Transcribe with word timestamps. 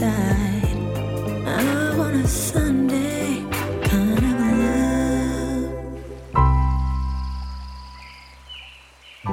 Love 0.00 0.08
at 0.08 0.12
first 0.12 0.64
sight. 0.64 0.76
I 1.46 1.96
want 1.98 2.24
a 2.24 2.26
Sunday 2.26 3.42
kind 3.84 4.18
of 4.18 4.24
love. 4.24 4.94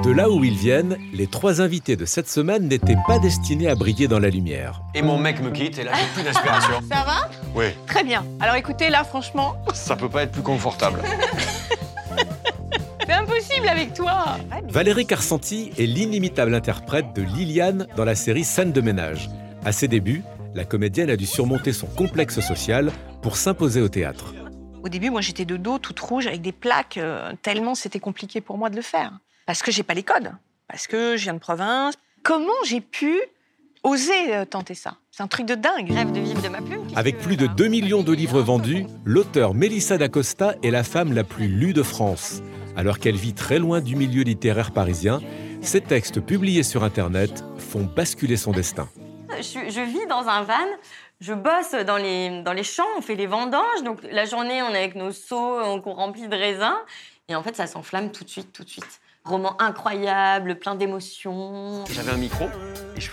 De 0.04 0.10
là 0.10 0.30
où 0.30 0.42
ils 0.44 0.56
viennent, 0.56 0.96
les 1.12 1.26
trois 1.26 1.60
invités 1.60 1.96
de 1.96 2.04
cette 2.06 2.28
semaine 2.28 2.68
n'étaient 2.68 2.96
pas 3.06 3.18
destinés 3.18 3.68
à 3.68 3.74
briller 3.74 4.08
dans 4.08 4.18
la 4.18 4.30
lumière. 4.30 4.82
Et 4.94 5.02
mon 5.02 5.18
mec 5.18 5.42
me 5.42 5.50
quitte 5.50 5.78
et 5.78 5.84
là 5.84 5.92
j'ai 5.94 6.06
plus 6.14 6.22
d'inspiration. 6.22 6.74
Ça 6.90 7.04
va? 7.04 7.28
Oui, 7.54 7.66
Très 7.86 8.04
bien. 8.04 8.24
Alors 8.40 8.54
écoutez, 8.56 8.88
là, 8.90 9.04
franchement, 9.04 9.56
ça 9.74 9.96
peut 9.96 10.08
pas 10.08 10.22
être 10.22 10.32
plus 10.32 10.42
confortable. 10.42 11.00
c'est 13.06 13.12
impossible 13.12 13.68
avec 13.68 13.92
toi. 13.94 14.38
Valérie 14.68 15.06
Carcenti 15.06 15.72
est 15.78 15.86
l'inimitable 15.86 16.54
interprète 16.54 17.12
de 17.14 17.22
Liliane 17.22 17.86
dans 17.96 18.04
la 18.04 18.14
série 18.14 18.44
Scène 18.44 18.72
de 18.72 18.80
ménage. 18.80 19.28
À 19.64 19.72
ses 19.72 19.88
débuts, 19.88 20.22
la 20.54 20.64
comédienne 20.64 21.10
a 21.10 21.16
dû 21.16 21.26
surmonter 21.26 21.72
son 21.72 21.86
complexe 21.86 22.40
social 22.40 22.90
pour 23.22 23.36
s'imposer 23.36 23.80
au 23.80 23.88
théâtre. 23.88 24.34
Au 24.82 24.88
début, 24.88 25.10
moi, 25.10 25.20
j'étais 25.20 25.44
de 25.44 25.56
dos, 25.56 25.78
toute 25.78 26.00
rouge, 26.00 26.26
avec 26.26 26.40
des 26.40 26.52
plaques, 26.52 26.96
euh, 26.96 27.32
tellement 27.42 27.74
c'était 27.74 28.00
compliqué 28.00 28.40
pour 28.40 28.56
moi 28.56 28.70
de 28.70 28.76
le 28.76 28.82
faire. 28.82 29.12
Parce 29.46 29.62
que 29.62 29.70
j'ai 29.70 29.82
pas 29.82 29.94
les 29.94 30.02
codes, 30.02 30.32
parce 30.68 30.86
que 30.86 31.16
je 31.16 31.24
viens 31.24 31.34
de 31.34 31.38
province. 31.38 31.94
Comment 32.22 32.52
j'ai 32.64 32.80
pu 32.80 33.20
oser 33.82 34.34
euh, 34.34 34.44
tenter 34.44 34.74
ça? 34.74 34.96
C'est 35.10 35.22
un 35.22 35.26
truc 35.26 35.46
de 35.46 35.54
dingue. 35.54 35.90
Rêve 35.90 36.12
de 36.12 36.20
vivre 36.20 36.42
de 36.42 36.48
ma 36.48 36.62
plume. 36.62 36.86
Avec 36.96 37.18
plus 37.18 37.36
de 37.36 37.46
2 37.46 37.68
millions 37.68 38.02
de 38.02 38.12
livres 38.12 38.40
vendus, 38.40 38.86
l'auteur 39.04 39.54
Mélissa 39.54 39.98
d'Acosta 39.98 40.54
est 40.62 40.70
la 40.70 40.82
femme 40.82 41.12
la 41.12 41.24
plus 41.24 41.48
lue 41.48 41.74
de 41.74 41.82
France. 41.82 42.42
Alors 42.76 42.98
qu'elle 42.98 43.16
vit 43.16 43.34
très 43.34 43.58
loin 43.58 43.80
du 43.80 43.96
milieu 43.96 44.22
littéraire 44.22 44.70
parisien, 44.70 45.20
ses 45.60 45.82
textes 45.82 46.20
publiés 46.20 46.62
sur 46.62 46.84
Internet 46.84 47.44
font 47.58 47.82
basculer 47.84 48.36
son 48.36 48.52
destin. 48.52 48.88
Je, 49.38 49.80
vis 49.80 50.06
dans 50.06 50.28
un 50.28 50.42
van, 50.42 50.54
je 51.20 51.32
bosse 51.32 51.72
dans 51.86 51.96
les, 51.96 52.42
dans 52.42 52.52
les 52.52 52.64
champs, 52.64 52.88
on 52.98 53.00
fait 53.00 53.14
les 53.14 53.26
vendanges. 53.26 53.82
Donc 53.84 54.00
la 54.10 54.24
journée, 54.24 54.62
on 54.62 54.70
est 54.70 54.78
avec 54.78 54.94
nos 54.94 55.12
seaux, 55.12 55.60
on 55.62 55.80
remplit 55.80 56.28
de 56.28 56.36
raisins. 56.36 56.78
Et 57.28 57.34
en 57.34 57.42
fait, 57.42 57.54
ça 57.54 57.66
s'enflamme 57.66 58.10
tout 58.10 58.24
de 58.24 58.30
suite, 58.30 58.52
tout 58.52 58.64
de 58.64 58.68
suite. 58.68 59.00
Roman 59.24 59.54
incroyable, 59.60 60.58
plein 60.58 60.74
d'émotions. 60.74 61.84
J'avais 61.92 62.10
un 62.10 62.16
micro. 62.16 62.46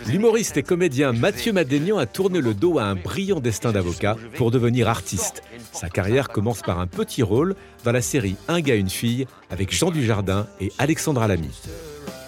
L'humoriste 0.08 0.56
et 0.56 0.64
comédien 0.64 1.12
Mathieu 1.12 1.52
Madénian 1.52 1.98
a 1.98 2.06
tourné 2.06 2.40
le 2.40 2.54
dos 2.54 2.80
à 2.80 2.84
un 2.84 2.96
brillant 2.96 3.42
destin 3.42 3.74
d'avocat 3.74 4.16
pour 4.38 4.50
devenir 4.50 4.88
artiste. 4.88 5.44
Sa 5.74 5.90
carrière 5.90 6.30
commence 6.30 6.62
par 6.62 6.80
un 6.80 6.88
petit 6.88 7.24
rôle 7.24 7.56
dans 7.84 7.92
la 7.92 8.02
série 8.02 8.38
Un 8.48 8.62
gars, 8.62 8.76
une 8.76 8.90
fille 8.90 9.28
avec 9.50 9.72
Jean 9.72 9.92
Dujardin 9.92 10.48
et 10.62 10.72
Alexandra 10.80 11.28
Lamy. 11.28 11.52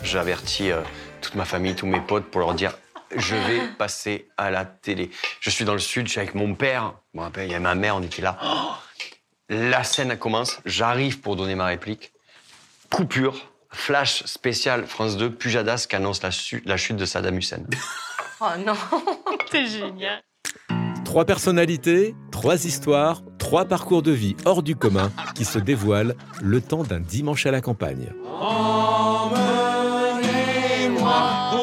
J'avertis 0.03 0.71
euh, 0.71 0.81
toute 1.21 1.35
ma 1.35 1.45
famille, 1.45 1.73
tous 1.73 1.87
mes 1.87 2.01
potes 2.01 2.25
pour 2.25 2.41
leur 2.41 2.53
dire 2.53 2.73
je 3.15 3.35
vais 3.35 3.67
passer 3.77 4.27
à 4.37 4.51
la 4.51 4.65
télé. 4.65 5.11
Je 5.39 5.49
suis 5.49 5.65
dans 5.65 5.73
le 5.73 5.79
sud, 5.79 6.07
je 6.07 6.11
suis 6.11 6.19
avec 6.19 6.35
mon 6.35 6.55
père. 6.55 6.93
Je 7.13 7.19
me 7.19 7.23
rappelle, 7.23 7.47
il 7.47 7.51
y 7.51 7.55
a 7.55 7.59
ma 7.59 7.75
mère, 7.75 7.95
on 7.95 8.01
était 8.01 8.21
là. 8.21 8.37
Oh 8.43 8.73
la 9.49 9.83
scène 9.83 10.15
commence, 10.17 10.59
j'arrive 10.65 11.21
pour 11.21 11.35
donner 11.35 11.55
ma 11.55 11.65
réplique. 11.65 12.13
Coupure, 12.91 13.35
flash 13.71 14.23
spécial 14.25 14.85
France 14.85 15.17
2, 15.17 15.31
Pujadas 15.31 15.87
qui 15.89 15.95
annonce 15.95 16.21
la 16.21 16.77
chute 16.77 16.95
de 16.95 17.05
Saddam 17.05 17.37
Hussein. 17.37 17.63
Oh 18.41 18.45
non 18.65 18.73
C'est 19.51 19.65
génial. 19.65 20.21
Trois 21.03 21.25
personnalités, 21.25 22.15
trois 22.31 22.63
histoires, 22.63 23.21
trois 23.37 23.65
parcours 23.65 24.01
de 24.01 24.11
vie 24.11 24.37
hors 24.45 24.63
du 24.63 24.77
commun 24.77 25.11
qui 25.35 25.43
se 25.43 25.59
dévoilent 25.59 26.15
le 26.41 26.61
temps 26.61 26.83
d'un 26.83 27.01
dimanche 27.01 27.45
à 27.45 27.51
la 27.51 27.59
campagne. 27.59 28.13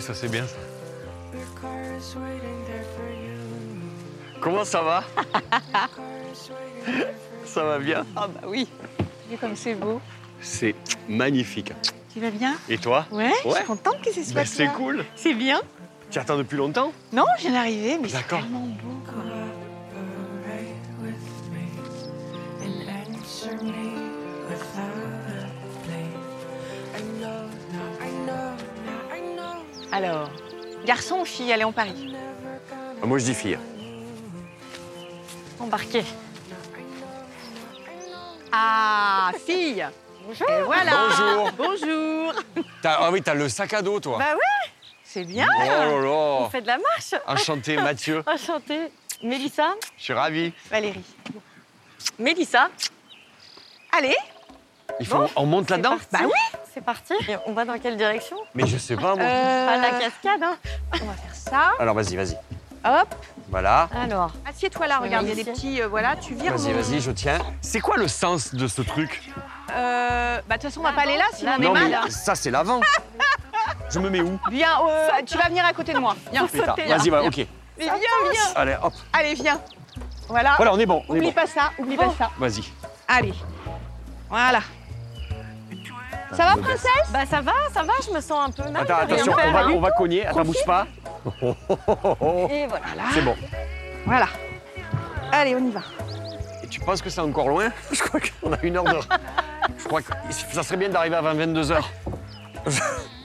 Ça 0.00 0.14
c'est 0.14 0.28
bien 0.28 0.46
ça. 0.46 0.56
Comment 4.40 4.64
ça 4.64 4.82
va? 4.82 5.04
Ça 7.44 7.64
va 7.64 7.78
bien? 7.78 8.04
Ah 8.16 8.26
bah 8.28 8.40
oui. 8.46 8.66
Vu 9.30 9.36
comme 9.36 9.54
c'est 9.54 9.74
beau. 9.74 10.00
C'est 10.40 10.74
magnifique. 11.08 11.72
Tu 12.12 12.20
vas 12.20 12.30
bien? 12.30 12.54
Et 12.68 12.78
toi? 12.78 13.06
Ouais, 13.12 13.30
je 13.44 13.48
Ouais. 13.48 13.56
suis 13.56 13.64
contente 13.66 14.00
que 14.02 14.12
ce 14.12 14.22
soit 14.24 14.34
Ben, 14.34 14.46
C'est 14.46 14.68
cool. 14.68 15.04
C'est 15.14 15.34
bien. 15.34 15.60
Tu 16.10 16.18
attends 16.18 16.36
depuis 16.38 16.56
longtemps? 16.56 16.92
Non, 17.12 17.24
je 17.38 17.42
viens 17.42 17.52
d'arriver, 17.52 17.98
mais 18.00 18.08
c'est 18.08 18.16
D'accord. 18.16 18.40
tellement 18.40 18.66
parie. 31.74 31.92
Never 31.92 32.12
gonna 32.70 32.94
Ah, 33.02 33.06
Moi 33.06 33.18
je 33.18 33.24
dis 33.24 33.34
fille. 33.34 33.58
Embarqué. 35.60 36.04
Ah, 38.50 39.30
fille 39.46 39.86
Bonjour. 40.26 40.48
Et 40.50 40.62
voilà. 40.62 40.92
Bonjour. 41.08 41.50
Bonjour. 41.56 42.34
T'as- 42.80 42.98
ah 43.00 43.10
oui, 43.10 43.22
t'as 43.22 43.34
le 43.34 43.48
sac 43.48 43.72
à 43.74 43.82
dos 43.82 43.98
toi. 43.98 44.18
Bah 44.18 44.34
ouais, 44.34 44.70
c'est 45.02 45.24
bien. 45.24 45.46
Oh 45.56 45.62
là 45.64 45.86
là 46.00 46.08
On 46.44 46.50
fait 46.50 46.60
de 46.62 46.66
la 46.68 46.78
marche. 46.78 47.14
Enchanté 47.26 47.76
Mathieu, 47.76 48.22
Enchantée. 48.26 48.92
Mélissa 49.22 49.74
je 49.96 50.02
suis 50.04 50.12
ravi. 50.12 50.52
Valérie. 50.70 51.04
Mélissa. 52.18 52.68
Allez. 53.96 54.16
Il 55.00 55.06
faut, 55.06 55.24
on 55.36 55.46
monte 55.46 55.70
là-dedans. 55.70 55.96
Bah 56.12 56.20
oui. 56.24 56.58
C'est 56.74 56.84
parti. 56.84 57.14
Et 57.28 57.36
on 57.46 57.52
va 57.52 57.64
dans 57.64 57.78
quelle 57.78 57.96
direction 57.96 58.36
Mais 58.54 58.66
je 58.66 58.76
sais 58.78 58.96
pas 58.96 59.14
moi. 59.14 59.24
Euh, 59.24 59.66
Pas 59.66 59.76
la 59.78 59.90
cascade, 59.98 60.42
hein 60.42 60.56
on 60.92 61.06
va 61.06 61.12
faire 61.14 61.31
ça. 61.50 61.72
Alors 61.78 61.94
vas-y, 61.94 62.16
vas-y. 62.16 62.36
Hop. 62.84 63.14
Voilà. 63.48 63.88
Alors, 63.94 64.32
Assieds-toi 64.48 64.86
là, 64.88 64.98
regarde, 64.98 65.24
il 65.26 65.28
y 65.28 65.40
a 65.40 65.44
des 65.44 65.50
petits. 65.52 65.82
euh, 65.82 65.88
voilà, 65.88 66.16
tu 66.16 66.34
vires. 66.34 66.56
Vas-y, 66.56 66.72
mon- 66.72 66.80
vas-y, 66.80 67.00
je 67.00 67.10
tiens. 67.12 67.38
C'est 67.60 67.80
quoi 67.80 67.96
le 67.96 68.08
sens 68.08 68.54
de 68.54 68.66
ce 68.66 68.82
truc? 68.82 69.30
Euh, 69.72 70.40
bah, 70.48 70.56
de 70.56 70.62
toute 70.62 70.70
façon, 70.70 70.80
on 70.80 70.84
va 70.84 70.92
pas 70.92 71.02
aller 71.02 71.16
là, 71.16 71.24
sinon 71.34 71.52
on 71.58 71.60
est 71.62 71.64
Non 71.64 71.72
mal. 71.74 72.00
mais 72.04 72.10
ça 72.10 72.34
c'est 72.34 72.50
l'avant. 72.50 72.80
Je 73.90 73.98
me 73.98 74.08
mets 74.10 74.20
où? 74.22 74.38
Viens, 74.50 74.80
euh, 74.88 75.08
tu 75.26 75.36
vas 75.36 75.48
venir 75.48 75.64
à 75.64 75.72
côté 75.72 75.92
de 75.92 75.98
moi. 75.98 76.16
Viens. 76.32 76.46
Putain. 76.46 76.74
Vas-y, 76.88 77.10
va, 77.10 77.22
ok. 77.22 77.36
Mais 77.36 77.84
viens, 77.84 77.92
viens. 77.94 78.42
Allez, 78.56 78.76
hop. 78.82 78.92
Allez, 79.12 79.34
viens. 79.34 79.60
Voilà. 80.28 80.54
Voilà, 80.56 80.72
on 80.74 80.78
est 80.78 80.86
bon. 80.86 81.02
On 81.08 81.14
est 81.14 81.18
Oublie 81.18 81.28
bon. 81.28 81.32
pas 81.34 81.46
ça, 81.46 81.70
oublie 81.78 81.96
pas 81.96 82.10
ça. 82.18 82.30
Vas-y. 82.38 82.64
Allez. 83.06 83.34
Voilà. 84.30 84.60
Ça 86.32 86.44
va, 86.46 86.56
princesse 86.56 87.10
bah 87.12 87.26
ça 87.28 87.40
va, 87.40 87.52
ça 87.72 87.82
va, 87.82 87.92
je 88.06 88.10
me 88.14 88.20
sens 88.20 88.48
un 88.48 88.50
peu 88.50 88.70
mal. 88.70 88.82
Attends, 88.82 89.02
attention, 89.02 89.32
on 89.32 89.52
va, 89.52 89.66
on 89.68 89.80
va 89.80 89.90
cogner. 89.90 90.26
Attends, 90.26 90.44
bouge 90.44 90.64
pas. 90.64 90.86
Et 91.42 92.66
voilà. 92.66 93.02
C'est 93.12 93.22
bon. 93.22 93.36
Voilà. 94.06 94.26
Allez, 95.30 95.54
on 95.54 95.66
y 95.66 95.70
va. 95.70 95.82
Et 96.62 96.66
tu 96.68 96.80
penses 96.80 97.02
que 97.02 97.10
c'est 97.10 97.20
encore 97.20 97.48
loin? 97.48 97.68
Je 97.92 98.02
crois 98.02 98.20
qu'on 98.20 98.52
a 98.52 98.58
une 98.62 98.76
heure 98.76 98.84
de. 98.84 98.98
Je 99.78 99.84
crois 99.84 100.02
que 100.02 100.08
ça 100.30 100.62
serait 100.62 100.76
bien 100.76 100.88
d'arriver 100.88 101.16
avant 101.16 101.34
22h. 101.34 101.82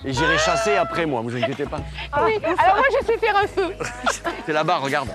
Et 0.06 0.14
j'irai 0.14 0.38
chasser 0.38 0.76
après, 0.76 1.06
moi, 1.06 1.22
vous 1.22 1.36
inquiétez 1.36 1.66
pas. 1.66 1.80
Oui, 2.24 2.40
alors 2.44 2.76
moi, 2.76 2.86
je 3.02 3.06
sais 3.06 3.18
faire 3.18 3.38
un 3.38 3.48
feu. 3.48 3.74
C'est 4.46 4.54
là-bas, 4.54 4.78
regarde. 4.78 5.10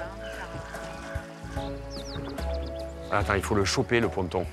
Attends, 3.10 3.34
il 3.34 3.42
faut 3.42 3.54
le 3.54 3.64
choper, 3.64 4.00
le 4.00 4.08
ponton. 4.08 4.46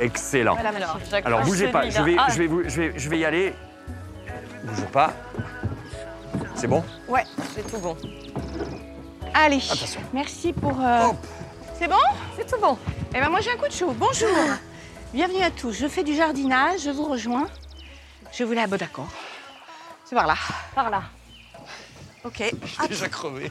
Excellent. 0.00 0.54
Voilà, 0.54 0.70
alors. 0.70 0.98
Alors, 1.24 1.42
bougez 1.42 1.68
pas, 1.68 1.88
je 1.90 2.02
vais, 2.02 2.16
Ah, 2.18 2.26
je, 2.30 2.38
vais, 2.38 2.46
vous- 2.46 2.62
je, 2.68 2.80
vais, 2.80 2.92
je 2.98 3.08
vais 3.08 3.18
y 3.18 3.24
aller. 3.24 3.54
Bougez 4.64 4.86
pas. 4.92 5.12
C'est 6.54 6.66
bon? 6.68 6.84
Ouais, 7.08 7.24
c'est 7.54 7.68
tout 7.70 7.78
bon. 7.78 7.96
allez. 9.34 9.56
Attention. 9.56 10.00
Merci 10.12 10.52
pour... 10.52 10.78
euh. 10.80 11.08
C'est 11.78 11.88
bon? 11.88 11.96
C'est 12.36 12.46
tout 12.46 12.60
bon. 12.60 12.76
Eh 13.14 13.20
ben 13.20 13.28
moi, 13.28 13.40
j'ai 13.40 13.52
un 13.52 13.56
coup 13.56 13.68
de 13.68 13.72
chaud. 13.72 13.94
Bonjour. 13.96 14.28
Bienvenue 15.14 15.42
à 15.42 15.50
tous. 15.50 15.72
Je 15.72 15.86
fais 15.88 16.02
du 16.04 16.14
jardinage, 16.14 16.80
je 16.82 16.90
vous 16.90 17.04
rejoins. 17.04 17.46
Je 18.32 18.44
voulais... 18.44 18.62
Ah 18.64 18.66
bon, 18.66 18.76
d'accord. 18.76 19.08
C'est 20.04 20.14
par 20.16 20.26
là. 20.26 20.34
Par 20.74 20.90
là. 20.90 21.02
Ok. 22.24 22.42
Déjà 22.88 23.08
crevé. 23.08 23.50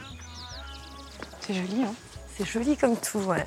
C'est 1.40 1.54
joli, 1.54 1.82
hein 1.84 1.94
C'est 2.36 2.44
joli 2.44 2.76
comme 2.76 2.96
tout, 2.96 3.18
ouais. 3.20 3.44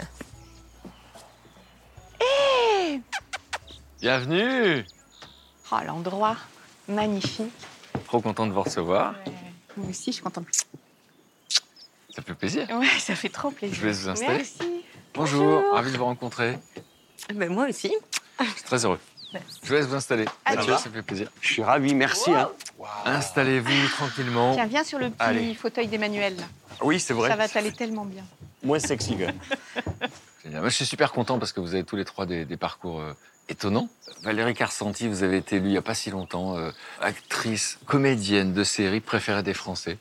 Bienvenue 4.01 4.83
Oh, 5.71 5.77
l'endroit. 5.85 6.35
Magnifique. 6.87 7.53
Trop 8.05 8.19
content 8.19 8.47
de 8.47 8.51
vous 8.51 8.63
recevoir. 8.63 9.13
Moi 9.77 9.87
aussi, 9.89 10.05
je 10.07 10.15
suis 10.15 10.23
contente. 10.23 10.45
Ça 12.13 12.21
fait 12.21 12.33
plaisir. 12.33 12.67
Ouais, 12.71 12.87
ça 12.99 13.15
fait 13.15 13.29
trop 13.29 13.51
plaisir. 13.51 13.77
Je 13.77 13.81
vais 13.85 13.91
vous 13.93 14.09
installer. 14.09 14.37
Merci. 14.37 14.83
Bonjour, 15.13 15.61
ravi 15.73 15.91
de 15.91 15.97
vous 15.97 16.05
rencontrer. 16.05 16.57
Ben, 17.33 17.49
moi 17.53 17.67
aussi. 17.69 17.93
Je 18.39 18.45
suis 18.45 18.63
très 18.63 18.83
heureux. 18.85 18.99
Je 19.63 19.67
vous 19.67 19.73
laisse 19.73 19.85
vous 19.85 19.95
installer. 19.95 20.25
Mathieu, 20.45 20.73
ça 20.77 20.89
fait 20.89 21.01
plaisir. 21.03 21.31
Je 21.39 21.53
suis 21.53 21.63
ravi, 21.63 21.93
merci. 21.93 22.31
hein. 22.33 22.49
Installez-vous 23.05 23.87
tranquillement. 23.89 24.55
Tiens, 24.55 24.65
viens 24.65 24.83
sur 24.83 24.99
le 24.99 25.09
petit 25.09 25.15
Allez. 25.19 25.53
fauteuil 25.53 25.87
d'Emmanuel. 25.87 26.35
Oui, 26.81 26.99
c'est 26.99 27.13
vrai. 27.13 27.29
Ça 27.29 27.35
va 27.37 27.47
t'aller 27.47 27.71
tellement 27.71 28.03
bien. 28.05 28.23
Moins 28.63 28.79
sexy, 28.79 29.11
quand 29.11 29.19
même. 29.27 29.39
Génial. 30.43 30.61
Moi, 30.61 30.69
je 30.69 30.75
suis 30.75 30.85
super 30.85 31.13
content 31.13 31.39
parce 31.39 31.53
que 31.53 31.61
vous 31.61 31.73
avez 31.75 31.83
tous 31.85 31.95
les 31.95 32.03
trois 32.03 32.25
des, 32.25 32.43
des 32.43 32.57
parcours 32.57 33.01
étonnants. 33.51 33.89
Valérie 34.23 34.53
Carcenti, 34.53 35.07
vous 35.07 35.23
avez 35.23 35.37
été 35.37 35.57
élue 35.57 35.67
il 35.67 35.71
n'y 35.71 35.77
a 35.77 35.81
pas 35.81 35.93
si 35.95 36.09
longtemps, 36.09 36.57
euh, 36.57 36.71
actrice, 37.01 37.77
comédienne 37.85 38.53
de 38.53 38.63
série 38.63 38.99
préférée 38.99 39.43
des 39.43 39.53
Français. 39.53 39.97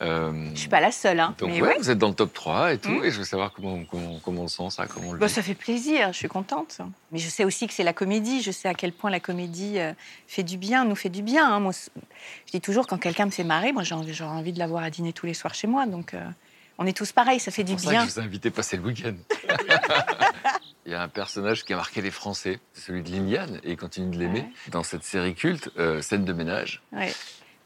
Euh, 0.00 0.50
Je 0.54 0.60
suis 0.60 0.68
pas 0.68 0.80
la 0.80 0.92
seule, 0.92 1.18
hein. 1.18 1.34
donc 1.38 1.50
mais 1.50 1.60
ouais, 1.60 1.68
ouais. 1.70 1.76
vous 1.78 1.90
êtes 1.90 1.98
dans 1.98 2.06
le 2.08 2.14
top 2.14 2.32
3 2.32 2.72
et 2.72 2.78
tout, 2.78 2.88
Mhm. 2.90 3.04
et 3.04 3.10
je 3.10 3.18
veux 3.18 3.24
savoir 3.24 3.52
comment, 3.52 3.82
comment, 3.90 4.20
comment 4.22 4.40
on 4.42 4.44
le 4.44 4.48
sent 4.48 4.70
ça, 4.70 4.86
comment 4.86 5.08
on 5.08 5.12
le 5.12 5.18
Bah, 5.18 5.28
ça 5.28 5.42
fait 5.42 5.56
plaisir, 5.56 6.12
je 6.12 6.18
suis 6.18 6.28
contente. 6.28 6.78
Mais 7.10 7.18
je 7.18 7.28
sais 7.28 7.44
aussi 7.44 7.66
que 7.66 7.74
c'est 7.74 7.82
la 7.82 7.92
comédie. 7.92 8.40
Je 8.40 8.52
sais 8.52 8.68
à 8.68 8.74
quel 8.74 8.92
point 8.92 9.10
la 9.10 9.18
comédie 9.18 9.80
euh, 9.80 9.92
fait 10.28 10.44
du 10.44 10.56
bien, 10.56 10.84
nous 10.84 10.94
fait 10.94 11.08
du 11.08 11.22
bien. 11.22 11.52
hein. 11.52 11.58
Moi, 11.58 11.72
je 12.46 12.52
dis 12.52 12.60
toujours, 12.60 12.86
quand 12.86 12.98
quelqu'un 12.98 13.26
me 13.26 13.32
fait 13.32 13.42
marrer, 13.42 13.72
moi, 13.72 13.82
j'ai 13.82 13.94
envie, 14.24 14.52
de 14.52 14.58
l'avoir 14.60 14.84
à 14.84 14.90
dîner 14.90 15.12
tous 15.12 15.26
les 15.26 15.34
soirs 15.34 15.54
chez 15.54 15.66
moi. 15.66 15.86
Donc, 15.86 16.14
euh, 16.14 16.24
on 16.78 16.86
est 16.86 16.96
tous 16.96 17.10
pareils, 17.10 17.40
ça 17.40 17.50
fait 17.50 17.64
du 17.64 17.72
C'est 17.72 17.76
pour 17.78 17.84
ça 17.86 17.90
bien. 17.90 18.02
que 18.04 18.08
je 18.10 18.14
vous 18.14 18.20
ai 18.20 18.22
invité 18.24 18.50
passer 18.50 18.76
le 18.76 18.84
week-end. 18.84 19.14
Il 20.88 20.92
y 20.92 20.94
a 20.94 21.02
un 21.02 21.08
personnage 21.08 21.66
qui 21.66 21.74
a 21.74 21.76
marqué 21.76 22.00
les 22.00 22.10
Français, 22.10 22.60
c'est 22.72 22.86
celui 22.86 23.02
de 23.02 23.10
Liliane, 23.10 23.60
et 23.62 23.72
il 23.72 23.76
continue 23.76 24.10
de 24.10 24.18
l'aimer. 24.18 24.40
Ouais. 24.40 24.70
Dans 24.70 24.82
cette 24.82 25.04
série 25.04 25.34
culte, 25.34 25.70
euh, 25.78 26.00
Scène 26.00 26.24
de 26.24 26.32
ménage. 26.32 26.80
Ouais. 26.92 27.12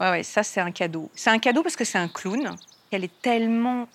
Ouais, 0.00 0.10
ouais, 0.10 0.22
ça, 0.24 0.42
c'est 0.42 0.60
un 0.60 0.72
cadeau. 0.72 1.08
C'est 1.14 1.30
un 1.30 1.38
cadeau 1.38 1.62
parce 1.62 1.76
que 1.76 1.84
c'est 1.84 1.98
un 1.98 2.08
clown. 2.08 2.56
Elle 2.90 3.04
est 3.04 3.22
tellement 3.22 3.86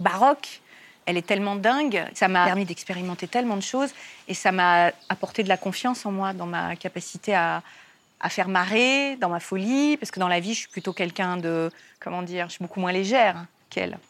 baroque, 0.00 0.62
elle 1.04 1.18
est 1.18 1.26
tellement 1.26 1.56
dingue. 1.56 2.06
Ça 2.14 2.26
m'a 2.26 2.46
permis 2.46 2.64
d'expérimenter 2.64 3.28
tellement 3.28 3.56
de 3.56 3.62
choses 3.62 3.90
et 4.28 4.34
ça 4.34 4.50
m'a 4.50 4.92
apporté 5.10 5.42
de 5.42 5.50
la 5.50 5.58
confiance 5.58 6.06
en 6.06 6.12
moi, 6.12 6.32
dans 6.32 6.46
ma 6.46 6.74
capacité 6.74 7.34
à, 7.34 7.62
à 8.18 8.30
faire 8.30 8.48
marrer, 8.48 9.16
dans 9.16 9.28
ma 9.28 9.40
folie. 9.40 9.98
Parce 9.98 10.10
que 10.10 10.20
dans 10.20 10.28
la 10.28 10.40
vie, 10.40 10.54
je 10.54 10.60
suis 10.60 10.68
plutôt 10.68 10.94
quelqu'un 10.94 11.36
de. 11.36 11.70
Comment 12.00 12.22
dire 12.22 12.46
Je 12.46 12.52
suis 12.52 12.64
beaucoup 12.64 12.80
moins 12.80 12.92
légère 12.92 13.44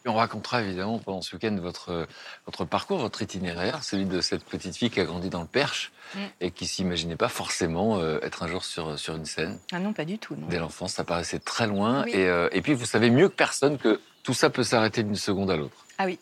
on 0.05 0.13
racontera 0.13 0.61
évidemment 0.61 0.99
pendant 0.99 1.21
ce 1.21 1.35
week-end 1.35 1.55
votre, 1.61 2.07
votre 2.45 2.65
parcours, 2.65 2.97
votre 2.99 3.21
itinéraire, 3.21 3.83
celui 3.83 4.05
de 4.05 4.21
cette 4.21 4.43
petite 4.43 4.75
fille 4.75 4.89
qui 4.89 4.99
a 4.99 5.05
grandi 5.05 5.29
dans 5.29 5.41
le 5.41 5.47
Perche 5.47 5.91
Mm. 6.13 6.19
et 6.41 6.51
qui 6.51 6.67
s'imaginait 6.67 7.15
pas 7.15 7.29
forcément 7.29 7.97
euh, 7.97 8.19
être 8.21 8.43
un 8.43 8.47
jour 8.47 8.63
sur, 8.63 8.97
sur 8.99 9.15
une 9.15 9.25
scène. 9.25 9.57
Ah 9.71 9.79
non, 9.79 9.93
pas 9.93 10.05
du 10.05 10.17
tout. 10.17 10.35
Non. 10.35 10.47
Dès 10.47 10.59
l'enfance, 10.59 10.93
ça 10.93 11.03
paraissait 11.03 11.39
très 11.39 11.67
loin. 11.67 12.03
Oui. 12.03 12.11
Et, 12.13 12.27
euh, 12.27 12.47
et 12.51 12.61
puis, 12.61 12.73
vous 12.73 12.85
savez 12.85 13.09
mieux 13.09 13.27
que 13.29 13.33
personne 13.35 13.77
que 13.77 13.99
tout 14.23 14.33
ça 14.33 14.49
peut 14.49 14.63
s'arrêter 14.63 15.03
d'une 15.03 15.15
seconde 15.15 15.51
à 15.51 15.57
l'autre. 15.57 15.85
Ah 15.97 16.05
oui. 16.05 16.19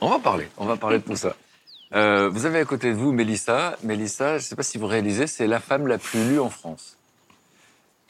On 0.00 0.08
va 0.08 0.18
parler, 0.18 0.48
on 0.56 0.64
va 0.64 0.76
parler 0.76 0.98
de 0.98 1.04
tout 1.04 1.16
ça. 1.16 1.36
Euh, 1.92 2.28
vous 2.28 2.46
avez 2.46 2.60
à 2.60 2.64
côté 2.64 2.90
de 2.90 2.96
vous 2.96 3.12
Mélissa. 3.12 3.76
Mélissa, 3.82 4.38
je 4.38 4.44
ne 4.44 4.48
sais 4.48 4.56
pas 4.56 4.62
si 4.62 4.78
vous 4.78 4.86
réalisez, 4.86 5.26
c'est 5.26 5.46
la 5.46 5.60
femme 5.60 5.86
la 5.86 5.98
plus 5.98 6.28
lue 6.28 6.40
en 6.40 6.48
France. 6.50 6.96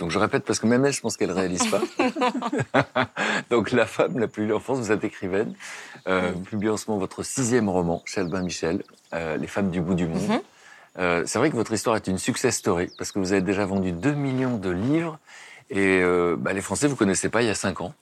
Donc 0.00 0.10
je 0.10 0.18
répète 0.18 0.44
parce 0.44 0.58
que 0.58 0.66
même 0.66 0.84
elle, 0.86 0.94
je 0.94 1.00
pense 1.02 1.18
qu'elle 1.18 1.28
ne 1.28 1.34
réalise 1.34 1.66
pas. 1.66 1.82
Donc 3.50 3.70
la 3.70 3.84
femme 3.84 4.18
la 4.18 4.28
plus 4.28 4.50
en 4.52 4.58
France, 4.58 4.78
vous 4.78 4.92
êtes 4.92 5.04
écrivaine. 5.04 5.54
Euh, 6.08 6.32
vous 6.34 6.40
publiez 6.40 6.70
en 6.70 6.78
ce 6.78 6.86
moment 6.88 6.98
votre 6.98 7.22
sixième 7.22 7.68
roman 7.68 8.02
chez 8.06 8.22
Albin 8.22 8.42
Michel, 8.42 8.82
euh, 9.12 9.36
Les 9.36 9.46
femmes 9.46 9.70
du 9.70 9.82
bout 9.82 9.92
du 9.92 10.08
monde. 10.08 10.26
Mhm. 10.26 10.40
Euh, 10.98 11.22
c'est 11.26 11.38
vrai 11.38 11.50
que 11.50 11.56
votre 11.56 11.72
histoire 11.72 11.96
est 11.96 12.06
une 12.06 12.16
success 12.16 12.56
story 12.56 12.90
parce 12.96 13.12
que 13.12 13.18
vous 13.18 13.32
avez 13.32 13.42
déjà 13.42 13.66
vendu 13.66 13.92
2 13.92 14.12
millions 14.12 14.56
de 14.56 14.70
livres 14.70 15.18
et 15.68 16.00
euh, 16.00 16.34
bah, 16.36 16.54
les 16.54 16.62
Français, 16.62 16.86
vous 16.86 16.94
ne 16.94 16.98
connaissez 16.98 17.28
pas 17.28 17.42
il 17.42 17.48
y 17.48 17.50
a 17.50 17.54
5 17.54 17.82
ans. 17.82 17.94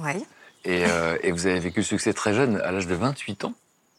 Ouais. 0.00 0.20
Et, 0.64 0.82
et 1.22 1.30
vous 1.30 1.46
avez 1.46 1.60
vécu 1.60 1.80
le 1.80 1.84
succès 1.84 2.14
très 2.14 2.32
jeune, 2.32 2.56
à 2.62 2.72
l'âge 2.72 2.86
de 2.86 2.94
28 2.94 3.44
ans. 3.44 3.52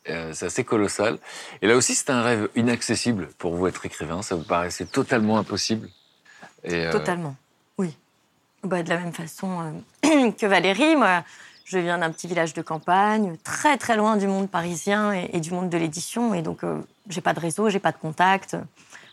C'est 0.08 0.48
assez 0.48 0.64
colossal. 0.64 1.20
Et 1.62 1.68
là 1.68 1.76
aussi, 1.76 1.94
c'était 1.94 2.12
un 2.12 2.24
rêve 2.24 2.50
inaccessible 2.56 3.30
pour 3.38 3.56
vous 3.56 3.68
être 3.68 3.86
écrivain. 3.86 4.24
Ça 4.24 4.36
vous 4.36 4.44
paraissait 4.44 4.86
totalement 4.86 5.38
impossible. 5.38 5.88
Et, 6.64 6.90
Totalement, 6.90 7.30
oui. 7.30 7.45
Bah, 8.66 8.82
de 8.82 8.90
la 8.90 8.98
même 8.98 9.14
façon 9.14 9.60
euh, 10.06 10.32
que 10.40 10.48
Valérie, 10.48 10.96
moi, 10.96 11.24
je 11.66 11.78
viens 11.78 12.00
d'un 12.00 12.10
petit 12.10 12.26
village 12.26 12.56
de 12.56 12.64
campagne, 12.64 13.38
très 13.44 13.78
très 13.78 13.96
loin 13.96 14.18
du 14.18 14.26
monde 14.26 14.50
parisien 14.50 15.14
et, 15.14 15.30
et 15.34 15.40
du 15.40 15.52
monde 15.52 15.70
de 15.70 15.78
l'édition, 15.78 16.34
et 16.34 16.42
donc 16.42 16.64
euh, 16.64 16.80
j'ai 17.08 17.22
pas 17.22 17.34
de 17.34 17.40
réseau, 17.40 17.70
j'ai 17.70 17.80
pas 17.80 17.92
de 17.92 17.98
contact. 17.98 18.58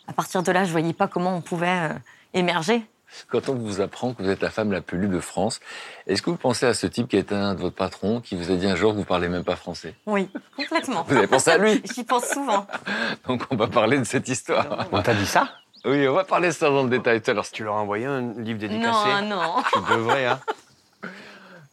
À 0.09 0.15
partir 0.15 0.43
de 0.43 0.51
là, 0.51 0.65
je 0.65 0.71
voyais 0.71 0.95
pas 0.95 1.07
comment 1.07 1.37
on 1.37 1.43
pouvait 1.43 1.91
euh, 1.91 1.95
émerger. 2.33 2.83
Quand 3.29 3.51
on 3.51 3.55
vous 3.55 3.83
apprend 3.83 4.15
que 4.15 4.23
vous 4.23 4.31
êtes 4.31 4.41
la 4.41 4.49
femme 4.49 4.73
la 4.73 4.81
plus 4.81 4.99
lue 4.99 5.09
de 5.09 5.21
France, 5.21 5.61
est-ce 6.07 6.23
que 6.23 6.31
vous 6.31 6.39
pensez 6.39 6.65
à 6.65 6.73
ce 6.73 6.87
type 6.87 7.09
qui 7.09 7.19
est 7.19 7.31
un 7.31 7.55
de 7.55 7.61
votre 7.61 7.77
patron, 7.77 8.23
qui 8.23 8.37
vous 8.37 8.51
a 8.51 8.57
dit 8.57 8.67
un 8.67 8.75
jour 8.75 8.93
que 8.93 8.97
vous 8.97 9.05
parlez 9.05 9.29
même 9.29 9.45
pas 9.45 9.57
français? 9.57 9.95
Oui, 10.07 10.31
complètement. 10.57 11.05
Vous 11.07 11.17
avez 11.17 11.27
pensé 11.27 11.51
à 11.51 11.59
lui? 11.59 11.83
J'y 11.95 12.05
pense 12.05 12.25
souvent. 12.25 12.67
Donc 13.29 13.43
on 13.51 13.57
va 13.57 13.67
parler 13.67 13.99
de 13.99 14.05
cette 14.05 14.29
histoire. 14.29 14.87
On 14.93 15.03
t'a 15.03 15.13
dit 15.13 15.27
ça? 15.27 15.51
Oui, 15.85 16.07
on 16.07 16.15
va 16.15 16.25
parler 16.25 16.49
de 16.49 16.53
ça 16.53 16.69
dans 16.71 16.85
le 16.85 16.91
détail 16.91 17.21
tout 17.21 17.31
à 17.31 17.35
l'heure. 17.35 17.51
Tu 17.51 17.65
leur 17.65 17.75
as 17.77 17.81
envoyé 17.81 18.07
un 18.07 18.21
livre 18.41 18.59
dédicacé 18.59 19.09
Non, 19.23 19.37
non. 19.37 19.55
Tu 19.73 19.79
devrais, 19.93 20.27
hein 20.27 20.41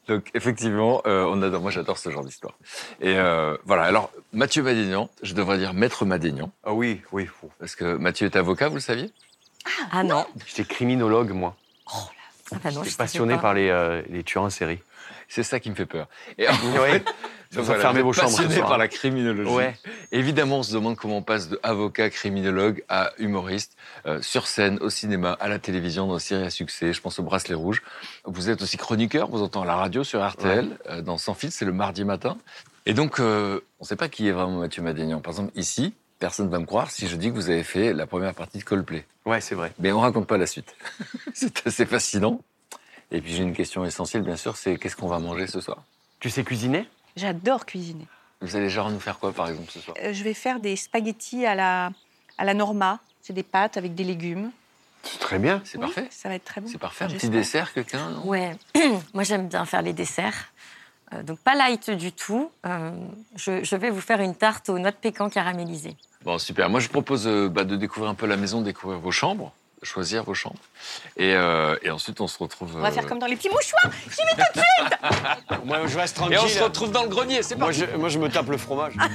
Donc 0.07 0.31
effectivement, 0.33 1.01
euh, 1.05 1.25
on 1.29 1.41
adore, 1.43 1.61
moi 1.61 1.69
j'adore 1.69 1.97
ce 1.99 2.09
genre 2.09 2.23
d'histoire. 2.25 2.53
Et 3.01 3.15
euh, 3.17 3.55
voilà, 3.65 3.83
alors 3.83 4.09
Mathieu 4.33 4.63
Madénian, 4.63 5.09
je 5.21 5.35
devrais 5.35 5.59
dire 5.59 5.73
Maître 5.75 6.05
Madénian, 6.05 6.51
Ah 6.63 6.73
oui, 6.73 7.01
oui. 7.11 7.27
parce 7.59 7.75
que 7.75 7.95
Mathieu 7.97 8.25
est 8.25 8.35
avocat, 8.35 8.67
vous 8.69 8.75
le 8.75 8.81
saviez? 8.81 9.11
Ah 9.91 10.03
non. 10.03 10.25
J'étais 10.47 10.63
criminologue, 10.63 11.29
moi. 11.31 11.55
Ah 12.51 12.55
bah 12.63 12.71
non, 12.71 12.79
je 12.81 12.85
J'étais 12.89 12.97
passionné 12.97 13.35
pas. 13.35 13.41
par 13.41 13.53
les, 13.53 13.69
euh, 13.69 14.01
les 14.09 14.23
tueurs 14.23 14.43
en 14.45 14.49
série. 14.49 14.79
C'est 15.29 15.43
ça 15.43 15.59
qui 15.59 15.69
me 15.69 15.75
fait 15.75 15.85
peur. 15.85 16.07
Et 16.39 16.49
en 16.49 16.53
fait, 16.53 17.05
donc 17.51 17.61
vous 17.61 17.63
voilà, 17.63 17.81
fermer 17.81 18.01
vos 18.01 18.13
chambres 18.13 18.35
passionné 18.35 18.59
par 18.59 18.79
la 18.79 18.87
criminologie. 18.87 19.49
Ouais. 19.49 19.75
Évidemment, 20.11 20.59
on 20.59 20.63
se 20.63 20.73
demande 20.73 20.97
comment 20.97 21.17
on 21.17 21.21
passe 21.21 21.49
de 21.49 21.59
avocat, 21.61 22.09
criminologue 22.09 22.83
à 22.89 23.11
humoriste, 23.19 23.77
euh, 24.07 24.21
sur 24.23 24.47
scène, 24.47 24.79
au 24.81 24.89
cinéma, 24.89 25.37
à 25.39 25.47
la 25.47 25.59
télévision, 25.59 26.07
dans 26.07 26.15
des 26.15 26.19
séries 26.19 26.45
à 26.45 26.49
succès. 26.49 26.93
Je 26.93 27.01
pense 27.01 27.19
au 27.19 27.23
Bracelet 27.23 27.53
Rouge. 27.53 27.83
Vous 28.25 28.49
êtes 28.49 28.61
aussi 28.63 28.77
chroniqueur, 28.77 29.29
vous 29.29 29.43
entendez 29.43 29.67
la 29.67 29.75
radio 29.75 30.03
sur 30.03 30.27
RTL, 30.27 30.77
euh, 30.89 31.01
dans 31.01 31.19
Sans 31.19 31.35
fil, 31.35 31.51
c'est 31.51 31.65
le 31.65 31.73
mardi 31.73 32.03
matin. 32.03 32.37
Et 32.87 32.93
donc, 32.93 33.19
euh, 33.19 33.59
on 33.79 33.83
ne 33.83 33.87
sait 33.87 33.95
pas 33.95 34.09
qui 34.09 34.27
est 34.27 34.31
vraiment 34.31 34.57
Mathieu 34.57 34.81
Madénian. 34.81 35.21
Par 35.21 35.33
exemple, 35.33 35.51
ici, 35.55 35.93
personne 36.17 36.47
ne 36.47 36.51
va 36.51 36.57
me 36.57 36.65
croire 36.65 36.89
si 36.89 37.07
je 37.07 37.15
dis 37.15 37.29
que 37.29 37.35
vous 37.35 37.51
avez 37.51 37.63
fait 37.63 37.93
la 37.93 38.07
première 38.07 38.33
partie 38.33 38.57
de 38.57 38.63
Coldplay. 38.63 39.05
Ouais, 39.25 39.41
c'est 39.41 39.55
vrai. 39.55 39.71
Mais 39.79 39.91
on 39.91 39.99
raconte 39.99 40.25
pas 40.25 40.37
la 40.37 40.47
suite. 40.47 40.75
c'est 41.33 41.67
assez 41.67 41.85
fascinant. 41.85 42.41
Et 43.11 43.21
puis 43.21 43.33
j'ai 43.33 43.43
une 43.43 43.55
question 43.55 43.85
essentielle, 43.85 44.21
bien 44.23 44.35
sûr, 44.35 44.55
c'est 44.55 44.77
qu'est-ce 44.77 44.95
qu'on 44.95 45.07
va 45.07 45.19
manger 45.19 45.47
ce 45.47 45.61
soir? 45.61 45.83
Tu 46.19 46.29
sais 46.29 46.43
cuisiner? 46.43 46.87
J'adore 47.15 47.65
cuisiner. 47.65 48.07
Vous 48.41 48.55
allez 48.55 48.69
genre 48.69 48.89
nous 48.89 48.99
faire 48.99 49.19
quoi, 49.19 49.33
par 49.33 49.49
exemple, 49.49 49.71
ce 49.71 49.79
soir? 49.79 49.97
Euh, 50.01 50.13
je 50.13 50.23
vais 50.23 50.33
faire 50.33 50.59
des 50.59 50.75
spaghettis 50.75 51.45
à 51.45 51.55
la, 51.55 51.91
à 52.37 52.45
la 52.45 52.53
Norma. 52.53 52.99
C'est 53.21 53.33
des 53.33 53.43
pâtes 53.43 53.77
avec 53.77 53.95
des 53.95 54.03
légumes. 54.03 54.51
C'est 55.03 55.19
très 55.19 55.39
bien. 55.39 55.61
C'est 55.65 55.77
Oui, 55.77 55.85
parfait. 55.85 56.07
Ça 56.11 56.29
va 56.29 56.35
être 56.35 56.45
très 56.45 56.61
bon. 56.61 56.67
C'est 56.71 56.77
parfait. 56.77 57.05
Un 57.05 57.09
petit 57.09 57.29
dessert, 57.29 57.73
quelqu'un 57.73 58.19
Ouais, 58.23 58.55
moi 59.13 59.23
j'aime 59.23 59.47
bien 59.47 59.65
faire 59.65 59.81
les 59.81 59.93
desserts. 59.93 60.51
Euh, 61.13 61.23
donc 61.23 61.39
pas 61.39 61.55
light 61.55 61.89
du 61.89 62.11
tout. 62.11 62.51
Euh, 62.65 62.91
je, 63.35 63.63
je 63.63 63.75
vais 63.75 63.89
vous 63.89 64.01
faire 64.01 64.19
une 64.21 64.35
tarte 64.35 64.69
aux 64.69 64.77
noix 64.77 64.91
de 64.91 64.95
pécan 64.97 65.29
caramélisées. 65.29 65.95
Bon, 66.23 66.37
super. 66.37 66.69
Moi, 66.69 66.79
je 66.81 66.89
propose 66.89 67.27
euh, 67.27 67.49
bah, 67.49 67.63
de 67.63 67.75
découvrir 67.75 68.09
un 68.11 68.13
peu 68.15 68.25
la 68.27 68.37
maison, 68.37 68.59
de 68.59 68.65
découvrir 68.65 68.99
vos 68.99 69.11
chambres, 69.11 69.53
choisir 69.83 70.23
vos 70.23 70.33
chambres. 70.33 70.59
Et, 71.17 71.33
euh, 71.35 71.75
et 71.81 71.89
ensuite, 71.89 72.19
on 72.21 72.27
se 72.27 72.37
retrouve. 72.37 72.75
On 72.75 72.79
va 72.79 72.87
euh, 72.89 72.91
faire 72.91 73.05
comme 73.07 73.19
dans 73.19 73.25
les 73.27 73.35
petits 73.35 73.49
mouchoirs. 73.49 73.91
Moi, 75.65 75.87
je 75.87 75.97
reste 75.97 76.15
tranquille. 76.15 76.35
Et 76.35 76.39
on 76.39 76.47
se 76.47 76.63
retrouve 76.63 76.91
dans 76.91 77.03
le 77.03 77.09
grenier, 77.09 77.41
c'est 77.43 77.55
Moi 77.55 77.67
parti. 77.67 77.85
je, 77.91 77.97
moi, 77.97 78.09
je 78.09 78.19
me 78.19 78.29
tape 78.29 78.49
le 78.49 78.57
fromage. 78.57 78.95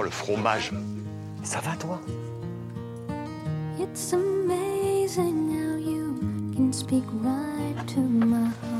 Oh, 0.00 0.02
le 0.04 0.10
fromage. 0.10 0.70
Ça 1.42 1.58
va, 1.58 1.72
toi? 1.74 1.98
It's 3.80 4.12
amazing 4.12 5.50
how 5.50 5.76
you 5.76 6.20
can 6.54 6.72
speak 6.72 7.02
right 7.20 7.74
to 7.94 8.00
my 8.00 8.44
heart. 8.62 8.77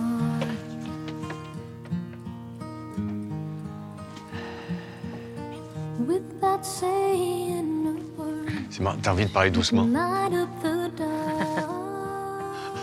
C'est 8.70 8.80
marrant, 8.80 8.96
T'as 9.02 9.12
envie 9.12 9.26
de 9.26 9.30
parler 9.30 9.50
doucement 9.50 9.84
dark. 9.84 10.32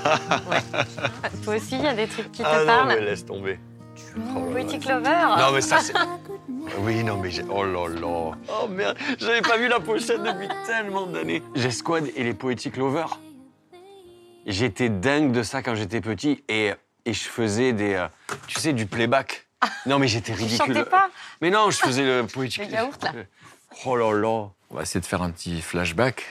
Toi 1.44 1.56
aussi, 1.56 1.76
il 1.76 1.82
y 1.82 1.88
a 1.88 1.94
des 1.96 2.08
trucs 2.08 2.32
qui 2.32 2.44
te 2.44 2.48
Ah 2.48 2.60
non, 2.60 2.66
parlent. 2.66 2.88
mais 2.90 3.02
laisse 3.02 3.26
tomber. 3.26 3.60
Oh. 4.18 4.42
Petit 4.54 4.80
Clover. 4.80 5.26
Non, 5.38 5.52
mais 5.54 5.62
ça, 5.62 5.80
c'est. 5.80 5.94
Oui, 6.80 7.04
non, 7.04 7.18
mais 7.18 7.32
j'ai. 7.32 7.44
Oh 7.50 7.64
là 7.64 7.88
là. 7.88 8.32
Oh 8.50 8.68
merde, 8.70 8.98
j'avais 9.18 9.42
pas 9.42 9.58
vu 9.58 9.68
la 9.68 9.80
pochette 9.80 10.22
depuis 10.22 10.48
tellement 10.66 11.08
d'années. 11.08 11.42
J'ai 11.56 11.72
Squad 11.72 12.06
et 12.16 12.24
les 12.24 12.34
Poetic 12.34 12.78
Lovers. 12.78 13.20
J'étais 14.46 14.90
dingue 14.90 15.32
de 15.32 15.42
ça 15.44 15.64
quand 15.64 15.74
j'étais 15.76 16.02
petit 16.02 16.44
et, 16.50 16.74
et 17.06 17.14
je 17.14 17.24
faisais 17.24 17.74
des. 17.74 17.96
euh, 17.96 18.08
tu 18.48 18.60
sais, 18.60 18.74
du 18.74 18.86
playback. 18.86 19.48
Non, 19.88 19.98
mais 19.98 20.08
j'étais 20.08 20.34
Tu 20.34 20.40
ridicule. 20.44 20.76
chantais 20.76 20.90
pas? 20.90 21.10
Mais 21.42 21.50
non, 21.50 21.72
je 21.72 21.78
faisais 21.80 22.04
le 22.04 22.28
Poetic. 22.28 22.68
Le 22.68 22.74
yaourt, 22.74 23.02
là. 23.04 23.12
Oh 23.86 23.96
là 23.96 24.12
là. 24.14 24.50
On 24.70 24.76
va 24.76 24.82
essayer 24.82 25.00
de 25.02 25.06
faire 25.06 25.22
un 25.22 25.30
petit 25.32 25.62
flashback, 25.62 26.24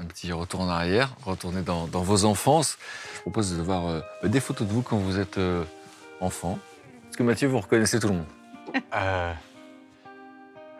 un 0.00 0.04
petit 0.04 0.32
retour 0.32 0.60
en 0.60 0.68
arrière, 0.68 1.14
retourner 1.24 1.62
dans, 1.62 1.86
dans 1.86 2.02
vos 2.02 2.24
enfances. 2.24 2.78
Je 3.16 3.20
propose 3.22 3.56
de 3.56 3.62
voir 3.62 3.86
euh, 3.86 4.00
des 4.24 4.40
photos 4.40 4.66
de 4.66 4.72
vous 4.72 4.82
quand 4.82 4.96
vous 4.96 5.18
êtes 5.18 5.38
euh, 5.38 5.64
enfant. 6.20 6.58
Parce 7.04 7.16
que 7.16 7.22
Mathieu, 7.22 7.48
vous 7.48 7.60
reconnaissez 7.60 8.00
tout 8.00 8.08
le 8.08 8.14
monde? 8.14 8.26
Euh... 8.94 9.32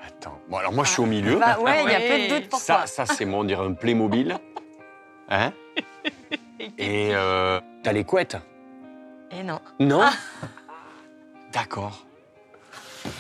Attends. 0.07 0.39
Bon, 0.49 0.57
alors 0.57 0.73
moi, 0.73 0.85
je 0.85 0.91
suis 0.91 1.03
au 1.03 1.07
milieu. 1.07 1.37
Bah 1.37 1.59
ouais, 1.61 1.85
il 1.85 1.91
y 1.91 1.95
a 1.95 1.99
Oui. 1.99 2.09
peu 2.29 2.35
de 2.35 2.41
doute 2.41 2.49
pour 2.51 2.59
Ça, 2.61 2.75
toi. 2.77 2.87
ça 2.87 3.07
c'est 3.07 3.25
moi, 3.25 3.41
on 3.41 3.45
dirait 3.45 3.65
un 3.65 3.73
Playmobil. 3.75 4.39
Hein? 5.29 5.53
Et 6.79 7.11
euh, 7.15 7.61
t'as 7.83 7.93
les 7.93 8.05
couettes? 8.05 8.37
Et 9.31 9.43
non. 9.43 9.61
Non? 9.81 10.09
D'accord. 11.53 12.05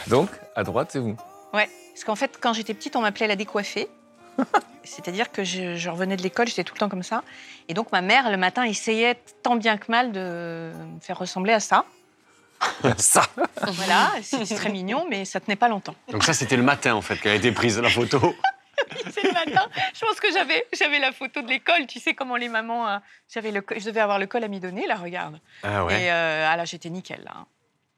Donc, 0.08 0.28
à 0.56 0.62
droite, 0.64 0.90
c'est 0.92 0.98
vous. 1.00 1.16
Ouais, 1.52 1.68
parce 1.92 2.04
qu'en 2.04 2.16
fait, 2.16 2.38
quand 2.40 2.52
j'étais 2.52 2.74
petite, 2.74 2.96
on 2.96 3.00
m'appelait 3.02 3.26
la 3.26 3.36
décoiffée. 3.36 3.88
C'est-à-dire 4.84 5.30
que 5.30 5.44
je, 5.44 5.76
je 5.76 5.90
revenais 5.90 6.16
de 6.16 6.22
l'école, 6.22 6.48
j'étais 6.48 6.64
tout 6.64 6.74
le 6.74 6.78
temps 6.80 6.88
comme 6.88 7.02
ça. 7.02 7.22
Et 7.68 7.74
donc, 7.74 7.92
ma 7.92 8.00
mère, 8.00 8.30
le 8.30 8.36
matin, 8.36 8.64
essayait 8.64 9.16
tant 9.42 9.56
bien 9.56 9.76
que 9.76 9.90
mal 9.90 10.10
de 10.12 10.72
me 10.74 11.00
faire 11.00 11.18
ressembler 11.18 11.52
à 11.52 11.60
ça. 11.60 11.84
Ça 12.96 13.22
Voilà, 13.60 14.10
c'était 14.22 14.54
très 14.54 14.70
mignon, 14.70 15.06
mais 15.10 15.24
ça 15.24 15.40
tenait 15.40 15.56
pas 15.56 15.68
longtemps. 15.68 15.94
Donc 16.10 16.24
ça, 16.24 16.32
c'était 16.32 16.56
le 16.56 16.62
matin, 16.62 16.94
en 16.94 17.02
fait, 17.02 17.16
qu'elle 17.16 17.32
a 17.32 17.36
été 17.36 17.52
prise, 17.52 17.78
la 17.78 17.90
photo. 17.90 18.18
C'est 19.10 19.22
le 19.22 19.32
matin. 19.32 19.68
Je 19.94 20.04
pense 20.04 20.18
que 20.18 20.32
j'avais, 20.32 20.66
j'avais 20.72 20.98
la 20.98 21.12
photo 21.12 21.40
de 21.42 21.48
l'école. 21.48 21.86
Tu 21.86 22.00
sais 22.00 22.14
comment 22.14 22.36
les 22.36 22.48
mamans. 22.48 22.88
euh, 22.88 22.98
j'avais 23.32 23.50
le, 23.52 23.62
je 23.76 23.84
devais 23.84 24.00
avoir 24.00 24.18
le 24.18 24.26
col 24.26 24.42
à 24.42 24.48
mi 24.48 24.60
donner, 24.60 24.86
là, 24.86 24.96
regarde. 24.96 25.38
Ah 25.62 25.86
Et 25.90 26.10
euh, 26.10 26.48
ah 26.50 26.56
là, 26.56 26.64
j'étais 26.64 26.90
nickel, 26.90 27.22
là. 27.24 27.46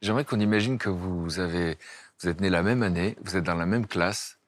J'aimerais 0.02 0.24
qu'on 0.24 0.40
imagine 0.40 0.76
que 0.78 0.90
vous 0.90 1.40
avez, 1.40 1.78
vous 2.21 2.28
êtes 2.28 2.40
nés 2.40 2.50
la 2.50 2.62
même 2.62 2.83
année, 2.83 3.16
vous 3.23 3.37
êtes 3.37 3.44
dans 3.44 3.54
la 3.54 3.66
même 3.66 3.87
classe 3.87 4.38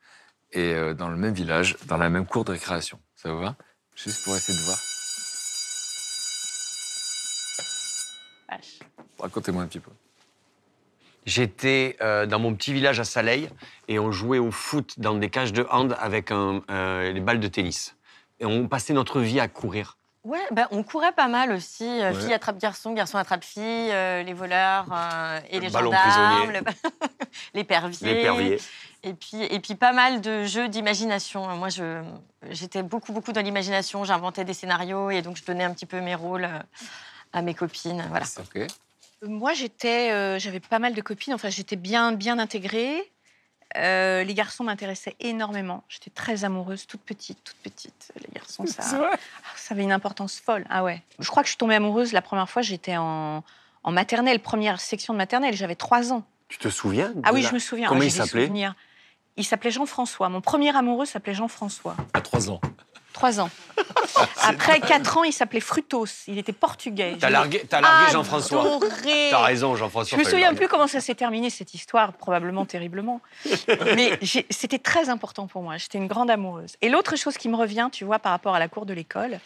et 0.52 0.74
euh, 0.74 0.94
dans 0.94 1.08
le 1.08 1.16
même 1.16 1.34
village, 1.34 1.76
dans 1.86 1.96
la 1.96 2.08
même 2.08 2.26
cour 2.26 2.44
de 2.44 2.52
récréation. 2.52 3.00
Ça 3.14 3.32
vous 3.32 3.40
va? 3.40 3.56
Juste 3.94 4.24
pour 4.24 4.36
essayer 4.36 4.58
de 4.58 4.64
voir. 4.64 4.78
Vache. 8.48 8.78
Racontez-moi 9.18 9.62
un 9.62 9.66
petit 9.66 9.80
peu. 9.80 9.90
J'étais 11.24 11.96
euh, 12.00 12.24
dans 12.24 12.38
mon 12.38 12.54
petit 12.54 12.72
village 12.72 13.00
à 13.00 13.04
Saleil 13.04 13.50
et 13.88 13.98
on 13.98 14.12
jouait 14.12 14.38
au 14.38 14.52
foot 14.52 15.00
dans 15.00 15.14
des 15.16 15.28
cages 15.28 15.52
de 15.52 15.66
hand 15.70 15.96
avec 15.98 16.30
un, 16.30 16.62
euh, 16.70 17.10
les 17.10 17.20
balles 17.20 17.40
de 17.40 17.48
tennis. 17.48 17.96
Et 18.38 18.46
on 18.46 18.68
passait 18.68 18.92
notre 18.92 19.20
vie 19.20 19.40
à 19.40 19.48
courir. 19.48 19.98
Ouais, 20.26 20.40
bah, 20.50 20.66
on 20.72 20.82
courait 20.82 21.12
pas 21.12 21.28
mal 21.28 21.52
aussi. 21.52 21.84
euh, 21.84 22.12
Ouais. 22.12 22.20
Fille 22.20 22.32
attrape 22.32 22.58
garçon, 22.58 22.92
garçon 22.94 23.16
attrape 23.16 23.44
fille, 23.44 23.62
euh, 23.92 24.22
les 24.24 24.32
voleurs 24.32 24.86
euh, 24.92 25.38
et 25.50 25.56
Le 25.56 25.62
les 25.66 25.68
gendarmes, 25.70 26.50
le- 26.50 26.60
l'épervier. 27.54 28.14
L'épervier. 28.14 28.60
Et 29.04 29.14
puis, 29.14 29.42
et 29.42 29.60
puis 29.60 29.76
pas 29.76 29.92
mal 29.92 30.20
de 30.20 30.44
jeux 30.44 30.68
d'imagination. 30.68 31.46
Moi, 31.56 31.68
je, 31.68 32.02
j'étais 32.50 32.82
beaucoup, 32.82 33.12
beaucoup 33.12 33.30
dans 33.32 33.40
l'imagination. 33.42 34.02
J'inventais 34.04 34.44
des 34.44 34.54
scénarios 34.54 35.10
et 35.10 35.22
donc 35.22 35.36
je 35.36 35.44
donnais 35.44 35.62
un 35.64 35.72
petit 35.72 35.86
peu 35.86 36.00
mes 36.00 36.16
rôles 36.16 36.48
à 37.32 37.42
mes 37.42 37.54
copines. 37.54 38.04
Voilà. 38.08 38.24
Moi, 39.22 39.52
j'étais, 39.54 40.10
euh, 40.10 40.38
j'avais 40.40 40.60
pas 40.60 40.78
mal 40.80 40.94
de 40.94 41.00
copines. 41.02 41.34
Enfin, 41.34 41.50
j'étais 41.50 41.76
bien, 41.76 42.10
bien 42.12 42.38
intégrée. 42.40 43.12
Euh, 43.76 44.22
les 44.24 44.34
garçons 44.34 44.64
m'intéressaient 44.64 45.16
énormément. 45.20 45.82
J'étais 45.88 46.10
très 46.10 46.44
amoureuse, 46.44 46.86
toute 46.86 47.00
petite, 47.02 47.38
toute 47.44 47.56
petite. 47.58 48.12
Les 48.16 48.28
garçons, 48.34 48.64
ça, 48.66 48.82
Ah, 49.12 49.16
ça 49.56 49.74
avait 49.74 49.82
une 49.82 49.92
importance 49.92 50.38
folle. 50.40 50.64
Ah 50.70 50.82
ouais. 50.84 51.02
Je 51.18 51.28
crois 51.28 51.42
que 51.42 51.46
je 51.48 51.52
suis 51.52 51.58
tombée 51.58 51.74
amoureuse 51.74 52.12
la 52.12 52.22
première 52.22 52.48
fois. 52.48 52.62
J'étais 52.62 52.96
en, 52.96 53.42
en 53.82 53.92
maternelle, 53.92 54.40
première 54.40 54.80
section 54.80 55.12
de 55.12 55.18
maternelle. 55.18 55.54
J'avais 55.54 55.74
trois 55.74 56.12
ans. 56.12 56.24
Tu 56.48 56.58
te 56.58 56.68
souviens 56.68 57.12
Ah 57.24 57.32
oui, 57.34 57.42
la- 57.42 57.48
je 57.48 57.54
me 57.54 57.58
souviens. 57.58 57.88
Comment 57.88 58.00
Ah, 58.02 58.04
il 58.04 58.12
s'appelait? 58.12 58.50
Il 59.38 59.44
s'appelait 59.44 59.70
Jean-François. 59.72 60.28
Mon 60.30 60.40
premier 60.40 60.74
amoureux 60.74 61.04
s'appelait 61.04 61.34
Jean-François. 61.34 61.94
À 62.14 62.22
trois 62.22 62.48
ans. 62.50 62.60
Trois 63.16 63.40
ans. 63.40 63.48
Après 64.42 64.78
quatre 64.78 65.16
ans, 65.16 65.24
il 65.24 65.32
s'appelait 65.32 65.60
Frutos. 65.60 66.04
Il 66.26 66.36
était 66.36 66.52
portugais. 66.52 67.16
T'as 67.18 67.28
Je 67.28 67.32
largué, 67.32 67.64
t'as 67.66 67.80
largué 67.80 68.12
Jean-François. 68.12 68.60
adoré. 68.60 69.28
T'as 69.30 69.42
raison, 69.42 69.74
Je 69.74 69.78
Jean-François. 69.80 70.18
me 70.18 70.22
fallait 70.22 70.36
souviens 70.36 70.54
plus 70.54 70.68
comment 70.68 70.86
ça 70.86 71.00
s'est 71.00 71.14
terminé 71.14 71.48
cette 71.48 71.72
histoire, 71.72 72.12
probablement 72.12 72.66
terriblement. 72.66 73.22
Mais 73.96 74.18
c'était 74.50 74.78
très 74.78 75.08
important 75.08 75.46
pour 75.46 75.62
moi. 75.62 75.78
J'étais 75.78 75.96
une 75.96 76.08
grande 76.08 76.30
amoureuse. 76.30 76.76
Et 76.82 76.90
l'autre 76.90 77.16
chose 77.16 77.38
qui 77.38 77.48
me 77.48 77.56
revient, 77.56 77.88
tu 77.90 78.04
vois, 78.04 78.18
par 78.18 78.32
rapport 78.32 78.54
à 78.54 78.58
la 78.58 78.68
cour 78.68 78.84
de 78.84 78.92
l'école, 78.92 79.40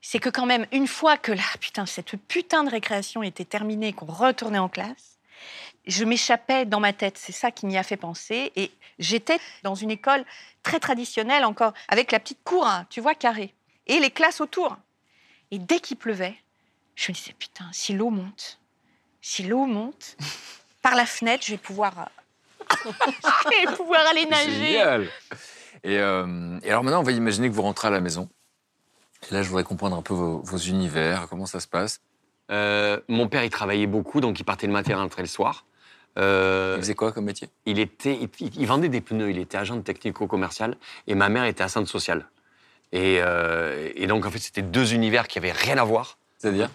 c'est 0.00 0.20
que 0.20 0.28
quand 0.28 0.46
même, 0.46 0.66
une 0.70 0.86
fois 0.86 1.16
que 1.16 1.32
là, 1.32 1.42
putain, 1.58 1.84
cette 1.84 2.14
putain 2.28 2.62
de 2.62 2.70
récréation 2.70 3.24
était 3.24 3.44
terminée, 3.44 3.92
qu'on 3.92 4.06
retournait 4.06 4.58
en 4.60 4.68
classe, 4.68 5.18
je 5.90 6.04
m'échappais 6.04 6.64
dans 6.64 6.80
ma 6.80 6.92
tête. 6.92 7.18
C'est 7.18 7.32
ça 7.32 7.50
qui 7.50 7.66
m'y 7.66 7.76
a 7.76 7.82
fait 7.82 7.96
penser. 7.96 8.52
Et 8.56 8.70
j'étais 8.98 9.38
dans 9.62 9.74
une 9.74 9.90
école 9.90 10.24
très 10.62 10.80
traditionnelle 10.80 11.44
encore, 11.44 11.72
avec 11.88 12.12
la 12.12 12.20
petite 12.20 12.42
cour, 12.44 12.66
hein, 12.66 12.86
tu 12.90 13.00
vois, 13.00 13.14
carrée, 13.14 13.54
et 13.86 13.98
les 13.98 14.10
classes 14.10 14.40
autour. 14.40 14.76
Et 15.50 15.58
dès 15.58 15.80
qu'il 15.80 15.96
pleuvait, 15.96 16.36
je 16.94 17.10
me 17.10 17.16
disais, 17.16 17.34
putain, 17.38 17.64
si 17.72 17.92
l'eau 17.92 18.10
monte, 18.10 18.58
si 19.20 19.42
l'eau 19.42 19.66
monte, 19.66 20.16
par 20.82 20.94
la 20.94 21.06
fenêtre, 21.06 21.44
je 21.46 21.52
vais 21.52 21.58
pouvoir, 21.58 21.94
euh, 21.98 22.74
je 23.44 23.68
vais 23.68 23.76
pouvoir 23.76 24.06
aller 24.06 24.26
nager. 24.26 24.52
Génial. 24.52 25.08
Et, 25.82 25.98
euh, 25.98 26.58
et 26.62 26.70
alors 26.70 26.84
maintenant, 26.84 27.00
on 27.00 27.04
va 27.04 27.12
imaginer 27.12 27.48
que 27.48 27.54
vous 27.54 27.62
rentrez 27.62 27.88
à 27.88 27.90
la 27.90 28.00
maison. 28.00 28.28
Et 29.30 29.34
là, 29.34 29.42
je 29.42 29.48
voudrais 29.48 29.64
comprendre 29.64 29.96
un 29.96 30.02
peu 30.02 30.14
vos, 30.14 30.40
vos 30.40 30.56
univers, 30.56 31.26
comment 31.28 31.46
ça 31.46 31.60
se 31.60 31.68
passe. 31.68 32.00
Euh, 32.50 33.00
mon 33.08 33.28
père, 33.28 33.44
il 33.44 33.50
travaillait 33.50 33.86
beaucoup, 33.86 34.20
donc 34.20 34.40
il 34.40 34.44
partait 34.44 34.66
le 34.66 34.72
matin 34.72 34.96
rentrait 34.96 35.22
le 35.22 35.28
soir. 35.28 35.64
Euh, 36.18 36.74
Vous 36.76 36.82
faisiez 36.82 36.94
quoi 36.94 37.12
comme 37.12 37.24
métier? 37.24 37.48
il, 37.66 37.78
était, 37.78 38.18
il, 38.40 38.50
il 38.60 38.66
vendait 38.66 38.88
des 38.88 39.00
pneus, 39.00 39.30
il 39.30 39.38
était 39.38 39.56
agent 39.56 39.80
technico-commercial, 39.80 40.76
et 41.06 41.14
ma 41.14 41.28
mère 41.28 41.44
était 41.44 41.62
assistante 41.62 41.86
sociale. 41.88 42.26
Et, 42.92 43.18
euh, 43.20 43.88
et 43.94 44.06
donc, 44.06 44.26
en 44.26 44.30
fait, 44.30 44.38
c'était 44.40 44.62
deux 44.62 44.92
univers 44.94 45.28
qui 45.28 45.38
avaient 45.38 45.52
rien 45.52 45.78
à 45.78 45.84
voir. 45.84 46.18
C'est-à-dire? 46.38 46.68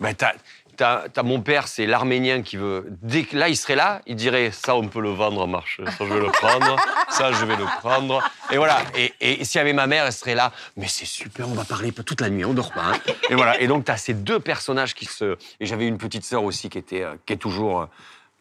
Ben, 0.00 0.12
t'as, 0.14 0.32
t'as- 0.76 1.04
t'as 1.10 1.22
mon 1.22 1.40
père, 1.40 1.66
c'est 1.68 1.86
l'arménien 1.86 2.42
qui 2.42 2.58
veut. 2.58 2.84
Dès 3.00 3.22
que 3.24 3.34
là, 3.38 3.48
il 3.48 3.56
serait 3.56 3.76
là, 3.76 4.02
il 4.06 4.16
dirait 4.16 4.50
ça, 4.50 4.76
on 4.76 4.86
peut 4.88 5.00
le 5.00 5.08
vendre 5.08 5.40
en 5.40 5.46
marche. 5.46 5.80
Ça, 5.96 6.04
je 6.06 6.12
vais 6.12 6.20
le 6.20 6.30
prendre. 6.30 6.76
Ça, 7.08 7.32
je 7.32 7.42
vais 7.46 7.56
le 7.56 7.64
prendre. 7.80 8.22
Et 8.50 8.58
voilà. 8.58 8.82
Et, 8.98 9.14
et 9.22 9.44
s'il 9.46 9.58
y 9.58 9.62
avait 9.62 9.72
ma 9.72 9.86
mère, 9.86 10.04
elle 10.04 10.12
serait 10.12 10.34
là. 10.34 10.52
Mais 10.76 10.86
c'est 10.88 11.06
super, 11.06 11.48
on 11.48 11.54
va 11.54 11.64
parler 11.64 11.90
toute 11.92 12.20
la 12.20 12.28
nuit, 12.28 12.44
on 12.44 12.52
dort 12.52 12.72
pas. 12.74 12.82
hein. 12.92 12.98
Et 13.30 13.34
voilà. 13.34 13.58
Et 13.58 13.66
donc, 13.66 13.86
t'as 13.86 13.96
ces 13.96 14.12
deux 14.12 14.38
personnages 14.40 14.94
qui 14.94 15.06
se. 15.06 15.38
Et 15.60 15.64
j'avais 15.64 15.86
une 15.88 15.96
petite 15.96 16.24
sœur 16.24 16.44
aussi 16.44 16.68
qui 16.68 16.76
était, 16.76 17.02
euh, 17.04 17.14
qui 17.24 17.32
est 17.32 17.36
toujours 17.38 17.88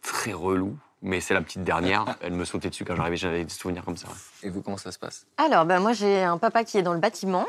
très 0.05 0.33
relou. 0.33 0.77
Mais 1.01 1.19
c'est 1.21 1.33
la 1.33 1.41
petite 1.41 1.63
dernière. 1.63 2.05
Elle 2.21 2.33
me 2.33 2.45
sautait 2.45 2.69
dessus 2.69 2.85
quand 2.85 2.95
j'arrivais. 2.95 3.17
J'avais 3.17 3.43
des 3.43 3.49
souvenirs 3.49 3.83
comme 3.85 3.97
ça. 3.97 4.07
Et 4.43 4.49
vous, 4.49 4.61
comment 4.61 4.77
ça 4.77 4.91
se 4.91 4.97
passe? 4.99 5.25
Alors, 5.37 5.65
ben, 5.65 5.79
moi, 5.79 5.93
j'ai 5.93 6.23
un 6.23 6.37
papa 6.37 6.63
qui 6.63 6.77
est 6.77 6.81
dans 6.83 6.93
le 6.93 6.99
bâtiment. 6.99 7.45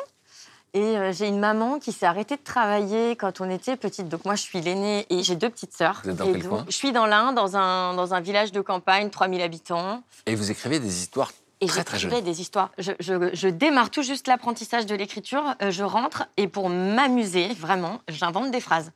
Et 0.75 0.98
euh, 0.98 1.10
j'ai 1.12 1.26
une 1.28 1.38
maman 1.38 1.78
qui 1.78 1.90
s'est 1.92 2.04
arrêtée 2.04 2.36
de 2.36 2.42
travailler 2.42 3.16
quand 3.16 3.40
on 3.40 3.48
était 3.48 3.76
petite. 3.76 4.08
Donc 4.08 4.26
moi, 4.26 4.34
je 4.34 4.42
suis 4.42 4.60
l'aînée 4.60 5.06
et 5.08 5.22
j'ai 5.22 5.34
deux 5.36 5.48
petites 5.48 5.72
sœurs. 5.75 6.02
Vous 6.04 6.10
êtes 6.10 6.16
dans 6.16 6.26
Et 6.26 6.32
quel 6.32 6.42
donc, 6.42 6.50
coin? 6.50 6.64
Je 6.68 6.75
suis 6.76 6.92
dans 6.92 7.06
l'Ain, 7.06 7.32
dans 7.32 7.56
un, 7.56 7.94
dans 7.94 8.12
un 8.12 8.20
village 8.20 8.52
de 8.52 8.60
campagne, 8.60 9.08
3000 9.08 9.40
habitants. 9.40 10.02
Et 10.26 10.34
vous 10.34 10.50
écrivez 10.50 10.78
des 10.78 10.98
histoires 11.00 11.32
Et 11.62 11.66
Très, 11.66 11.82
très 11.82 11.98
j'écrivais 11.98 12.16
jeune. 12.16 12.25
des 12.26 12.40
histoires. 12.42 12.72
Je, 12.76 12.92
je- 13.00 13.30
je 13.32 13.48
démarre 13.48 13.88
tout 13.88 14.02
juste 14.02 14.26
l'apprentissage 14.28 14.84
de 14.84 14.94
l'écriture. 14.94 15.54
euh, 15.62 15.70
je 15.70 15.82
rentre 15.84 16.26
et 16.36 16.46
pour 16.48 16.68
m'amuser, 16.68 17.48
vraiment, 17.54 18.00
j'invente 18.08 18.50
des 18.50 18.60
phrases. 18.60 18.90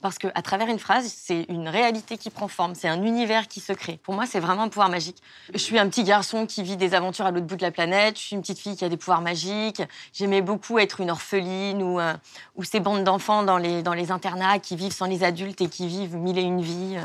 Parce 0.00 0.16
qu'à 0.18 0.30
travers 0.42 0.68
une 0.68 0.78
phrase, 0.78 1.12
c'est 1.14 1.44
une 1.48 1.68
réalité 1.68 2.16
qui 2.16 2.30
prend 2.30 2.48
forme, 2.48 2.74
c'est 2.74 2.88
un 2.88 3.02
univers 3.02 3.48
qui 3.48 3.60
se 3.60 3.72
crée. 3.72 3.98
Pour 4.02 4.14
moi, 4.14 4.24
c'est 4.24 4.40
vraiment 4.40 4.62
un 4.62 4.68
pouvoir 4.68 4.88
magique. 4.88 5.18
Je 5.52 5.58
suis 5.58 5.78
un 5.78 5.88
petit 5.88 6.04
garçon 6.04 6.46
qui 6.46 6.62
vit 6.62 6.78
des 6.78 6.94
aventures 6.94 7.26
à 7.26 7.30
l'autre 7.30 7.46
bout 7.46 7.56
de 7.56 7.62
la 7.62 7.70
planète, 7.70 8.16
je 8.16 8.22
suis 8.22 8.36
une 8.36 8.40
petite 8.40 8.58
fille 8.58 8.76
qui 8.76 8.84
a 8.84 8.88
des 8.88 8.96
pouvoirs 8.96 9.20
magiques. 9.20 9.82
J'aimais 10.14 10.40
beaucoup 10.40 10.78
être 10.78 11.00
une 11.00 11.10
orpheline 11.10 11.82
ou, 11.82 12.00
euh, 12.00 12.14
ou 12.56 12.64
ces 12.64 12.80
bandes 12.80 13.04
d'enfants 13.04 13.42
dans 13.42 13.58
les, 13.58 13.82
dans 13.82 13.94
les 13.94 14.10
internats 14.10 14.58
qui 14.58 14.74
vivent 14.74 14.94
sans 14.94 15.06
les 15.06 15.22
adultes 15.22 15.60
et 15.60 15.68
qui 15.68 15.86
vivent 15.86 16.16
mille 16.16 16.38
et 16.38 16.42
une 16.42 16.62
vies. 16.62 16.98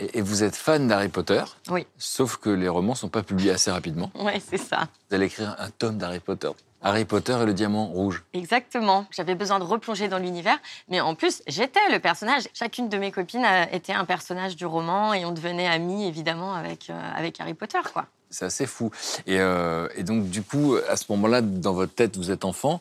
Et, 0.00 0.18
et 0.18 0.20
vous 0.20 0.44
êtes 0.44 0.54
fan 0.54 0.86
d'Harry 0.86 1.08
Potter 1.08 1.42
Oui. 1.70 1.86
Sauf 1.96 2.36
que 2.36 2.50
les 2.50 2.68
romans 2.68 2.94
sont 2.94 3.08
pas 3.08 3.22
publiés 3.22 3.52
assez 3.52 3.70
rapidement. 3.70 4.10
Ouais, 4.14 4.40
c'est 4.46 4.58
ça. 4.58 4.86
Vous 5.08 5.16
allez 5.16 5.26
écrire 5.26 5.56
un 5.58 5.70
tome 5.70 5.98
d'Harry 5.98 6.20
Potter. 6.20 6.50
Harry 6.88 7.04
Potter 7.04 7.36
et 7.42 7.44
le 7.44 7.52
diamant 7.52 7.86
rouge. 7.86 8.22
Exactement. 8.32 9.06
J'avais 9.10 9.34
besoin 9.34 9.58
de 9.58 9.64
replonger 9.64 10.08
dans 10.08 10.18
l'univers, 10.18 10.58
mais 10.88 11.00
en 11.00 11.14
plus, 11.14 11.42
j'étais 11.46 11.80
le 11.92 11.98
personnage. 11.98 12.44
Chacune 12.54 12.88
de 12.88 12.96
mes 12.96 13.10
copines 13.12 13.44
euh, 13.44 13.64
était 13.72 13.92
un 13.92 14.04
personnage 14.04 14.56
du 14.56 14.64
roman 14.66 15.12
et 15.12 15.24
on 15.24 15.32
devenait 15.32 15.66
amis, 15.68 16.06
évidemment, 16.06 16.54
avec, 16.54 16.88
euh, 16.90 17.10
avec 17.14 17.40
Harry 17.40 17.54
Potter, 17.54 17.78
quoi. 17.92 18.06
C'est 18.30 18.46
assez 18.46 18.66
fou. 18.66 18.90
Et, 19.26 19.38
euh, 19.40 19.88
et 19.96 20.02
donc, 20.02 20.28
du 20.30 20.42
coup, 20.42 20.76
à 20.88 20.96
ce 20.96 21.04
moment-là, 21.10 21.40
dans 21.42 21.72
votre 21.72 21.94
tête, 21.94 22.16
vous 22.16 22.30
êtes 22.30 22.44
enfant. 22.44 22.80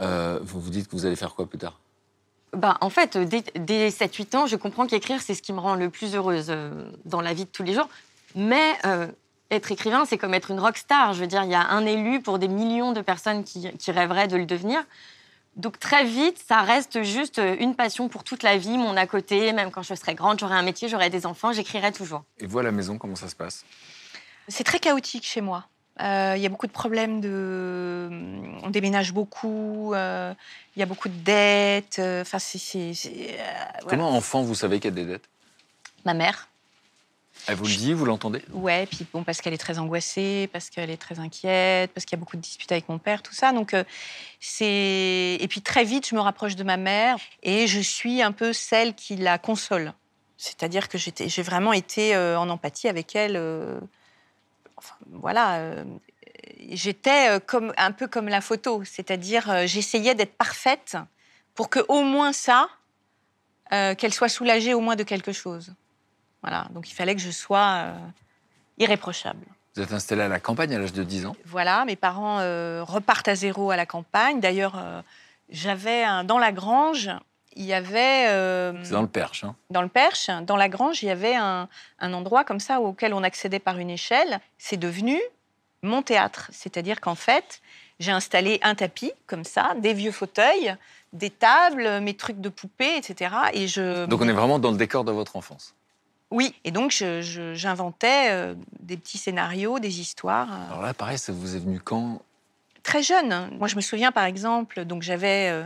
euh, 0.00 0.38
vous 0.42 0.60
vous 0.60 0.70
dites 0.70 0.88
que 0.88 0.96
vous 0.96 1.06
allez 1.06 1.16
faire 1.16 1.34
quoi 1.34 1.46
plus 1.46 1.58
tard? 1.58 1.78
Bah, 2.56 2.76
en 2.80 2.90
fait, 2.90 3.16
dès, 3.16 3.42
dès 3.56 3.88
7-8 3.90 4.36
ans, 4.36 4.46
je 4.46 4.56
comprends 4.56 4.86
qu'écrire, 4.86 5.20
c'est 5.20 5.34
ce 5.34 5.42
qui 5.42 5.52
me 5.52 5.60
rend 5.60 5.74
le 5.74 5.90
plus 5.90 6.14
heureuse 6.14 6.52
dans 7.04 7.20
la 7.20 7.34
vie 7.34 7.44
de 7.44 7.50
tous 7.50 7.64
les 7.64 7.74
jours. 7.74 7.88
Mais 8.36 8.74
être 9.54 9.70
écrivain, 9.72 10.04
c'est 10.04 10.18
comme 10.18 10.34
être 10.34 10.50
une 10.50 10.60
rockstar. 10.60 11.12
Je 11.14 11.20
veux 11.20 11.26
dire, 11.26 11.42
il 11.44 11.50
y 11.50 11.54
a 11.54 11.66
un 11.68 11.84
élu 11.86 12.20
pour 12.20 12.38
des 12.38 12.48
millions 12.48 12.92
de 12.92 13.00
personnes 13.00 13.44
qui, 13.44 13.70
qui 13.78 13.90
rêveraient 13.92 14.28
de 14.28 14.36
le 14.36 14.46
devenir. 14.46 14.82
Donc 15.56 15.78
très 15.78 16.04
vite, 16.04 16.42
ça 16.46 16.62
reste 16.62 17.02
juste 17.04 17.40
une 17.60 17.76
passion 17.76 18.08
pour 18.08 18.24
toute 18.24 18.42
la 18.42 18.56
vie, 18.56 18.76
mon 18.76 18.96
à 18.96 19.06
côté. 19.06 19.52
Même 19.52 19.70
quand 19.70 19.82
je 19.82 19.94
serai 19.94 20.14
grande, 20.14 20.40
j'aurai 20.40 20.56
un 20.56 20.62
métier, 20.62 20.88
j'aurai 20.88 21.10
des 21.10 21.26
enfants, 21.26 21.52
j'écrirai 21.52 21.92
toujours. 21.92 22.24
Et 22.40 22.46
vous, 22.46 22.58
à 22.58 22.62
la 22.64 22.72
maison, 22.72 22.98
comment 22.98 23.14
ça 23.14 23.28
se 23.28 23.36
passe? 23.36 23.64
C'est 24.48 24.64
très 24.64 24.78
chaotique 24.80 25.24
chez 25.24 25.40
moi. 25.40 25.64
Euh, 26.00 26.34
Il 26.36 26.42
y 26.42 26.46
a 26.46 26.48
beaucoup 26.48 26.66
de 26.66 26.72
problèmes 26.72 27.20
de. 27.20 28.08
On 28.64 28.70
déménage 28.70 29.12
beaucoup. 29.12 29.94
euh, 29.94 30.34
Il 30.74 30.80
y 30.80 30.82
a 30.82 30.86
beaucoup 30.86 31.08
de 31.08 31.14
dettes. 31.16 32.00
euh, 32.00 32.22
Enfin, 32.22 32.40
c'est. 32.40 32.58
c'est- 32.58 32.94
c'est, 32.94 33.10
euh, 33.38 33.44
voilà. 33.82 33.90
Comment, 33.90 34.10
enfant, 34.10 34.42
vous 34.42 34.56
savez 34.56 34.80
qu'il 34.80 34.90
y 34.90 34.92
a 34.92 35.04
des 35.04 35.08
dettes? 35.08 35.28
Ma 36.04 36.14
mère. 36.14 36.48
Elle 37.46 37.56
vous 37.56 37.66
le 37.66 37.74
dit, 37.74 37.92
vous 37.92 38.06
l'entendez? 38.06 38.42
Ouais, 38.52 38.86
puis 38.86 39.06
bon, 39.12 39.22
parce 39.22 39.40
qu'elle 39.40 39.52
est 39.52 39.58
très 39.58 39.78
angoissée, 39.78 40.48
parce 40.52 40.70
qu'elle 40.70 40.90
est 40.90 40.96
très 40.96 41.18
inquiète, 41.20 41.92
parce 41.92 42.06
qu'il 42.06 42.16
y 42.16 42.18
a 42.18 42.20
beaucoup 42.20 42.36
de 42.36 42.42
disputes 42.42 42.72
avec 42.72 42.88
mon 42.88 42.98
père, 42.98 43.22
tout 43.22 43.34
ça. 43.34 43.52
Donc, 43.52 43.74
euh, 43.74 43.84
c'est. 44.40 45.36
Et 45.40 45.46
puis 45.48 45.60
très 45.60 45.84
vite, 45.84 46.08
je 46.08 46.14
me 46.14 46.20
rapproche 46.20 46.56
de 46.56 46.64
ma 46.64 46.76
mère 46.76 47.16
et 47.42 47.66
je 47.66 47.80
suis 47.80 48.22
un 48.22 48.32
peu 48.32 48.52
celle 48.52 48.94
qui 48.94 49.16
la 49.16 49.38
console. 49.38 49.92
C'est-à-dire 50.36 50.88
que 50.88 50.98
j'ai 50.98 51.42
vraiment 51.42 51.72
été 51.72 52.14
euh, 52.14 52.38
en 52.38 52.48
empathie 52.48 52.88
avec 52.88 53.14
elle. 53.14 53.36
euh, 53.36 53.78
Enfin, 54.76 54.96
voilà. 55.12 55.84
J'étais 56.70 57.40
comme, 57.46 57.72
un 57.78 57.92
peu 57.92 58.06
comme 58.06 58.28
la 58.28 58.40
photo, 58.40 58.82
c'est-à-dire 58.84 59.66
j'essayais 59.66 60.14
d'être 60.14 60.34
parfaite 60.36 60.96
pour 61.54 61.70
que 61.70 61.80
au 61.88 62.02
moins 62.02 62.32
ça, 62.32 62.68
qu'elle 63.70 64.12
soit 64.12 64.28
soulagée 64.28 64.74
au 64.74 64.80
moins 64.80 64.96
de 64.96 65.04
quelque 65.04 65.32
chose. 65.32 65.74
Voilà, 66.44 66.66
donc 66.72 66.90
il 66.90 66.92
fallait 66.92 67.14
que 67.14 67.22
je 67.22 67.30
sois 67.30 67.84
euh, 67.86 67.98
irréprochable. 68.76 69.46
Vous 69.74 69.82
êtes 69.82 69.94
installé 69.94 70.20
à 70.20 70.28
la 70.28 70.40
campagne 70.40 70.74
à 70.74 70.78
l'âge 70.78 70.92
de 70.92 71.02
10 71.02 71.24
ans? 71.24 71.36
Voilà, 71.46 71.86
mes 71.86 71.96
parents 71.96 72.40
euh, 72.40 72.84
repartent 72.84 73.28
à 73.28 73.34
zéro 73.34 73.70
à 73.70 73.76
la 73.76 73.86
campagne. 73.86 74.40
D'ailleurs, 74.40 74.74
euh, 74.76 75.00
j'avais 75.48 76.04
dans 76.24 76.38
la 76.38 76.52
grange, 76.52 77.08
il 77.56 77.64
y 77.64 77.72
avait 77.72 78.26
C'est 78.82 78.92
dans 78.92 79.00
le 79.00 79.08
Perche. 79.08 79.44
Hein. 79.44 79.56
dans 79.70 79.80
le 79.80 79.88
Perche, 79.88 80.28
dans 80.42 80.56
la 80.56 80.68
grange, 80.68 81.02
il 81.02 81.06
y 81.06 81.10
avait 81.10 81.34
un, 81.34 81.66
un 81.98 82.12
endroit 82.12 82.44
comme 82.44 82.60
ça 82.60 82.78
auquel 82.78 83.14
on 83.14 83.22
accédait 83.22 83.58
par 83.58 83.78
une 83.78 83.88
échelle. 83.88 84.38
C'est 84.58 84.76
devenu 84.76 85.18
mon 85.80 86.02
théâtre, 86.02 86.50
c'est-à-dire 86.52 87.00
qu'en 87.00 87.14
fait, 87.14 87.62
j'ai 88.00 88.12
installé 88.12 88.60
un 88.62 88.74
tapis 88.74 89.12
comme 89.26 89.44
ça, 89.44 89.74
des 89.78 89.94
vieux 89.94 90.12
fauteuils, 90.12 90.76
des 91.14 91.30
tables, 91.30 92.00
mes 92.00 92.14
trucs 92.14 92.40
de 92.42 92.50
poupées, 92.50 92.96
etc. 92.98 93.34
Et 93.54 93.66
je 93.66 94.04
Donc 94.04 94.20
on 94.20 94.28
est 94.28 94.32
vraiment 94.32 94.58
dans 94.58 94.72
le 94.72 94.76
décor 94.76 95.04
de 95.04 95.12
votre 95.12 95.36
enfance? 95.36 95.74
Oui, 96.30 96.54
et 96.64 96.70
donc 96.70 96.90
j'inventais 96.90 98.30
euh, 98.30 98.54
des 98.80 98.96
petits 98.96 99.18
scénarios, 99.18 99.78
des 99.78 100.00
histoires. 100.00 100.48
euh, 100.52 100.66
Alors 100.70 100.82
là, 100.82 100.94
pareil, 100.94 101.18
ça 101.18 101.32
vous 101.32 101.54
est 101.56 101.60
venu 101.60 101.80
quand? 101.80 102.20
Très 102.82 103.02
jeune. 103.02 103.50
Moi, 103.58 103.68
je 103.68 103.76
me 103.76 103.80
souviens, 103.80 104.12
par 104.12 104.24
exemple, 104.24 104.84
donc 104.84 105.02
j'avais 105.02 105.48
euh, 105.50 105.64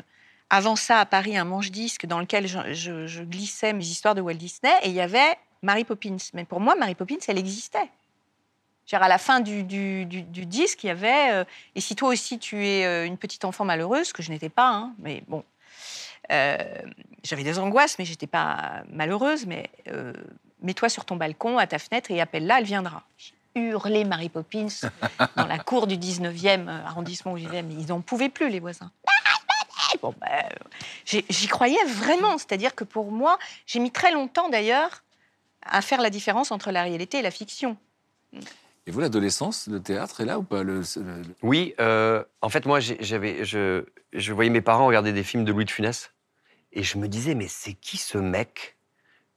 avant 0.50 0.76
ça 0.76 1.00
à 1.00 1.06
Paris 1.06 1.36
un 1.36 1.44
manche-disque 1.44 2.06
dans 2.06 2.20
lequel 2.20 2.46
je, 2.46 2.58
je- 2.74 3.06
je 3.06 3.22
glissais 3.22 3.72
mes 3.72 3.84
histoires 3.84 4.14
de 4.14 4.20
Walt 4.20 4.34
Disney 4.34 4.72
et 4.82 4.88
il 4.88 4.94
y 4.94 5.00
avait 5.00 5.36
Mary 5.62 5.84
Poppins. 5.84 6.16
Mais 6.34 6.44
pour 6.44 6.60
moi, 6.60 6.74
Mary 6.76 6.94
Poppins, 6.94 7.16
elle 7.26 7.38
existait. 7.38 7.90
Genre 8.86 9.02
à 9.02 9.08
la 9.08 9.18
fin 9.18 9.40
du, 9.40 9.64
du- 9.64 10.06
du- 10.06 10.22
du 10.22 10.46
disque, 10.46 10.84
il 10.84 10.86
y 10.86 10.90
avait 10.90 11.32
euh, 11.32 11.44
Et 11.74 11.80
si 11.80 11.94
toi 11.96 12.08
aussi 12.10 12.38
tu 12.38 12.64
es 12.64 13.06
une 13.06 13.18
petite 13.18 13.44
enfant 13.44 13.64
malheureuse, 13.64 14.12
que 14.12 14.22
je 14.22 14.30
n'étais 14.30 14.48
pas, 14.48 14.68
hein, 14.70 14.94
mais 14.98 15.22
bon. 15.28 15.44
euh, 16.30 16.56
J'avais 17.24 17.42
des 17.42 17.58
angoisses, 17.58 17.98
mais 17.98 18.04
j'étais 18.04 18.26
pas 18.28 18.82
malheureuse. 18.90 19.44
Mais 19.46 19.68
euh, 19.88 20.12
mets-toi 20.62 20.88
sur 20.88 21.04
ton 21.04 21.16
balcon, 21.16 21.58
à 21.58 21.66
ta 21.66 21.78
fenêtre, 21.78 22.10
et 22.10 22.20
appelle-la, 22.20 22.58
elle 22.58 22.64
viendra. 22.64 23.02
J'ai 23.16 23.34
hurlé 23.54 24.04
Mary 24.04 24.28
Poppins 24.28 24.66
dans 25.36 25.46
la 25.46 25.58
cour 25.58 25.86
du 25.86 25.96
19e 25.96 26.68
arrondissement 26.68 27.32
où 27.32 27.36
je 27.36 27.42
vivais, 27.44 27.62
mais 27.62 27.74
ils 27.74 27.86
n'en 27.88 28.00
pouvaient 28.00 28.28
plus, 28.28 28.48
les 28.50 28.60
voisins. 28.60 28.90
Bon, 30.02 30.14
ben, 30.20 30.28
euh, 30.30 31.20
J'y 31.30 31.46
croyais 31.48 31.82
vraiment, 31.86 32.36
c'est-à-dire 32.36 32.74
que 32.74 32.84
pour 32.84 33.10
moi, 33.10 33.38
j'ai 33.66 33.78
mis 33.80 33.90
très 33.90 34.12
longtemps 34.12 34.48
d'ailleurs 34.48 35.02
à 35.62 35.80
faire 35.82 36.00
la 36.00 36.10
différence 36.10 36.50
entre 36.52 36.70
la 36.70 36.82
réalité 36.82 37.18
et 37.18 37.22
la 37.22 37.30
fiction. 37.30 37.76
Et 38.86 38.90
vous, 38.90 39.00
l'adolescence, 39.00 39.66
le 39.66 39.80
théâtre 39.82 40.20
est 40.22 40.24
là 40.24 40.38
ou 40.38 40.42
pas 40.42 40.62
le, 40.62 40.80
le- 40.80 41.02
le- 41.22 41.34
Oui, 41.42 41.74
euh, 41.80 42.24
en 42.42 42.48
fait, 42.48 42.64
moi, 42.64 42.80
j'avais, 42.80 43.44
je, 43.44 43.84
je 44.12 44.32
voyais 44.32 44.50
mes 44.50 44.60
parents 44.62 44.86
regarder 44.86 45.12
des 45.12 45.22
films 45.24 45.44
de 45.44 45.52
Louis 45.52 45.64
de 45.66 45.70
Funès 45.70 46.12
et 46.72 46.82
je 46.82 46.96
me 46.98 47.06
disais, 47.08 47.34
mais 47.34 47.48
c'est 47.48 47.74
qui 47.74 47.96
ce 47.98 48.16
mec? 48.18 48.76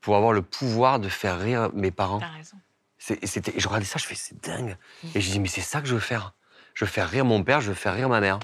Pour 0.02 0.16
avoir 0.18 0.34
le 0.34 0.42
pouvoir 0.42 1.00
de 1.00 1.10
faire 1.10 1.40
rire 1.40 1.70
mes 1.74 1.92
parents 1.92 2.20
T'as 2.20 2.28
raison. 2.28 2.58
C'était, 2.98 3.54
je 3.58 3.68
regardais 3.68 3.86
ça, 3.86 3.98
je 4.00 4.06
fais, 4.06 4.14
c'est 4.16 4.40
dingue. 4.44 4.78
Et 5.16 5.22
je 5.22 5.32
dis, 5.32 5.40
mais 5.40 5.48
c'est 5.48 5.62
ça 5.62 5.82
que 5.82 5.88
je 5.88 5.94
veux 5.96 6.00
faire. 6.00 6.34
Je 6.76 6.86
veux 6.86 6.92
faire 6.92 7.10
rire 7.10 7.26
mon 7.26 7.44
père, 7.44 7.60
je 7.62 7.70
veux 7.70 7.74
faire 7.76 7.96
rire 7.96 8.10
ma 8.10 8.20
mère. 8.20 8.40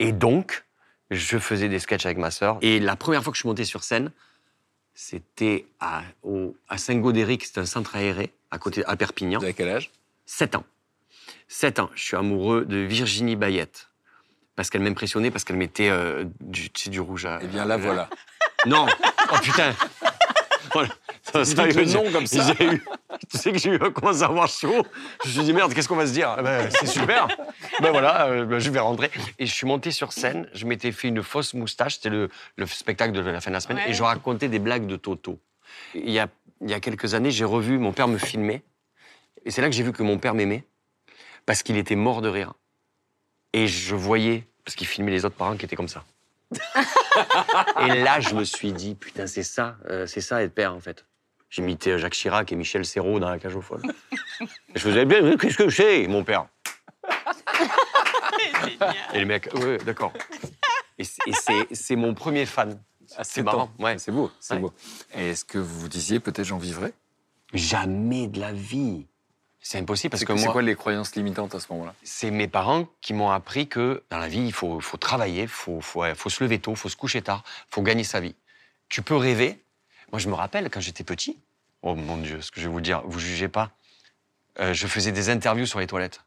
Et 0.00 0.10
donc, 0.12 0.64
je 1.10 1.38
faisais 1.38 1.68
des 1.68 1.78
sketchs 1.78 2.04
avec 2.06 2.18
ma 2.18 2.30
sœur. 2.32 2.58
Et 2.62 2.80
la 2.80 2.96
première 2.96 3.22
fois 3.22 3.32
que 3.32 3.36
je 3.36 3.42
suis 3.42 3.48
monté 3.48 3.64
sur 3.64 3.84
scène, 3.84 4.10
c'était 4.94 5.66
à, 5.80 6.02
au- 6.22 6.56
à 6.68 6.78
Saint-Gaudéric, 6.78 7.44
c'est 7.44 7.58
un 7.58 7.66
centre 7.66 7.96
aéré, 7.96 8.32
à 8.50 8.58
côté, 8.58 8.84
à 8.86 8.96
Perpignan. 8.96 9.38
Vous 9.38 9.44
avez 9.44 9.54
quel 9.54 9.68
âge? 9.70 9.90
7 10.26 10.56
ans. 10.56 10.64
7 11.48 11.78
ans. 11.78 11.90
Je 11.94 12.02
suis 12.02 12.16
amoureux 12.16 12.64
de 12.64 12.78
Virginie 12.78 13.36
Bayette. 13.36 13.88
Parce 14.56 14.68
qu'elle 14.68 14.82
m'impressionnait, 14.82 15.30
parce 15.30 15.44
qu'elle 15.44 15.56
mettait 15.56 15.88
euh, 15.88 16.24
du, 16.40 16.70
tu 16.70 16.84
sais, 16.84 16.90
du 16.90 17.00
rouge 17.00 17.24
à. 17.24 17.38
Eh 17.42 17.46
bien 17.46 17.64
là, 17.64 17.76
voilà. 17.78 18.10
Non 18.66 18.86
Oh 19.32 19.36
putain. 19.42 19.74
Ça, 21.22 21.44
ça, 21.44 21.66
le 21.66 21.84
nom 21.92 22.10
comme 22.12 22.26
ça. 22.26 22.54
j'ai 22.58 22.64
eu- 22.66 22.82
Tu 23.30 23.38
sais 23.38 23.52
que 23.52 23.58
j'ai 23.58 23.70
eu 23.74 23.78
commence 23.78 24.22
à 24.22 24.26
avoir 24.26 24.48
chaud. 24.48 24.84
Je 25.24 25.28
me 25.28 25.32
suis 25.34 25.42
dit, 25.44 25.52
merde, 25.52 25.72
qu'est-ce 25.74 25.88
qu'on 25.88 25.96
va 25.96 26.06
se 26.06 26.12
dire? 26.12 26.34
Eh 26.38 26.42
ben, 26.42 26.68
C'est 26.70 26.86
super 26.86 27.28
Ben 27.80 27.90
voilà, 27.90 28.26
euh, 28.26 28.44
ben, 28.44 28.58
je 28.58 28.70
vais 28.70 28.80
rentrer. 28.80 29.10
Et 29.38 29.46
je 29.46 29.52
suis 29.54 29.66
monté 29.66 29.90
sur 29.90 30.12
scène, 30.12 30.48
je 30.54 30.64
m'étais 30.66 30.92
fait 30.92 31.08
une 31.08 31.22
fausse 31.22 31.54
moustache, 31.54 31.94
c'était 31.96 32.08
le, 32.10 32.28
le 32.56 32.66
spectacle 32.66 33.12
de 33.12 33.20
la 33.20 33.40
fin 33.40 33.50
de 33.50 33.54
la 33.54 33.60
semaine, 33.60 33.78
Ouais. 33.78 33.90
et 33.90 33.92
je 33.94 34.02
racontais 34.02 34.48
des 34.48 34.58
blagues 34.58 34.86
de 34.86 34.96
Toto. 34.96 35.38
Il 35.94 36.10
y 36.10 36.18
a, 36.18 36.28
il 36.60 36.70
y 36.70 36.74
a 36.74 36.80
quelques 36.80 37.14
années, 37.14 37.30
j'ai 37.30 37.44
revu, 37.44 37.78
mon 37.78 37.92
père 37.92 38.08
me 38.08 38.18
filmait, 38.18 38.62
et 39.44 39.50
c'est 39.50 39.60
là 39.62 39.68
que 39.68 39.74
j'ai 39.74 39.82
vu 39.82 39.92
que 39.92 40.02
mon 40.02 40.18
père 40.18 40.34
m'aimait, 40.34 40.64
parce 41.46 41.62
qu'il 41.62 41.76
était 41.76 41.96
mort 41.96 42.22
de 42.22 42.28
rire. 42.28 42.52
Et 43.52 43.66
je 43.66 43.94
voyais, 43.94 44.44
parce 44.64 44.74
qu'il 44.76 44.86
filmait 44.86 45.10
les 45.10 45.24
autres 45.24 45.36
parents 45.36 45.56
qui 45.56 45.64
étaient 45.64 45.76
comme 45.76 45.88
ça. 45.88 46.04
et 47.80 48.02
là, 48.02 48.20
je 48.20 48.34
me 48.34 48.44
suis 48.44 48.72
dit, 48.72 48.94
putain, 48.94 49.26
c'est 49.26 49.42
ça, 49.42 49.76
euh, 49.88 50.06
c'est 50.06 50.20
ça 50.20 50.42
être 50.42 50.54
père, 50.54 50.74
en 50.74 50.80
fait. 50.80 51.04
J'imitais 51.50 51.98
Jacques 51.98 52.14
Chirac 52.14 52.50
et 52.52 52.56
Michel 52.56 52.84
Serrault 52.84 53.18
dans 53.20 53.28
la 53.28 53.38
cage 53.38 53.54
aux 53.56 53.60
folles. 53.60 53.82
Et 54.40 54.46
je 54.74 54.78
faisais 54.80 55.04
bien, 55.04 55.20
mais 55.22 55.36
qu'est-ce 55.36 55.56
que 55.58 55.68
je 55.68 55.76
sais, 55.76 56.06
mon 56.08 56.24
père 56.24 56.46
Et 59.14 59.18
les 59.18 59.24
mecs, 59.24 59.52
ouais, 59.54 59.78
d'accord. 59.78 60.12
Et 60.98 61.04
c'est- 61.04 61.22
et 61.26 61.32
c'est 61.32 61.66
c'est 61.74 61.96
mon 61.96 62.14
premier 62.14 62.46
fan. 62.46 62.80
C'est 63.22 63.42
marrant, 63.42 63.70
ouais. 63.78 63.98
C'est 63.98 64.12
beau, 64.12 64.30
c'est 64.40 64.54
Ouais. 64.54 64.60
beau. 64.60 64.72
Et 65.14 65.30
est-ce 65.30 65.44
que 65.44 65.58
vous 65.58 65.80
vous 65.80 65.88
disiez 65.88 66.20
peut-être 66.20 66.46
j'en 66.46 66.58
vivrai? 66.58 66.94
Jamais 67.52 68.26
de 68.28 68.40
la 68.40 68.52
vie. 68.52 69.06
C'est 69.64 69.78
impossible 69.78 70.10
parce 70.10 70.20
C'est 70.20 70.26
que 70.26 70.36
c'est 70.36 70.44
moi, 70.44 70.52
quoi 70.52 70.62
les 70.62 70.74
croyances 70.74 71.14
limitantes 71.14 71.54
à 71.54 71.60
ce 71.60 71.66
moment-là? 71.70 71.94
C'est 72.02 72.30
mes 72.32 72.48
parents 72.48 72.88
qui 73.00 73.14
m'ont 73.14 73.30
appris 73.30 73.68
que 73.68 74.02
dans 74.10 74.18
la 74.18 74.28
vie, 74.28 74.40
il 74.44 74.52
faut, 74.52 74.80
faut 74.80 74.96
travailler, 74.96 75.42
il 75.42 75.48
faut, 75.48 75.80
faut, 75.80 76.02
faut 76.16 76.30
se 76.30 76.42
lever 76.42 76.58
tôt, 76.58 76.72
il 76.72 76.76
faut 76.76 76.88
se 76.88 76.96
coucher 76.96 77.22
tard, 77.22 77.44
il 77.70 77.74
faut 77.74 77.82
gagner 77.82 78.02
sa 78.04 78.18
vie. 78.20 78.34
Tu 78.88 79.02
peux 79.02 79.14
rêver. 79.16 79.62
Moi, 80.10 80.18
je 80.18 80.28
me 80.28 80.34
rappelle 80.34 80.68
quand 80.68 80.80
j'étais 80.80 81.04
petit, 81.04 81.38
oh 81.82 81.94
mon 81.94 82.16
Dieu, 82.16 82.42
ce 82.42 82.50
que 82.50 82.60
je 82.60 82.66
vais 82.66 82.72
vous 82.72 82.80
dire, 82.80 83.02
vous 83.06 83.20
jugez 83.20 83.48
pas, 83.48 83.70
Euh, 84.60 84.74
je 84.74 84.86
faisais 84.86 85.12
des 85.12 85.30
interviews 85.30 85.64
sur 85.64 85.78
les 85.80 85.86
toilettes. 85.86 86.20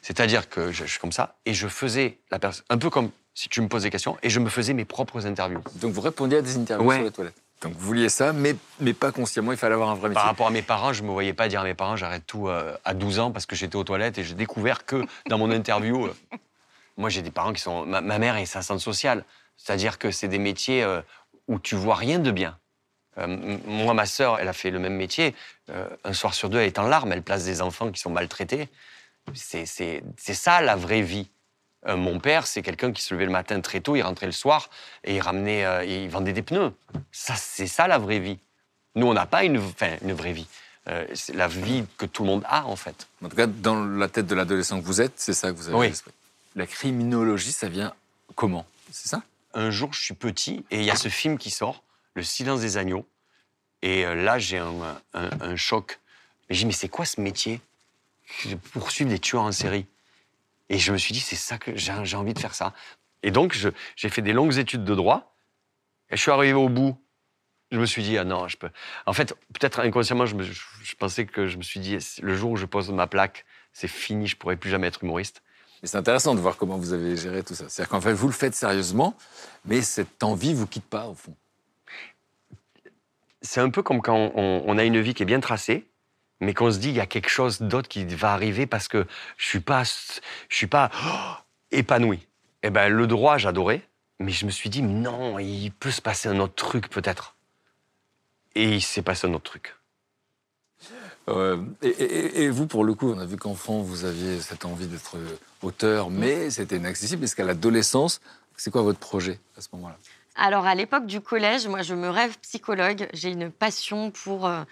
C'est-à-dire 0.00 0.48
que 0.48 0.72
je, 0.72 0.84
je 0.86 0.90
suis 0.90 0.98
comme 1.00 1.12
ça, 1.12 1.36
et 1.44 1.52
je 1.52 1.68
faisais 1.68 2.18
la 2.30 2.38
personne, 2.38 2.64
un 2.70 2.78
peu 2.78 2.88
comme 2.88 3.10
si 3.34 3.48
tu 3.50 3.60
me 3.60 3.68
poses 3.68 3.82
des 3.82 3.90
questions, 3.90 4.16
et 4.22 4.30
je 4.30 4.40
me 4.40 4.48
faisais 4.48 4.72
mes 4.72 4.86
propres 4.86 5.26
interviews. 5.26 5.60
Donc 5.74 5.92
vous 5.92 6.00
répondiez 6.00 6.38
à 6.38 6.42
des 6.42 6.56
interviews 6.56 6.86
Ouais. 6.88 6.96
sur 6.96 7.04
les 7.04 7.10
toilettes. 7.10 7.42
Donc 7.64 7.72
vous 7.72 7.86
vouliez 7.86 8.10
ça, 8.10 8.34
mais, 8.34 8.54
mais 8.78 8.92
pas 8.92 9.10
consciemment, 9.10 9.50
il 9.50 9.56
fallait 9.56 9.72
avoir 9.72 9.88
un 9.88 9.94
vrai 9.94 10.10
métier. 10.10 10.20
Par 10.20 10.26
rapport 10.26 10.46
à 10.46 10.50
mes 10.50 10.60
parents, 10.60 10.92
je 10.92 11.02
me 11.02 11.10
voyais 11.10 11.32
pas 11.32 11.48
dire 11.48 11.62
à 11.62 11.64
mes 11.64 11.72
parents 11.72 11.96
j'arrête 11.96 12.26
tout 12.26 12.46
euh, 12.46 12.76
à 12.84 12.92
12 12.92 13.20
ans 13.20 13.30
parce 13.32 13.46
que 13.46 13.56
j'étais 13.56 13.76
aux 13.76 13.84
toilettes 13.84 14.18
et 14.18 14.22
j'ai 14.22 14.34
découvert 14.34 14.84
que 14.84 15.02
dans 15.28 15.38
mon 15.38 15.50
interview, 15.50 16.04
euh, 16.04 16.14
moi 16.98 17.08
j'ai 17.08 17.22
des 17.22 17.30
parents 17.30 17.54
qui 17.54 17.62
sont. 17.62 17.86
Ma, 17.86 18.02
ma 18.02 18.18
mère 18.18 18.36
est 18.36 18.42
assistante 18.42 18.80
sociale, 18.80 19.24
c'est-à-dire 19.56 19.98
que 19.98 20.10
c'est 20.10 20.28
des 20.28 20.38
métiers 20.38 20.82
euh, 20.82 21.00
où 21.48 21.58
tu 21.58 21.74
vois 21.74 21.94
rien 21.94 22.18
de 22.18 22.30
bien. 22.30 22.58
Moi, 23.16 23.94
ma 23.94 24.06
sœur, 24.06 24.40
elle 24.40 24.48
a 24.48 24.52
fait 24.52 24.72
le 24.72 24.80
même 24.80 24.96
métier. 24.96 25.36
Un 26.02 26.12
soir 26.12 26.34
sur 26.34 26.50
deux, 26.50 26.58
elle 26.58 26.66
est 26.66 26.80
en 26.80 26.88
larmes. 26.88 27.12
Elle 27.12 27.22
place 27.22 27.44
des 27.44 27.62
enfants 27.62 27.92
qui 27.92 28.00
sont 28.00 28.10
maltraités. 28.10 28.68
C'est 29.34 29.64
ça 30.16 30.60
la 30.60 30.74
vraie 30.74 31.02
vie. 31.02 31.30
Euh, 31.86 31.96
mon 31.96 32.18
père, 32.18 32.46
c'est 32.46 32.62
quelqu'un 32.62 32.92
qui 32.92 33.02
se 33.02 33.12
levait 33.14 33.26
le 33.26 33.30
matin 33.32 33.60
très 33.60 33.80
tôt, 33.80 33.94
il 33.96 34.02
rentrait 34.02 34.26
le 34.26 34.32
soir 34.32 34.70
et 35.04 35.16
il 35.16 35.20
ramenait, 35.20 35.64
euh, 35.64 35.84
et 35.84 36.04
il 36.04 36.08
vendait 36.10 36.32
des 36.32 36.42
pneus. 36.42 36.72
Ça, 37.12 37.34
c'est 37.36 37.66
ça 37.66 37.86
la 37.86 37.98
vraie 37.98 38.20
vie. 38.20 38.38
Nous, 38.94 39.06
on 39.06 39.12
n'a 39.14 39.26
pas 39.26 39.44
une, 39.44 39.60
une 40.02 40.12
vraie 40.12 40.32
vie. 40.32 40.46
Euh, 40.88 41.06
c'est 41.14 41.34
la 41.34 41.48
vie 41.48 41.84
que 41.98 42.06
tout 42.06 42.22
le 42.22 42.28
monde 42.28 42.44
a, 42.46 42.64
en 42.66 42.76
fait. 42.76 43.06
En 43.22 43.28
tout 43.28 43.36
cas, 43.36 43.46
dans 43.46 43.84
la 43.84 44.08
tête 44.08 44.26
de 44.26 44.34
l'adolescent 44.34 44.80
que 44.80 44.86
vous 44.86 45.00
êtes, 45.00 45.14
c'est 45.16 45.32
ça 45.34 45.50
que 45.50 45.56
vous 45.56 45.68
avez 45.68 45.76
Oui. 45.76 45.88
l'esprit. 45.88 46.12
La 46.56 46.66
criminologie, 46.66 47.52
ça 47.52 47.68
vient 47.68 47.92
comment? 48.34 48.64
C'est 48.92 49.08
ça? 49.08 49.22
Un 49.54 49.70
jour, 49.70 49.92
je 49.92 50.00
suis 50.02 50.14
petit 50.14 50.64
et 50.70 50.78
il 50.78 50.84
y 50.84 50.90
a 50.90 50.96
ce 50.96 51.08
film 51.08 51.38
qui 51.38 51.50
sort, 51.50 51.82
Le 52.14 52.22
silence 52.22 52.60
des 52.60 52.76
agneaux. 52.76 53.06
Et 53.82 54.06
euh, 54.06 54.14
là, 54.14 54.38
j'ai 54.38 54.58
un, 54.58 54.72
un- 55.14 55.30
un 55.40 55.56
choc. 55.56 55.98
Mais 56.48 56.54
j'ai 56.54 56.60
dit, 56.60 56.66
mais 56.66 56.72
c'est 56.72 56.88
quoi 56.88 57.04
ce 57.04 57.20
métier? 57.20 57.60
De 58.46 58.54
Poursuivre 58.54 59.10
des 59.10 59.18
tueurs 59.18 59.42
en 59.42 59.52
série. 59.52 59.86
Et 60.68 60.78
je 60.78 60.92
me 60.92 60.98
suis 60.98 61.12
dit, 61.12 61.20
c'est 61.20 61.36
ça 61.36 61.58
que 61.58 61.76
j'ai 61.76 62.16
envie 62.16 62.34
de 62.34 62.38
faire 62.38 62.54
ça. 62.54 62.72
Et 63.22 63.30
donc, 63.30 63.56
j'ai 63.96 64.08
fait 64.08 64.22
des 64.22 64.32
longues 64.32 64.56
études 64.58 64.84
de 64.84 64.94
droit. 64.94 65.34
Et 66.10 66.16
je 66.16 66.22
suis 66.22 66.30
arrivé 66.30 66.54
au 66.54 66.68
bout. 66.68 66.96
Je 67.70 67.78
me 67.78 67.86
suis 67.86 68.02
dit, 68.02 68.16
ah 68.18 68.24
non, 68.24 68.46
je 68.48 68.56
peux. 68.56 68.70
En 69.06 69.12
fait, 69.12 69.34
peut-être 69.52 69.80
inconsciemment, 69.80 70.26
je, 70.26 70.34
me- 70.36 70.42
je- 70.42 70.52
je 70.82 70.94
pensais 70.96 71.26
que 71.26 71.46
je 71.46 71.56
me 71.56 71.62
suis 71.62 71.80
dit, 71.80 71.98
le 72.22 72.36
jour 72.36 72.52
où 72.52 72.56
je 72.56 72.66
pose 72.66 72.90
ma 72.90 73.06
plaque, 73.06 73.44
c'est 73.72 73.88
fini, 73.88 74.26
je 74.26 74.36
pourrai 74.36 74.56
plus 74.56 74.70
jamais 74.70 74.86
être 74.86 75.02
humoriste. 75.02 75.42
Mais 75.82 75.88
c'est 75.88 75.96
intéressant 75.96 76.34
de 76.34 76.40
voir 76.40 76.56
comment 76.56 76.76
vous 76.78 76.92
avez 76.92 77.16
géré 77.16 77.42
tout 77.42 77.54
ça. 77.54 77.68
C'est-à-dire 77.68 77.90
qu'en 77.90 78.00
fait, 78.00 78.12
vous 78.12 78.26
le 78.28 78.32
faites 78.32 78.54
sérieusement, 78.54 79.16
mais 79.64 79.82
cette 79.82 80.22
envie 80.22 80.54
vous 80.54 80.66
quitte 80.66 80.84
pas, 80.84 81.06
au 81.08 81.14
fond. 81.14 81.34
c'est 83.42 83.60
un 83.60 83.70
peu 83.70 83.82
comme 83.82 84.00
quand 84.00 84.32
on, 84.34 84.62
on 84.66 84.78
a 84.78 84.84
une 84.84 85.00
vie 85.00 85.14
qui 85.14 85.22
est 85.22 85.26
bien 85.26 85.40
tracée, 85.40 85.86
mais 86.40 86.54
qu'on 86.54 86.70
se 86.70 86.78
dit 86.78 86.88
il 86.90 86.96
y 86.96 87.00
a 87.00 87.06
quelque 87.06 87.28
chose 87.30 87.60
d'autre 87.62 87.88
qui 87.88 88.04
va 88.04 88.32
arriver 88.32 88.66
parce 88.66 88.88
que 88.88 89.06
je 89.36 89.46
suis 89.46 89.60
pas, 89.60 89.84
je 89.84 90.56
suis 90.56 90.66
pas 90.66 90.90
oh, 91.06 91.34
épanoui. 91.70 92.26
Eh 92.62 92.70
ben 92.70 92.88
le 92.88 93.06
droit 93.06 93.38
j'adorais, 93.38 93.82
mais 94.18 94.32
je 94.32 94.46
me 94.46 94.50
suis 94.50 94.70
dit 94.70 94.82
non, 94.82 95.38
il 95.38 95.70
peut 95.70 95.90
se 95.90 96.00
passer 96.02 96.28
un 96.28 96.38
autre 96.40 96.54
truc 96.54 96.88
peut-être. 96.88 97.36
Et 98.54 98.74
il 98.76 98.82
s'est 98.82 99.02
passé 99.02 99.26
un 99.26 99.34
autre 99.34 99.50
truc. 99.50 99.74
Euh, 101.28 101.62
et, 101.82 101.88
et- 101.88 102.42
et 102.42 102.50
vous, 102.50 102.66
pour 102.66 102.84
le 102.84 102.94
coup, 102.94 103.10
on 103.12 103.18
a 103.18 103.24
vu 103.24 103.36
qu'enfant, 103.36 103.80
vous 103.80 104.04
aviez 104.04 104.40
cette 104.40 104.64
envie 104.64 104.86
d'être 104.86 105.16
auteur, 105.62 106.10
mais 106.10 106.50
c'était 106.50 106.76
inaccessible. 106.76 107.24
Est-ce 107.24 107.34
qu'à 107.34 107.44
l'adolescence, 107.44 108.20
c'est 108.56 108.70
quoi 108.70 108.82
votre 108.82 108.98
projet 108.98 109.40
à 109.56 109.60
ce 109.62 109.68
moment-là? 109.72 109.96
Alors, 110.36 110.66
à 110.66 110.74
l'époque 110.74 111.06
du 111.06 111.20
collège, 111.20 111.66
moi, 111.66 111.82
je 111.82 111.94
me 111.94 112.10
rêve 112.10 112.36
psychologue. 112.40 113.08
J'ai 113.14 113.30
une 113.30 113.50
passion 113.50 114.10
pour, 114.10 114.46
euh, 114.46 114.62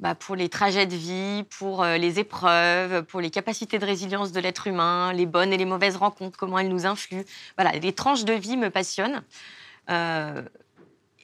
bah, 0.00 0.14
pour 0.14 0.36
les 0.36 0.48
trajets 0.48 0.86
de 0.86 0.94
vie, 0.94 1.44
pour 1.58 1.82
euh, 1.82 1.96
les 1.96 2.20
épreuves, 2.20 3.02
pour 3.04 3.20
les 3.20 3.30
capacités 3.30 3.78
de 3.78 3.84
résilience 3.84 4.30
de 4.32 4.40
l'être 4.40 4.66
humain, 4.66 5.12
les 5.12 5.26
bonnes 5.26 5.52
et 5.52 5.56
les 5.56 5.64
mauvaises 5.64 5.96
rencontres, 5.96 6.38
comment 6.38 6.58
elles 6.58 6.68
nous 6.68 6.86
influent. 6.86 7.24
Voilà, 7.56 7.72
les 7.72 7.92
tranches 7.92 8.24
de 8.24 8.32
vie 8.32 8.56
me 8.56 8.70
passionnent. 8.70 9.22
Euh, 9.90 10.42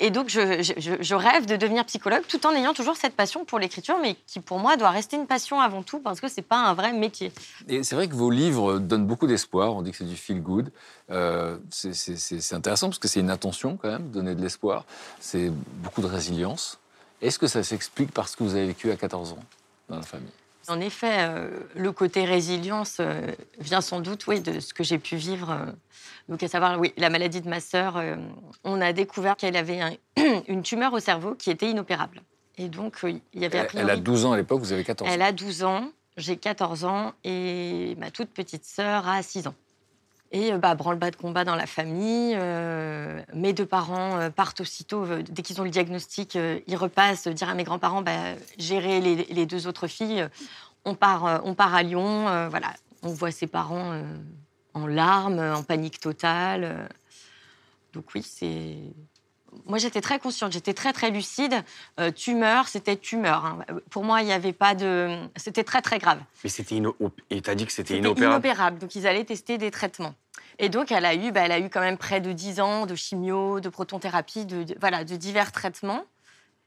et 0.01 0.11
donc, 0.11 0.29
je, 0.29 1.15
rêve 1.15 1.47
de 1.47 1.55
devenir 1.55 1.85
psychologue 1.85 2.25
tout 2.27 2.45
en 2.47 2.51
ayant 2.51 2.75
toujours 2.75 2.97
cette 2.97 3.15
passion 3.15 3.45
pour 3.45 3.61
l'écriture, 3.61 3.97
mais 4.03 4.17
qui, 4.27 4.41
pour 4.41 4.59
moi, 4.59 4.77
doit 4.77 4.91
rester 4.91 5.17
une 5.17 5.29
passion 5.29 5.61
avant 5.61 5.85
tout 5.85 6.01
parce 6.01 6.21
que 6.21 6.27
c'est 6.27 6.43
pas 6.43 6.59
un 6.59 6.75
vrai 6.75 6.93
métier. 6.93 7.31
Et 7.69 7.85
c'est 7.85 7.95
vrai 7.95 8.09
que 8.09 8.15
vos 8.15 8.31
livres 8.31 8.81
donnent 8.81 9.07
beaucoup 9.07 9.29
d'espoir. 9.29 9.77
On 9.77 9.83
dit 9.83 9.93
que 9.93 9.99
c'est 9.99 10.05
du 10.05 10.17
feel 10.17 10.43
good. 10.43 10.73
Euh, 11.11 11.59
c'est 11.71 12.55
intéressant 12.55 12.89
parce 12.89 12.99
que 12.99 13.07
c'est 13.07 13.21
une 13.21 13.31
intention 13.31 13.77
quand 13.77 13.89
même, 13.89 14.11
donner 14.11 14.35
de 14.35 14.43
l'espoir. 14.43 14.85
C'est 15.21 15.51
beaucoup 15.51 16.03
de 16.03 16.09
résilience. 16.09 16.81
Est-ce 17.25 17.39
que 17.39 17.47
ça 17.47 17.63
s'explique 17.63 18.13
parce 18.13 18.37
que 18.37 18.43
vous 18.45 18.55
avez 18.55 18.67
vécu 18.67 18.91
à 18.91 18.97
14 18.97 19.33
ans 19.33 19.39
dans 19.89 19.97
la 19.97 20.03
famille? 20.03 20.29
En 20.69 20.81
effet, 20.81 21.17
euh, 21.21 21.49
le 21.75 21.91
côté 21.93 22.25
résilience 22.25 22.99
euh, 23.01 23.21
vient 23.59 23.81
sans 23.81 24.01
doute, 24.01 24.27
oui, 24.27 24.41
de 24.41 24.61
ce 24.61 24.73
que 24.75 24.85
j'ai 24.85 24.99
pu 24.99 25.17
vivre. 25.17 25.51
euh. 25.51 25.67
donc, 26.29 26.43
à 26.43 26.49
savoir, 26.49 26.79
oui, 26.79 26.93
la 26.97 27.11
maladie 27.11 27.41
de 27.41 27.49
ma 27.49 27.61
sœur, 27.61 28.03
on 28.63 28.81
a 28.81 28.93
découvert 28.93 29.37
qu'elle 29.37 29.57
avait 29.57 29.81
un- 29.81 29.93
une 30.49 30.63
tumeur 30.63 30.93
au 30.93 31.01
cerveau 31.01 31.35
qui 31.35 31.51
était 31.51 31.69
inopérable. 31.71 32.23
Et 32.57 32.69
donc, 32.69 32.99
il 33.05 33.21
y 33.41 33.45
avait 33.45 33.59
a 33.59 33.63
elle, 33.63 33.67
priori... 33.69 33.85
elle 33.91 33.99
a 33.99 34.01
12 34.01 34.25
ans 34.27 34.33
à 34.33 34.37
l'époque, 34.37 34.61
vous 34.61 34.73
avez 34.73 34.85
14 34.85 35.11
Elle 35.13 35.23
ans. 35.23 35.27
a 35.27 35.33
12 35.33 35.65
ans, 35.65 35.91
j'ai 36.17 36.37
14 36.37 36.85
ans 36.85 37.13
et 37.25 37.97
ma 37.99 38.11
toute 38.11 38.31
petite 38.31 38.65
sœur 38.65 39.09
a 39.09 39.23
6 39.23 39.47
ans. 39.49 39.55
Et 40.35 40.53
euh, 40.53 40.59
bah, 40.59 40.75
branle-bas 40.75 41.12
de 41.12 41.16
combat 41.16 41.44
dans 41.44 41.55
la 41.55 41.66
famille. 41.66 42.35
euh, 42.37 43.23
mes 43.33 43.53
deux 43.53 43.64
parents 43.66 44.18
euh, 44.18 44.31
partent 44.31 44.61
aussitôt, 44.61 45.07
dès 45.07 45.42
qu'ils 45.42 45.61
ont 45.61 45.64
le 45.64 45.70
diagnostic, 45.70 46.35
ils 46.66 46.77
repassent, 46.77 47.29
dire 47.29 47.49
à 47.49 47.55
mes 47.55 47.62
grands-parents, 47.64 48.03
bah, 48.03 48.35
gérer 48.59 49.01
les, 49.01 49.14
les 49.14 49.47
deux 49.47 49.66
autres 49.68 49.87
filles. 49.87 50.29
on, 50.85 50.94
part, 50.97 51.40
on 51.44 51.55
part 51.55 51.75
à 51.75 51.83
Lyon, 51.83 52.29
euh, 52.29 52.49
voilà. 52.49 52.75
On 53.03 53.11
voit 53.12 53.31
ses 53.31 53.47
parents 53.47 53.92
euh, 53.92 54.03
en 54.75 54.87
larmes, 54.87 55.38
en 55.38 55.62
panique 55.62 56.01
totale. 56.01 56.88
Donc 57.92 58.07
oui, 58.14 58.23
c'est... 58.23 58.77
Moi, 59.66 59.79
j'étais 59.79 60.01
très 60.01 60.18
consciente, 60.18 60.51
j'étais 60.51 60.75
très, 60.75 60.92
très 60.92 61.11
lucide. 61.11 61.55
Euh, 62.01 62.11
tumeur, 62.11 62.66
c'était 62.66 62.97
tumeur. 62.97 63.44
hein. 63.44 63.59
Pour 63.88 64.03
moi, 64.03 64.20
il 64.20 64.25
n'y 64.27 64.33
avait 64.33 64.53
pas 64.53 64.75
de... 64.75 65.16
C'était 65.37 65.62
très, 65.62 65.81
très 65.81 66.01
grave. 66.01 66.18
Mais 66.42 66.51
c'était. 66.51 66.83
Et 67.31 67.40
t'as 67.40 67.55
dit 67.55 67.64
que 67.64 67.70
C'était 67.70 67.99
inopérable. 67.99 68.33
inopérable. 68.35 68.79
Donc, 68.79 68.97
ils 68.97 69.07
allaient 69.07 69.23
tester 69.25 69.57
des 69.57 69.70
traitements. 69.70 70.14
Et 70.59 70.69
donc, 70.69 70.93
elle 70.93 71.05
a 71.05 71.14
eu, 71.14 71.33
bah, 71.33 71.43
elle 71.45 71.53
a 71.53 71.59
eu 71.59 71.69
quand 71.69 71.81
même 71.81 71.99
près 71.99 72.21
de 72.21 72.33
10 72.33 72.61
ans 72.61 72.87
de 72.87 72.95
chimio, 72.95 73.61
de 73.61 73.69
protonthérapie, 73.69 74.47
de, 74.47 74.62
de- 74.62 74.77
voilà, 74.81 75.05
de 75.05 75.17
divers 75.17 75.51
traitements. 75.53 76.05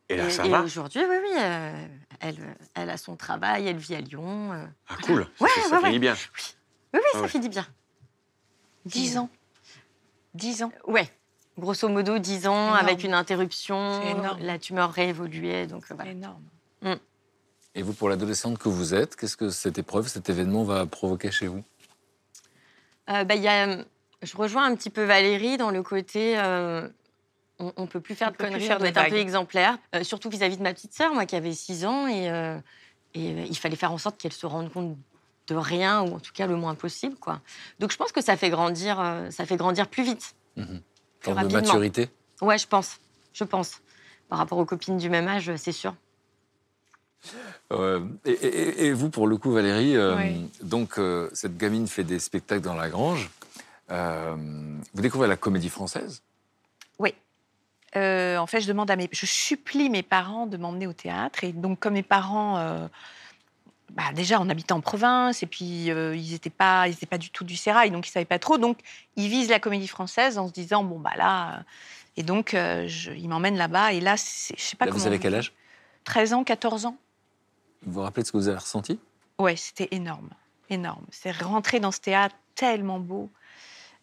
Et 0.09 0.15
là, 0.17 0.29
ça 0.29 0.45
et 0.45 0.49
va 0.49 0.61
aujourd'hui, 0.61 1.01
oui, 1.01 1.15
oui, 1.21 1.37
euh, 1.37 1.87
elle, 2.21 2.37
elle 2.75 2.89
a 2.89 2.97
son 2.97 3.15
travail, 3.17 3.67
elle 3.67 3.77
vit 3.77 3.95
à 3.95 4.01
Lyon. 4.01 4.53
euh. 4.53 4.65
Ah 4.87 4.95
cool. 5.05 5.27
Ouais, 5.41 5.49
ça, 5.49 5.61
ça 5.69 5.75
ouais, 5.75 5.77
finit 5.79 5.93
ouais. 5.93 5.99
bien. 5.99 6.13
Oui, 6.13 6.49
oui, 6.93 6.99
Ah 7.13 7.17
ça 7.17 7.21
ouais. 7.23 7.27
finit 7.27 7.49
bien. 7.49 7.65
10 8.85 9.17
ans. 9.17 9.29
10 10.33 10.63
ans. 10.63 10.71
Ouais. 10.87 11.09
Grosso 11.57 11.89
modo, 11.89 12.19
10 12.19 12.47
ans, 12.47 12.53
Énorme. 12.67 12.77
avec 12.77 13.03
une 13.03 13.13
interruption. 13.13 13.99
La 14.39 14.59
tumeur 14.59 14.91
réévoluait. 14.93 15.67
Donc, 15.67 15.83
euh, 15.91 15.95
voilà. 15.95 16.11
Énorme. 16.11 16.43
Et 17.75 17.81
vous, 17.83 17.93
pour 17.93 18.09
l'adolescente 18.09 18.57
que 18.57 18.69
vous 18.69 18.95
êtes, 18.95 19.15
qu'est-ce 19.15 19.37
que 19.37 19.49
cette 19.49 19.77
épreuve, 19.77 20.07
cet 20.07 20.29
événement 20.29 20.63
va 20.63 20.85
provoquer 20.87 21.29
chez 21.31 21.47
vous? 21.47 21.63
Euh, 23.09 23.23
bah, 23.23 23.35
il 23.35 23.41
y 23.41 23.47
a, 23.47 23.77
je 24.21 24.37
rejoins 24.37 24.65
un 24.65 24.75
petit 24.75 24.89
peu 24.89 25.03
Valérie 25.03 25.57
dans 25.57 25.71
le 25.71 25.83
côté. 25.83 26.37
euh, 26.37 26.87
on 27.59 27.73
ne 27.77 27.87
peut 27.87 28.01
plus 28.01 28.13
faire 28.15 28.29
On 28.29 28.31
de 28.31 28.37
conneries, 28.37 28.67
faire 28.67 28.75
on 28.75 28.79
doit 28.79 28.91
de 28.91 28.91
être 28.91 29.05
un 29.05 29.09
peu 29.09 29.17
exemplaire. 29.17 29.77
Euh, 29.95 30.03
surtout 30.03 30.29
vis-à-vis 30.29 30.57
de 30.57 30.63
ma 30.63 30.73
petite 30.73 30.93
sœur, 30.93 31.13
moi 31.13 31.25
qui 31.25 31.35
avait 31.35 31.53
6 31.53 31.85
ans. 31.85 32.07
Et, 32.07 32.29
euh, 32.29 32.57
et 33.15 33.31
euh, 33.31 33.45
il 33.49 33.57
fallait 33.57 33.75
faire 33.75 33.91
en 33.91 33.97
sorte 33.97 34.17
qu'elle 34.17 34.33
se 34.33 34.45
rende 34.45 34.71
compte 34.71 34.95
de 35.47 35.55
rien, 35.55 36.01
ou 36.01 36.15
en 36.15 36.19
tout 36.19 36.33
cas 36.33 36.45
le 36.45 36.55
moins 36.55 36.75
possible. 36.75 37.15
Quoi. 37.15 37.41
Donc 37.79 37.91
je 37.91 37.97
pense 37.97 38.11
que 38.11 38.21
ça 38.21 38.37
fait 38.37 38.49
grandir, 38.49 38.99
euh, 38.99 39.31
ça 39.31 39.45
fait 39.45 39.55
grandir 39.55 39.87
plus 39.87 40.03
vite. 40.03 40.35
Plus 40.55 40.65
Forme 41.21 41.47
de 41.47 41.53
maturité? 41.53 42.09
Ouais, 42.41 42.57
je 42.57 42.67
pense. 42.67 42.99
Je 43.33 43.43
pense. 43.43 43.81
Par 44.29 44.39
rapport 44.39 44.57
aux 44.57 44.65
copines 44.65 44.97
du 44.97 45.09
même 45.09 45.27
âge, 45.27 45.55
c'est 45.55 45.71
sûr. 45.71 45.95
Euh, 47.71 47.99
et, 48.25 48.31
et- 48.31 48.85
et 48.85 48.93
vous, 48.93 49.09
pour 49.09 49.27
le 49.27 49.37
coup, 49.37 49.51
Valérie, 49.51 49.95
euh, 49.95 50.15
Oui. 50.15 50.49
donc 50.61 50.97
euh, 50.97 51.29
cette 51.33 51.57
gamine 51.57 51.87
fait 51.87 52.03
des 52.03 52.19
spectacles 52.19 52.61
dans 52.61 52.75
la 52.75 52.89
grange. 52.89 53.29
Vous 53.89 55.01
découvrez 55.01 55.27
la 55.27 55.37
comédie 55.37 55.69
française? 55.69 56.21
Oui. 56.99 57.13
En 57.95 58.45
fait, 58.47 58.61
je 58.61 58.67
demande 58.67 58.91
à 58.91 58.95
mes, 58.95 59.09
je 59.11 59.25
supplie 59.25 59.89
mes 59.89 60.03
parents 60.03 60.45
de 60.45 60.57
m'emmener 60.57 60.87
au 60.87 60.93
théâtre. 60.93 61.43
Et 61.43 61.51
donc, 61.51 61.79
comme 61.79 61.93
mes 61.93 62.03
parents, 62.03 62.89
bah, 63.91 64.03
déjà, 64.13 64.39
on 64.39 64.49
habitait 64.49 64.73
en 64.73 64.81
province, 64.81 65.41
et 65.41 65.47
puis 65.47 65.85
ils 65.87 66.31
n'étaient 66.31 66.49
pas, 66.51 66.87
ils 66.87 66.93
étaient 66.93 67.05
pas 67.07 67.17
du 67.17 67.29
tout 67.31 67.43
du 67.43 67.55
sérail, 67.55 67.89
donc 67.91 68.07
ils 68.07 68.11
savaient 68.11 68.25
pas 68.25 68.39
trop. 68.39 68.57
Donc, 68.57 68.77
ils 69.15 69.29
visent 69.29 69.49
la 69.49 69.59
comédie 69.59 69.87
française 69.87 70.37
en 70.37 70.47
se 70.47 70.53
disant 70.53 70.83
bon 70.83 70.99
bah 70.99 71.13
là, 71.17 71.63
et 72.17 72.23
donc 72.23 72.51
je- 72.51 73.11
ils 73.11 73.27
m'emmènent 73.29 73.57
là-bas. 73.57 73.93
Et 73.93 73.99
là, 74.01 74.15
je 74.15 74.21
sais 74.61 74.75
pas 74.75 74.85
Là, 74.85 74.91
comment. 74.91 75.01
vous 75.01 75.07
avez 75.07 75.17
quel 75.19 75.33
âge? 75.35 75.53
13 76.03 76.33
ans, 76.33 76.43
14 76.43 76.85
ans. 76.85 76.97
Vous 77.83 77.93
vous 77.93 78.01
rappelez 78.01 78.23
de 78.23 78.27
ce 78.27 78.31
que 78.31 78.37
vous 78.37 78.47
avez 78.47 78.57
ressenti? 78.57 78.99
Ouais, 79.39 79.55
c'était 79.55 79.89
énorme, 79.91 80.29
énorme. 80.69 81.05
C'est 81.11 81.31
rentrer 81.31 81.79
dans 81.79 81.91
ce 81.91 81.99
théâtre 81.99 82.35
tellement 82.55 82.99
beau. 82.99 83.29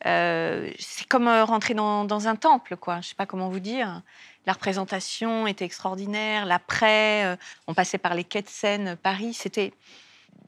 Euh, 0.07 0.71
c'est 0.79 1.07
comme 1.07 1.29
euh, 1.29 1.45
rentrer 1.45 1.75
dans, 1.75 2.29
un 2.29 2.37
temple, 2.37 2.77
quoi. 2.77 3.01
Je 3.01 3.09
sais 3.09 3.15
pas 3.15 3.27
comment 3.27 3.49
vous 3.49 3.61
dire. 3.61 4.03
La 4.47 4.53
représentation 4.53 5.47
était 5.47 5.65
extraordinaire. 5.65 6.45
L'après, 6.45 7.25
euh, 7.25 7.37
on 7.67 7.75
passait 7.75 7.99
par 7.99 8.15
les 8.15 8.25
quais 8.25 8.43
de 8.43 8.49
Seine, 8.49 8.97
Paris. 8.97 9.33
C'était 9.33 9.73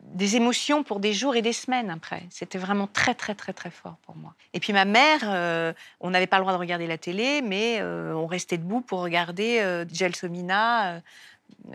des 0.02 0.36
émotions 0.36 0.84
pour 0.84 1.00
des 1.00 1.12
jours 1.12 1.34
et 1.34 1.42
des 1.42 1.54
semaines 1.54 1.90
après. 1.90 2.24
C'était 2.30 2.58
vraiment 2.58 2.86
très, 2.86 3.14
très, 3.14 3.34
très, 3.34 3.52
très 3.52 3.70
fort 3.70 3.96
pour 4.04 4.14
moi. 4.14 4.34
Et 4.52 4.60
puis 4.60 4.72
ma 4.72 4.84
mère, 4.84 5.74
on 6.00 6.10
n'avait 6.10 6.28
pas 6.28 6.36
le 6.36 6.42
droit 6.42 6.52
de 6.52 6.58
regarder 6.58 6.86
la 6.86 6.96
télé, 6.96 7.42
mais 7.42 7.82
on 7.82 8.26
restait 8.26 8.56
debout 8.56 8.82
pour 8.82 9.00
regarder 9.00 9.84
Gelsomina 9.92 11.02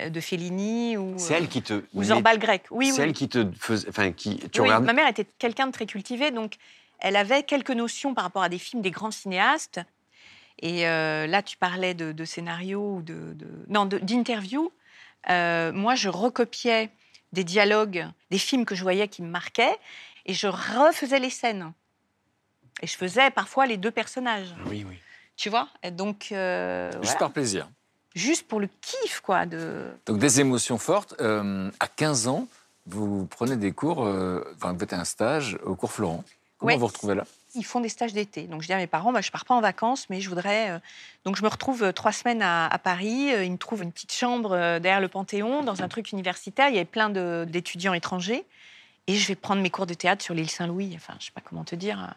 de 0.09 0.19
Fellini 0.21 0.97
ou, 0.97 1.13
euh, 1.15 1.27
elle 1.31 1.47
qui 1.49 1.61
te. 1.61 1.83
ou 1.93 2.03
Zorbal 2.03 2.39
grec. 2.39 2.63
Oui, 2.71 2.91
C'est 2.91 3.05
oui. 3.05 3.13
qui 3.13 3.27
te 3.29 3.45
faisait. 3.59 3.89
Enfin, 3.89 4.11
qui. 4.11 4.37
Tu 4.49 4.61
Oui, 4.61 4.67
regardes. 4.67 4.85
ma 4.85 4.93
mère 4.93 5.07
était 5.07 5.25
quelqu'un 5.37 5.67
de 5.67 5.71
très 5.71 5.85
cultivé, 5.85 6.31
donc 6.31 6.55
elle 6.99 7.15
avait 7.15 7.43
quelques 7.43 7.71
notions 7.71 8.13
par 8.13 8.23
rapport 8.23 8.43
à 8.43 8.49
des 8.49 8.59
films 8.59 8.81
des 8.81 8.91
grands 8.91 9.11
cinéastes. 9.11 9.79
Et 10.59 10.87
euh, 10.87 11.25
là, 11.27 11.41
tu 11.41 11.57
parlais 11.57 11.93
de, 11.93 12.11
de 12.11 12.25
scénario 12.25 12.95
ou 12.97 13.01
de, 13.01 13.33
de- 13.33 13.47
non 13.67 13.85
de- 13.85 13.97
d'interview. 13.97 14.71
Euh, 15.29 15.71
moi, 15.71 15.95
je 15.95 16.07
recopiais 16.09 16.89
des 17.33 17.43
dialogues, 17.43 18.05
des 18.29 18.37
films 18.37 18.65
que 18.65 18.75
je 18.75 18.83
voyais 18.83 19.07
qui 19.07 19.21
me 19.23 19.29
marquaient, 19.29 19.75
et 20.25 20.33
je 20.33 20.47
refaisais 20.47 21.19
les 21.19 21.29
scènes. 21.29 21.73
Et 22.81 22.87
je 22.87 22.95
faisais 22.95 23.29
parfois 23.31 23.65
les 23.65 23.77
deux 23.77 23.91
personnages. 23.91 24.53
Oui, 24.67 24.85
oui. 24.87 24.97
Tu 25.35 25.49
vois? 25.49 25.69
Donc 25.93 26.29
euh, 26.31 26.91
Juste 26.91 27.03
voilà. 27.03 27.19
par 27.19 27.31
plaisir. 27.31 27.69
Juste 28.15 28.47
pour 28.47 28.59
le 28.59 28.67
kiff, 28.81 29.21
quoi. 29.21 29.45
De... 29.45 29.85
Donc 30.05 30.19
des 30.19 30.39
émotions 30.39 30.77
fortes. 30.77 31.15
Euh, 31.21 31.69
à 31.79 31.87
15 31.87 32.27
ans, 32.27 32.47
vous 32.87 33.25
prenez 33.25 33.55
des 33.57 33.71
cours, 33.71 34.05
euh, 34.05 34.43
enfin 34.55 34.73
vous 34.73 34.79
faites 34.79 34.93
un 34.93 35.05
stage 35.05 35.57
au 35.63 35.75
cours 35.75 35.91
Florent. 35.91 36.23
Comment 36.57 36.73
Ouais. 36.73 36.77
vous 36.77 36.87
retrouvez 36.87 37.15
là? 37.15 37.23
Ils 37.55 37.65
font 37.65 37.81
des 37.81 37.89
stages 37.89 38.13
d'été. 38.13 38.43
Donc 38.43 38.61
je 38.61 38.67
dis 38.67 38.73
à 38.73 38.77
mes 38.77 38.87
parents, 38.87 39.11
bah, 39.11 39.19
je 39.21 39.29
pars 39.31 39.43
pas 39.45 39.55
en 39.55 39.61
vacances, 39.61 40.09
mais 40.09 40.21
je 40.21 40.29
voudrais. 40.29 40.71
euh, 40.71 40.79
Donc 41.25 41.35
je 41.35 41.43
me 41.43 41.47
retrouve 41.49 41.91
trois 41.93 42.11
semaines 42.13 42.41
à, 42.41 42.67
à 42.67 42.77
Paris. 42.79 43.29
Ils 43.43 43.51
me 43.51 43.57
trouvent 43.57 43.83
une 43.83 43.91
petite 43.91 44.13
chambre 44.13 44.51
derrière 44.79 45.01
le 45.01 45.07
Panthéon, 45.09 45.61
dans 45.63 45.81
un 45.81 45.87
truc 45.87 46.11
universitaire. 46.11 46.69
Il 46.69 46.75
y 46.75 46.77
avait 46.77 46.85
plein 46.85 47.09
d'étudiants 47.45 47.93
étrangers. 47.93 48.45
Et 49.07 49.15
je 49.15 49.27
vais 49.27 49.35
prendre 49.35 49.61
mes 49.61 49.69
cours 49.71 49.87
de 49.87 49.95
théâtre 49.95 50.23
sur 50.23 50.33
l'île 50.33 50.49
Saint-Louis. 50.49 50.93
Enfin, 50.95 51.15
je 51.19 51.25
sais 51.25 51.31
pas 51.33 51.41
comment 51.41 51.63
te 51.65 51.75
dire. 51.75 52.13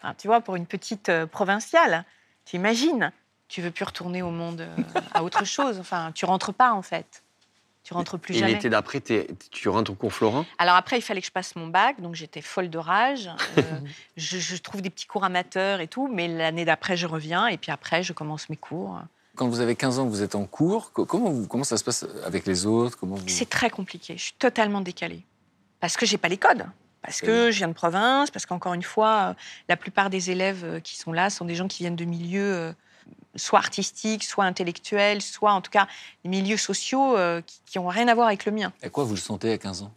Enfin, 0.00 0.14
tu 0.18 0.26
vois, 0.26 0.40
pour 0.40 0.56
une 0.56 0.66
petite 0.66 1.12
provinciale, 1.26 2.04
tu 2.46 2.56
imagines? 2.56 3.12
Tu 3.48 3.62
veux 3.62 3.70
plus 3.70 3.84
retourner 3.84 4.22
au 4.22 4.30
monde 4.30 4.60
euh, 4.60 4.76
à 5.14 5.24
autre 5.24 5.44
chose. 5.44 5.78
Enfin, 5.78 6.12
tu 6.14 6.24
rentres 6.24 6.52
pas 6.52 6.72
en 6.72 6.82
fait. 6.82 7.22
Tu 7.82 7.94
rentres 7.94 8.18
plus 8.18 8.34
Et 8.36 8.40
jamais. 8.40 8.52
l'été 8.52 8.68
d'après, 8.68 9.00
tu 9.50 9.68
rentres 9.70 9.90
au 9.90 9.94
cours 9.94 10.12
Florent? 10.12 10.44
Alors 10.58 10.74
après, 10.76 10.98
il 10.98 11.02
fallait 11.02 11.20
que 11.22 11.26
je 11.26 11.32
passe 11.32 11.56
mon 11.56 11.68
bac, 11.68 11.98
donc 12.02 12.14
j'étais 12.14 12.42
folle 12.42 12.68
de 12.68 12.76
rage. 12.76 13.30
Euh, 13.56 13.62
je, 14.18 14.38
je 14.38 14.56
trouve 14.58 14.82
des 14.82 14.90
petits 14.90 15.06
cours 15.06 15.24
amateurs 15.24 15.80
et 15.80 15.88
tout, 15.88 16.06
mais 16.06 16.28
l'année 16.28 16.66
d'après, 16.66 16.98
je 16.98 17.06
reviens, 17.06 17.46
et 17.46 17.56
puis 17.56 17.70
après, 17.72 18.02
je 18.02 18.12
commence 18.12 18.50
mes 18.50 18.56
cours. 18.58 19.00
Quand 19.36 19.48
vous 19.48 19.60
avez 19.60 19.74
15 19.74 20.00
ans, 20.00 20.04
que 20.04 20.10
vous 20.10 20.22
êtes 20.22 20.34
en 20.34 20.44
cours, 20.44 20.92
co- 20.92 21.06
comment, 21.06 21.30
vous- 21.30 21.46
comment 21.46 21.64
ça 21.64 21.78
se 21.78 21.84
passe 21.84 22.04
avec 22.26 22.44
les 22.46 22.66
autres? 22.66 22.98
Comment 22.98 23.14
vous... 23.16 23.24
C'est 23.28 23.48
très 23.48 23.70
compliqué, 23.70 24.18
je 24.18 24.22
suis 24.24 24.34
totalement 24.38 24.82
décalée. 24.82 25.22
Parce 25.80 25.96
que 25.96 26.04
j'ai 26.04 26.18
pas 26.18 26.28
les 26.28 26.36
codes. 26.38 26.66
Parce 27.00 27.22
que 27.22 27.50
je 27.50 27.56
viens 27.56 27.68
de 27.68 27.72
province, 27.72 28.30
parce 28.30 28.44
qu'encore 28.44 28.74
une 28.74 28.82
fois, 28.82 29.28
euh, 29.30 29.34
la 29.68 29.76
plupart 29.78 30.10
des 30.10 30.30
élèves 30.30 30.82
qui 30.82 30.98
sont 30.98 31.12
là 31.12 31.30
sont 31.30 31.46
des 31.46 31.54
gens 31.54 31.68
qui 31.68 31.84
viennent 31.84 31.96
de 31.96 32.04
milieux 32.04 32.42
euh, 32.54 32.72
soit 33.36 33.58
artistiques, 33.58 34.24
soit 34.24 34.44
intellectuels, 34.44 35.22
soit 35.22 35.52
en 35.52 35.60
tout 35.60 35.70
cas 35.70 35.86
des 36.24 36.30
milieux 36.30 36.56
sociaux 36.56 37.16
euh, 37.16 37.40
qui 37.66 37.78
n'ont 37.78 37.86
rien 37.88 38.08
à 38.08 38.14
voir 38.14 38.26
avec 38.28 38.44
le 38.46 38.52
mien. 38.52 38.72
À 38.82 38.88
quoi 38.88 39.04
vous 39.04 39.14
le 39.14 39.20
sentez 39.20 39.52
à 39.52 39.58
15 39.58 39.82
ans? 39.82 39.92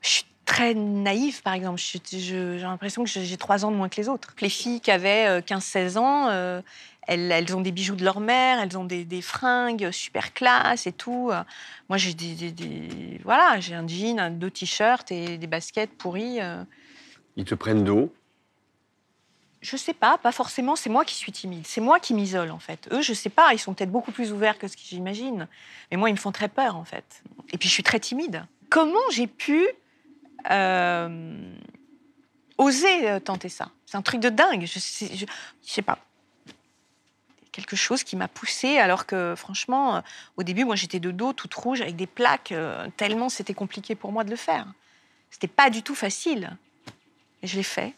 Je 0.00 0.08
suis 0.08 0.24
très 0.44 0.74
naïve, 0.74 1.42
par 1.42 1.54
exemple. 1.54 1.80
Je- 1.80 1.98
je- 2.18 2.18
J'ai 2.58 2.62
l'impression 2.62 3.04
que 3.04 3.10
j'ai 3.10 3.24
j'ai 3.24 3.36
trois 3.36 3.64
ans 3.64 3.70
de 3.70 3.76
moins 3.76 3.88
que 3.88 3.96
les 4.00 4.08
autres. 4.08 4.34
Les 4.40 4.48
filles 4.48 4.80
qui 4.80 4.90
avaient 4.90 5.26
euh, 5.28 5.40
15-16 5.40 5.96
ans, 5.98 6.28
euh, 6.30 6.60
elles, 7.06 7.30
elles 7.32 7.54
ont 7.56 7.60
des 7.60 7.70
bijoux 7.72 7.94
de 7.96 8.04
leur 8.04 8.18
mère, 8.20 8.60
elles 8.60 8.76
ont 8.76 8.84
des, 8.84 9.04
des 9.04 9.22
fringues 9.22 9.90
super 9.92 10.32
classe 10.34 10.86
et 10.86 10.92
tout. 10.92 11.30
Euh, 11.32 11.42
Moi, 11.88 11.98
j'ai 11.98 12.14
des, 12.14 12.34
des- 12.34 12.52
des- 12.52 13.20
voilà, 13.24 13.60
j'ai 13.60 13.74
un 13.74 13.86
jean, 13.86 14.30
deux 14.36 14.50
t-shirts 14.50 15.10
et 15.12 15.38
des 15.38 15.46
baskets 15.46 15.90
pourries. 15.96 16.40
euh. 16.40 16.64
Ils 17.36 17.44
te 17.44 17.54
prennent 17.54 17.84
d'eau. 17.84 18.12
Je 19.62 19.76
sais 19.76 19.94
pas, 19.94 20.18
pas 20.18 20.32
forcément. 20.32 20.74
C'est 20.74 20.90
moi 20.90 21.04
qui 21.04 21.14
suis 21.14 21.30
timide. 21.30 21.64
C'est 21.66 21.80
moi 21.80 22.00
qui 22.00 22.14
m'isole 22.14 22.50
en 22.50 22.58
fait. 22.58 22.88
Eux, 22.92 23.00
je 23.00 23.12
sais 23.12 23.30
pas. 23.30 23.54
Ils 23.54 23.60
sont 23.60 23.74
peut-être 23.74 23.92
beaucoup 23.92 24.10
plus 24.10 24.32
ouverts 24.32 24.58
que 24.58 24.66
ce 24.66 24.76
que 24.76 24.82
j'imagine. 24.84 25.46
Mais 25.90 25.96
moi, 25.96 26.10
ils 26.10 26.14
me 26.14 26.18
font 26.18 26.32
très 26.32 26.48
peur 26.48 26.76
en 26.76 26.84
fait. 26.84 27.22
Et 27.52 27.58
puis, 27.58 27.68
je 27.68 27.74
suis 27.74 27.84
très 27.84 28.00
timide. 28.00 28.44
Comment 28.70 28.98
j'ai 29.12 29.28
pu 29.28 29.64
euh, 30.50 31.54
oser 32.58 33.08
euh, 33.08 33.20
tenter 33.20 33.48
ça? 33.48 33.70
C'est 33.86 33.96
un 33.96 34.02
truc 34.02 34.20
de 34.20 34.30
dingue. 34.30 34.66
Je 34.66 34.80
sais, 34.80 35.26
sais 35.62 35.82
pas. 35.82 35.98
Quelque 37.52 37.76
chose 37.76 38.02
qui 38.02 38.16
m'a 38.16 38.28
poussée, 38.28 38.78
alors 38.78 39.06
que 39.06 39.34
franchement, 39.36 39.96
euh, 39.96 40.00
au 40.36 40.42
début, 40.42 40.64
moi, 40.64 40.74
j'étais 40.74 40.98
de 40.98 41.12
dos, 41.12 41.32
toute 41.34 41.54
rouge, 41.54 41.82
avec 41.82 41.94
des 41.94 42.08
plaques, 42.08 42.52
tellement 42.96 43.28
c'était 43.28 43.54
compliqué 43.54 43.94
pour 43.94 44.10
moi 44.10 44.24
de 44.24 44.30
le 44.30 44.36
faire. 44.36 44.66
C'était 45.30 45.46
pas 45.46 45.70
du 45.70 45.84
tout 45.84 45.94
facile. 45.94 46.56
Et 47.42 47.46
je 47.46 47.56
l'ai 47.56 47.62
fait. 47.62 47.94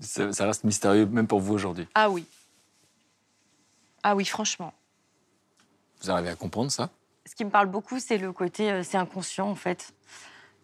Ça, 0.00 0.32
ça 0.32 0.46
reste 0.46 0.64
mystérieux 0.64 1.06
même 1.06 1.26
pour 1.26 1.40
vous 1.40 1.54
aujourd'hui. 1.54 1.86
Ah 1.94 2.08
oui. 2.10 2.24
Ah 4.02 4.14
oui, 4.14 4.24
franchement. 4.24 4.72
Vous 6.02 6.10
arrivez 6.10 6.28
à 6.30 6.36
comprendre 6.36 6.70
ça? 6.70 6.90
Ce 7.26 7.34
qui 7.34 7.44
me 7.44 7.50
parle 7.50 7.66
beaucoup, 7.66 7.98
c'est 7.98 8.16
le 8.18 8.32
côté, 8.32 8.70
euh, 8.70 8.82
c'est 8.82 8.96
inconscient 8.96 9.48
en 9.48 9.54
fait. 9.54 9.92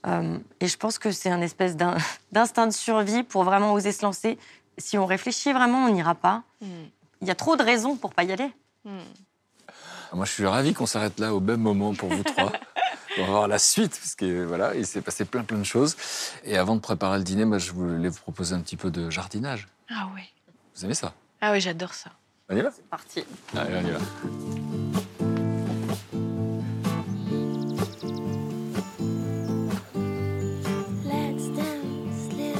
Euh, 0.07 0.38
et 0.61 0.68
je 0.68 0.77
pense 0.77 0.99
que 0.99 1.11
c'est 1.12 1.31
un 1.31 1.40
espèce 1.40 1.77
d'in- 1.77 1.97
d'instinct 2.33 2.66
de 2.68 2.73
survie 2.73 3.23
pour 3.23 3.44
vraiment 3.44 3.73
oser 3.73 3.92
se 3.92 4.03
lancer. 4.05 4.38
Si 4.79 4.97
on 4.99 5.07
réfléchit 5.07 5.53
vraiment, 5.53 5.87
on 5.87 5.90
n'ira 5.92 6.14
pas. 6.14 6.42
Il 7.20 7.29
y 7.29 7.31
a 7.31 7.35
trop 7.35 7.57
de 7.57 7.62
raisons 7.62 7.97
pour 7.97 8.12
pas 8.14 8.25
y 8.25 8.33
aller. 8.33 8.51
Moi, 10.12 10.25
je 10.27 10.33
suis 10.33 10.47
ravi 10.47 10.75
qu'on 10.75 10.87
s'arrête 10.87 11.18
là 11.18 11.35
au 11.35 11.40
même 11.40 11.61
moment 11.61 11.94
pour 11.94 12.09
vous 12.09 12.23
trois. 12.23 12.53
On 13.16 13.22
va 13.22 13.31
voir 13.31 13.48
la 13.48 13.61
suite, 13.61 13.92
parce 13.92 14.16
que 14.16 14.44
voilà, 14.44 14.74
il 14.74 14.87
s'est 14.87 15.00
passé 15.00 15.24
plein 15.24 15.44
plein 15.44 15.59
de 15.59 15.64
choses. 15.64 15.96
Et 16.44 16.59
avant 16.59 16.74
de 16.74 16.81
préparer 16.81 17.18
le 17.18 17.24
dîner, 17.24 17.44
moi, 17.44 17.59
je 17.59 17.70
voulais 17.70 18.09
vous 18.09 18.18
proposer 18.18 18.55
un 18.55 18.61
petit 18.61 18.77
peu 18.77 18.90
de 18.90 19.09
jardinage. 19.09 19.68
Ah 19.88 20.09
oui. 20.14 20.22
Vous 20.74 20.85
aimez 20.85 20.94
ça? 20.94 21.14
Ah 21.40 21.53
oui, 21.53 21.61
j'adore 21.61 21.94
ça. 21.94 22.11
On 22.48 22.57
y 22.57 22.61
va? 22.61 22.70
Parti. 22.90 23.24
Allez, 23.57 23.77
on 23.77 23.87
y 23.87 23.90
va. 23.90 23.98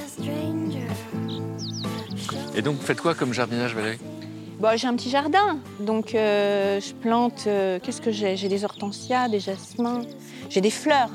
Stranger. 0.07 0.87
Et 2.55 2.63
donc, 2.63 2.77
vous 2.77 2.87
faites 2.87 3.01
quoi 3.01 3.17
comme 3.17 3.33
jardinage, 3.33 3.75
Valérie? 3.75 3.99
Bon, 4.59 4.77
j'ai 4.77 4.87
un 4.87 4.95
petit 4.97 5.11
jardin, 5.11 5.59
donc 5.81 6.15
euh, 6.15 6.81
je 6.81 6.95
plante. 6.95 7.45
euh, 7.47 7.79
Qu'est-ce 7.83 8.01
que 8.01 8.11
j'ai? 8.13 8.37
J'ai 8.37 8.49
des 8.49 8.65
hortensias, 8.65 9.29
des 9.29 9.41
jasmins, 9.41 10.03
j'ai 10.49 10.61
des 10.61 10.71
fleurs. 10.71 11.11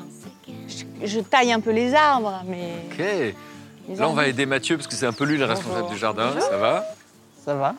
Je, 0.68 1.08
je 1.08 1.20
taille 1.20 1.52
un 1.52 1.60
peu 1.62 1.72
les 1.72 1.94
arbres, 1.94 2.44
mais. 2.46 2.74
Ok. 2.92 3.98
Là, 3.98 4.08
on 4.08 4.14
va 4.14 4.28
aider 4.28 4.46
Mathieu, 4.46 4.78
parce 4.78 4.88
que 4.88 4.94
c'est 4.94 5.08
un 5.08 5.14
peu 5.14 5.24
lui 5.26 5.38
le 5.38 5.46
responsable 5.46 5.90
du 5.90 5.98
jardin. 5.98 6.32
Ça 6.40 6.58
va? 6.58 6.86
Ça 7.44 7.56
va 7.56 7.74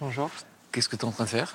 Bonjour. 0.00 0.28
Qu'est-ce 0.72 0.88
que 0.88 0.96
tu 0.96 1.02
es 1.02 1.08
en 1.08 1.12
train 1.12 1.24
de 1.24 1.28
faire? 1.28 1.54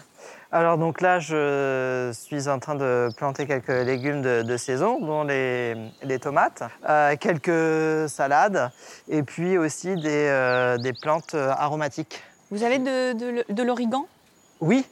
Alors 0.49 0.77
donc 0.77 1.01
là, 1.01 1.19
je 1.19 2.11
suis 2.13 2.47
en 2.47 2.59
train 2.59 2.75
de 2.75 3.09
planter 3.17 3.45
quelques 3.47 3.67
légumes 3.67 4.21
de, 4.21 4.43
de 4.43 4.55
saison, 4.57 4.97
dont 5.01 5.23
les, 5.23 5.75
les 6.03 6.19
tomates, 6.19 6.63
euh, 6.87 7.17
quelques 7.19 8.07
salades, 8.09 8.71
et 9.09 9.23
puis 9.23 9.57
aussi 9.57 9.95
des, 9.95 10.05
euh, 10.29 10.77
des 10.77 10.93
plantes 10.93 11.33
aromatiques. 11.35 12.21
Vous 12.51 12.63
avez 12.63 12.79
de, 12.79 13.13
de, 13.13 13.45
de 13.49 13.63
l'origan? 13.63 14.07
Oui. 14.59 14.85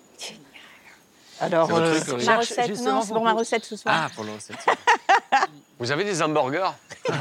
Alors, 1.40 1.70
euh, 1.74 2.00
truc, 2.00 2.26
Ma 2.26 2.38
recette, 2.38 2.80
non, 2.82 3.02
c'est 3.02 3.14
pour 3.14 3.24
ma 3.24 3.34
recette 3.34 3.66
ce 3.66 3.76
soir. 3.76 3.94
Ah, 3.98 4.10
pour 4.16 4.24
le 4.24 4.32
recette. 4.34 4.58
Vous 5.80 5.92
avez 5.92 6.06
des 6.06 6.22
hamburgers? 6.22 6.72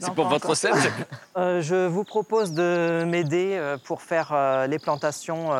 C'est 0.00 0.12
pour 0.14 0.28
votre 0.28 0.48
recette 0.48 0.74
Euh, 1.36 1.62
je 1.62 1.86
vous 1.86 2.02
propose 2.02 2.52
de 2.52 3.04
m'aider 3.06 3.52
euh, 3.52 3.78
pour 3.84 4.02
faire 4.02 4.30
euh, 4.32 4.66
les 4.66 4.80
plantations 4.80 5.50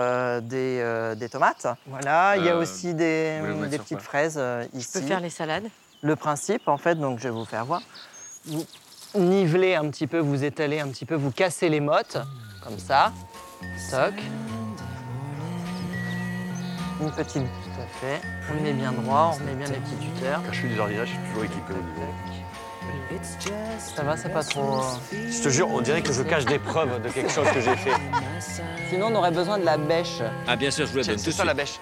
des, 0.40 1.14
des 1.16 1.28
tomates. 1.28 1.68
Voilà, 1.86 2.36
il 2.36 2.44
y 2.44 2.48
a 2.48 2.56
aussi 2.56 2.92
des, 2.92 3.40
petites 3.78 4.02
fraises 4.02 4.34
euh, 4.36 4.64
Je 4.74 4.78
ici. 4.80 4.90
peux 4.94 5.06
faire 5.06 5.20
les 5.20 5.30
salades? 5.30 5.68
Le 6.02 6.16
principe, 6.16 6.66
en 6.66 6.76
fait, 6.76 6.96
donc 6.96 7.18
je 7.20 7.24
vais 7.24 7.30
vous 7.30 7.44
faire 7.44 7.64
voir. 7.64 7.82
Vous 8.46 8.66
nivelez 9.14 9.76
un 9.76 9.88
petit 9.90 10.08
peu, 10.08 10.18
vous 10.18 10.42
étalez 10.42 10.80
un 10.80 10.88
petit 10.88 11.06
peu, 11.06 11.14
vous 11.14 11.30
cassez 11.30 11.68
les 11.68 11.80
mottes, 11.80 12.18
comme 12.64 12.78
ça. 12.78 13.12
Toc. 13.90 14.14
Une 17.00 17.10
petite, 17.12 17.42
tout 17.42 17.80
à 17.80 17.86
fait. 18.00 18.20
On 18.50 18.54
le 18.54 18.60
met 18.60 18.72
bien 18.72 18.92
droit, 18.92 19.34
on 19.40 19.44
met 19.44 19.54
bien 19.54 19.66
les 19.68 19.78
petits 19.80 19.96
tuteurs. 19.96 20.42
Quand 20.46 20.52
je 20.52 20.60
fais 20.60 20.68
du 20.68 20.76
jardinage, 20.76 21.08
je 21.08 21.12
suis 21.14 21.22
toujours 21.28 21.44
équipé 21.44 21.72
au 21.72 21.76
niveau. 21.82 22.12
Ça 23.78 24.02
va, 24.02 24.16
c'est 24.16 24.28
pas 24.28 24.42
trop. 24.44 24.80
euh, 24.80 24.82
Je 25.30 25.42
te 25.42 25.48
jure, 25.48 25.68
on 25.70 25.80
dirait 25.80 26.02
que 26.02 26.12
je 26.12 26.22
cache 26.22 26.44
des 26.44 26.58
preuves 26.58 27.02
de 27.02 27.08
quelque 27.08 27.30
chose 27.30 27.48
que 27.52 27.60
j'ai 27.60 27.76
fait. 27.76 27.92
Sinon, 28.88 29.08
on 29.10 29.14
aurait 29.16 29.30
besoin 29.30 29.58
de 29.58 29.64
la 29.64 29.76
bêche. 29.78 30.20
Ah, 30.46 30.56
bien 30.56 30.70
sûr, 30.70 30.86
je 30.86 30.92
vous 30.92 30.98
la 30.98 31.04
donne 31.04 31.16
tout 31.16 31.22
C'est 31.22 31.32
ça 31.32 31.44
la 31.44 31.54
bêche. 31.54 31.80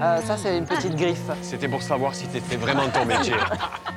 Euh, 0.00 0.20
ça, 0.22 0.36
c'est 0.36 0.56
une 0.56 0.64
petite 0.64 0.94
griffe. 0.96 1.30
C'était 1.42 1.68
pour 1.68 1.82
savoir 1.82 2.14
si 2.14 2.26
c'était 2.32 2.56
vraiment 2.56 2.88
ton 2.88 3.04
métier. 3.04 3.34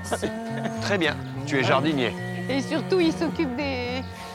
Très 0.81 0.97
bien, 0.97 1.15
tu 1.45 1.59
es 1.59 1.63
jardinier. 1.63 2.13
Et 2.49 2.61
surtout, 2.61 2.99
il 2.99 3.13
s'occupe 3.13 3.55
des, 3.55 3.80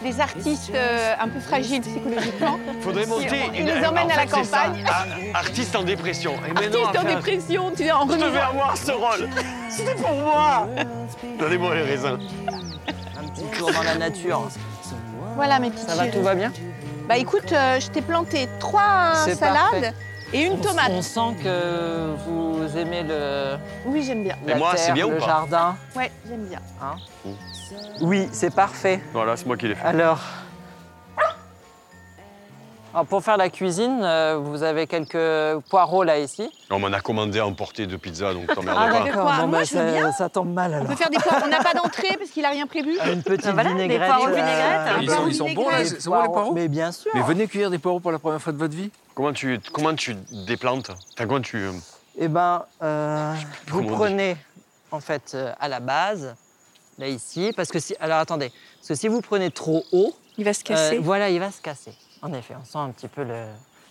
des 0.03 0.21
artistes 0.21 0.73
euh, 0.75 1.15
un 1.19 1.29
peu 1.29 1.41
fragiles 1.41 1.81
psychologiquement. 1.81 2.59
Faudrait 2.81 3.07
monter 3.07 3.41
Il 3.55 3.61
une. 3.61 3.67
les 3.67 3.85
emmène 3.87 4.07
en 4.07 4.15
à 4.15 4.17
la 4.17 4.27
campagne. 4.27 4.85
Ah, 4.87 5.05
artiste 5.35 5.75
en 5.77 5.83
dépression. 5.83 6.35
Et 6.49 6.53
maintenant, 6.53 6.85
Artiste 6.85 6.99
en 7.05 7.15
dépression, 7.15 7.73
tu 7.77 7.83
es 7.85 7.93
en 7.93 8.09
Je 8.09 8.17
devais 8.17 8.39
avoir 8.39 8.77
ce 8.77 8.93
rôle. 8.93 9.29
C'était 9.71 9.95
pour 9.95 10.13
moi. 10.15 10.67
Donnez-moi 11.39 11.75
les 11.75 11.83
raisins. 11.83 12.19
Un 13.19 13.29
petit 13.29 13.59
tour 13.59 13.73
dans 13.73 13.83
la 13.83 13.97
nature. 13.97 14.49
Voilà 15.35 15.59
mes 15.59 15.71
petites 15.71 15.89
Ça 15.89 15.97
va, 15.97 16.07
tout 16.09 16.23
va 16.23 16.35
bien? 16.35 16.53
Bah 17.09 17.17
écoute, 17.19 17.53
euh, 17.53 17.79
je 17.79 17.89
t'ai 17.89 18.01
planté 18.03 18.49
trois 18.59 19.13
salades 19.15 19.55
parfait. 19.71 19.95
et 20.33 20.43
une 20.43 20.59
tomate. 20.61 20.91
On 20.91 21.03
sent 21.03 21.37
que 21.43 22.15
vous 22.27 22.77
aimez 22.77 23.03
le, 23.05 23.57
Oui, 23.85 24.03
j'aime 24.05 24.25
bien. 24.25 24.37
Et 24.47 24.51
la 24.51 24.57
moi, 24.57 24.73
c'est 24.77 24.93
bien 24.93 25.07
ou 25.07 25.11
le 25.11 25.19
pas 25.19 25.27
jardin? 25.27 25.77
Ouais, 25.95 26.11
j'aime 26.29 26.47
bien. 26.47 26.61
Oui, 28.01 28.29
c'est 28.33 28.55
parfait. 28.55 29.01
Voilà, 29.13 29.37
c'est 29.37 29.47
moi 29.47 29.57
qui 29.57 29.69
l'ai 29.69 29.75
fait. 29.75 29.85
Alors. 29.87 30.21
Alors, 32.95 33.05
pour 33.09 33.23
faire 33.23 33.37
la 33.37 33.51
cuisine, 33.51 34.01
euh, 34.03 34.39
vous 34.43 34.63
avez 34.63 34.87
quelques 34.87 35.61
poireaux 35.69 36.03
là 36.03 36.19
ici. 36.19 36.49
On 36.71 36.79
m'en 36.79 36.87
a 36.95 37.01
commandé 37.01 37.39
à 37.41 37.47
emporter 37.47 37.87
de 37.87 37.95
pizza, 37.97 38.33
donc 38.33 38.47
t'emmerdes 38.55 38.79
Ah, 38.81 38.89
pas. 38.91 39.05
d'accord. 39.05 39.47
Moi, 39.49 39.65
je 39.65 39.75
veux 39.77 39.87
ça, 39.87 39.93
bien. 39.93 40.13
ça 40.13 40.29
tombe 40.31 40.55
mal 40.55 40.71
On 40.71 40.75
alors. 40.77 40.87
peut 40.89 40.97
faire 40.97 41.11
des 41.11 41.19
poires. 41.19 41.43
On 41.45 41.49
n'a 41.49 41.63
pas 41.63 41.75
d'entrée 41.75 42.17
parce 42.19 42.31
qu'il 42.31 42.43
a 42.47 42.49
rien 42.51 42.67
prévu. 42.67 42.97
Une 43.13 43.23
petite 43.23 43.45
Ah, 43.49 43.53
voilà, 43.53 43.75
des 43.75 43.83
vinaigrette. 43.83 44.09
poireaux 44.09 44.29
euh, 44.29 44.35
vinaigrette. 44.35 44.81
Ils 45.03 45.11
sont, 45.11 45.27
ils 45.29 45.35
sont 45.35 45.51
bons, 45.53 45.69
là 45.69 45.85
C'est 45.85 46.01
c'est 46.01 46.09
bon, 46.09 46.23
les 46.23 46.29
poireaux 46.29 46.53
Mais 46.55 46.69
bien 46.69 46.91
sûr. 46.91 47.11
Mais 47.15 47.21
venez 47.21 47.47
cueillir 47.49 47.69
des 47.71 47.79
poireaux 47.79 48.01
pour 48.01 48.13
la 48.13 48.19
première 48.19 48.41
fois 48.41 48.55
de 48.55 48.59
votre 48.59 48.75
vie 48.75 48.91
Comment 49.15 49.33
tu, 49.35 49.61
comment 49.75 49.95
tu 49.95 50.17
déplantes 50.47 50.89
Enfin, 50.91 51.27
comment 51.27 51.43
tu... 51.43 51.59
euh, 51.59 51.73
Eh 52.19 52.29
ben, 52.29 52.65
euh, 52.83 53.35
vous 53.67 53.79
Comment 53.83 53.89
on 53.89 53.91
dit 53.91 53.97
prenez 53.99 54.37
en 54.91 55.01
fait 55.01 55.33
euh, 55.35 55.53
à 55.61 55.69
la 55.69 55.81
base, 55.81 56.35
là 56.99 57.09
ici, 57.09 57.53
parce 57.57 57.71
que 57.71 57.79
si, 57.79 57.95
alors 58.01 58.19
attendez, 58.19 58.51
parce 58.79 58.89
que 58.89 58.95
si 58.95 59.09
vous 59.09 59.21
prenez 59.21 59.51
trop 59.51 59.85
haut, 59.93 60.15
Il 60.39 60.45
va 60.45 60.53
se 60.55 60.61
euh, 60.61 60.65
casser. 60.65 60.99
voilà, 60.99 61.31
il 61.31 61.39
va 61.41 61.51
se 61.51 61.61
casser. 61.61 61.93
En 62.23 62.33
effet, 62.33 62.55
on 62.61 62.65
sent 62.65 62.79
un 62.79 62.91
petit 62.91 63.09
peu 63.09 63.23
le- 63.25 63.47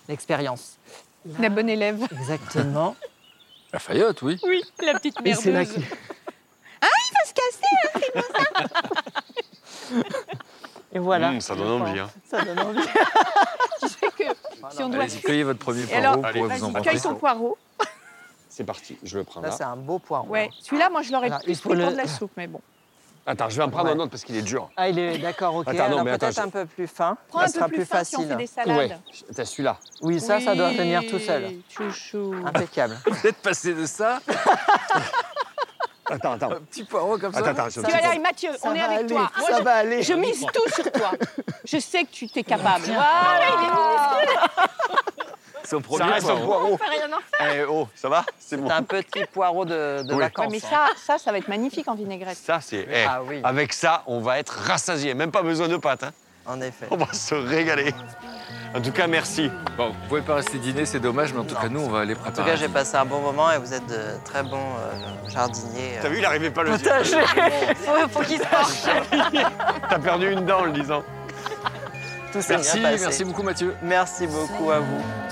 l'expérience. 0.08 0.76
La 1.38 1.48
bonne 1.48 1.68
élève. 1.68 2.06
Exactement. 2.12 2.94
La 3.72 3.78
Fayotte, 3.80 4.22
oui. 4.22 4.38
Oui, 4.44 4.62
la 4.80 4.94
petite 4.94 5.16
Et 5.24 5.34
c'est 5.34 5.50
là 5.50 5.58
merdeuse. 5.60 5.74
qu'il- 5.74 5.84
Ah, 6.80 6.86
il 7.08 7.12
va 7.14 7.24
se 7.26 7.34
casser. 7.34 8.92
Et 10.92 10.98
voilà. 10.98 11.32
Mmh, 11.32 11.40
ça 11.40 11.54
donne 11.56 11.82
envie. 11.82 11.98
Hein. 11.98 12.10
Ça 12.24 12.44
donne 12.44 12.58
envie. 12.60 12.80
Tu 13.80 13.88
sais 13.88 14.06
que 14.16 14.24
si 14.70 14.82
on 14.82 14.88
doit. 14.88 15.02
Allez-y, 15.02 15.20
cueillez 15.20 15.42
votre 15.42 15.58
premier 15.58 15.84
poireau, 15.84 15.98
alors, 16.22 16.48
vous 16.48 16.64
en 16.64 16.72
cueille 16.82 17.00
ton 17.00 17.14
poireau. 17.16 17.58
C'est 18.48 18.64
parti, 18.64 18.96
je 19.02 19.18
le 19.18 19.24
prends 19.24 19.40
Là, 19.42 19.48
là. 19.48 19.54
c'est 19.56 19.64
un 19.64 19.76
beau 19.76 19.98
poireau. 19.98 20.28
Ouais. 20.28 20.48
Celui-là, 20.62 20.88
moi, 20.88 21.02
je 21.02 21.12
l'aurais 21.12 21.28
plus 21.40 21.58
pris 21.58 21.62
pour 21.62 21.74
le- 21.74 21.90
de 21.90 21.96
la 21.96 22.06
soupe, 22.06 22.30
mais 22.36 22.46
bon. 22.46 22.60
Attends, 23.28 23.48
je 23.48 23.56
vais 23.56 23.62
en 23.64 23.70
prendre 23.70 23.86
Ouais. 23.86 23.96
un 23.96 23.98
autre 23.98 24.10
parce 24.12 24.22
qu'il 24.24 24.36
est 24.36 24.42
dur. 24.42 24.70
Ah, 24.76 24.88
il 24.88 24.98
est 25.00 25.18
d'accord, 25.18 25.56
ok. 25.56 25.66
Attends, 25.68 25.76
non, 25.78 25.84
Alors 25.84 26.04
mais 26.04 26.10
attends, 26.12 26.26
peut-être 26.26 26.36
je- 26.36 26.46
un 26.46 26.48
peu 26.48 26.64
plus 26.66 26.86
fin. 26.86 27.16
Prends 27.28 27.40
ça 27.40 27.44
un 27.46 27.48
sera 27.48 27.64
peu 27.66 27.70
plus, 27.72 27.76
plus 27.78 27.86
fin 27.86 28.04
si 28.04 28.16
on 28.16 28.20
facile. 28.20 28.32
fait 28.32 28.36
des 28.42 28.46
salades. 28.46 28.98
T'as 29.34 29.44
celui-là. 29.44 29.76
Oui, 30.02 30.20
ça, 30.20 30.40
ça 30.40 30.54
doit 30.54 30.68
Oui, 30.68 30.76
venir 30.76 31.02
tout 31.10 31.18
seul. 31.18 31.54
Chouchou. 31.68 32.34
Impeccable. 32.46 32.96
Vous 33.06 33.26
êtes 33.26 33.36
passé 33.38 33.74
de 33.74 33.84
ça 33.84 34.20
Attends, 36.08 36.32
attends. 36.34 36.52
un 36.52 36.60
petit 36.60 36.84
poireau 36.84 37.18
comme 37.18 37.32
ça 37.32 37.40
Attends, 37.40 37.50
attends, 37.50 37.68
je- 37.68 37.80
Tu 37.80 37.90
vas 37.90 38.00
y 38.00 38.04
arriver, 38.04 38.22
Mathieu, 38.22 38.50
Ça 38.52 38.68
on 38.68 38.74
est 38.74 38.78
va 38.78 38.84
avec 38.84 38.98
aller, 38.98 39.08
toi. 39.08 39.30
Moi, 39.38 39.48
ça 39.50 39.58
je, 39.58 39.62
va 39.64 39.72
aller. 39.74 40.02
je 40.04 40.12
mise 40.12 40.40
tout 40.54 40.70
sur 40.72 40.92
toi. 40.92 41.10
Je 41.64 41.78
sais 41.80 42.04
que 42.04 42.10
tu 42.12 42.28
t'es 42.28 42.44
capable. 42.44 42.84
Voilà, 42.84 43.40
il 43.40 43.64
est 43.64 44.22
minuscule. 44.22 45.15
Son 45.66 45.80
Ça 45.80 45.82
premier 45.86 46.12
reste 46.12 46.26
un 46.30 46.36
poireau. 46.36 46.46
poireau. 46.46 46.68
On 46.72 46.78
fait 46.78 46.88
rien 46.90 47.06
en 47.12 47.20
faire. 47.44 47.54
Eh 47.56 47.64
oh, 47.64 47.88
ça 47.94 48.08
va 48.08 48.24
C'est 48.38 48.56
bon. 48.56 48.70
Un 48.70 48.82
petit 48.82 49.24
poireau 49.32 49.64
de, 49.64 50.02
de 50.02 50.14
Oui. 50.14 50.20
vacances. 50.20 50.46
Ouais, 50.46 50.52
mais 50.52 50.64
hein. 50.76 50.88
ça, 50.96 51.14
ça, 51.14 51.18
ça 51.22 51.32
va 51.32 51.38
être 51.38 51.48
magnifique 51.48 51.88
en 51.88 51.94
vinaigrette. 51.94 52.36
Ça, 52.36 52.60
c'est. 52.60 52.86
eh, 52.90 53.04
Ah 53.08 53.20
oui. 53.24 53.40
Avec 53.44 53.72
ça, 53.72 54.02
on 54.06 54.20
va 54.20 54.38
être 54.38 54.50
rassasié. 54.66 55.14
Même 55.14 55.30
pas 55.30 55.42
besoin 55.42 55.68
de 55.68 55.76
pâtes. 55.76 56.04
hein. 56.04 56.10
En 56.48 56.60
effet. 56.60 56.86
On 56.92 56.96
va 56.96 57.12
se 57.12 57.34
régaler. 57.34 57.92
En 58.72 58.80
tout 58.80 58.92
cas, 58.92 59.08
merci. 59.08 59.50
Bon, 59.76 59.88
vous 59.88 60.08
pouvez 60.08 60.20
pas 60.22 60.36
rester 60.36 60.58
dîner, 60.58 60.86
c'est 60.86 61.00
dommage, 61.00 61.32
mais 61.32 61.40
en 61.40 61.44
tout 61.44 61.56
cas, 61.56 61.68
nous, 61.68 61.80
on 61.80 61.88
va 61.88 62.00
aller 62.00 62.14
En 62.14 62.18
préparer. 62.18 62.44
tout 62.44 62.50
cas, 62.50 62.56
j'ai 62.56 62.68
passé 62.68 62.94
un 62.96 63.04
bon 63.04 63.18
moment 63.20 63.50
et 63.50 63.58
vous 63.58 63.74
êtes 63.74 63.86
de 63.88 64.00
très 64.24 64.44
bons 64.44 64.56
euh, 64.56 65.28
jardiniers. 65.28 65.98
T'as 66.00 66.08
vu, 66.08 66.18
il 66.18 66.24
arrivait 66.24 66.50
pas 66.50 66.62
le 66.62 66.76
dire. 66.78 66.92
Faut, 67.78 68.08
faut 68.08 68.20
qu'il 68.22 68.38
sorte. 68.38 68.88
T'as 69.90 69.98
perdu 69.98 70.30
une 70.30 70.44
dent 70.46 70.60
en 70.60 70.64
le 70.66 70.72
disant. 70.72 71.02
Tout 72.32 72.40
s'est 72.42 72.54
Merci, 72.54 72.78
bien 72.78 72.90
passé. 72.92 73.04
merci 73.04 73.24
beaucoup, 73.24 73.42
Mathieu. 73.42 73.74
Merci 73.82 74.26
beaucoup 74.28 74.70
à 74.70 74.78
vous. 74.78 75.25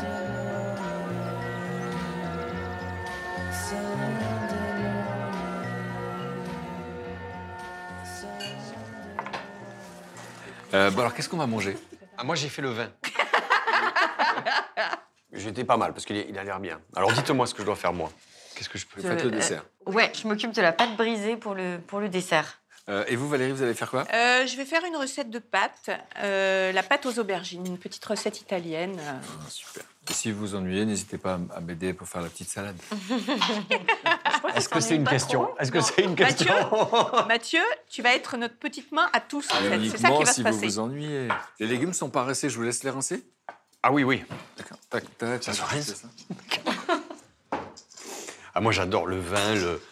Euh, 10.74 10.90
bon, 10.90 11.00
alors, 11.00 11.14
qu'est-ce 11.14 11.28
qu'on 11.28 11.36
va 11.36 11.46
manger? 11.46 11.76
Ah, 12.18 12.24
moi, 12.24 12.34
j'ai 12.34 12.48
fait 12.48 12.62
le 12.62 12.70
vin. 12.70 12.88
J'étais 15.32 15.64
pas 15.64 15.76
mal 15.76 15.92
parce 15.92 16.04
qu'il 16.06 16.38
a 16.38 16.44
l'air 16.44 16.60
bien. 16.60 16.80
Alors, 16.94 17.12
dites-moi 17.12 17.46
ce 17.46 17.54
que 17.54 17.62
je 17.62 17.66
dois 17.66 17.76
faire, 17.76 17.92
moi. 17.92 18.10
Qu'est-ce 18.54 18.68
que 18.68 18.78
je 18.78 18.86
peux 18.86 19.00
Faites 19.00 19.24
le 19.24 19.30
dessert. 19.30 19.64
Ouais, 19.86 20.12
je 20.14 20.28
m'occupe 20.28 20.52
de 20.52 20.62
la 20.62 20.72
pâte 20.72 20.96
brisée 20.96 21.36
pour 21.36 21.54
le, 21.54 21.78
pour 21.86 22.00
le 22.00 22.08
dessert. 22.08 22.60
Euh, 22.88 23.04
et 23.08 23.16
vous, 23.16 23.28
Valérie, 23.28 23.52
vous 23.52 23.62
allez 23.62 23.74
faire 23.74 23.90
quoi? 23.90 24.04
Euh, 24.12 24.46
je 24.46 24.56
vais 24.56 24.64
faire 24.64 24.84
une 24.84 24.96
recette 24.96 25.30
de 25.30 25.38
pâte, 25.38 25.90
euh, 26.18 26.70
la 26.70 26.82
pâte 26.82 27.06
aux 27.06 27.18
aubergines, 27.18 27.66
une 27.66 27.78
petite 27.78 28.04
recette 28.04 28.40
italienne. 28.40 28.98
euh. 29.00 29.12
Ah, 29.22 29.48
Super. 29.48 29.84
Et 30.10 30.12
si 30.12 30.30
vous 30.32 30.40
vous 30.40 30.54
ennuyez, 30.54 30.84
n'hésitez 30.84 31.16
pas 31.18 31.38
à 31.54 31.60
m'aider 31.60 31.94
pour 31.94 32.06
faire 32.06 32.20
la 32.20 32.28
petite 32.28 32.48
salade. 32.50 32.76
Est-ce 34.54 34.68
que 34.68 34.80
c'est 34.80 34.96
une 34.96 35.04
question 35.08 35.48
Est-ce 35.58 35.72
que 35.72 35.80
c'est 35.80 36.02
une 36.02 36.10
Mathieu 36.14 36.44
question 36.46 37.26
Mathieu, 37.28 37.62
tu 37.88 38.02
vas 38.02 38.14
être 38.14 38.36
notre 38.36 38.56
petite 38.56 38.92
main 38.92 39.08
à 39.12 39.20
tous, 39.20 39.48
en 39.50 39.54
fait. 39.56 39.80
C'est 39.90 39.98
ça 39.98 40.10
qui 40.10 40.24
va 40.24 40.26
si 40.26 40.34
se 40.34 40.40
vous 40.42 40.44
passer. 40.44 40.66
vous 40.66 40.78
ennuyez. 40.78 41.28
Les 41.58 41.66
légumes 41.66 41.94
sont 41.94 42.10
pas 42.10 42.24
rincés, 42.24 42.50
je 42.50 42.56
vous 42.56 42.62
laisse 42.62 42.82
les 42.84 42.90
rincer? 42.90 43.24
Ah 43.82 43.92
oui, 43.92 44.04
oui. 44.04 44.22
D'accord. 44.58 44.78
Tac, 44.90 45.04
tac. 45.18 45.42
Ça 45.42 45.52
se 45.52 45.60
tac, 45.60 45.68
rince 45.70 45.86
c'est 45.86 45.96
ça. 45.96 46.08
Ah, 48.54 48.60
moi, 48.60 48.72
j'adore 48.72 49.06
le 49.06 49.18
vin, 49.18 49.54
le. 49.54 49.82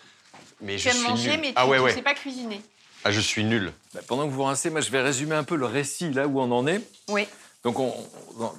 Mais 0.60 0.76
Tu 0.76 0.82
je 0.82 0.88
aimes 0.90 0.94
suis 0.96 1.08
manger, 1.08 1.30
nul. 1.32 1.40
mais 1.40 1.48
tu 1.48 1.52
ah 1.56 1.66
ouais, 1.66 1.78
ne 1.78 1.82
ouais. 1.82 1.94
sais 1.94 2.02
pas 2.02 2.14
cuisiner. 2.14 2.60
Ah, 3.04 3.10
je 3.10 3.18
suis 3.20 3.42
nul. 3.44 3.72
Bah, 3.94 4.00
pendant 4.06 4.26
que 4.28 4.32
vous 4.32 4.44
rincez, 4.44 4.70
moi, 4.70 4.80
je 4.80 4.90
vais 4.90 5.00
résumer 5.02 5.34
un 5.34 5.42
peu 5.42 5.56
le 5.56 5.66
récit, 5.66 6.10
là 6.12 6.28
où 6.28 6.38
on 6.40 6.50
en 6.52 6.66
est. 6.68 6.80
Oui. 7.08 7.26
Donc, 7.64 7.78
on- 7.78 7.94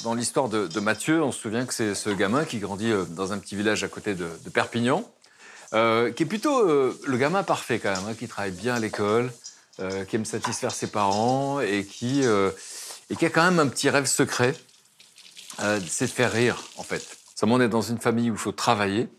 dans, 0.04 0.14
l'histoire 0.14 0.50
de, 0.50 0.80
Mathieu, 0.80 1.22
on 1.24 1.32
se 1.32 1.40
souvient 1.40 1.66
que 1.66 1.74
c'est 1.74 1.96
ce 1.96 2.10
gamin 2.10 2.46
qui 2.46 2.60
grandit 2.60 2.92
euh, 2.92 3.04
dans 3.06 3.34
un 3.34 3.38
petit 3.38 3.56
village 3.56 3.84
à 3.84 3.88
côté 3.88 4.16
de, 4.16 4.28
Perpignan, 4.54 5.04
euh, 5.74 6.12
qui 6.12 6.24
est 6.24 6.26
plutôt 6.26 6.70
euh, 6.70 6.98
le 7.06 7.18
gamin 7.18 7.44
parfait 7.44 7.80
quand 7.80 7.92
même, 7.92 8.06
hein, 8.08 8.14
qui 8.18 8.28
travaille 8.28 8.52
bien 8.52 8.76
à 8.76 8.80
l'école, 8.80 9.32
qui 10.08 10.16
aime 10.16 10.26
satisfaire 10.26 10.72
ses 10.72 10.86
parents 10.86 11.60
et 11.60 11.84
qui, 11.84 12.24
a 12.24 13.30
quand 13.30 13.44
même 13.44 13.60
un 13.60 13.68
petit 13.68 13.90
rêve 13.90 14.06
secret, 14.06 14.54
c'est 15.58 16.06
de 16.06 16.12
faire 16.12 16.32
rire, 16.32 16.62
en 16.78 16.84
fait. 16.84 17.18
Ça 17.34 17.48
on 17.50 17.60
est 17.60 17.68
dans 17.68 17.82
une 17.82 17.98
famille 17.98 18.30
où 18.30 18.36
il 18.36 18.40
faut 18.40 18.52
travailler, 18.52 19.10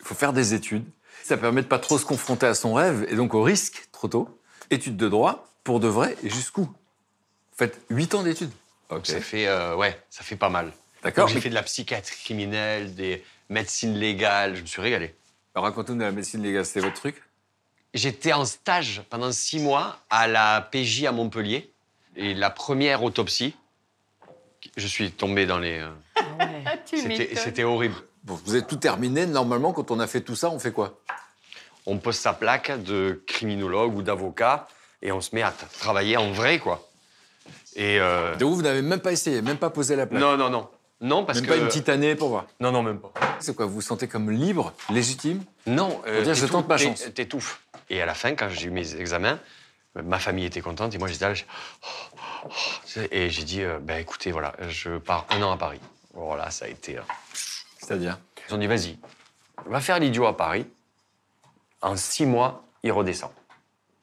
il 0.00 0.06
faut 0.06 0.14
faire 0.14 0.34
des 0.34 0.52
études. 0.52 0.84
Ça 1.24 1.38
permet 1.38 1.62
de 1.62 1.66
pas 1.66 1.78
trop 1.78 1.96
se 1.96 2.04
confronter 2.04 2.44
à 2.44 2.54
son 2.54 2.74
rêve 2.74 3.06
et 3.08 3.16
donc 3.16 3.32
au 3.32 3.42
risque 3.42 3.88
trop 3.92 4.08
tôt. 4.08 4.28
Études 4.70 4.98
de 4.98 5.08
droit, 5.08 5.48
pour 5.64 5.80
de 5.80 5.88
vrai, 5.88 6.16
et 6.22 6.28
jusqu'où? 6.28 6.64
Vous 6.64 7.56
faites 7.56 7.80
8 7.88 8.14
ans 8.14 8.22
d'études. 8.22 8.52
Ok. 8.90 9.06
Ça 9.06 9.20
fait, 9.20 9.46
euh, 9.46 9.74
ouais, 9.76 9.98
ça 10.10 10.22
fait 10.22 10.36
pas 10.36 10.48
mal. 10.50 10.72
D'accord. 11.02 11.28
J'ai 11.28 11.34
mais- 11.36 11.40
fait 11.40 11.48
de 11.50 11.54
la 11.54 11.62
psychiatrie 11.62 12.16
criminelle, 12.16 12.94
des 12.94 13.24
médecines 13.48 13.94
légales. 13.94 14.56
Je 14.56 14.62
me 14.62 14.66
suis 14.66 14.80
régalé. 14.82 15.14
Alors, 15.54 15.64
Racontez-nous 15.66 15.98
de 15.98 16.04
la 16.04 16.10
médecine 16.12 16.42
légale, 16.42 16.64
c'était 16.66 16.80
votre 16.80 16.96
truc? 16.96 17.22
J'étais 17.92 18.32
en 18.32 18.44
stage 18.44 19.02
pendant 19.10 19.30
six 19.30 19.60
mois 19.60 19.98
à 20.10 20.26
la 20.26 20.60
PJ 20.72 21.04
à 21.04 21.12
Montpellier. 21.12 21.70
Et 22.16 22.34
la 22.34 22.50
première 22.50 23.02
autopsie, 23.02 23.54
je 24.76 24.86
suis 24.86 25.10
tombé 25.12 25.46
dans 25.46 25.58
les. 25.58 25.78
euh, 25.80 25.90
Tu 26.86 26.96
C'était 26.96 27.08
m'étonnes. 27.08 27.36
c'était 27.36 27.64
horrible. 27.64 27.94
Bon, 28.24 28.38
vous 28.44 28.54
avez 28.54 28.64
tout 28.66 28.76
terminé. 28.76 29.26
Normalement, 29.26 29.72
quand 29.72 29.90
on 29.90 30.00
a 30.00 30.06
fait 30.06 30.20
tout 30.22 30.34
ça, 30.36 30.50
on 30.50 30.58
fait 30.58 30.72
quoi? 30.72 30.98
On 31.86 31.98
pose 31.98 32.16
sa 32.16 32.32
plaque 32.32 32.82
de 32.82 33.22
criminologue 33.26 33.94
ou 33.94 34.02
d'avocat 34.02 34.66
et 35.02 35.12
on 35.12 35.20
se 35.20 35.34
met 35.34 35.42
à 35.42 35.50
travailler 35.52 36.16
en 36.16 36.32
vrai, 36.32 36.58
quoi. 36.58 36.88
Et. 37.76 37.98
euh, 38.00 38.36
Donc, 38.36 38.50
vous, 38.50 38.56
vous 38.56 38.62
n'avez 38.62 38.82
même 38.82 39.00
pas 39.00 39.12
essayé, 39.12 39.42
même 39.42 39.56
pas 39.58 39.70
posé 39.70 39.96
la 39.96 40.06
plaque 40.06 40.20
Non, 40.20 40.36
non, 40.36 40.50
non. 40.50 40.68
Non, 41.00 41.24
parce 41.24 41.40
Même 41.40 41.46
que. 41.50 41.54
pas 41.54 41.58
une 41.60 41.66
petite 41.66 41.88
année 41.88 42.14
pour 42.14 42.28
voir. 42.30 42.46
Non, 42.60 42.70
non, 42.72 42.82
même 42.82 42.98
pas. 42.98 43.12
C'est 43.40 43.54
quoi 43.54 43.66
Vous 43.66 43.74
vous 43.74 43.80
sentez 43.82 44.08
comme 44.08 44.30
libre, 44.30 44.72
légitime? 44.90 45.42
Non, 45.66 46.00
euh, 46.06 46.22
dire, 46.22 46.34
je 46.34 46.46
tente 46.46 46.68
ma 46.68 46.78
chance. 46.78 47.04
T'étouffes. 47.14 47.60
Et 47.90 48.00
à 48.00 48.06
la 48.06 48.14
fin, 48.14 48.34
quand 48.34 48.48
j'ai 48.48 48.68
eu 48.68 48.70
mes 48.70 48.94
examens, 48.96 49.38
ma 49.96 50.18
famille 50.18 50.46
était 50.46 50.60
contente 50.62 50.94
et 50.94 50.98
moi 50.98 51.08
j'étais 51.08 51.28
là. 51.28 51.34
oh, 51.82 51.86
oh, 52.46 52.48
sais, 52.86 53.08
Et 53.10 53.28
j'ai 53.28 53.42
dit, 53.42 53.60
euh, 53.62 53.78
ben 53.82 53.98
écoutez, 53.98 54.30
voilà, 54.30 54.54
je 54.68 54.96
pars 54.98 55.26
un 55.30 55.42
an 55.42 55.52
à 55.52 55.56
Paris. 55.58 55.80
Voilà, 56.14 56.50
ça 56.50 56.64
a 56.64 56.68
été. 56.68 56.96
euh, 56.96 57.02
C'est-à-dire? 57.78 58.18
Ils 58.48 58.54
ont 58.54 58.58
dit, 58.58 58.66
vas-y, 58.68 58.96
va 59.66 59.80
faire 59.80 59.98
l'idiot 59.98 60.26
à 60.26 60.36
Paris. 60.36 60.64
En 61.82 61.96
six 61.96 62.24
mois, 62.24 62.64
il 62.82 62.92
redescend. 62.92 63.30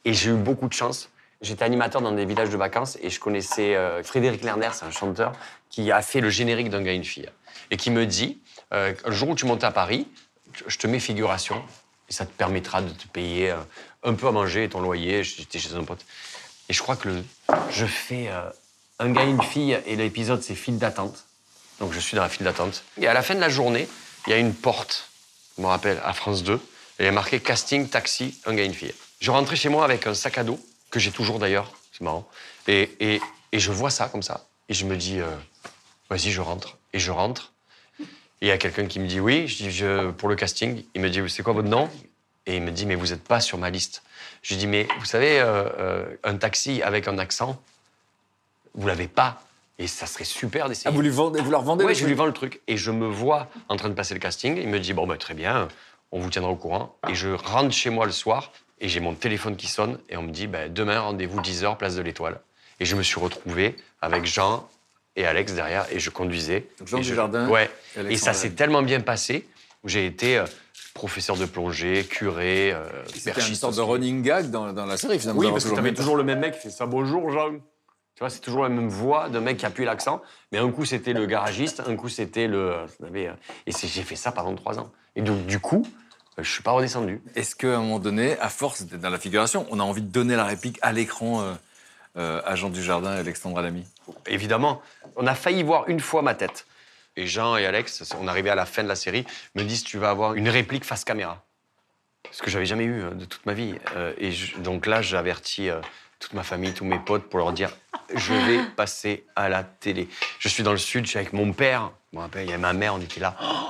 Et 0.06 0.14
j'ai 0.14 0.30
eu 0.32 0.36
beaucoup 0.36 0.68
de 0.68 0.74
chance. 0.74 1.10
J'étais 1.42 1.64
animateur 1.64 2.02
dans 2.02 2.12
des 2.12 2.26
villages 2.26 2.50
de 2.50 2.58
vacances 2.58 2.98
et 3.02 3.10
je 3.10 3.20
connaissais 3.20 3.76
euh, 3.76 4.04
Frédéric 4.04 4.44
Lerner, 4.44 4.70
c'est 4.74 4.86
un 4.86 4.92
chanteur, 4.92 5.34
qui 5.70 5.92
a 5.92 6.02
fait 6.02 6.22
le 6.22 6.30
générique 6.30 6.70
d'un 6.70 6.84
gars 6.84 6.94
et 6.94 6.96
une 6.96 7.04
fille. 7.04 7.30
Et 7.72 7.78
qui 7.78 7.90
me 7.90 8.06
dit, 8.06 8.40
euh, 8.74 8.94
le 9.06 9.12
jour 9.12 9.30
où 9.30 9.36
tu 9.36 9.46
montes 9.46 9.64
à 9.64 9.72
Paris, 9.72 10.08
je 10.68 10.78
te 10.78 10.88
mets 10.88 11.00
figuration 11.00 11.64
et 12.10 12.14
ça 12.14 12.26
te 12.26 12.32
permettra 12.32 12.82
de 12.82 12.90
te 12.90 13.08
payer 13.08 13.52
euh, 13.52 13.58
un 14.04 14.14
peu 14.14 14.28
à 14.28 14.32
manger 14.32 14.66
et 14.66 14.70
ton 14.70 14.82
loyer. 14.82 15.24
J'étais 15.24 15.60
chez 15.60 15.74
un 15.76 15.84
pote. 15.84 16.06
Et 16.70 16.74
je 16.74 16.82
crois 16.82 16.96
que 16.96 17.10
je 17.70 17.86
fais 17.86 18.28
euh, 18.30 18.50
un 19.00 19.12
gars 19.12 19.24
et 19.24 19.30
une 19.30 19.42
fille 19.42 19.80
et 19.86 19.96
l'épisode, 19.96 20.44
c'est 20.44 20.56
file 20.56 20.78
d'attente. 20.78 21.26
Donc 21.80 21.94
je 21.94 22.00
suis 22.00 22.16
dans 22.16 22.24
la 22.24 22.30
file 22.30 22.44
d'attente. 22.44 22.84
Et 23.00 23.08
à 23.08 23.14
la 23.14 23.22
fin 23.22 23.34
de 23.36 23.40
la 23.40 23.50
journée, 23.50 23.88
il 24.28 24.30
y 24.30 24.34
a 24.34 24.38
une 24.38 24.54
porte, 24.54 25.10
je 25.58 25.64
me 25.64 25.68
rappelle, 25.68 26.02
à 26.04 26.14
France 26.14 26.44
2. 26.44 26.56
Et 26.56 26.60
il 27.00 27.06
y 27.06 27.08
a 27.08 27.12
marqué 27.12 27.40
casting, 27.40 27.88
taxi, 27.88 28.40
un 28.46 28.54
gars 28.54 28.64
et 28.64 28.68
une 28.68 28.74
fille. 28.74 28.94
Je 29.20 29.32
rentrais 29.32 29.56
chez 29.56 29.70
moi 29.70 29.84
avec 29.86 30.06
un 30.06 30.14
sac 30.14 30.38
à 30.38 30.44
dos, 30.44 30.60
que 30.92 31.00
j'ai 31.00 31.12
toujours 31.12 31.40
d'ailleurs, 31.40 31.72
c'est 31.94 32.02
marrant. 32.02 32.28
Et, 32.68 32.92
et- 33.00 33.22
et 33.54 33.60
je 33.60 33.72
vois 33.72 33.90
ça 33.90 34.08
comme 34.08 34.22
ça. 34.24 34.46
Et 34.70 34.74
je 34.74 34.86
me 34.86 34.96
dis, 34.96 35.20
euh, 35.20 35.26
vas-y, 36.10 36.30
je 36.32 36.40
rentre. 36.42 36.78
Et 36.94 37.00
je 37.00 37.12
rentre. 37.12 37.52
Et 38.00 38.06
il 38.46 38.48
y 38.48 38.52
a 38.52 38.58
quelqu'un 38.58 38.86
qui 38.86 39.00
me 39.00 39.08
dit 39.08 39.20
oui. 39.20 39.48
Je 39.48 39.56
dis, 39.58 39.72
je, 39.72 40.12
pour 40.12 40.30
le 40.30 40.36
casting. 40.36 40.84
Il 40.94 41.02
me 41.02 41.10
dit, 41.10 41.22
c'est 41.30 41.44
quoi 41.44 41.54
votre 41.54 41.68
nom? 41.68 41.90
Et 42.46 42.56
il 42.58 42.62
me 42.62 42.72
dit, 42.72 42.86
mais 42.86 42.96
vous 42.96 43.08
n'êtes 43.08 43.24
pas 43.24 43.40
sur 43.40 43.58
ma 43.58 43.70
liste. 43.70 44.04
Je 44.42 44.54
lui 44.54 44.60
dis, 44.60 44.68
mais 44.68 44.88
vous 45.00 45.06
savez, 45.06 45.40
euh, 45.40 45.70
euh, 45.80 46.16
un 46.24 46.36
taxi 46.38 46.82
avec 46.82 47.08
un 47.08 47.18
accent, 47.18 47.62
vous 48.74 48.88
l'avez 48.88 49.08
pas. 49.08 49.42
Et 49.80 49.88
ça 49.88 50.06
serait 50.06 50.24
super 50.26 50.70
d'essayer. 50.70 50.88
Ah, 50.88 50.92
vous, 50.92 51.02
lui 51.02 51.10
vendez, 51.10 51.42
vous 51.42 51.52
leur 51.52 51.64
vendez 51.64 51.84
le 51.86 51.94
je 51.94 52.06
lui 52.06 52.14
vends 52.14 52.26
le 52.26 52.34
truc. 52.34 52.62
Et 52.68 52.78
je 52.78 52.92
me 52.92 53.08
vois 53.08 53.48
en 53.68 53.76
train 53.78 53.90
de 53.90 53.94
passer 53.96 54.14
le 54.14 54.20
casting. 54.20 54.58
Il 54.58 54.68
me 54.70 54.80
dit 54.80 54.94
Bon, 54.94 55.08
bah, 55.08 55.18
très 55.18 55.34
bien, 55.34 55.68
on 56.12 56.20
vous 56.20 56.30
tiendra 56.30 56.52
au 56.52 56.56
courant. 56.56 56.96
Et 57.10 57.16
je 57.16 57.30
rentre 57.30 57.72
chez 57.74 57.90
moi 57.90 58.06
le 58.06 58.12
soir 58.12 58.52
et 58.82 58.90
j'ai 58.90 59.00
mon 59.00 59.14
téléphone 59.14 59.56
qui 59.56 59.68
sonne. 59.68 59.98
Et 60.10 60.18
on 60.18 60.24
me 60.24 60.32
dit 60.32 60.48
bah, 60.48 60.68
Demain, 60.68 61.00
rendez-vous 61.00 61.40
10h, 61.40 61.78
place 61.78 61.96
de 61.96 62.02
l'Étoile. 62.02 62.42
Et 62.82 62.86
je 62.86 62.96
me 62.96 63.04
suis 63.04 63.20
retrouvé 63.20 63.76
avec 64.02 64.26
Jean 64.26 64.68
et 65.16 65.26
Alex 65.26 65.54
derrière 65.54 65.86
et 65.92 66.00
je 66.00 66.10
conduisais. 66.10 66.68
Donc 66.80 66.88
Jean 66.90 67.02
je- 67.02 67.10
Dujardin 67.10 67.48
Ouais. 67.48 67.70
et 68.10 68.18
ça 68.18 68.34
s'est 68.34 68.52
tellement 68.52 68.82
bien 68.82 69.00
passé 69.02 69.48
où 69.84 69.90
j'ai 69.90 70.06
été 70.06 70.38
euh, 70.38 70.46
professeur 70.94 71.38
de 71.38 71.46
plongée, 71.46 72.04
curé, 72.06 72.72
euh, 72.74 72.84
C'était 73.16 73.40
une 73.48 73.56
sorte 73.56 73.76
de 73.76 73.82
running 73.82 74.22
gag 74.24 74.50
dans, 74.50 74.74
dans 74.74 74.86
la 74.86 74.98
série, 74.98 75.20
finalement. 75.20 75.42
Oui, 75.42 75.50
parce 75.52 75.66
que 75.66 75.74
t'avais 75.76 75.94
toujours 75.94 76.16
le 76.18 76.24
même 76.24 76.40
mec 76.40 76.54
qui 76.56 76.60
fait 76.62 76.70
ça. 76.70 76.86
Bonjour, 76.86 77.32
Jean. 77.32 77.52
Tu 78.16 78.20
vois, 78.20 78.30
c'est 78.30 78.40
toujours 78.42 78.64
la 78.64 78.70
même 78.70 78.90
voix 78.90 79.30
d'un 79.30 79.40
mec 79.40 79.58
qui 79.58 79.66
appuie 79.66 79.86
l'accent. 79.86 80.22
Mais 80.52 80.58
un 80.60 80.70
coup, 80.70 80.86
c'était 80.86 81.14
le 81.14 81.26
garagiste, 81.26 81.82
un 81.88 81.96
coup, 81.96 82.10
c'était 82.10 82.48
le. 82.48 82.76
savez, 83.00 83.30
euh, 83.30 83.34
Et 83.68 83.72
j'ai 83.72 84.04
fait 84.04 84.16
ça 84.18 84.32
pendant 84.32 84.54
trois 84.56 84.80
ans. 84.80 84.92
Et 85.16 85.22
donc, 85.22 85.46
du 85.46 85.60
coup, 85.60 85.84
euh, 85.86 86.11
je 86.38 86.50
suis 86.50 86.64
pas 86.64 86.72
redescendu. 86.72 87.22
Est-ce 87.36 87.56
qu'à 87.56 87.76
un 87.78 87.82
moment 87.82 88.00
donné, 88.00 88.38
à 88.40 88.50
force 88.50 88.84
d'être 88.84 89.02
dans 89.02 89.10
la 89.10 89.20
figuration, 89.20 89.68
on 89.70 89.80
a 89.80 89.84
envie 89.84 90.02
de 90.02 90.08
donner 90.08 90.36
la 90.36 90.46
réplique 90.46 90.80
à 90.82 90.92
l'écran 90.92 91.42
euh, 91.42 91.54
euh, 92.18 92.42
à 92.46 92.56
Jean 92.56 92.70
Dujardin 92.70 93.16
et 93.16 93.20
Alexandre 93.20 93.62
Lamy 93.62 93.86
Évidemment, 94.28 94.82
on 95.16 95.28
a 95.28 95.36
failli 95.36 95.64
voir 95.64 95.88
une 95.88 96.00
fois 96.00 96.22
ma 96.22 96.34
tête. 96.36 96.66
Et 97.18 97.28
Jean 97.28 97.58
et 97.58 97.66
Alex, 97.66 98.04
on 98.20 98.28
arrivait 98.28 98.50
à 98.50 98.56
la 98.56 98.66
fin 98.66 98.84
de 98.84 98.88
la 98.88 98.96
série, 98.96 99.26
me 99.56 99.64
disent 99.64 99.84
tu 99.84 99.98
vas 99.98 100.10
avoir 100.10 100.34
une 100.36 100.48
réplique 100.50 100.86
face 100.86 101.04
caméra. 101.04 101.44
Ce 102.32 102.42
que 102.42 102.50
j'avais 102.50 102.66
jamais 102.66 102.86
eu 102.86 103.02
euh, 103.04 103.12
de 103.12 103.26
toute 103.26 103.46
ma 103.46 103.54
vie. 103.54 103.76
Euh, 103.96 104.14
et 104.18 104.32
je- 104.32 104.58
donc 104.60 104.86
là, 104.86 105.02
j'avertis 105.02 105.70
euh, 105.70 105.82
toute 106.20 106.34
ma 106.34 106.44
famille, 106.44 106.74
tous 106.74 106.86
mes 106.86 107.00
potes 107.00 107.24
pour 107.30 107.40
leur 107.40 107.52
dire 107.52 107.72
je 108.16 108.34
vais 108.34 108.60
passer 108.76 109.26
à 109.36 109.48
la 109.50 109.64
télé. 109.64 110.08
Je 110.40 110.48
suis 110.50 110.64
dans 110.64 110.72
le 110.72 110.78
sud, 110.78 111.06
je 111.06 111.10
suis 111.12 111.20
avec 111.20 111.34
mon 111.34 111.52
père. 111.54 111.92
Je 112.12 112.18
me 112.18 112.22
rappelle, 112.24 112.46
il 112.46 112.52
y 112.52 112.54
a 112.54 112.58
ma 112.58 112.74
mère, 112.74 112.94
on 112.96 113.02
était 113.02 113.20
là. 113.22 113.36
Oh 113.42 113.70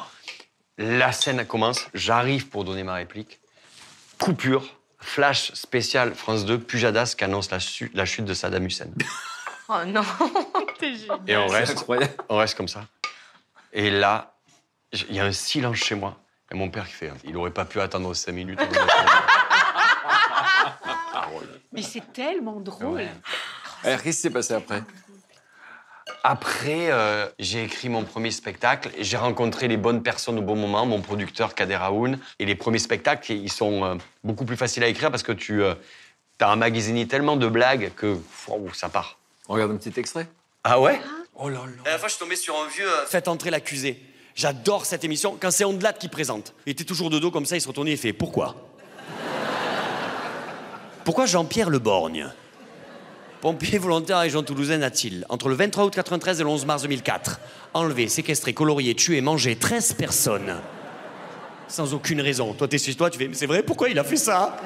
la 0.77 1.11
scène 1.11 1.45
commence, 1.45 1.87
j'arrive 1.93 2.47
pour 2.49 2.63
donner 2.63 2.83
ma 2.83 2.95
réplique. 2.95 3.39
Coupure, 4.19 4.65
flash 4.99 5.51
spécial 5.53 6.13
France 6.15 6.45
2, 6.45 6.59
Pujadas 6.59 7.15
qui 7.17 7.23
annonce 7.23 7.49
la, 7.51 7.59
chute 7.59 8.25
de 8.25 8.33
Saddam 8.33 8.65
Hussein. 8.65 8.89
Oh 9.73 9.85
non. 9.85 10.01
Et 11.27 11.37
on 11.37 11.47
C'est 11.47 11.55
reste, 11.55 11.77
incroyable. 11.77 12.13
on 12.27 12.35
reste 12.35 12.57
comme 12.57 12.67
ça. 12.67 12.85
Et 13.71 13.89
là, 13.89 14.35
il 14.91 15.15
y 15.15 15.21
a 15.21 15.23
un 15.23 15.31
silence 15.31 15.77
chez 15.77 15.95
moi. 15.95 16.17
Et 16.51 16.55
mon 16.55 16.69
père 16.69 16.85
qui 16.85 16.91
fait, 16.91 17.13
il 17.23 17.37
aurait 17.37 17.51
pas 17.51 17.63
pu 17.63 17.79
attendre 17.79 18.13
cinq 18.13 18.33
minutes. 18.33 18.59
Mais 21.71 21.81
c'est 21.83 22.11
tellement 22.11 22.59
drôle. 22.59 23.07
Alors, 23.83 24.01
qu'est-ce 24.01 24.17
qui 24.17 24.21
s'est 24.23 24.29
passé 24.29 24.55
après? 24.55 24.83
Après, 26.23 26.91
euh, 26.91 27.27
j'ai 27.39 27.63
écrit 27.63 27.89
mon 27.89 28.03
premier 28.03 28.31
spectacle 28.31 28.89
j'ai 28.99 29.17
rencontré 29.17 29.67
les 29.67 29.77
bonnes 29.77 30.03
personnes 30.03 30.37
au 30.39 30.41
bon 30.41 30.55
moment, 30.55 30.85
mon 30.85 31.01
producteur 31.01 31.55
Kader 31.55 31.79
Aoun. 31.81 32.19
Et 32.39 32.45
les 32.45 32.55
premiers 32.55 32.79
spectacles, 32.79 33.31
ils 33.33 33.51
sont 33.51 33.83
euh, 33.83 33.95
beaucoup 34.23 34.45
plus 34.45 34.57
faciles 34.57 34.83
à 34.83 34.87
écrire 34.87 35.09
parce 35.11 35.23
que 35.23 35.31
tu 35.31 35.63
as 35.63 35.77
emmagasiné 36.41 37.07
tellement 37.07 37.35
de 37.37 37.47
blagues 37.47 37.91
que 37.95 38.17
wow, 38.47 38.69
ça 38.73 38.89
part. 38.89 39.17
On 39.47 39.53
regarde 39.53 39.71
un 39.71 39.77
petit 39.77 39.99
extrait 39.99 40.27
Ah 40.63 40.79
ouais? 40.79 40.99
Oh 41.35 41.49
là 41.49 41.55
là. 41.59 41.61
La 41.65 41.83
dernière 41.83 41.99
fois, 41.99 42.07
je 42.09 42.13
suis 42.15 42.23
tombé 42.23 42.35
sur 42.35 42.55
un 42.55 42.67
vieux. 42.67 42.87
euh, 42.87 43.05
Faites 43.07 43.27
entrer 43.27 43.49
l'accusé. 43.49 44.01
J'adore 44.35 44.85
cette 44.85 45.03
émission. 45.03 45.37
Quand 45.39 45.51
c'est 45.51 45.65
Ondelat 45.65 45.93
qui 45.93 46.07
présente, 46.07 46.53
il 46.65 46.71
était 46.71 46.83
toujours 46.83 47.09
de 47.09 47.19
dos 47.19 47.31
comme 47.31 47.45
ça, 47.45 47.55
il 47.57 47.61
se 47.61 47.67
retournait 47.67 47.91
et 47.91 47.97
fait 47.97 48.13
Pourquoi? 48.13 48.55
Pourquoi 51.03 51.25
Jean-Pierre 51.25 51.69
Le 51.69 51.79
Borgne 51.79 52.29
Pompier 53.41 53.77
volontaire 53.79 54.17
à 54.17 54.21
région 54.21 54.43
toulousaine 54.43 54.83
a-t-il, 54.83 55.25
entre 55.29 55.49
le 55.49 55.55
23 55.55 55.85
août 55.85 55.93
93 55.93 56.39
et 56.39 56.43
le 56.43 56.49
11 56.49 56.65
mars 56.65 56.83
2004, 56.83 57.41
enlevé, 57.73 58.07
séquestré, 58.07 58.53
colorié, 58.53 58.95
tué, 58.95 59.19
mangé 59.21 59.55
13 59.55 59.93
personnes? 59.93 60.55
Sans 61.67 61.93
aucune 61.93 62.21
raison. 62.21 62.53
Toi, 62.53 62.67
t'es 62.67 62.77
chez 62.77 62.93
toi, 62.93 63.09
tu 63.09 63.17
fais 63.17 63.27
Mais 63.27 63.33
c'est 63.33 63.47
vrai, 63.47 63.63
pourquoi 63.63 63.89
il 63.89 63.97
a 63.97 64.03
fait 64.03 64.17
ça? 64.17 64.57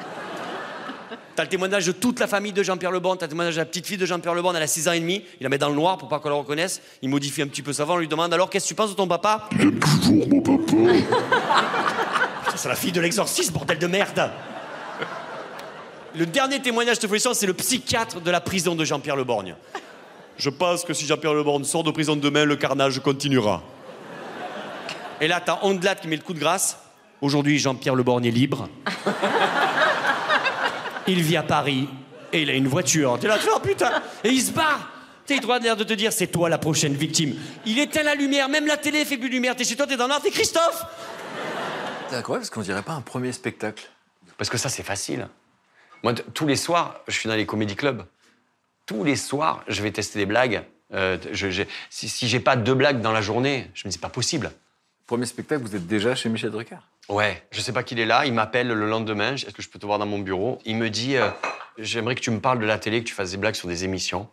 T'as 1.36 1.44
le 1.44 1.50
témoignage 1.50 1.86
de 1.86 1.92
toute 1.92 2.20
la 2.20 2.28
famille 2.28 2.54
de 2.54 2.64
Jean-Pierre 2.64 2.92
Leborgne, 2.92 3.18
t'as 3.18 3.26
le 3.26 3.30
témoignage 3.30 3.56
de 3.56 3.60
la 3.60 3.66
petite 3.66 3.86
fille 3.86 3.98
de 3.98 4.06
Jean-Pierre 4.06 4.34
Leborgne, 4.34 4.56
elle 4.56 4.64
a 4.64 4.68
6 4.68 4.88
ans 4.88 4.94
et 4.94 5.02
demi, 5.02 5.22
il 5.40 5.44
la 5.44 5.50
met 5.50 5.58
dans 5.58 5.68
le 5.68 5.76
noir 5.76 5.98
pour 5.98 6.08
pas 6.08 6.20
qu'on 6.20 6.30
la 6.30 6.36
reconnaisse, 6.36 6.82
il 7.02 7.10
modifie 7.10 7.42
un 7.42 7.48
petit 7.48 7.62
peu 7.62 7.74
sa 7.74 7.84
voix, 7.84 7.96
on 7.96 7.98
lui 7.98 8.08
demande 8.08 8.34
alors 8.34 8.50
qu'est-ce 8.50 8.66
que 8.66 8.70
tu 8.70 8.76
penses 8.76 8.92
de 8.92 8.96
ton 8.96 9.08
papa? 9.08 9.50
Toujours 9.50 10.28
mon 10.30 10.42
papa. 10.42 10.76
C'est 12.56 12.70
la 12.70 12.76
fille 12.76 12.94
de 12.94 13.02
l'exorciste, 13.02 13.52
bordel 13.52 13.78
de 13.78 13.88
merde 13.88 14.32
Le 16.18 16.26
dernier 16.26 16.62
témoignage 16.62 17.00
de 17.00 17.08
folition, 17.08 17.34
c'est 17.34 17.46
le 17.46 17.54
psychiatre 17.54 18.22
de 18.22 18.32
la 18.32 18.40
prison 18.40 18.74
de 18.74 18.86
Jean-Pierre 18.86 19.18
Leborgne. 19.18 19.56
Je 20.38 20.50
pense 20.50 20.84
que 20.84 20.94
si 20.94 21.06
Jean-Pierre 21.06 21.34
Leborgne 21.34 21.66
sort 21.66 21.84
de 21.84 21.92
prison 21.92 22.16
demain, 22.16 22.46
le 22.46 22.56
carnage 22.56 23.00
continuera. 23.00 23.62
Et 25.20 25.28
là, 25.28 25.42
t'as 25.42 25.60
Ondelat 25.64 25.96
qui 25.96 26.08
met 26.08 26.16
le 26.16 26.22
coup 26.22 26.34
de 26.34 26.40
grâce. 26.40 26.78
Aujourd'hui, 27.22 27.60
Jean-Pierre 27.60 27.96
Leborgne 27.96 28.26
est 28.26 28.32
libre. 28.32 28.70
Il 31.08 31.22
vit 31.22 31.38
à 31.38 31.44
Paris 31.44 31.88
et 32.32 32.42
il 32.42 32.50
a 32.50 32.54
une 32.54 32.68
voiture. 32.68 33.18
T'es 33.20 33.28
là, 33.28 33.38
tu 33.38 33.44
fais, 33.44 33.52
oh 33.54 33.60
putain 33.60 34.02
Et 34.24 34.30
il 34.30 34.42
se 34.42 34.52
barre 34.52 34.92
T'as 35.26 35.38
droit 35.40 35.58
l'air 35.60 35.76
de 35.76 35.84
te 35.84 35.94
dire, 35.94 36.14
c'est 36.14 36.28
toi 36.28 36.50
la 36.50 36.60
prochaine 36.60 36.94
victime. 36.94 37.36
Il 37.66 37.80
éteint 37.80 38.04
la 38.04 38.14
lumière, 38.14 38.48
même 38.48 38.68
la 38.68 38.78
télé 38.78 39.04
fait 39.06 39.18
plus 39.18 39.28
de 39.28 39.34
lumière. 39.34 39.56
T'es 39.56 39.64
chez 39.64 39.76
toi, 39.76 39.88
t'es 39.88 39.98
dans 39.98 40.08
noir, 40.08 40.22
t'es 40.22 40.30
Christophe 40.30 40.86
C'est 42.10 42.16
incroyable 42.16 42.44
parce 42.44 42.50
qu'on 42.52 42.62
dirait 42.62 42.84
pas 42.84 42.94
un 42.94 43.02
premier 43.02 43.32
spectacle. 43.32 43.90
Parce 44.38 44.50
que 44.50 44.58
ça, 44.58 44.70
c'est 44.70 44.84
facile. 44.84 45.28
Moi, 46.06 46.14
tous 46.14 46.46
les 46.46 46.56
soirs, 46.56 47.00
je 47.08 47.14
suis 47.20 47.28
dans 47.28 47.34
les 47.34 47.48
comédie 47.48 47.76
clubs. 47.76 48.06
Tous 48.86 49.04
les 49.04 49.16
soirs, 49.16 49.64
je 49.68 49.82
vais 49.82 49.90
tester 49.90 50.20
des 50.20 50.28
blagues. 50.28 50.62
Euh, 50.94 51.18
je- 51.32 51.64
si 51.90 52.08
si 52.08 52.28
j'ai 52.28 52.40
pas 52.40 52.56
deux 52.56 52.76
blagues 52.76 53.02
dans 53.02 53.12
la 53.12 53.24
journée, 53.24 53.72
je 53.74 53.88
me 53.88 53.90
dis, 53.90 53.96
c'est 53.96 54.02
pas 54.02 54.10
possible. 54.10 54.52
Premier 55.08 55.26
spectacle, 55.26 55.64
vous 55.64 55.76
êtes 55.76 55.88
déjà 55.88 56.14
chez 56.14 56.30
Michel 56.30 56.52
Drucker? 56.52 56.78
Ouais, 57.10 57.44
je 57.50 57.60
sais 57.60 57.74
pas 57.74 57.82
qu'il 57.82 58.00
est 58.00 58.06
là. 58.06 58.28
Il 58.28 58.34
m'appelle 58.34 58.68
le 58.68 58.88
lendemain. 58.88 59.34
Est-ce 59.34 59.50
que 59.50 59.64
je 59.64 59.68
peux 59.70 59.80
te 59.80 59.86
voir 59.88 59.98
dans 59.98 60.06
mon 60.06 60.20
bureau? 60.20 60.60
Il 60.66 60.76
me 60.76 60.92
dit 60.92 61.16
euh, 61.18 61.32
J'aimerais 61.80 62.14
que 62.14 62.20
tu 62.22 62.30
me 62.30 62.40
parles 62.40 62.60
de 62.60 62.68
la 62.68 62.78
télé, 62.78 63.02
que 63.04 63.08
tu 63.08 63.16
fasses 63.16 63.32
des 63.32 63.38
blagues 63.38 63.56
sur 63.56 63.68
des 63.68 63.84
émissions. 63.84 64.30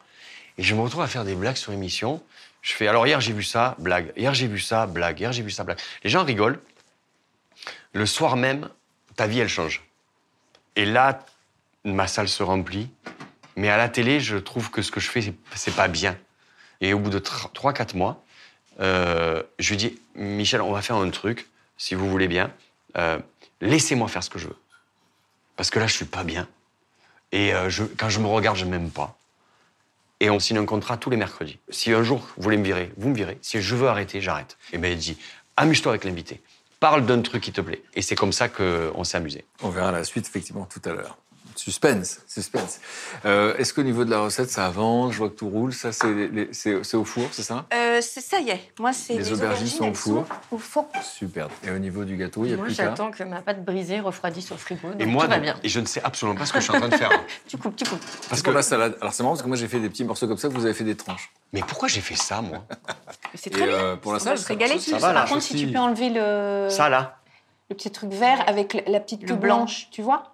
Et 0.58 0.62
je 0.62 0.74
me 0.74 0.82
retrouve 0.82 1.00
à 1.00 1.06
faire 1.06 1.24
des 1.24 1.34
blagues 1.34 1.56
sur 1.56 1.72
émissions. 1.72 2.22
Je 2.60 2.74
fais 2.74 2.86
Alors, 2.86 3.06
hier, 3.06 3.22
j'ai 3.22 3.32
vu 3.32 3.44
ça, 3.44 3.76
blague. 3.78 4.12
Hier, 4.14 4.34
j'ai 4.34 4.46
vu 4.46 4.60
ça, 4.60 4.84
blague. 4.86 5.18
Hier, 5.18 5.32
j'ai 5.32 5.42
vu 5.42 5.50
ça, 5.50 5.64
blague. 5.64 5.78
Les 6.04 6.10
gens 6.10 6.22
rigolent. 6.22 6.60
Le 7.94 8.04
soir 8.04 8.36
même, 8.36 8.68
ta 9.16 9.26
vie, 9.26 9.40
elle 9.40 9.48
change. 9.48 9.82
Et 10.76 10.84
là, 10.84 11.24
ma 11.84 12.06
salle 12.06 12.28
se 12.28 12.42
remplit. 12.42 12.90
Mais 13.56 13.68
à 13.68 13.76
la 13.76 13.88
télé, 13.88 14.20
je 14.20 14.36
trouve 14.36 14.70
que 14.70 14.82
ce 14.82 14.90
que 14.90 15.00
je 15.00 15.08
fais, 15.10 15.20
c'est- 15.54 15.76
pas 15.76 15.88
bien. 15.88 16.16
Et 16.80 16.94
au 16.94 16.98
bout 16.98 17.10
de 17.10 17.18
3-4 17.18 17.94
mois, 17.94 18.22
euh, 18.80 19.42
je 19.58 19.70
lui 19.70 19.76
dis 19.76 19.98
Michel, 20.14 20.62
on 20.62 20.72
va 20.72 20.82
faire 20.82 20.96
un 20.96 21.10
truc, 21.10 21.48
si 21.76 21.94
vous 21.94 22.08
voulez 22.10 22.28
bien. 22.28 22.52
Euh, 22.96 23.18
Laissez-moi 23.60 24.08
faire 24.08 24.24
ce 24.24 24.30
que 24.30 24.40
je 24.40 24.48
veux. 24.48 24.56
Parce 25.54 25.70
que 25.70 25.78
là, 25.78 25.86
je 25.86 25.92
suis 25.94 26.04
pas 26.04 26.24
bien. 26.24 26.48
Et 27.30 27.54
euh, 27.54 27.70
quand 27.96 28.08
je 28.08 28.18
me 28.18 28.26
regarde, 28.26 28.56
je 28.56 28.64
m'aime 28.64 28.90
pas. 28.90 29.16
Et 30.18 30.30
on 30.30 30.40
signe 30.40 30.58
un 30.58 30.66
contrat 30.66 30.96
tous 30.96 31.10
les 31.10 31.16
mercredis. 31.16 31.58
Si 31.68 31.92
un 31.92 32.02
jour 32.02 32.18
vous 32.36 32.42
voulez 32.42 32.56
me 32.56 32.64
virer, 32.64 32.92
vous 32.96 33.08
me 33.08 33.14
virez. 33.14 33.38
Si 33.40 33.60
je 33.62 33.76
veux 33.76 33.86
arrêter, 33.88 34.20
j'arrête. 34.20 34.56
Et 34.72 34.78
bien, 34.78 34.90
il 34.90 34.98
dit 34.98 35.16
Amuse-toi 35.56 35.92
avec 35.92 36.02
l'invité. 36.04 36.40
Parle 36.80 37.06
d'un 37.06 37.22
truc 37.22 37.42
qui 37.44 37.52
te 37.52 37.60
plaît. 37.60 37.82
Et 37.94 38.02
c'est 38.02 38.16
comme 38.16 38.32
ça 38.32 38.48
qu'on 38.48 39.04
s'est 39.04 39.16
amusé. 39.16 39.44
On 39.62 39.68
verra 39.68 39.92
la 39.92 40.02
suite 40.02 40.26
effectivement 40.26 40.64
tout 40.64 40.82
à 40.84 40.92
l'heure. 40.92 41.18
Suspense, 41.56 42.20
suspense. 42.26 42.80
Euh, 43.24 43.56
Est-ce 43.56 43.72
qu'au 43.74 43.82
niveau 43.82 44.04
de 44.04 44.10
la 44.10 44.20
recette, 44.20 44.50
ça 44.50 44.66
avance 44.66 45.12
Je 45.12 45.18
vois 45.18 45.28
que 45.30 45.34
tout 45.36 45.48
roule. 45.48 45.72
Ça, 45.72 45.92
c'est 45.92 46.12
les- 46.12 46.94
au 46.94 47.04
four, 47.04 47.24
c'est 47.32 47.42
ça? 47.42 47.66
Euh, 47.74 48.00
c'est- 48.00 48.20
ça 48.20 48.40
y 48.40 48.50
est. 48.50 48.72
Moi, 48.78 48.92
c'est 48.92 49.14
Les 49.14 49.32
aubergines 49.32 49.66
sont 49.66 49.90
au 49.90 49.94
four. 49.94 50.24
au 50.50 50.58
four. 50.58 50.88
Super. 51.02 51.48
Et 51.64 51.70
au 51.70 51.78
niveau 51.78 52.04
du 52.04 52.16
gâteau, 52.16 52.44
il 52.44 52.48
n'y 52.48 52.54
a 52.54 52.56
Moi, 52.56 52.66
plus 52.66 52.76
qu'à? 52.76 52.84
j'attends 52.84 53.10
que 53.10 53.22
ma 53.24 53.40
pâte 53.42 53.64
brisée 53.64 54.00
refroidisse 54.00 54.50
au 54.52 54.56
frigo. 54.56 54.88
Donc 54.92 55.00
Et 55.00 55.06
moi, 55.06 55.24
tout 55.24 55.30
va 55.30 55.38
bien. 55.38 55.56
et 55.62 55.68
je 55.68 55.80
ne 55.80 55.86
sais 55.86 56.02
absolument 56.02 56.38
pas 56.38 56.46
ce 56.46 56.52
que 56.52 56.60
je 56.60 56.64
suis 56.64 56.72
en 56.74 56.78
train 56.80 56.88
de 56.88 56.96
faire. 56.96 57.10
Tu 57.48 57.56
coupes, 57.58 57.76
tu 57.76 57.84
coupes. 57.84 58.00
Parce 58.28 58.42
que 58.42 58.50
la 58.50 58.62
salade. 58.62 58.96
Alors 59.00 59.12
c'est 59.12 59.22
marrant 59.22 59.34
parce 59.34 59.42
que 59.42 59.48
moi 59.48 59.56
j'ai 59.56 59.68
fait 59.68 59.80
des 59.80 59.88
petits 59.88 60.04
morceaux 60.04 60.26
comme 60.26 60.36
ça, 60.38 60.48
vous 60.48 60.64
avez 60.64 60.74
fait 60.74 60.84
des 60.84 60.96
tranches. 60.96 61.30
Mais 61.52 61.60
pourquoi 61.60 61.88
j'ai 61.88 62.00
fait 62.00 62.16
ça, 62.16 62.40
moi? 62.40 62.64
C'est 63.34 63.48
Et 63.48 63.50
très 63.50 63.66
bien. 63.66 63.74
euh, 63.76 63.96
pour 63.96 64.12
la 64.12 64.18
salade, 64.18 64.38
se 64.38 64.46
régaler. 64.48 64.78
ça, 64.78 64.98
ça 64.98 64.98
va. 64.98 65.12
Par 65.14 65.26
contre, 65.28 65.42
si 65.42 65.54
tu 65.54 65.66
peux 65.72 65.78
enlever 65.78 66.10
le, 66.10 66.68
Ça, 66.70 66.88
là 66.88 67.18
le 67.70 67.76
petit 67.76 67.90
truc 67.90 68.10
vert 68.12 68.44
avec 68.46 68.82
la- 68.86 69.00
petite 69.00 69.20
queue 69.26 69.34
blanc. 69.34 69.58
blanche, 69.58 69.88
tu 69.90 70.02
vois 70.02 70.31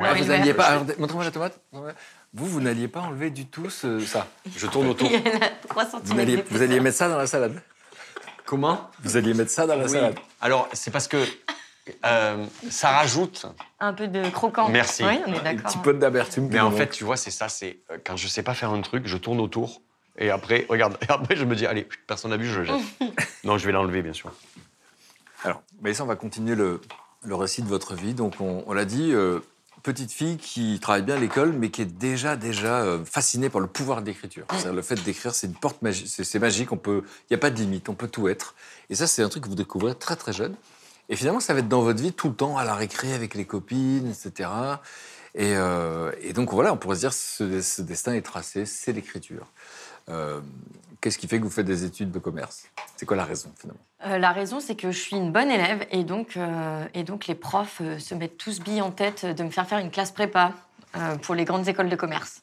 Ah, 0.00 0.14
vous 0.14 0.24
n'alliez 0.24 0.54
pas. 0.54 0.64
alors, 0.66 0.84
Montrez-moi 0.98 1.24
la 1.24 1.30
tomate. 1.30 1.60
Vous, 2.34 2.46
vous 2.46 2.60
n'alliez 2.60 2.88
pas 2.88 3.00
enlever 3.00 3.30
du 3.30 3.46
tout 3.46 3.70
ce- 3.70 4.00
ça. 4.00 4.26
Je 4.56 4.66
tourne 4.66 4.88
autour. 4.88 5.08
Il 5.10 5.14
y 5.14 5.36
en 5.36 5.40
a 5.40 5.48
3 5.68 5.84
Vous 6.04 6.18
alliez, 6.18 6.44
vous 6.50 6.62
alliez 6.62 6.80
mettre 6.80 6.96
ça 6.98 7.08
dans 7.08 7.16
la 7.18 7.26
salade. 7.26 7.60
Comment? 8.44 8.90
Vous 9.02 9.16
alliez 9.16 9.34
mettre 9.34 9.50
ça 9.50 9.66
dans 9.66 9.76
la 9.76 9.84
Oui. 9.84 9.90
salade. 9.90 10.16
Alors, 10.40 10.68
c'est 10.72 10.90
parce 10.90 11.08
que 11.08 11.16
euh, 12.04 12.44
ça 12.70 12.90
rajoute. 12.90 13.46
Un 13.80 13.92
peu 13.92 14.08
de 14.08 14.28
croquant. 14.30 14.68
Merci. 14.68 15.04
Oui, 15.04 15.18
on 15.26 15.32
est 15.32 15.38
Un 15.38 15.42
d'accord. 15.42 15.70
petit 15.70 15.78
peu 15.78 15.94
d'amertume. 15.94 16.48
Mais 16.50 16.60
en 16.60 16.70
fait, 16.70 16.88
tu 16.90 17.04
vois, 17.04 17.16
c'est 17.16 17.30
ça. 17.30 17.48
C'est 17.48 17.78
euh, 17.90 17.98
quand 18.04 18.16
je 18.16 18.28
sais 18.28 18.42
pas 18.42 18.54
faire 18.54 18.70
un 18.70 18.80
truc, 18.82 19.06
je 19.06 19.16
tourne 19.16 19.40
autour. 19.40 19.80
Et 20.18 20.30
après, 20.30 20.66
regarde. 20.68 20.96
Et 21.08 21.10
après, 21.10 21.36
je 21.36 21.44
me 21.44 21.54
dis, 21.56 21.66
allez, 21.66 21.86
personne 22.06 22.30
n'a 22.30 22.36
vu, 22.36 22.46
je 22.46 22.60
le 22.60 22.64
jette. 22.66 22.76
non, 23.44 23.58
je 23.58 23.66
vais 23.66 23.72
l'enlever, 23.72 24.02
bien 24.02 24.12
sûr. 24.12 24.32
Alors, 25.44 25.62
Mélissa, 25.82 26.02
on 26.04 26.06
va 26.06 26.16
continuer 26.16 26.54
le, 26.54 26.80
le 27.22 27.34
récit 27.34 27.62
de 27.62 27.68
votre 27.68 27.94
vie. 27.94 28.14
Donc, 28.14 28.40
on, 28.40 28.64
on 28.66 28.72
l'a 28.72 28.84
dit, 28.84 29.12
euh, 29.12 29.40
petite 29.86 30.10
fille 30.10 30.36
qui 30.36 30.80
travaille 30.80 31.02
bien 31.02 31.14
à 31.14 31.18
l'école, 31.18 31.52
mais 31.52 31.70
qui 31.70 31.80
est 31.82 31.84
déjà, 31.84 32.34
déjà 32.34 32.80
euh, 32.80 33.04
fascinée 33.04 33.48
par 33.48 33.60
le 33.60 33.68
pouvoir 33.68 34.00
l'écriture. 34.00 34.44
C'est-à-dire 34.50 34.72
Le 34.72 34.82
fait 34.82 34.96
d'écrire, 34.96 35.32
c'est 35.32 35.46
une 35.46 35.54
porte 35.54 35.80
magique, 35.80 36.08
c'est 36.08 36.38
magique, 36.40 36.72
on 36.72 36.76
peut, 36.76 37.04
il 37.06 37.26
n'y 37.32 37.36
a 37.36 37.38
pas 37.38 37.50
de 37.50 37.56
limite, 37.56 37.88
on 37.88 37.94
peut 37.94 38.08
tout 38.08 38.26
être. 38.26 38.56
Et 38.90 38.96
ça, 38.96 39.06
c'est 39.06 39.22
un 39.22 39.28
truc 39.28 39.44
que 39.44 39.48
vous 39.48 39.54
découvrez 39.54 39.94
très, 39.94 40.16
très 40.16 40.32
jeune. 40.32 40.56
Et 41.08 41.14
finalement, 41.14 41.38
ça 41.38 41.54
va 41.54 41.60
être 41.60 41.68
dans 41.68 41.82
votre 41.82 42.02
vie 42.02 42.12
tout 42.12 42.28
le 42.28 42.34
temps, 42.34 42.58
à 42.58 42.64
la 42.64 42.74
récré, 42.74 43.12
avec 43.12 43.34
les 43.36 43.44
copines, 43.44 44.08
etc. 44.10 44.50
Et, 45.36 45.54
euh, 45.54 46.10
et 46.20 46.32
donc, 46.32 46.52
voilà, 46.52 46.72
on 46.72 46.76
pourrait 46.76 46.96
se 46.96 47.00
dire, 47.00 47.12
ce, 47.12 47.62
ce 47.62 47.80
destin 47.80 48.14
est 48.14 48.22
tracé, 48.22 48.66
c'est 48.66 48.92
l'écriture. 48.92 49.46
Euh, 50.08 50.40
Qu'est-ce 51.00 51.18
qui 51.18 51.28
fait 51.28 51.38
que 51.38 51.44
vous 51.44 51.50
faites 51.50 51.66
des 51.66 51.84
études 51.84 52.10
de 52.10 52.18
commerce? 52.18 52.64
C'est 52.96 53.06
quoi 53.06 53.16
la 53.16 53.24
raison, 53.24 53.52
finalement? 53.56 53.80
Euh, 54.06 54.18
la 54.18 54.32
raison, 54.32 54.58
c'est 54.60 54.74
que 54.74 54.90
je 54.90 54.98
suis 54.98 55.14
une 55.16 55.30
bonne 55.30 55.50
élève 55.50 55.86
et 55.92 56.02
donc, 56.04 56.36
euh, 56.36 56.84
et 56.94 57.04
donc 57.04 57.26
les 57.28 57.34
profs 57.36 57.80
euh, 57.80 57.98
se 57.98 58.14
mettent 58.14 58.38
tous 58.38 58.60
billes 58.60 58.80
en 58.82 58.90
tête 58.90 59.24
de 59.24 59.42
me 59.44 59.50
faire 59.50 59.68
faire 59.68 59.78
une 59.78 59.90
classe 59.90 60.10
prépa 60.10 60.52
euh, 60.96 61.16
pour 61.16 61.34
les 61.36 61.44
grandes 61.44 61.68
écoles 61.68 61.90
de 61.90 61.96
commerce. 61.96 62.42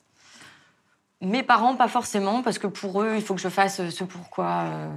Mes 1.19 1.41
parents, 1.43 1.75
pas 1.75 1.87
forcément, 1.87 2.41
parce 2.41 2.59
que 2.59 2.67
pour 2.67 3.01
eux, 3.01 3.13
il 3.15 3.21
faut 3.21 3.33
que 3.33 3.41
je 3.41 3.49
fasse 3.49 3.89
ce 3.89 4.03
pourquoi 4.03 4.65
euh, 4.65 4.87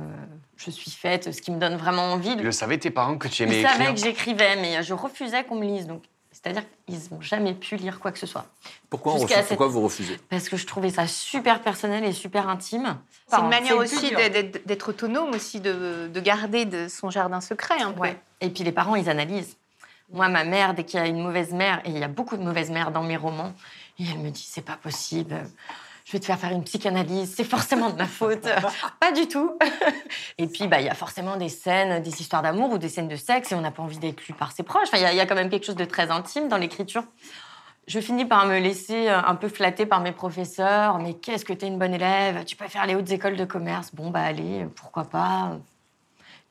je 0.56 0.70
suis 0.70 0.90
faite, 0.90 1.32
ce 1.32 1.40
qui 1.40 1.50
me 1.50 1.58
donne 1.58 1.76
vraiment 1.76 2.12
envie. 2.12 2.32
Ils 2.32 2.42
le 2.42 2.52
savaient, 2.52 2.78
tes 2.78 2.90
parents, 2.90 3.16
que 3.16 3.26
tu 3.28 3.42
aimais 3.44 3.54
Ils 3.56 3.60
écrire? 3.60 3.76
savaient 3.78 3.94
que 3.94 4.00
j'écrivais, 4.00 4.56
mais 4.56 4.82
je 4.82 4.92
refusais 4.92 5.42
qu'on 5.44 5.56
me 5.56 5.64
lise. 5.64 5.86
Donc, 5.86 6.02
c'est-à-dire 6.46 6.62
qu'ils 6.86 7.00
n'ont 7.10 7.20
jamais 7.20 7.54
pu 7.54 7.74
lire 7.76 7.98
quoi 7.98 8.12
que 8.12 8.18
ce 8.18 8.26
soit. 8.26 8.46
Pourquoi, 8.88 9.14
on 9.14 9.18
Jusqu'à 9.18 9.34
refuse- 9.36 9.48
cette- 9.48 9.58
pourquoi 9.58 9.66
vous 9.66 9.80
refusez 9.80 10.20
Parce 10.30 10.48
que 10.48 10.56
je 10.56 10.64
trouvais 10.66 10.90
ça 10.90 11.06
super 11.08 11.60
personnel 11.60 12.04
et 12.04 12.12
super 12.12 12.48
intime. 12.48 12.96
C'est 13.28 13.36
une 13.38 13.48
manière 13.48 13.76
aussi 13.76 14.10
d'être- 14.12 14.88
autonome, 14.88 15.30
aussi 15.34 15.60
de, 15.60 16.08
de 16.12 16.20
garder 16.20 16.64
de 16.64 16.86
son 16.88 17.10
jardin 17.10 17.40
secret 17.40 17.80
un 17.82 17.92
peu. 17.92 18.00
Ouais. 18.02 18.16
Et 18.40 18.50
puis 18.50 18.62
les 18.62 18.70
parents, 18.72 18.94
ils 18.94 19.08
analysent. 19.10 19.56
Moi, 20.12 20.28
ma 20.28 20.44
mère, 20.44 20.74
dès 20.74 20.84
qu'il 20.84 21.00
y 21.00 21.02
a 21.02 21.06
une 21.08 21.20
mauvaise 21.20 21.52
mère, 21.52 21.80
et 21.84 21.90
il 21.90 21.98
y 21.98 22.04
a 22.04 22.08
beaucoup 22.08 22.36
de 22.36 22.42
mauvaises 22.44 22.70
mères 22.70 22.92
dans 22.92 23.02
mes 23.02 23.16
romans, 23.16 23.52
et 23.98 24.04
elle 24.08 24.18
me 24.20 24.30
dit 24.30 24.46
c'est 24.48 24.62
pas 24.64 24.76
possible, 24.76 25.34
je 26.06 26.12
vais 26.12 26.20
te 26.20 26.24
faire 26.24 26.38
faire 26.38 26.52
une 26.52 26.62
psychanalyse, 26.62 27.34
c'est 27.36 27.42
forcément 27.44 27.90
de 27.90 27.96
ma 27.96 28.06
faute. 28.06 28.46
pas 29.00 29.10
du 29.10 29.26
tout. 29.26 29.58
et 30.38 30.46
puis, 30.46 30.68
bah, 30.68 30.80
il 30.80 30.86
y 30.86 30.88
a 30.88 30.94
forcément 30.94 31.36
des 31.36 31.48
scènes, 31.48 32.00
des 32.00 32.20
histoires 32.20 32.42
d'amour 32.42 32.70
ou 32.70 32.78
des 32.78 32.88
scènes 32.88 33.08
de 33.08 33.16
sexe, 33.16 33.50
et 33.50 33.56
on 33.56 33.60
n'a 33.60 33.72
pas 33.72 33.82
envie 33.82 33.98
d'être 33.98 34.24
lu 34.28 34.32
par 34.32 34.52
ses 34.52 34.62
proches. 34.62 34.86
Enfin, 34.86 34.98
il 34.98 35.02
y 35.02 35.04
a- 35.04 35.12
il 35.12 35.16
y, 35.16 35.20
a 35.20 35.26
quand 35.26 35.34
même 35.34 35.50
quelque 35.50 35.66
chose 35.66 35.74
de 35.74 35.84
très 35.84 36.12
intime 36.12 36.46
dans 36.48 36.58
l'écriture. 36.58 37.02
Je 37.88 37.98
finis 37.98 38.24
par 38.24 38.46
me 38.46 38.58
laisser 38.60 39.08
euh, 39.08 39.20
un 39.20 39.34
peu 39.34 39.48
flatter 39.48 39.84
par 39.84 40.00
mes 40.00 40.12
professeurs. 40.12 40.98
Mais 41.00 41.14
qu'est-ce 41.14 41.44
que 41.44 41.52
t'es 41.52 41.66
une 41.66 41.78
bonne 41.78 41.94
élève? 41.94 42.44
Tu 42.44 42.54
peux 42.54 42.68
faire 42.68 42.86
les 42.86 42.94
hautes 42.94 43.10
écoles 43.10 43.36
de 43.36 43.44
commerce? 43.44 43.92
Bon, 43.92 44.10
bah 44.10 44.22
allez, 44.22 44.64
pourquoi 44.76 45.04
pas? 45.04 45.58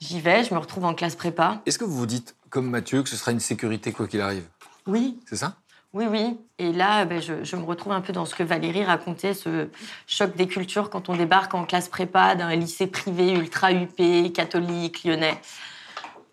J'y 0.02 0.20
vais, 0.20 0.44
je 0.44 0.54
me 0.54 0.60
retrouve 0.60 0.84
en 0.84 0.94
classe 0.94 1.16
prépa. 1.16 1.62
Est-ce 1.66 1.78
que 1.80 1.86
vous 1.86 1.96
vous 1.96 2.06
dites, 2.06 2.36
comme 2.50 2.70
Mathieu, 2.70 3.04
que 3.04 3.10
ce 3.10 3.16
sera 3.16 3.32
une 3.32 3.40
sécurité 3.40 3.94
quoi 3.94 4.08
qu'il 4.08 4.20
arrive? 4.20 4.44
Oui, 4.86 5.18
C'est 5.26 5.38
ça? 5.38 5.56
Oui, 5.96 6.06
oui. 6.10 6.38
Et 6.60 6.72
là, 6.72 7.06
ben, 7.06 7.22
je, 7.22 7.44
je 7.44 7.56
me 7.56 7.64
retrouve 7.64 7.94
un 7.94 8.02
peu 8.02 8.14
dans 8.14 8.26
ce 8.26 8.36
que 8.36 8.44
Valérie 8.44 8.84
racontait, 8.84 9.34
ce 9.34 9.70
choc 10.08 10.36
des 10.36 10.48
cultures 10.48 10.90
quand 10.90 11.10
on 11.10 11.16
débarque 11.16 11.54
en 11.54 11.64
classe 11.66 11.90
prépa 11.90 12.36
d'un 12.36 12.54
lycée 12.56 12.86
privé 12.88 13.32
ultra 13.32 13.72
huppé, 13.72 14.32
catholique, 14.32 15.04
lyonnais, 15.06 15.40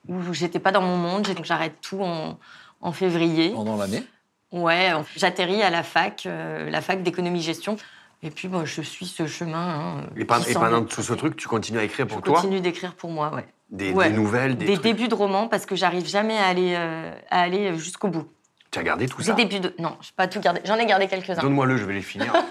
où 0.09 0.33
j'étais 0.33 0.59
pas 0.59 0.73
dans 0.73 0.83
mon 0.83 0.97
monde, 0.97 1.23
donc 1.35 1.45
j'arrête 1.45 1.77
tout 1.81 2.03
en, 2.03 2.39
en 2.81 2.93
février. 2.93 3.51
Pendant 3.51 3.77
l'année? 3.77 4.03
Ouais, 4.51 4.91
j'atterris 5.17 5.63
à 5.63 5.71
la 5.71 5.83
fac, 5.83 6.25
euh, 6.27 6.69
la 6.69 6.83
fac 6.83 7.03
d'économie-gestion. 7.03 7.77
Et 8.25 8.31
puis, 8.31 8.49
bon, 8.49 8.65
je 8.65 8.83
suis 8.83 9.07
ce 9.07 9.27
chemin. 9.27 9.97
hein, 10.01 10.07
Et, 10.17 10.25
pendant 10.25 10.85
tout 10.85 11.03
ce 11.03 11.13
truc, 11.15 11.37
tu 11.37 11.49
continues 11.49 11.79
à 11.79 11.85
écrire 11.85 12.07
Je 12.09 12.13
pour 12.15 12.23
toi? 12.23 12.35
continue 12.35 12.61
d'écrire 12.61 12.95
pour 12.95 13.11
moi, 13.11 13.33
ouais. 13.35 13.47
des, 13.71 13.93
Ouais. 13.93 14.11
des 14.11 14.17
nouvelles, 14.17 14.57
des, 14.57 14.67
Des 14.67 14.73
trucs? 14.75 14.85
débuts 14.85 15.09
de 15.09 15.15
romans, 15.15 15.49
parce 15.49 15.67
que 15.67 15.75
j'arrive 15.75 16.07
jamais 16.07 16.37
à 16.37 16.47
aller, 16.47 16.75
euh, 16.77 17.13
à 17.31 17.41
aller 17.41 17.75
jusqu'au 17.79 18.09
bout. 18.09 18.27
Tu 18.73 18.79
as 18.79 18.83
gardé 18.83 19.07
tout 19.07 19.19
Des 19.19 19.25
ça 19.25 19.33
débuts 19.35 19.61
de... 19.61 19.75
Non, 19.79 19.97
je 20.01 20.11
pas 20.17 20.27
tout 20.27 20.41
gardé. 20.41 20.61
J'en 20.65 20.77
ai 20.77 20.87
gardé 20.87 21.07
quelques-uns. 21.07 21.43
Donne-moi-le, 21.43 21.77
je 21.77 21.85
vais 21.85 21.95
les 21.95 22.03
finir. 22.03 22.33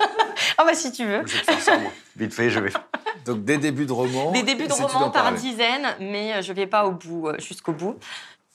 Ah 0.58 0.64
bah 0.66 0.74
si 0.74 0.92
tu 0.92 1.06
veux. 1.06 1.24
je 1.26 1.34
vais 1.34 1.40
te 1.40 1.46
faire 1.46 1.60
ça, 1.60 1.78
moi. 1.78 1.92
Vite 2.16 2.34
fait, 2.34 2.50
je 2.50 2.60
vais. 2.60 2.72
Donc 3.26 3.44
des 3.44 3.58
débuts 3.58 3.86
de 3.86 3.92
romans. 3.92 4.32
Des 4.32 4.44
débuts 4.44 4.68
de 4.68 4.74
romans 4.74 5.10
par 5.10 5.34
dizaines, 5.34 5.88
mais 6.00 6.34
euh, 6.34 6.42
je 6.42 6.54
vais 6.54 6.68
pas 6.68 6.86
au 6.86 6.92
bout, 6.92 7.28
euh, 7.28 7.40
jusqu'au 7.40 7.74
bout. 7.74 7.98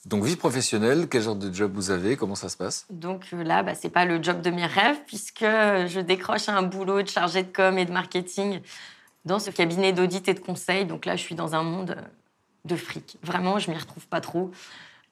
Donc 0.04 0.24
vie 0.24 0.36
professionnelle, 0.36 1.08
quel 1.08 1.22
genre 1.22 1.36
de 1.36 1.52
job 1.52 1.72
vous 1.74 1.90
avez 1.90 2.16
Comment 2.16 2.34
ça 2.34 2.48
se 2.48 2.56
passe? 2.56 2.86
Donc 2.90 3.26
euh, 3.32 3.42
là, 3.42 3.62
bah, 3.62 3.74
c'est 3.74 3.88
pas 3.88 4.04
le 4.04 4.22
job 4.22 4.40
de 4.40 4.50
mes 4.50 4.66
rêves, 4.66 4.98
puisque 5.06 5.44
je 5.44 6.00
décroche 6.00 6.48
un 6.48 6.62
boulot 6.62 7.02
de 7.02 7.08
chargé 7.08 7.42
de 7.42 7.52
com 7.52 7.76
et 7.78 7.84
de 7.84 7.92
marketing 7.92 8.60
dans 9.24 9.38
ce 9.38 9.50
cabinet 9.50 9.92
d'audit 9.92 10.28
et 10.28 10.34
de 10.34 10.40
conseil. 10.40 10.84
Donc 10.84 11.06
là, 11.06 11.16
je 11.16 11.22
suis 11.22 11.34
dans 11.34 11.54
un 11.54 11.62
monde 11.62 11.96
de 12.64 12.76
fric. 12.76 13.16
Vraiment, 13.22 13.58
je 13.58 13.70
m'y 13.70 13.78
retrouve 13.78 14.06
pas 14.06 14.20
trop. 14.20 14.52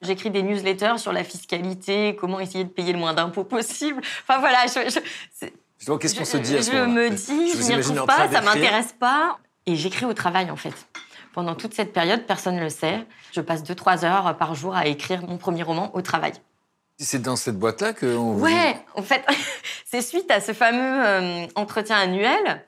J'écris 0.01 0.29
des 0.29 0.43
newsletters 0.43 0.97
sur 0.97 1.11
la 1.13 1.23
fiscalité, 1.23 2.15
comment 2.19 2.39
essayer 2.39 2.63
de 2.63 2.69
payer 2.69 2.93
le 2.93 2.99
moins 2.99 3.13
d'impôts 3.13 3.43
possible. 3.43 4.01
Enfin 4.27 4.39
voilà, 4.39 4.65
je, 4.67 4.89
je- 4.89 5.47
qu'est-ce 5.97 6.15
qu'on 6.15 6.25
se 6.25 6.37
dit 6.37 6.57
à 6.57 6.61
ce 6.61 6.71
je 6.71 6.77
me 6.77 7.09
dis, 7.09 7.51
je, 7.51 7.73
en 7.73 7.77
retrouve 7.77 8.05
pas, 8.05 8.17
ça 8.17 8.27
d'écrire. 8.27 8.43
m'intéresse 8.43 8.93
pas. 8.99 9.37
Et 9.65 9.75
j'écris 9.75 10.05
au 10.05 10.13
travail, 10.13 10.51
en 10.51 10.55
fait. 10.55 10.73
Pendant 11.33 11.55
toute 11.55 11.73
cette 11.73 11.91
période, 11.91 12.23
personne 12.25 12.55
ne 12.55 12.61
le 12.61 12.69
sait. 12.69 13.05
Je 13.31 13.41
passe 13.41 13.63
2-3 13.63 14.05
heures 14.05 14.37
par 14.37 14.53
jour 14.55 14.75
à 14.75 14.85
écrire 14.85 15.21
mon 15.27 15.37
premier 15.37 15.63
roman 15.63 15.89
au 15.95 16.01
travail. 16.01 16.33
C'est 16.97 17.21
dans 17.21 17.35
cette 17.35 17.57
boîte-là 17.59 17.91
qu'on 17.93 18.33
vous 18.33 18.43
Ouais, 18.43 18.77
en 18.95 19.01
fait, 19.01 19.25
c'est 19.85 20.01
suite 20.01 20.29
à 20.31 20.39
ce 20.39 20.53
fameux 20.53 21.05
euh, 21.05 21.45
entretien 21.55 21.97
annuel 21.97 22.63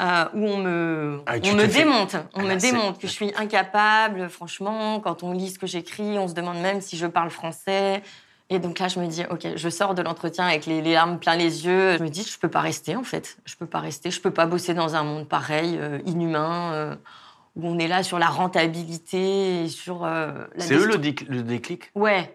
euh, 0.00 0.24
où 0.34 0.46
on 0.46 0.56
me, 0.58 1.20
Ah, 1.26 1.34
on 1.44 1.54
me 1.54 1.66
fait- 1.66 1.78
démonte. 1.84 2.14
On 2.34 2.40
Ah, 2.40 2.54
me 2.54 2.56
démonte 2.56 2.98
que 3.00 3.06
je 3.08 3.12
suis 3.12 3.32
incapable. 3.36 4.28
Franchement, 4.28 5.00
quand 5.00 5.22
on 5.22 5.32
lit 5.32 5.50
ce 5.50 5.58
que 5.58 5.66
j'écris, 5.66 6.18
on 6.18 6.28
se 6.28 6.34
demande 6.34 6.58
même 6.58 6.80
si 6.80 6.96
je 6.96 7.06
parle 7.06 7.30
français. 7.30 8.02
Et 8.50 8.58
donc 8.60 8.78
là, 8.78 8.88
je 8.88 8.98
me 8.98 9.06
dis, 9.06 9.24
OK, 9.28 9.46
je 9.56 9.68
sors 9.68 9.94
de 9.94 10.00
l'entretien 10.02 10.46
avec 10.46 10.64
les, 10.66 10.80
les 10.80 10.94
larmes 10.94 11.18
plein 11.18 11.36
les 11.36 11.66
yeux. 11.66 11.98
Je 11.98 12.02
me 12.02 12.08
dis, 12.08 12.22
je 12.22 12.38
peux 12.38 12.48
pas 12.48 12.60
rester, 12.60 12.96
en 12.96 13.02
fait. 13.02 13.36
Je 13.44 13.56
peux 13.56 13.66
pas 13.66 13.80
rester. 13.80 14.10
Je 14.10 14.20
peux 14.20 14.30
pas 14.30 14.46
bosser 14.46 14.72
dans 14.72 14.94
un 14.94 15.02
monde 15.02 15.28
pareil, 15.28 15.76
euh, 15.78 15.98
inhumain, 16.06 16.72
euh, 16.72 16.94
où 17.56 17.66
on 17.68 17.78
est 17.78 17.88
là 17.88 18.02
sur 18.02 18.18
la 18.18 18.28
rentabilité 18.28 19.64
et 19.64 19.68
sur 19.68 20.04
euh, 20.04 20.32
C'est 20.58 20.74
eux 20.74 20.86
le, 20.86 20.96
déc- 20.96 21.26
le 21.28 21.42
déclic? 21.42 21.90
Ouais. 21.94 22.34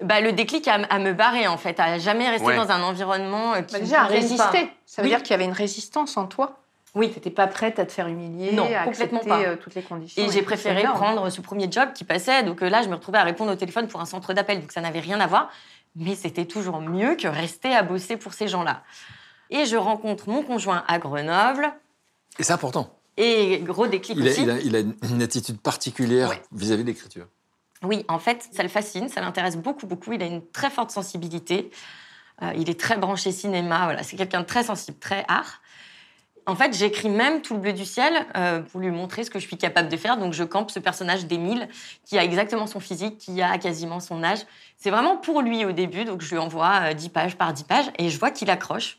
Bah, 0.00 0.22
le 0.22 0.32
déclic 0.32 0.66
à, 0.66 0.76
à 0.88 0.98
me 0.98 1.12
barrer, 1.12 1.46
en 1.46 1.58
fait, 1.58 1.78
à 1.78 1.98
jamais 1.98 2.30
rester 2.30 2.46
Ouais. 2.46 2.56
dans 2.56 2.70
un 2.70 2.82
environnement 2.82 3.52
qui 3.62 3.74
Bah, 3.74 3.80
déjà, 3.80 4.02
à 4.02 4.06
pas. 4.06 4.12
résister. 4.14 4.70
Ça 4.86 5.02
veut 5.02 5.08
Oui. 5.08 5.14
dire 5.14 5.22
qu'il 5.22 5.32
y 5.32 5.34
avait 5.34 5.44
une 5.44 5.52
résistance 5.52 6.16
en 6.16 6.24
toi. 6.26 6.59
Oui. 6.94 7.08
Tu 7.10 7.16
n'étais 7.16 7.30
pas 7.30 7.46
prête 7.46 7.78
à 7.78 7.86
te 7.86 7.92
faire 7.92 8.08
humilier, 8.08 8.52
Non, 8.52 8.64
à 8.64 8.84
complètement 8.84 9.18
accepter 9.20 9.28
pas. 9.44 9.48
euh, 9.50 9.56
toutes 9.56 9.74
les 9.74 9.82
conditions. 9.82 10.22
Et 10.22 10.30
j'ai 10.30 10.42
préféré 10.42 10.82
prendre 10.82 11.28
ce 11.30 11.40
premier 11.40 11.70
job 11.70 11.92
qui 11.94 12.04
passait. 12.04 12.42
Donc 12.42 12.62
euh, 12.62 12.68
là, 12.68 12.82
je 12.82 12.88
me 12.88 12.94
retrouvais 12.94 13.18
à 13.18 13.24
répondre 13.24 13.52
au 13.52 13.56
téléphone 13.56 13.86
pour 13.88 14.00
un 14.00 14.06
centre 14.06 14.32
d'appel. 14.32 14.60
Donc 14.60 14.72
ça 14.72 14.80
n'avait 14.80 15.00
rien 15.00 15.20
à 15.20 15.26
voir. 15.26 15.50
Mais 15.96 16.14
c'était 16.14 16.44
toujours 16.46 16.80
mieux 16.80 17.16
que 17.16 17.26
rester 17.28 17.74
à 17.74 17.82
bosser 17.82 18.16
pour 18.16 18.32
ces 18.32 18.48
gens-là. 18.48 18.82
Et 19.50 19.66
je 19.66 19.76
rencontre 19.76 20.28
mon 20.28 20.42
conjoint 20.42 20.84
à 20.86 20.98
Grenoble. 20.98 21.72
Et 22.38 22.42
c'est 22.44 22.52
important. 22.52 22.96
Et 23.16 23.58
gros 23.58 23.86
déclic 23.88 24.16
Il 24.18 24.26
a, 24.26 24.30
aussi. 24.30 24.42
il, 24.42 24.50
a, 24.50 24.58
il 24.60 24.76
a 24.76 24.80
une 25.10 25.22
attitude 25.22 25.60
particulière 25.60 26.28
Ouais. 26.30 26.40
vis-à-vis 26.52 26.84
de 26.84 26.88
l'écriture. 26.88 27.26
Oui, 27.82 28.04
en 28.08 28.18
fait, 28.18 28.48
ça 28.52 28.62
le 28.62 28.68
fascine, 28.68 29.08
ça 29.08 29.20
l'intéresse 29.20 29.56
beaucoup, 29.56 29.86
beaucoup. 29.86 30.12
Il 30.12 30.22
a 30.22 30.26
une 30.26 30.46
très 30.46 30.70
forte 30.70 30.90
sensibilité. 30.90 31.70
Euh, 32.42 32.52
il 32.56 32.70
est 32.70 32.78
très 32.78 32.96
branché 32.96 33.32
cinéma. 33.32 33.84
Voilà, 33.84 34.02
c'est 34.02 34.16
quelqu'un 34.16 34.40
de 34.40 34.46
très 34.46 34.62
sensible, 34.64 34.98
très 34.98 35.24
art. 35.28 35.60
En 36.50 36.56
fait, 36.56 36.76
j'écris 36.76 37.08
même 37.08 37.42
tout 37.42 37.54
le 37.54 37.60
bleu 37.60 37.72
du 37.72 37.84
ciel 37.84 38.12
euh, 38.36 38.60
pour 38.60 38.80
lui 38.80 38.90
montrer 38.90 39.22
ce 39.22 39.30
que 39.30 39.38
je 39.38 39.46
suis 39.46 39.56
capable 39.56 39.88
de 39.88 39.96
faire. 39.96 40.16
Donc, 40.16 40.32
je 40.32 40.42
campe 40.42 40.72
ce 40.72 40.80
personnage 40.80 41.26
d'Émile 41.26 41.68
qui 42.04 42.18
a 42.18 42.24
exactement 42.24 42.66
son 42.66 42.80
physique, 42.80 43.18
qui 43.18 43.40
a 43.40 43.56
quasiment 43.56 44.00
son 44.00 44.24
âge. 44.24 44.40
C'est 44.76 44.90
vraiment 44.90 45.16
pour 45.16 45.42
lui 45.42 45.64
au 45.64 45.70
début. 45.70 46.04
Donc, 46.04 46.22
je 46.22 46.30
lui 46.30 46.38
envoie 46.38 46.90
euh, 46.90 46.92
10 46.92 47.08
pages 47.10 47.36
par 47.36 47.52
10 47.52 47.62
pages 47.62 47.90
et 47.98 48.08
je 48.08 48.18
vois 48.18 48.32
qu'il 48.32 48.50
accroche 48.50 48.98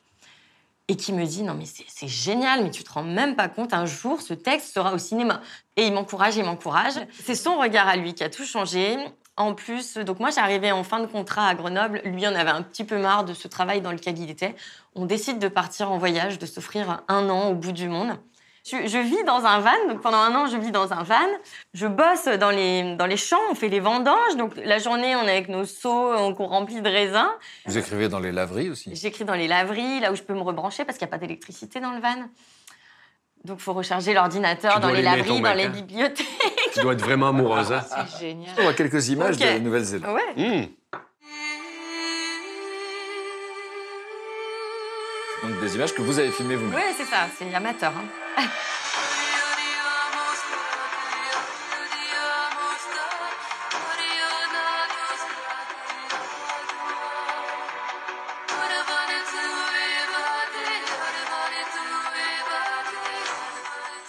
et 0.88 0.96
qui 0.96 1.12
me 1.12 1.26
dit 1.26 1.44
non 1.44 1.54
mais 1.54 1.66
c'est 1.66 2.08
génial, 2.08 2.64
mais 2.64 2.72
tu 2.72 2.84
te 2.84 2.92
rends 2.92 3.04
même 3.04 3.36
pas 3.36 3.50
compte, 3.50 3.74
un 3.74 3.86
jour 3.86 4.22
ce 4.22 4.34
texte 4.34 4.74
sera 4.74 4.94
au 4.94 4.98
cinéma. 4.98 5.42
Et 5.76 5.86
il 5.88 5.94
m'encourage, 5.94 6.38
il 6.38 6.46
m'encourage. 6.46 6.94
C'est 7.22 7.36
son 7.36 7.58
regard 7.58 7.90
à 7.90 7.98
lui 7.98 8.14
qui 8.14 8.24
a 8.24 8.30
tout 8.30 8.46
changé. 8.46 8.98
En 9.42 9.56
plus, 9.56 9.98
donc 9.98 10.20
moi 10.20 10.30
j'arrivais 10.30 10.72
en 10.72 10.84
fin 10.84 11.00
de 11.00 11.08
contrat 11.08 11.48
à 11.48 11.56
Grenoble, 11.56 12.00
lui 12.06 12.28
en 12.28 12.36
avait 12.36 12.52
un 12.52 12.62
petit 12.62 12.84
peu 12.84 13.00
marre 13.00 13.26
de 13.26 13.34
ce 13.34 13.48
travail 13.48 13.82
dans 13.82 13.92
lequel 13.92 14.20
il 14.20 14.30
était. 14.30 14.56
On 14.94 15.06
décide 15.06 15.40
de 15.40 15.48
partir 15.48 15.92
en 15.92 15.98
voyage, 15.98 16.38
de 16.38 16.46
s'offrir 16.46 17.02
un 17.08 17.28
an 17.28 17.50
au 17.50 17.56
bout 17.56 17.72
du 17.72 17.90
monde. 17.90 18.12
Je, 18.64 18.88
je 18.88 19.00
vis 19.00 19.24
dans 19.24 19.44
un 19.46 19.60
van, 19.60 19.72
donc 19.90 20.02
pendant 20.02 20.20
un 20.20 20.36
an 20.36 20.46
je 20.46 20.58
vis 20.58 20.70
dans 20.70 20.94
un 20.94 21.02
van. 21.02 21.16
Je 21.74 21.88
bosse 21.88 22.26
dans 22.26 22.52
les, 22.52 22.96
dans 22.96 23.08
les 23.08 23.18
champs, 23.18 23.42
on 23.50 23.56
fait 23.56 23.70
les 23.70 23.80
vendanges, 23.80 24.36
donc 24.38 24.54
la 24.58 24.78
journée 24.78 25.16
on 25.16 25.24
est 25.24 25.32
avec 25.32 25.50
nos 25.50 25.66
seaux, 25.66 26.14
on 26.14 26.36
court 26.36 26.50
remplis 26.50 26.82
de 26.82 26.90
raisins. 26.90 27.32
Vous 27.66 27.80
écrivez 27.80 28.10
dans 28.10 28.20
les 28.20 28.32
laveries 28.32 28.70
aussi 28.70 28.96
J'écris 28.96 29.26
dans 29.26 29.34
les 29.34 29.48
laveries, 29.48 30.02
là 30.02 30.12
où 30.12 30.16
je 30.16 30.22
peux 30.22 30.36
me 30.36 30.44
rebrancher 30.44 30.86
parce 30.86 31.00
qu'il 31.00 31.08
n'y 31.08 31.10
a 31.10 31.18
pas 31.18 31.20
d'électricité 31.20 31.80
dans 31.80 31.94
le 31.94 32.00
van. 32.00 32.30
Donc, 33.44 33.58
il 33.60 33.64
faut 33.64 33.74
recharger 33.74 34.14
l'ordinateur 34.14 34.80
dans 34.80 34.90
les 34.90 35.02
laveries, 35.02 35.42
dans 35.42 35.54
les 35.54 35.64
hein. 35.64 35.70
bibliothèques 35.70 36.28
tu 36.74 36.80
dois 36.80 36.94
être 36.94 37.02
vraiment 37.02 37.30
amoureuse. 37.30 37.72
Hein? 37.72 37.84
C'est 37.90 38.20
génial. 38.20 38.54
On 38.60 38.68
a 38.68 38.74
quelques 38.74 39.10
images 39.10 39.36
okay. 39.36 39.56
de 39.56 39.60
Nouvelle-Zélande. 39.60 40.16
Ouais. 40.16 40.22
Hmm. 40.36 40.66
Donc 45.44 45.60
des 45.60 45.76
images 45.76 45.94
que 45.94 46.02
vous 46.02 46.20
avez 46.20 46.32
filmées 46.32 46.56
vous-même. 46.56 46.76
Oui, 46.76 46.94
c'est 46.96 47.06
ça, 47.06 47.28
c'est 47.38 47.46
une 47.46 47.56
amateur. 47.56 47.92
Hein. 47.92 48.44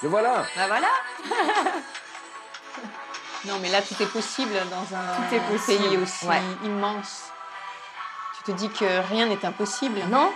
Le 0.02 0.08
voilà. 0.08 0.44
Ben 0.56 0.66
voilà. 0.66 0.88
Non, 3.46 3.58
mais 3.60 3.70
là, 3.70 3.82
tout 3.82 4.00
est 4.02 4.06
possible 4.06 4.52
dans 4.70 4.96
un 4.96 5.16
Tout 5.28 5.34
est 5.34 5.40
possible, 5.40 5.82
pays 5.88 5.96
aussi 5.98 6.26
ouais. 6.26 6.40
immense. 6.64 7.24
Tu 8.36 8.52
te 8.52 8.56
dis 8.56 8.68
que 8.70 9.00
rien 9.08 9.26
n'est 9.26 9.44
impossible. 9.44 9.98
Non 10.10 10.32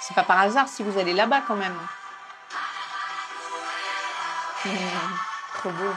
C'est 0.00 0.14
pas 0.14 0.22
par 0.24 0.40
hasard 0.40 0.68
si 0.68 0.82
vous 0.82 0.98
allez 0.98 1.14
là-bas 1.14 1.42
quand 1.46 1.56
même. 1.56 1.76
Mmh, 4.64 4.70
trop 5.58 5.70
beau. 5.70 5.90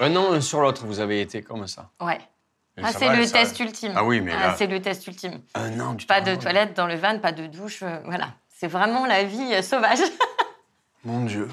Un 0.00 0.16
an, 0.16 0.32
un 0.32 0.40
sur 0.40 0.60
l'autre, 0.60 0.84
vous 0.86 1.00
avez 1.00 1.20
été 1.20 1.42
comme 1.42 1.66
ça. 1.66 1.90
Ouais. 2.00 2.20
Ah, 2.82 2.90
ça 2.92 2.98
c'est 3.00 3.06
va, 3.08 3.16
le 3.16 3.26
ça- 3.26 3.32
test 3.40 3.60
ultime. 3.60 3.92
Ah 3.94 4.04
oui, 4.04 4.20
mais 4.22 4.32
Ah, 4.34 4.48
là- 4.48 4.54
c'est 4.56 4.66
le 4.66 4.80
test 4.80 5.06
ultime. 5.06 5.42
Un 5.54 5.78
an, 5.80 5.94
tu 5.94 6.06
Pas 6.06 6.22
de 6.22 6.34
toilette 6.34 6.74
dans 6.74 6.86
le 6.86 6.96
van, 6.96 7.18
pas 7.18 7.32
de 7.32 7.46
douche, 7.46 7.82
euh, 7.82 8.00
voilà. 8.06 8.28
C'est 8.48 8.66
vraiment 8.68 9.04
la 9.06 9.24
vie 9.24 9.54
euh, 9.54 9.60
sauvage. 9.62 9.98
Mon 11.04 11.24
Dieu. 11.24 11.48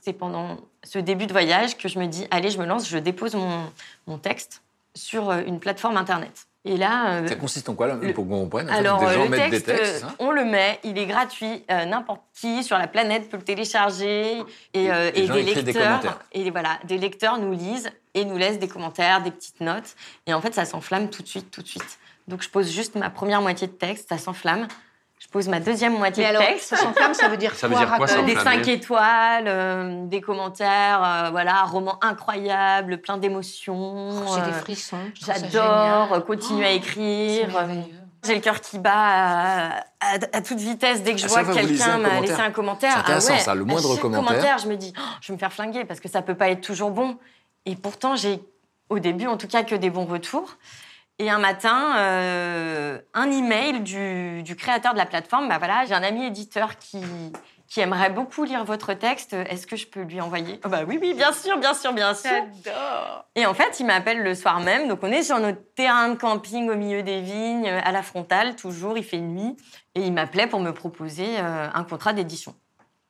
c'est 0.00 0.12
pendant 0.14 0.56
ce 0.84 0.98
début 0.98 1.26
de 1.26 1.32
voyage 1.32 1.76
que 1.76 1.88
je 1.88 1.98
me 1.98 2.06
dis, 2.06 2.26
allez, 2.30 2.50
je 2.50 2.58
me 2.58 2.66
lance, 2.66 2.88
je 2.88 2.98
dépose 2.98 3.34
mon, 3.34 3.70
mon 4.06 4.18
texte 4.18 4.62
sur 4.94 5.30
euh, 5.30 5.42
une 5.46 5.60
plateforme 5.60 5.96
internet. 5.96 6.46
Et 6.64 6.76
là, 6.76 7.12
euh, 7.12 7.28
Ça 7.28 7.36
consiste 7.36 7.68
en 7.68 7.74
quoi, 7.74 7.86
là, 7.86 7.96
Le- 8.00 8.12
pour 8.12 8.28
qu'on 8.28 8.40
comprenne? 8.40 8.68
Alors 8.68 8.98
Des 8.98 9.06
euh, 9.06 9.14
gens 9.14 9.24
le 9.28 9.36
texte, 9.36 9.66
des 9.66 9.76
textes, 9.76 10.06
on 10.18 10.32
le 10.32 10.44
met, 10.44 10.78
il 10.84 10.98
est 10.98 11.06
gratuit, 11.06 11.64
euh, 11.70 11.84
n'importe 11.84 12.20
qui 12.34 12.62
sur 12.64 12.76
la 12.76 12.88
planète 12.88 13.30
peut 13.30 13.36
le 13.36 13.44
télécharger 13.44 14.42
et, 14.74 14.90
euh, 14.90 15.10
les 15.12 15.20
et 15.22 15.26
gens 15.26 15.34
des 15.34 15.42
lecteurs 15.44 16.18
et 16.32 16.50
voilà, 16.50 16.78
des 16.84 16.98
lecteurs 16.98 17.38
nous 17.38 17.52
lisent 17.52 17.90
et 18.14 18.24
nous 18.24 18.36
laissent 18.36 18.58
des 18.58 18.68
commentaires, 18.68 19.22
des 19.22 19.30
petites 19.30 19.60
notes 19.60 19.94
et 20.26 20.34
en 20.34 20.40
fait 20.40 20.52
ça 20.52 20.64
s'enflamme 20.64 21.10
tout 21.10 21.22
de 21.22 21.28
suite, 21.28 21.50
tout 21.50 21.62
de 21.62 21.68
suite. 21.68 21.98
Donc 22.26 22.42
je 22.42 22.50
pose 22.50 22.70
juste 22.70 22.96
ma 22.96 23.08
première 23.08 23.40
moitié 23.40 23.66
de 23.68 23.72
texte, 23.72 24.08
ça 24.10 24.18
s'enflamme. 24.18 24.66
Je 25.20 25.26
pose 25.28 25.48
ma 25.48 25.58
deuxième 25.60 25.94
moitié 25.98 26.24
Mais 26.24 26.30
de 26.32 26.36
alors, 26.36 26.48
texte. 26.48 26.68
ça 26.68 26.76
s'enflamme, 26.76 27.12
ça 27.12 27.28
veut 27.28 27.36
dire 27.36 27.54
Ça 27.54 27.66
veut 27.68 27.74
quoi 27.74 27.84
dire 27.84 27.96
quoi, 27.96 28.06
des 28.06 28.12
enflammé 28.12 28.34
5 28.36 28.68
étoiles, 28.68 29.44
euh, 29.48 30.06
des 30.06 30.20
commentaires, 30.20 31.02
euh, 31.04 31.30
voilà, 31.30 31.62
roman 31.64 31.98
incroyable, 32.02 32.98
plein 32.98 33.18
d'émotions. 33.18 34.10
J'ai 34.34 34.42
des 34.42 34.56
euh, 34.56 34.60
frissons. 34.60 34.96
J'adore 35.14 36.04
génial. 36.06 36.24
continuer 36.24 36.64
à 36.66 36.68
C'est 36.70 36.76
écrire. 36.76 37.48
J'ai 38.24 38.34
le 38.34 38.40
cœur 38.40 38.60
qui 38.60 38.78
bat 38.78 38.90
à, 38.94 39.68
à- 40.00 40.18
à 40.32 40.40
toute 40.42 40.58
vitesse 40.58 41.02
dès 41.02 41.12
que 41.12 41.18
je 41.20 41.26
À 41.26 41.28
vois 41.28 41.44
que 41.44 41.52
quelqu'un 41.54 41.94
un 41.94 41.98
m'a 41.98 42.20
laissé 42.20 42.40
un 42.40 42.50
commentaire. 42.50 42.92
C'est 42.92 42.98
intéressant, 43.00 43.32
ah 43.34 43.36
ouais, 43.36 43.42
ça, 43.42 43.54
le 43.54 43.64
moindre 43.64 43.96
commentaire. 43.96 44.58
je 44.58 44.66
me 44.66 44.76
dis, 44.76 44.92
Oh, 44.98 45.02
je 45.20 45.28
vais 45.28 45.34
me 45.34 45.38
faire 45.38 45.52
flinguer 45.52 45.84
parce 45.84 46.00
que 46.00 46.08
ça 46.08 46.20
peut 46.22 46.34
pas 46.34 46.48
être 46.50 46.60
toujours 46.60 46.90
bon. 46.90 47.16
Et 47.64 47.76
pourtant, 47.76 48.16
j'ai 48.16 48.40
au 48.88 48.98
début, 48.98 49.26
en 49.26 49.36
tout 49.36 49.46
cas, 49.46 49.62
que 49.62 49.74
des 49.76 49.90
bons 49.90 50.04
retours. 50.06 50.56
Et 51.18 51.30
un 51.30 51.38
matin, 51.38 51.96
euh, 51.98 52.98
un 53.14 53.30
email 53.30 53.80
du, 53.80 54.42
du 54.42 54.54
créateur 54.56 54.92
de 54.92 54.98
la 54.98 55.06
plateforme. 55.06 55.48
Bah 55.48 55.58
voilà, 55.58 55.84
j'ai 55.84 55.94
un 55.94 56.02
ami 56.02 56.26
éditeur 56.26 56.76
qui 56.78 57.02
qui 57.68 57.80
aimerait 57.80 58.10
beaucoup 58.10 58.44
lire 58.44 58.64
votre 58.64 58.94
texte. 58.94 59.34
Est-ce 59.34 59.66
que 59.66 59.76
je 59.76 59.86
peux 59.86 60.00
lui 60.00 60.20
envoyer? 60.20 60.58
Ah 60.64 60.68
Bah 60.68 60.80
oui, 60.88 60.98
oui, 61.00 61.12
bien 61.12 61.32
sûr, 61.32 61.58
bien 61.58 61.74
sûr, 61.74 61.92
bien 61.92 62.14
sûr. 62.14 62.30
J'adore. 62.64 63.26
Et 63.34 63.44
en 63.44 63.52
fait, 63.52 63.78
il 63.78 63.84
m'appelle 63.84 64.22
le 64.22 64.34
soir 64.34 64.60
même. 64.60 64.88
Donc, 64.88 65.00
on 65.02 65.12
est 65.12 65.22
sur 65.22 65.38
notre 65.38 65.60
terrain 65.74 66.08
de 66.08 66.14
camping 66.14 66.70
au 66.70 66.76
milieu 66.76 67.02
des 67.02 67.20
vignes, 67.20 67.68
à 67.68 67.92
la 67.92 68.02
frontale, 68.02 68.56
toujours. 68.56 68.96
Il 68.96 69.04
fait 69.04 69.18
nuit. 69.18 69.54
Et 69.94 70.00
il 70.00 70.14
m'appelait 70.14 70.46
pour 70.46 70.60
me 70.60 70.72
proposer 70.72 71.26
euh, 71.38 71.68
un 71.72 71.84
contrat 71.84 72.14
d'édition. 72.14 72.54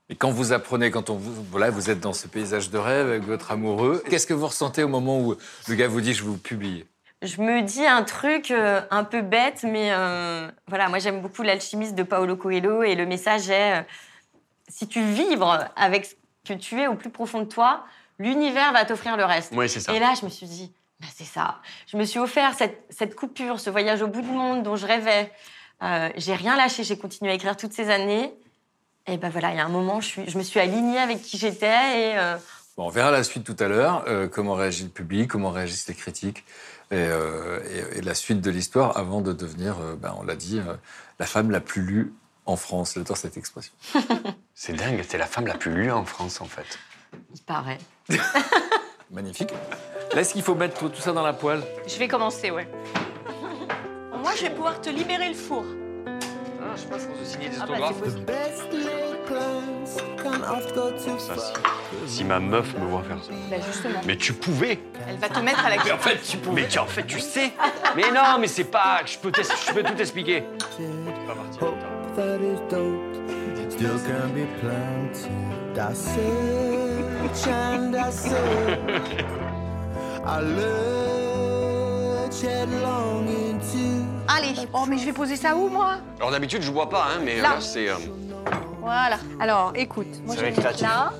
Et 0.08 0.16
quand 0.16 0.30
vous 0.30 0.52
apprenez, 0.52 0.90
quand 0.90 1.08
on 1.10 1.16
vous, 1.16 1.44
voilà, 1.50 1.70
vous 1.70 1.90
êtes 1.90 2.00
dans 2.00 2.14
ce 2.14 2.26
paysage 2.26 2.70
de 2.70 2.78
rêve 2.78 3.08
avec 3.08 3.22
votre 3.24 3.52
amoureux, 3.52 4.02
qu'est-ce 4.10 4.26
que 4.26 4.34
vous 4.34 4.46
ressentez 4.46 4.82
au 4.82 4.88
moment 4.88 5.20
où 5.20 5.36
le 5.68 5.74
gars 5.74 5.86
vous 5.86 6.00
dit 6.00 6.14
je 6.14 6.22
vais 6.22 6.30
vous 6.30 6.38
publier 6.38 6.86
Je 7.22 7.42
me 7.42 7.62
dis 7.62 7.84
un 7.84 8.04
truc 8.04 8.52
euh, 8.52 8.80
un 8.92 9.02
peu 9.02 9.22
bête, 9.22 9.64
mais 9.64 9.88
euh, 9.90 10.48
voilà, 10.68 10.88
moi 10.88 11.00
j'aime 11.00 11.20
beaucoup 11.20 11.42
l'alchimiste 11.42 11.96
de 11.96 12.04
Paolo 12.04 12.36
Coelho 12.36 12.84
et 12.84 12.94
le 12.94 13.06
message 13.06 13.50
est 13.50 13.78
euh, 13.78 13.82
si 14.68 14.86
tu 14.86 15.02
vibres 15.02 15.68
avec 15.74 16.06
ce 16.06 16.14
que 16.52 16.56
tu 16.56 16.80
es 16.80 16.86
au 16.86 16.94
plus 16.94 17.10
profond 17.10 17.40
de 17.40 17.46
toi, 17.46 17.84
l'univers 18.20 18.72
va 18.72 18.84
t'offrir 18.84 19.16
le 19.16 19.24
reste. 19.24 19.52
Oui, 19.56 19.68
c'est 19.68 19.80
ça. 19.80 19.92
Et 19.94 19.98
là, 19.98 20.14
je 20.18 20.24
me 20.24 20.30
suis 20.30 20.46
dit, 20.46 20.72
bah, 21.00 21.08
c'est 21.12 21.24
ça. 21.24 21.56
Je 21.88 21.96
me 21.96 22.04
suis 22.04 22.20
offert 22.20 22.54
cette, 22.54 22.84
cette 22.88 23.16
coupure, 23.16 23.58
ce 23.58 23.68
voyage 23.68 24.00
au 24.00 24.06
bout 24.06 24.22
du 24.22 24.30
monde 24.30 24.62
dont 24.62 24.76
je 24.76 24.86
rêvais. 24.86 25.32
J'ai 26.16 26.34
rien 26.34 26.56
lâché, 26.56 26.84
j'ai 26.84 26.98
continué 26.98 27.32
à 27.32 27.34
écrire 27.34 27.56
toutes 27.56 27.72
ces 27.72 27.90
années. 27.90 28.32
Et 29.06 29.16
ben 29.16 29.30
voilà, 29.30 29.50
il 29.50 29.56
y 29.56 29.60
a 29.60 29.64
un 29.64 29.70
moment, 29.70 30.00
je, 30.00 30.06
suis, 30.06 30.28
je 30.28 30.36
me 30.36 30.42
suis 30.42 30.60
alignée 30.60 30.98
avec 30.98 31.22
qui 31.22 31.38
j'étais 31.38 32.12
et 32.12 32.16
Bon, 32.76 32.86
on 32.86 32.90
verra 32.90 33.10
la 33.10 33.24
suite 33.24 33.42
tout 33.42 33.56
à 33.58 33.66
l'heure, 33.66 34.04
comment 34.30 34.54
réagit 34.54 34.84
le 34.84 34.90
public, 34.90 35.28
comment 35.28 35.50
réagissent 35.50 35.88
les 35.88 35.94
critiques, 35.94 36.44
et, 36.90 36.96
euh, 36.96 37.60
et- 37.94 37.98
et 37.98 38.02
la 38.02 38.14
suite 38.14 38.40
de 38.40 38.50
l'histoire 38.50 38.96
avant 38.96 39.20
de 39.20 39.32
devenir, 39.32 39.76
euh, 39.80 39.94
ben, 39.96 40.14
on 40.18 40.24
l'a 40.24 40.36
dit, 40.36 40.58
euh, 40.58 40.74
la 41.18 41.26
femme 41.26 41.50
la 41.50 41.60
plus 41.60 41.82
lue 41.82 42.12
en 42.46 42.56
France. 42.56 42.92
J'adore 42.94 43.16
cette 43.16 43.36
expression. 43.36 43.72
C'est 44.54 44.72
dingue, 44.72 45.04
t'es 45.06 45.18
la 45.18 45.26
femme 45.26 45.46
la 45.46 45.54
plus 45.56 45.72
lue 45.72 45.90
en 45.92 46.04
France, 46.04 46.40
en 46.40 46.46
fait. 46.46 46.78
il 47.34 47.40
paraît. 47.42 47.78
Magnifique. 49.10 49.50
Là, 50.14 50.20
est-ce 50.20 50.32
qu'il 50.32 50.42
faut 50.42 50.54
mettre 50.54 50.78
tout, 50.78 50.88
tout 50.88 51.00
ça 51.00 51.12
dans 51.12 51.22
la 51.22 51.32
poêle 51.32 51.62
Je 51.86 51.98
vais 51.98 52.08
commencer, 52.08 52.50
ouais. 52.50 52.68
Moi, 54.22 54.32
je 54.36 54.42
vais 54.42 54.50
pouvoir 54.50 54.80
te 54.80 54.90
libérer 54.90 55.28
le 55.28 55.34
four. 55.34 55.64
Ah, 56.78 56.80
Je 56.80 56.82
sais 56.82 56.88
pas, 56.88 56.98
je 56.98 57.06
pense 57.06 57.28
signer 57.28 57.48
des 57.48 57.56
Ah 57.60 57.66
bah. 57.66 57.74
Ça, 61.18 61.34
si, 61.36 62.16
si 62.16 62.24
ma 62.24 62.38
meuf 62.40 62.74
me 62.78 62.86
voit 62.86 63.02
faire 63.02 63.22
ça. 63.22 63.32
Bah, 63.50 63.56
justement. 63.66 64.00
Mais 64.06 64.16
tu 64.16 64.32
pouvais 64.32 64.80
Elle 65.08 65.18
va 65.18 65.28
te 65.28 65.40
mettre 65.40 65.64
à 65.64 65.70
la 65.70 65.84
Mais 65.84 65.92
en 65.92 65.98
fait, 65.98 66.20
tu 66.22 66.36
pouvais. 66.38 66.62
Mais 66.62 66.68
tu, 66.68 66.78
en 66.78 66.86
fait, 66.86 67.04
tu 67.04 67.20
sais 67.20 67.52
Mais 67.96 68.10
non, 68.10 68.38
mais 68.40 68.46
c'est 68.46 68.64
pas... 68.64 69.00
Je 69.04 69.18
peux, 69.18 69.30
t'es- 69.30 69.42
je 69.42 69.72
peux 69.72 69.82
tout 69.82 69.94
t'expliquer. 69.94 70.44
Allez, 84.28 84.54
oh, 84.74 84.84
mais 84.86 84.98
je 84.98 85.04
vais 85.06 85.12
poser 85.12 85.36
ça 85.36 85.56
où, 85.56 85.68
moi? 85.68 85.98
Alors 86.18 86.30
d'habitude, 86.30 86.62
je 86.62 86.70
bois 86.70 86.88
pas, 86.88 87.06
hein, 87.06 87.20
mais 87.24 87.40
Là. 87.40 87.54
là, 87.54 87.60
c'est... 87.60 87.88
euh, 87.88 87.96
Voilà. 88.80 89.18
Alors, 89.40 89.72
écoute, 89.74 90.06
moi, 90.24 90.34
je 90.36 90.40
vais 90.42 90.46
mettre 90.48 90.60
créatif. 90.60 90.82
là. 90.82 91.12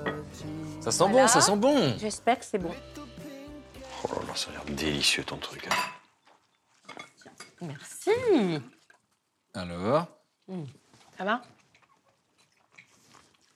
Ça 0.81 0.91
sent 0.91 0.99
Voilà. 1.09 1.23
bon, 1.23 1.29
ça 1.29 1.41
sent 1.41 1.57
bon. 1.57 1.95
J'espère 1.99 2.39
que 2.39 2.45
c'est 2.45 2.59
bon. 2.59 2.71
Oh 4.05 4.09
là 4.15 4.21
là, 4.29 4.35
ça 4.35 4.51
a 4.51 4.53
l'air 4.53 4.65
délicieux, 4.77 5.25
ton 5.25 5.37
truc. 5.39 5.67
hein. 5.71 6.93
Merci. 7.63 8.61
Alors, 9.55 10.07
Ça 11.17 11.25
va? 11.25 11.43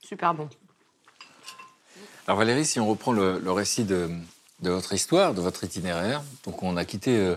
Super 0.03 0.33
bon. 0.33 0.49
alors 2.27 2.37
Valérie, 2.37 2.65
si 2.65 2.79
on 2.79 2.87
reprend 2.87 3.13
le, 3.13 3.39
le 3.39 3.51
récit 3.51 3.85
de, 3.85 4.09
de 4.61 4.69
votre 4.69 4.91
histoire, 4.93 5.33
de 5.33 5.39
votre 5.41 5.63
itinéraire, 5.63 6.21
donc 6.43 6.61
on 6.61 6.75
a 6.75 6.83
quitté 6.85 7.17
euh, 7.17 7.35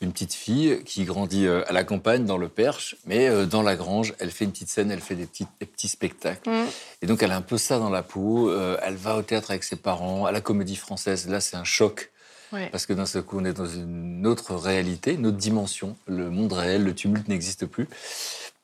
une 0.00 0.12
petite 0.12 0.32
fille 0.32 0.82
qui 0.84 1.04
grandit 1.04 1.46
euh, 1.46 1.62
à 1.68 1.72
la 1.72 1.84
campagne, 1.84 2.24
dans 2.24 2.38
le 2.38 2.48
Perche, 2.48 2.96
mais 3.04 3.28
euh, 3.28 3.44
dans 3.44 3.62
la 3.62 3.76
grange, 3.76 4.14
elle 4.18 4.30
fait 4.30 4.44
une 4.44 4.52
petite 4.52 4.68
scène, 4.68 4.90
elle 4.90 5.00
fait 5.00 5.14
des 5.14 5.26
petits, 5.26 5.46
des 5.60 5.66
petits 5.66 5.88
spectacles. 5.88 6.48
Mm. 6.48 6.66
Et 7.02 7.06
donc 7.06 7.22
elle 7.22 7.32
a 7.32 7.36
un 7.36 7.42
peu 7.42 7.58
ça 7.58 7.78
dans 7.78 7.90
la 7.90 8.02
peau, 8.02 8.48
euh, 8.48 8.78
elle 8.82 8.96
va 8.96 9.16
au 9.16 9.22
théâtre 9.22 9.50
avec 9.50 9.62
ses 9.62 9.76
parents, 9.76 10.24
à 10.24 10.32
la 10.32 10.40
comédie 10.40 10.76
française, 10.76 11.28
là 11.28 11.40
c'est 11.40 11.56
un 11.56 11.64
choc. 11.64 12.10
Ouais. 12.52 12.68
Parce 12.70 12.86
que 12.86 12.92
d'un 12.92 13.06
seul 13.06 13.22
coup, 13.22 13.38
on 13.38 13.44
est 13.44 13.52
dans 13.52 13.66
une 13.66 14.26
autre 14.26 14.56
réalité, 14.56 15.14
une 15.14 15.26
autre 15.26 15.36
dimension. 15.36 15.96
Le 16.08 16.30
monde 16.30 16.52
réel, 16.52 16.82
le 16.82 16.92
tumulte 16.92 17.28
n'existe 17.28 17.64
plus. 17.64 17.86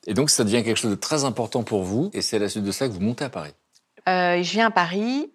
Et 0.08 0.14
donc, 0.14 0.30
ça 0.30 0.42
devient 0.42 0.64
quelque 0.64 0.78
chose 0.78 0.90
de 0.90 0.96
très 0.96 1.24
important 1.24 1.62
pour 1.62 1.84
vous. 1.84 2.10
Et 2.12 2.20
c'est 2.20 2.34
à 2.34 2.38
la 2.40 2.48
suite 2.48 2.64
de 2.64 2.72
ça 2.72 2.88
que 2.88 2.92
vous 2.92 3.00
montez 3.00 3.24
à 3.24 3.28
Paris. 3.28 3.52
Euh, 4.08 4.42
je 4.42 4.50
viens 4.50 4.66
à 4.66 4.70
Paris 4.72 5.30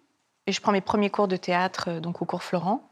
et 0.47 0.51
je 0.51 0.59
prends 0.59 0.73
mes 0.73 0.81
premiers 0.81 1.09
cours 1.09 1.29
de 1.29 1.37
théâtre 1.37 1.99
donc 2.01 2.21
au 2.21 2.25
cours 2.25 2.43
Florent. 2.43 2.89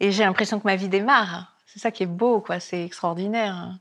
Et 0.00 0.10
j'ai 0.10 0.24
l'impression 0.24 0.58
que 0.58 0.66
ma 0.66 0.76
vie 0.76 0.88
démarre. 0.88 1.55
C'est 1.76 1.82
ça 1.82 1.90
qui 1.90 2.04
est 2.04 2.06
beau, 2.06 2.40
quoi. 2.40 2.58
C'est 2.58 2.82
extraordinaire. 2.86 3.78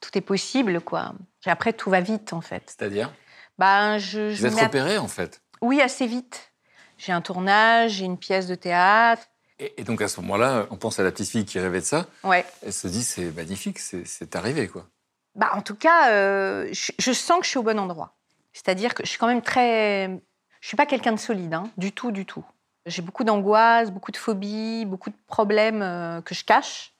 Tout 0.00 0.10
est 0.18 0.20
possible, 0.20 0.82
quoi. 0.82 1.14
Et 1.46 1.50
après, 1.50 1.72
tout 1.72 1.88
va 1.88 2.02
vite, 2.02 2.34
en 2.34 2.42
fait. 2.42 2.62
C'est-à-dire? 2.66 3.10
Ben, 3.58 3.96
je, 3.96 4.34
je 4.34 4.46
Vous 4.46 4.52
êtes 4.52 4.58
à- 4.62 4.66
repéré, 4.66 4.98
en 4.98 5.08
fait? 5.08 5.40
Oui, 5.62 5.80
assez 5.80 6.06
vite. 6.06 6.52
J'ai 6.98 7.12
un 7.12 7.22
tournage, 7.22 7.92
j'ai 7.92 8.04
une 8.04 8.18
pièce 8.18 8.46
de 8.46 8.54
théâtre. 8.54 9.22
Et, 9.58 9.80
et 9.80 9.84
donc, 9.84 10.02
à 10.02 10.08
ce 10.08 10.20
moment-là, 10.20 10.66
on 10.70 10.76
pense 10.76 11.00
à 11.00 11.02
la 11.02 11.10
petite 11.10 11.30
fille 11.30 11.46
qui 11.46 11.58
rêvait 11.58 11.80
de 11.80 11.86
ça. 11.86 12.06
Ouais. 12.22 12.44
Elle 12.62 12.72
se 12.74 12.86
dit, 12.86 13.02
c'est 13.02 13.30
magnifique, 13.32 13.78
c'est 13.78 14.06
c'est 14.06 14.36
arrivé, 14.36 14.68
quoi. 14.68 14.86
Bah, 15.34 15.52
en 15.54 15.62
tout 15.62 15.76
cas, 15.76 16.10
euh, 16.12 16.68
je, 16.72 16.92
je 16.98 17.12
sens 17.12 17.38
que 17.38 17.44
je 17.44 17.50
suis 17.50 17.58
au 17.58 17.62
bon 17.62 17.78
endroit. 17.78 18.14
C'est-à-dire 18.52 18.92
que 18.92 19.04
je 19.04 19.08
suis 19.08 19.18
quand 19.18 19.26
même 19.26 19.40
très. 19.42 20.20
Je 20.60 20.68
suis 20.68 20.76
pas 20.76 20.84
quelqu'un 20.84 21.12
de 21.12 21.18
solide, 21.18 21.54
hein, 21.54 21.70
du 21.78 21.92
tout, 21.92 22.10
du 22.12 22.26
tout. 22.26 22.44
J'ai 22.90 23.02
beaucoup 23.02 23.24
d'angoisse, 23.24 23.90
beaucoup 23.90 24.12
de 24.12 24.16
phobies, 24.16 24.84
beaucoup 24.84 25.10
de 25.10 25.16
problèmes 25.26 25.82
euh, 25.82 26.20
que 26.20 26.34
je 26.34 26.44
cache. 26.44 26.92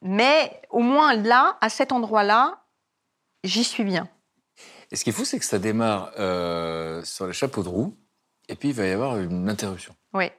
Mais 0.00 0.60
au 0.70 0.80
moins 0.80 1.14
là, 1.14 1.56
à 1.60 1.68
cet 1.68 1.92
endroit-là, 1.92 2.58
j'y 3.44 3.64
suis 3.64 3.84
bien. 3.84 4.08
Et 4.90 4.96
ce 4.96 5.04
qui 5.04 5.10
est 5.10 5.12
fou, 5.12 5.24
c'est 5.24 5.38
que 5.38 5.44
ça 5.44 5.58
démarre 5.58 6.12
euh, 6.18 7.02
sur 7.04 7.26
les 7.26 7.32
chapeaux 7.32 7.62
de 7.62 7.68
roue. 7.68 7.96
Et 8.48 8.56
puis, 8.56 8.70
il 8.70 8.74
va 8.74 8.86
y 8.86 8.90
avoir 8.90 9.18
une 9.18 9.48
interruption. 9.48 9.94
Oui. 10.12 10.30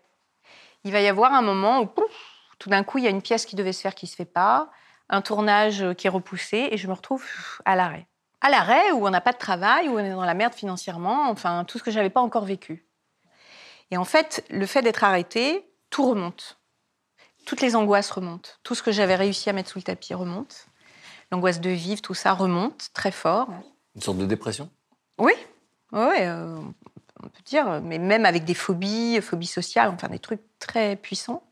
Il 0.84 0.92
va 0.92 1.02
y 1.02 1.08
avoir 1.08 1.34
un 1.34 1.42
moment 1.42 1.80
où, 1.80 1.86
pouf, 1.86 2.12
tout 2.60 2.70
d'un 2.70 2.84
coup, 2.84 2.98
il 2.98 3.06
y 3.06 3.08
a 3.08 3.10
une 3.10 3.22
pièce 3.22 3.46
qui 3.46 3.56
devait 3.56 3.74
se 3.74 3.82
faire 3.82 3.96
qui 3.96 4.06
se 4.06 4.16
fait 4.16 4.26
pas, 4.26 4.70
un 5.10 5.22
tournage 5.22 5.82
euh, 5.82 5.94
qui 5.94 6.08
est 6.08 6.10
repoussé, 6.10 6.68
et 6.72 6.78
je 6.78 6.88
me 6.88 6.94
retrouve 6.94 7.26
à 7.66 7.76
l'arrêt. 7.76 8.06
à 8.42 8.50
l'arrêt, 8.50 8.92
où 8.92 9.08
on 9.08 9.10
n'a 9.10 9.22
pas 9.22 9.32
de 9.32 9.38
travail, 9.38 9.88
où 9.88 9.94
on 9.94 10.00
est 10.00 10.12
dans 10.12 10.26
la 10.26 10.34
merde 10.34 10.54
financièrement, 10.54 11.30
enfin 11.30 11.64
tout 11.64 11.78
ce 11.78 11.84
que 11.84 11.92
j'avais 11.92 12.10
pas 12.10 12.22
encore 12.22 12.46
vécu. 12.46 12.86
Et 13.94 13.98
en 13.98 14.06
fait, 14.06 14.44
le 14.50 14.66
fait 14.66 14.82
d'être 14.82 15.04
arrêté, 15.04 15.70
tout 15.92 16.10
remonte. 16.10 16.58
Toutes 17.46 17.62
les 17.62 17.76
angoisses 17.76 18.10
remontent. 18.10 18.50
Tout 18.64 18.74
ce 18.74 18.82
que 18.82 18.92
j'avais 18.92 19.14
réussi 19.14 19.52
à 19.52 19.54
mettre 19.54 19.70
sous 19.70 19.78
le 19.78 19.84
tapis 19.84 20.16
remonte. 20.16 20.66
L'angoisse 21.32 21.62
de 21.62 21.70
vivre, 21.70 22.02
tout 22.02 22.16
ça 22.16 22.34
remonte 22.34 22.90
très 22.96 23.12
fort. 23.12 23.50
Une 23.94 24.02
sorte 24.02 24.18
de 24.18 24.26
dépression? 24.26 24.72
Oui, 25.20 25.34
oui, 25.92 26.16
euh, 26.22 26.58
on 27.22 27.28
peut 27.28 27.44
dire, 27.46 27.82
mais 27.84 28.00
même 28.00 28.26
avec 28.26 28.46
des 28.46 28.56
phobies, 28.56 29.22
phobies 29.22 29.46
sociales, 29.46 29.90
enfin 29.90 30.10
des 30.10 30.18
trucs 30.18 30.42
très 30.58 30.96
puissants. 30.96 31.44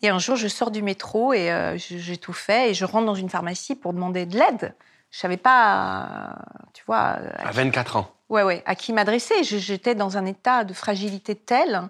Et 0.00 0.08
un 0.08 0.18
jour, 0.18 0.34
je 0.34 0.48
sors 0.48 0.72
du 0.72 0.82
métro 0.82 1.32
et 1.32 1.52
euh, 1.52 1.78
j'ai 1.78 2.16
tout 2.16 2.32
fait 2.32 2.70
et 2.70 2.74
je 2.74 2.84
rentre 2.84 3.06
dans 3.06 3.14
une 3.14 3.30
pharmacie 3.30 3.76
pour 3.76 3.92
demander 3.92 4.26
de 4.26 4.36
l'aide. 4.36 4.74
Je 5.12 5.18
savais 5.20 5.36
pas, 5.36 6.08
euh, 6.08 6.54
tu 6.72 6.82
vois, 6.86 6.98
à 6.98 7.46
À 7.46 7.52
24 7.52 7.98
ans. 7.98 8.10
Ouais, 8.32 8.44
ouais, 8.44 8.62
à 8.64 8.74
qui 8.74 8.94
m'adresser. 8.94 9.44
J'étais 9.44 9.94
dans 9.94 10.16
un 10.16 10.24
état 10.24 10.64
de 10.64 10.72
fragilité 10.72 11.34
tel. 11.34 11.82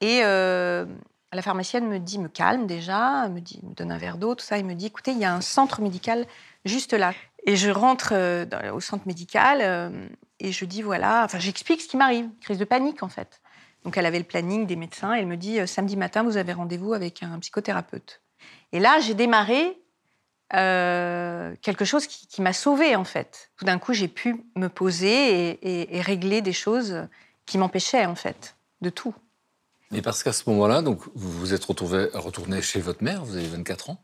Et 0.00 0.20
euh, 0.24 0.86
la 1.34 1.42
pharmacienne 1.42 1.86
me 1.86 1.98
dit, 1.98 2.18
me 2.18 2.28
calme 2.28 2.66
déjà, 2.66 3.28
me, 3.28 3.40
dit, 3.40 3.60
me 3.62 3.74
donne 3.74 3.92
un 3.92 3.98
verre 3.98 4.16
d'eau, 4.16 4.34
tout 4.34 4.44
ça. 4.44 4.56
Il 4.56 4.64
me 4.64 4.72
dit, 4.72 4.86
écoutez, 4.86 5.10
il 5.10 5.18
y 5.18 5.24
a 5.26 5.34
un 5.34 5.42
centre 5.42 5.82
médical 5.82 6.24
juste 6.64 6.94
là. 6.94 7.12
Et 7.46 7.56
je 7.56 7.68
rentre 7.68 8.14
euh, 8.14 8.46
au 8.72 8.80
centre 8.80 9.06
médical 9.06 9.58
euh, 9.60 9.90
et 10.40 10.50
je 10.50 10.64
dis, 10.64 10.80
voilà, 10.80 11.24
enfin, 11.26 11.38
j'explique 11.38 11.82
ce 11.82 11.88
qui 11.88 11.98
m'arrive, 11.98 12.26
crise 12.40 12.56
de 12.56 12.64
panique 12.64 13.02
en 13.02 13.10
fait. 13.10 13.42
Donc 13.84 13.98
elle 13.98 14.06
avait 14.06 14.18
le 14.18 14.24
planning 14.24 14.64
des 14.66 14.76
médecins. 14.76 15.12
Elle 15.12 15.26
me 15.26 15.36
dit, 15.36 15.58
samedi 15.68 15.98
matin, 15.98 16.22
vous 16.22 16.38
avez 16.38 16.54
rendez-vous 16.54 16.94
avec 16.94 17.22
un 17.22 17.38
psychothérapeute. 17.38 18.22
Et 18.72 18.80
là, 18.80 18.98
j'ai 19.00 19.12
démarré 19.12 19.78
euh, 20.54 21.54
quelque 21.62 21.84
chose 21.84 22.06
qui, 22.06 22.26
qui 22.26 22.42
m'a 22.42 22.52
sauvée 22.52 22.96
en 22.96 23.04
fait. 23.04 23.50
Tout 23.56 23.64
d'un 23.64 23.78
coup, 23.78 23.92
j'ai 23.92 24.08
pu 24.08 24.44
me 24.56 24.68
poser 24.68 25.50
et, 25.50 25.50
et- 25.82 25.96
et 25.96 26.00
régler 26.00 26.40
des 26.42 26.52
choses 26.52 27.06
qui 27.46 27.58
m'empêchaient 27.58 28.06
en 28.06 28.14
fait 28.14 28.56
de 28.80 28.90
tout. 28.90 29.14
Et 29.92 30.02
parce 30.02 30.22
qu'à 30.22 30.32
ce 30.32 30.48
moment-là, 30.50 30.82
donc, 30.82 31.02
vous 31.14 31.30
vous 31.30 31.54
êtes 31.54 31.64
retrouvé, 31.64 32.08
retourné 32.14 32.60
chez 32.62 32.80
votre 32.80 33.02
mère, 33.04 33.24
vous 33.24 33.36
avez 33.36 33.46
24 33.46 33.90
ans? 33.90 34.02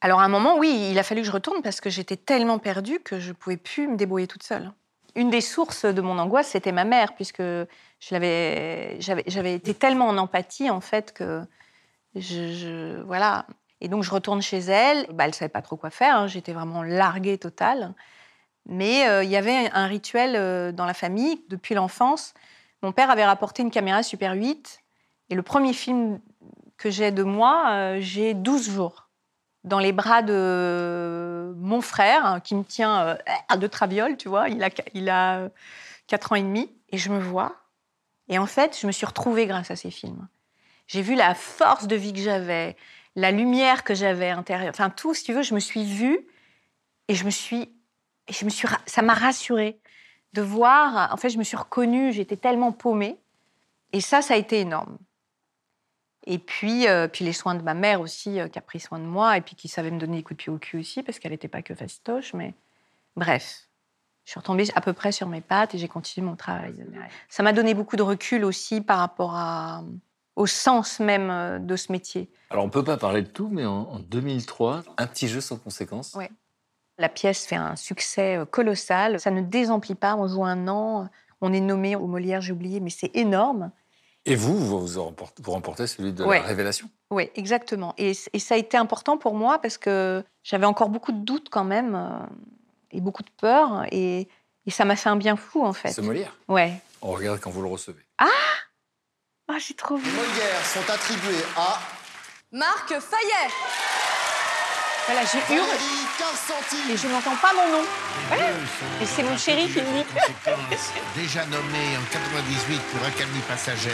Alors 0.00 0.20
à 0.20 0.24
un 0.24 0.28
moment, 0.28 0.56
oui, 0.58 0.88
il 0.90 0.98
a 0.98 1.02
fallu 1.02 1.20
que 1.20 1.26
je 1.26 1.32
retourne 1.32 1.60
parce 1.62 1.80
que 1.82 1.90
j'étais 1.90 2.16
tellement 2.16 2.58
perdue 2.58 3.00
que 3.00 3.20
je 3.20 3.32
pouvais 3.32 3.58
plus 3.58 3.86
me 3.88 3.96
débrouiller 3.96 4.26
toute 4.26 4.42
seule. 4.42 4.72
Une 5.16 5.28
des 5.28 5.40
sources 5.42 5.84
de 5.84 6.00
mon 6.00 6.18
angoisse, 6.18 6.48
c'était 6.48 6.72
ma 6.72 6.84
mère, 6.84 7.14
puisque 7.14 7.42
j'avais 8.00 8.96
été 9.54 9.74
tellement 9.74 10.06
en 10.08 10.16
empathie 10.16 10.70
en 10.70 10.80
fait 10.80 11.12
que 11.12 11.42
je, 12.14 12.52
je- 12.54 13.02
voilà. 13.02 13.46
Et 13.80 13.88
donc 13.88 14.02
je 14.02 14.10
retourne 14.10 14.42
chez 14.42 14.58
elle. 14.58 15.06
Bah, 15.12 15.24
elle 15.26 15.34
savait 15.34 15.48
pas 15.48 15.62
trop 15.62 15.76
quoi 15.76 15.90
faire. 15.90 16.16
hein, 16.16 16.26
J'étais 16.26 16.52
vraiment 16.52 16.82
larguée 16.82 17.38
totale. 17.38 17.94
Mais 18.66 19.08
euh, 19.08 19.24
il 19.24 19.30
y 19.30 19.36
avait 19.36 19.70
un 19.72 19.86
rituel 19.86 20.36
euh, 20.36 20.70
dans 20.72 20.84
la 20.84 20.94
famille 20.94 21.42
depuis 21.48 21.74
l'enfance. 21.74 22.34
Mon 22.82 22.92
père 22.92 23.10
avait 23.10 23.24
rapporté 23.24 23.62
une 23.62 23.70
caméra 23.70 24.02
Super 24.02 24.32
8 24.32 24.80
et 25.30 25.34
le 25.34 25.42
premier 25.42 25.72
film 25.72 26.20
que 26.76 26.90
j'ai 26.90 27.10
de 27.10 27.22
moi, 27.22 27.66
euh, 27.70 27.98
j'ai 28.00 28.34
12 28.34 28.70
jours 28.70 29.08
dans 29.64 29.78
les 29.78 29.92
bras 29.92 30.22
de 30.22 31.54
mon 31.58 31.82
frère, 31.82 32.24
hein, 32.24 32.40
qui 32.40 32.54
me 32.54 32.64
tient 32.64 33.18
à 33.48 33.56
de 33.58 33.66
traviole, 33.66 34.16
tu 34.16 34.28
vois. 34.28 34.48
Il 34.48 34.62
a, 34.64 34.70
il 34.94 35.10
a 35.10 35.40
euh, 35.40 35.48
4 36.06 36.32
ans 36.32 36.36
et 36.36 36.42
demi, 36.42 36.72
et 36.88 36.96
je 36.96 37.10
me 37.10 37.20
vois. 37.20 37.56
Et 38.28 38.38
en 38.38 38.46
fait, 38.46 38.78
je 38.80 38.86
me 38.86 38.92
suis 38.92 39.04
retrouvée 39.04 39.46
grâce 39.46 39.70
à 39.70 39.76
ces 39.76 39.90
films. 39.90 40.26
J'ai 40.86 41.02
vu 41.02 41.14
la 41.14 41.34
force 41.34 41.86
de 41.86 41.96
vie 41.96 42.14
que 42.14 42.20
j'avais, 42.20 42.76
la 43.16 43.30
lumière 43.30 43.84
que 43.84 43.94
j'avais 43.94 44.30
intérieure, 44.30 44.70
enfin 44.70 44.90
tout, 44.90 45.14
si 45.14 45.24
tu 45.24 45.32
veux, 45.32 45.42
je 45.42 45.54
me 45.54 45.60
suis 45.60 45.84
vue, 45.84 46.26
et 47.08 47.14
je 47.14 47.24
me 47.24 47.30
suis, 47.30 47.72
et 48.28 48.32
je 48.32 48.44
me 48.44 48.50
suis, 48.50 48.68
ça 48.86 49.02
m'a 49.02 49.14
rassurée 49.14 49.80
de 50.32 50.42
voir. 50.42 51.12
En 51.12 51.16
fait, 51.16 51.30
je 51.30 51.38
me 51.38 51.44
suis 51.44 51.56
reconnue, 51.56 52.12
j'étais 52.12 52.36
tellement 52.36 52.72
paumée, 52.72 53.18
et 53.92 54.00
ça, 54.00 54.22
ça 54.22 54.34
a 54.34 54.36
été 54.36 54.60
énorme. 54.60 54.98
Et 56.26 56.38
puis, 56.38 56.86
euh, 56.86 57.08
puis 57.08 57.24
les 57.24 57.32
soins 57.32 57.54
de 57.54 57.62
ma 57.62 57.74
mère 57.74 58.00
aussi, 58.00 58.38
euh, 58.38 58.48
qui 58.48 58.58
a 58.58 58.62
pris 58.62 58.78
soin 58.78 58.98
de 58.98 59.04
moi, 59.04 59.36
et 59.36 59.40
puis 59.40 59.56
qui 59.56 59.68
savait 59.68 59.90
me 59.90 59.98
donner 59.98 60.18
des 60.18 60.22
coups 60.22 60.36
de 60.38 60.42
pied 60.42 60.52
au 60.52 60.58
cul 60.58 60.78
aussi, 60.78 61.02
parce 61.02 61.18
qu'elle 61.18 61.32
n'était 61.32 61.48
pas 61.48 61.62
que 61.62 61.74
fastoche. 61.74 62.34
Mais 62.34 62.54
bref, 63.16 63.68
je 64.24 64.32
suis 64.32 64.38
retombée 64.38 64.68
à 64.74 64.80
peu 64.80 64.92
près 64.92 65.12
sur 65.12 65.28
mes 65.28 65.40
pattes 65.40 65.74
et 65.74 65.78
j'ai 65.78 65.88
continué 65.88 66.26
mon 66.26 66.36
travail. 66.36 66.84
Ça 67.28 67.42
m'a 67.42 67.52
donné 67.52 67.74
beaucoup 67.74 67.96
de 67.96 68.02
recul 68.02 68.44
aussi 68.44 68.80
par 68.80 68.98
rapport 68.98 69.34
à, 69.34 69.82
au 70.40 70.46
sens 70.46 71.00
même 71.00 71.28
euh, 71.30 71.58
de 71.58 71.76
ce 71.76 71.92
métier. 71.92 72.30
Alors, 72.48 72.64
on 72.64 72.70
peut 72.70 72.82
pas 72.82 72.96
parler 72.96 73.20
de 73.20 73.28
tout, 73.28 73.48
mais 73.52 73.66
en, 73.66 73.82
en 73.82 73.98
2003, 73.98 74.82
un 74.96 75.06
petit 75.06 75.28
jeu 75.28 75.42
sans 75.42 75.58
conséquence. 75.58 76.14
Ouais. 76.14 76.30
La 76.96 77.10
pièce 77.10 77.44
fait 77.46 77.56
un 77.56 77.76
succès 77.76 78.36
euh, 78.38 78.46
colossal. 78.46 79.20
Ça 79.20 79.30
ne 79.30 79.42
désemplit 79.42 79.94
pas. 79.94 80.16
On 80.16 80.26
joue 80.26 80.44
un 80.44 80.66
an. 80.66 81.08
On 81.42 81.52
est 81.52 81.60
nommé 81.60 81.94
au 81.94 82.06
Molière, 82.06 82.40
j'ai 82.40 82.52
oublié, 82.52 82.80
mais 82.80 82.88
c'est 82.88 83.14
énorme. 83.14 83.70
Et 84.24 84.34
vous, 84.34 84.56
vous, 84.58 85.02
remportez, 85.02 85.42
vous 85.42 85.52
remportez 85.52 85.86
celui 85.86 86.12
de 86.12 86.24
Ouais. 86.24 86.40
la 86.40 86.46
révélation. 86.46 86.88
Oui, 87.10 87.30
exactement. 87.34 87.94
Et, 87.98 88.14
ça 88.14 88.54
a 88.54 88.58
été 88.58 88.78
important 88.78 89.18
pour 89.18 89.34
moi 89.34 89.58
parce 89.58 89.76
que 89.76 90.24
j'avais 90.42 90.66
encore 90.66 90.88
beaucoup 90.88 91.12
de 91.12 91.22
doutes 91.22 91.48
quand 91.50 91.64
même 91.64 91.94
euh, 91.94 92.26
et 92.92 93.00
beaucoup 93.02 93.22
de 93.22 93.30
peur. 93.38 93.84
Et, 93.92 94.28
et 94.66 94.70
ça 94.70 94.86
m'a 94.86 94.96
fait 94.96 95.10
un 95.10 95.16
bien 95.16 95.36
fou, 95.36 95.64
en 95.64 95.74
fait. 95.74 95.92
Ce 95.92 96.00
Molière? 96.00 96.34
Ouais. 96.48 96.72
On 97.02 97.12
regarde 97.12 97.40
quand 97.40 97.50
vous 97.50 97.62
le 97.62 97.68
recevez. 97.68 98.02
Ah, 98.18 98.26
j'ai 99.58 99.74
trop 99.74 99.96
vu. 99.96 100.04
Les 100.04 100.16
Molières 100.16 100.66
sont 100.66 100.90
attribués 100.90 101.44
à 101.56 101.80
Marc 102.52 102.88
Fayet. 102.88 103.50
Voilà, 105.06 105.22
j'ai 105.22 105.40
Carcenti. 106.18 106.92
et 106.92 106.96
je 106.96 107.08
n'entends 107.08 107.36
pas 107.36 107.52
mon 107.52 107.78
nom. 107.78 107.84
Et 109.00 109.06
c'est 109.06 109.22
mon 109.22 109.36
chéri 109.36 109.66
qui 109.68 109.80
me 109.80 110.02
dit. 110.02 110.04
Déjà 111.16 111.44
nommé 111.46 111.96
en 111.96 112.12
98 112.12 112.80
pour 112.92 113.06
Accalmie 113.06 113.40
passagère. 113.48 113.92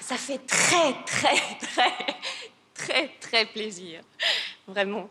Ça 0.00 0.16
fait 0.16 0.38
très, 0.46 0.94
très, 1.04 1.58
très, 1.60 2.16
très, 2.74 3.08
très 3.20 3.46
plaisir. 3.46 4.00
Vraiment. 4.66 5.08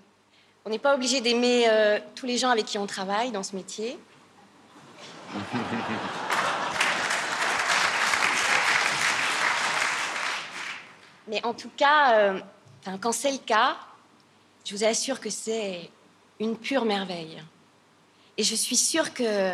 On 0.66 0.70
n'est 0.70 0.80
pas 0.80 0.96
obligé 0.96 1.22
d'aimer 1.22 1.66
euh, 1.70 2.00
tous 2.16 2.26
les 2.26 2.38
gens 2.38 2.50
avec 2.50 2.66
qui 2.66 2.78
on 2.78 2.88
travaille 2.88 3.32
dans 3.32 3.44
ce 3.44 3.56
métier. 3.56 4.00
Mais 11.28 11.44
en 11.46 11.54
tout 11.54 11.72
cas, 11.76 12.14
euh, 12.14 12.40
quand 13.02 13.12
c'est 13.12 13.32
le 13.32 13.38
cas, 13.38 13.78
je 14.66 14.76
vous 14.76 14.84
assure 14.84 15.20
que 15.20 15.30
c'est 15.30 15.90
une 16.40 16.58
pure 16.58 16.86
merveille. 16.86 17.42
Et 18.38 18.44
je 18.44 18.56
suis 18.56 18.76
sûre 18.76 19.14
que 19.14 19.54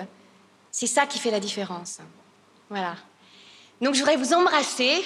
c'est 0.72 0.88
ça 0.88 1.06
qui 1.06 1.20
fait 1.20 1.32
la 1.32 1.40
différence. 1.40 2.00
Voilà. 2.70 2.96
Donc 3.82 3.96
je 3.96 4.00
voudrais 4.00 4.18
vous 4.18 4.34
embrasser, 4.34 5.04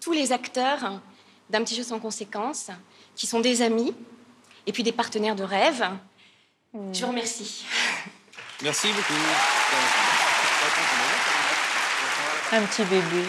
tous 0.00 0.12
les 0.12 0.32
acteurs 0.32 1.00
d'un 1.50 1.64
petit 1.64 1.74
jeu 1.74 1.82
sans 1.82 1.98
conséquence, 1.98 2.70
qui 3.14 3.26
sont 3.26 3.40
des 3.40 3.62
amis 3.62 3.94
et 4.66 4.72
puis 4.72 4.82
des 4.82 4.92
partenaires 4.92 5.36
de 5.36 5.44
rêve. 5.44 5.88
Je 6.92 7.00
vous 7.00 7.08
remercie. 7.08 7.64
Merci 8.62 8.88
beaucoup. 8.88 9.14
Un 12.52 12.62
petit 12.62 12.84
bébé. 12.84 13.24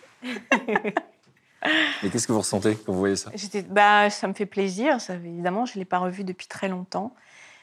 Mais 0.22 2.08
qu'est-ce 2.10 2.26
que 2.26 2.32
vous 2.32 2.40
ressentez 2.40 2.76
quand 2.76 2.92
vous 2.92 2.98
voyez 2.98 3.16
ça? 3.16 3.30
Bah, 3.68 4.10
ça 4.10 4.26
me 4.26 4.32
fait 4.32 4.46
plaisir. 4.46 5.00
Ça, 5.00 5.14
évidemment, 5.14 5.66
je 5.66 5.74
ne 5.74 5.80
l'ai 5.80 5.84
pas 5.84 5.98
revu 5.98 6.24
depuis 6.24 6.46
très 6.46 6.68
longtemps. 6.68 7.14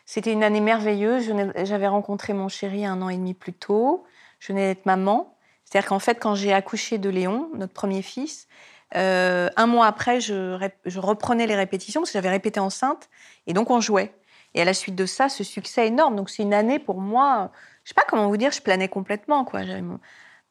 C'était 0.05 0.31
une 0.31 0.43
année 0.43 0.61
merveilleuse. 0.61 1.33
J'avais 1.63 1.87
rencontré 1.87 2.33
mon 2.33 2.47
chéri 2.47 2.85
un 2.85 3.01
an 3.01 3.09
et 3.09 3.17
demi 3.17 3.33
plus 3.33 3.53
tôt. 3.53 4.05
Je 4.39 4.53
venais 4.53 4.73
d'être 4.73 4.85
maman. 4.85 5.35
C'est-à-dire 5.65 5.89
qu'en 5.89 5.99
fait, 5.99 6.15
quand 6.15 6.35
j'ai 6.35 6.53
accouché 6.53 6.97
de 6.97 7.09
Léon, 7.09 7.49
notre 7.55 7.73
premier 7.73 8.01
fils, 8.01 8.47
euh, 8.95 9.49
un 9.57 9.67
mois 9.67 9.87
après, 9.87 10.21
je, 10.21 10.57
reprenais 10.97 11.45
les 11.45 11.55
répétitions 11.55 12.01
parce 12.01 12.11
que 12.11 12.17
j'avais 12.17 12.29
répété 12.29 12.59
enceinte. 12.59 13.09
Et 13.47 13.53
donc, 13.53 13.69
on 13.69 13.81
jouait. 13.81 14.13
Et 14.53 14.61
à 14.61 14.65
la 14.65 14.73
suite 14.73 14.95
de 14.95 15.05
ça, 15.05 15.27
ce 15.27 15.43
succès 15.43 15.87
énorme. 15.87 16.15
Donc, 16.15 16.29
c'est 16.29 16.43
une 16.43 16.53
année 16.53 16.79
pour 16.79 17.01
moi. 17.01 17.51
Je 17.83 17.89
sais 17.89 17.95
pas 17.95 18.05
comment 18.07 18.27
vous 18.27 18.37
dire, 18.37 18.51
je 18.51 18.61
planais 18.61 18.87
complètement. 18.87 19.43
quoi. 19.43 19.61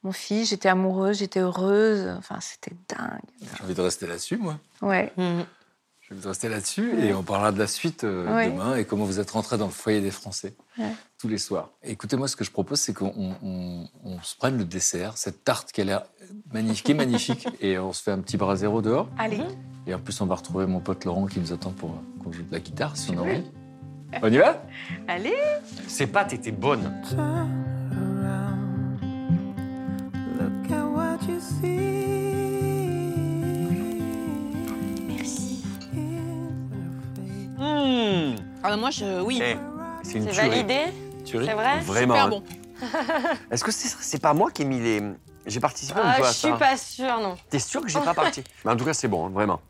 Mon 0.07 0.13
fils, 0.13 0.49
j'étais 0.51 0.69
amoureuse, 0.69 1.17
j'étais 1.19 1.41
heureuse. 1.41 2.07
Enfin, 2.17 2.37
c'était 2.39 2.71
dingue. 2.87 3.19
J'ai 3.57 3.63
envie 3.63 3.73
de 3.75 3.81
rester 3.81 4.07
là-dessus, 4.07 4.37
moi. 4.37 4.57
Ouais. 4.81 5.11
J'ai 5.17 6.13
envie 6.13 6.21
de 6.23 6.27
rester 6.29 6.47
là-dessus 6.47 6.97
et 7.03 7.13
on 7.13 7.23
parlera 7.23 7.51
de 7.51 7.59
la 7.59 7.67
suite 7.67 8.05
euh, 8.05 8.33
Ouais. 8.33 8.49
demain 8.49 8.77
et 8.77 8.85
comment 8.85 9.03
vous 9.03 9.19
êtes 9.19 9.29
rentré 9.31 9.57
dans 9.57 9.65
le 9.65 9.71
foyer 9.71 9.99
des 9.99 10.11
Français 10.11 10.53
Ouais. 10.79 10.93
tous 11.19 11.27
les 11.27 11.37
soirs. 11.37 11.71
Écoutez-moi, 11.83 12.29
ce 12.29 12.37
que 12.37 12.45
je 12.45 12.51
propose, 12.51 12.79
c'est 12.79 12.93
qu'on 12.93 13.11
on- 13.43 13.85
on 14.05 14.21
se 14.21 14.37
prenne 14.37 14.57
le 14.57 14.63
dessert, 14.63 15.17
cette 15.17 15.43
tarte 15.43 15.73
qui 15.73 15.81
a 15.81 15.83
l'air 15.83 16.03
magnifique, 16.53 16.95
magnifique, 16.95 17.45
et 17.61 17.77
on 17.77 17.91
se 17.91 18.01
fait 18.01 18.11
un 18.11 18.19
petit 18.19 18.37
brasero 18.37 18.81
dehors. 18.81 19.09
Allez. 19.17 19.41
Et 19.87 19.93
en 19.93 19.99
plus, 19.99 20.21
on 20.21 20.25
va 20.25 20.35
retrouver 20.35 20.65
mon 20.67 20.79
pote 20.79 21.03
Laurent 21.03 21.25
qui 21.25 21.41
nous 21.41 21.51
attend 21.51 21.71
pour 21.71 21.89
euh, 21.89 22.23
qu'on 22.23 22.31
joue 22.31 22.43
de 22.43 22.53
la 22.53 22.59
guitare, 22.61 22.95
si 22.95 23.11
on 23.11 23.17
a 23.17 23.21
envie. 23.23 23.43
On 24.23 24.31
y 24.31 24.37
va? 24.37 24.63
Allez. 25.09 25.35
Ces 25.89 26.07
pâtes 26.07 26.31
étaient 26.31 26.53
bonnes. 26.53 26.93
Ah, 38.63 38.75
moi, 38.77 38.89
je. 38.91 39.21
Oui. 39.21 39.39
Eh, 39.41 39.55
c'est 40.03 40.17
une 40.17 40.25
C'est 40.25 40.31
tuerie. 40.31 40.49
validé 40.49 40.79
Tuerie. 41.25 41.45
C'est 41.45 41.53
vrai 41.53 41.79
Vraiment. 41.81 42.13
Super 42.15 42.25
hein. 42.25 42.29
bon. 42.29 42.43
Est-ce 43.51 43.63
que 43.63 43.71
c'est 43.71 43.87
c'est 43.99 44.21
pas 44.21 44.33
moi 44.33 44.51
qui 44.51 44.61
ai 44.61 44.65
mis 44.65 44.79
les. 44.79 45.01
J'ai 45.45 45.59
participé 45.59 45.99
un 45.99 46.03
Ah, 46.05 46.15
peu 46.17 46.23
je 46.23 46.27
à 46.29 46.33
suis 46.33 46.49
ça. 46.49 46.55
pas 46.57 46.77
sûre, 46.77 47.19
non. 47.21 47.37
T'es 47.49 47.59
sûr 47.59 47.81
que 47.81 47.87
j'ai 47.87 47.99
pas 47.99 48.13
parti 48.13 48.43
Mais 48.65 48.71
en 48.71 48.75
tout 48.75 48.85
cas, 48.85 48.93
c'est 48.93 49.07
bon, 49.07 49.27
hein, 49.27 49.29
vraiment. 49.33 49.61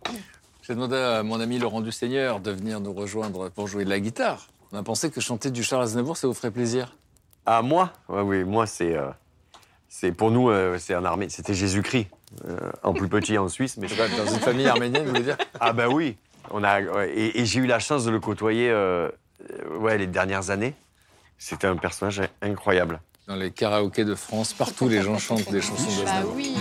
J'ai 0.63 0.73
demandé 0.73 0.95
à 0.97 1.23
mon 1.23 1.39
ami 1.39 1.59
Laurent 1.59 1.81
Dusseigneur 1.81 2.39
de 2.39 2.51
venir 2.51 2.79
nous 2.79 2.93
rejoindre 2.93 3.49
pour 3.49 3.67
jouer 3.67 3.85
de 3.85 3.89
la 3.89 3.99
guitare. 3.99 4.47
On 4.71 4.77
a 4.77 4.83
pensé 4.83 5.09
que 5.11 5.21
chanter 5.21 5.49
du 5.51 5.63
Charles 5.63 5.83
Aznavour, 5.83 6.17
ça 6.17 6.27
vous 6.27 6.33
ferait 6.33 6.51
plaisir. 6.51 6.95
Ah, 7.45 7.61
moi? 7.61 7.93
Ouais, 8.09 8.21
Oui, 8.21 8.43
moi, 8.43 8.65
c'est. 8.67 8.97
euh, 8.97 9.07
c'est 9.87 10.11
pour 10.11 10.31
nous, 10.31 10.49
euh, 10.49 10.77
c'est 10.79 10.95
en 10.95 11.05
armée. 11.05 11.29
C'était 11.29 11.53
Jésus-Christ. 11.53 12.07
euh, 12.49 12.57
en 12.83 12.91
plus 12.93 13.07
petit 13.07 13.37
en 13.37 13.47
Suisse, 13.47 13.77
mais 13.77 13.87
Dans 14.17 14.25
une 14.33 14.39
famille 14.41 14.67
arménienne, 14.67 15.03
vous 15.03 15.09
voulez 15.11 15.23
dire? 15.23 15.37
Ah 15.61 15.71
bah 15.71 15.87
oui. 15.87 16.17
On 16.51 16.63
a, 16.63 16.81
ouais, 16.81 17.09
et 17.13 17.41
et 17.41 17.45
j'ai 17.45 17.59
eu 17.59 17.65
la 17.67 17.79
chance 17.79 18.05
de 18.05 18.11
le 18.11 18.19
côtoyer 18.19 18.69
euh, 18.69 19.09
ouais, 19.79 19.97
les 19.97 20.07
dernières 20.07 20.49
années. 20.49 20.73
C'était 21.37 21.67
un 21.67 21.75
personnage 21.75 22.21
incroyable. 22.41 22.99
Dans 23.27 23.35
les 23.35 23.51
karaokés 23.51 24.05
de 24.05 24.15
France, 24.15 24.53
partout, 24.53 24.87
les 24.87 25.01
gens 25.01 25.17
chantent 25.17 25.51
des 25.51 25.61
chansons 25.61 25.83
Bah 25.97 26.05
d'Aznavour. 26.05 26.33
oui. 26.35 26.55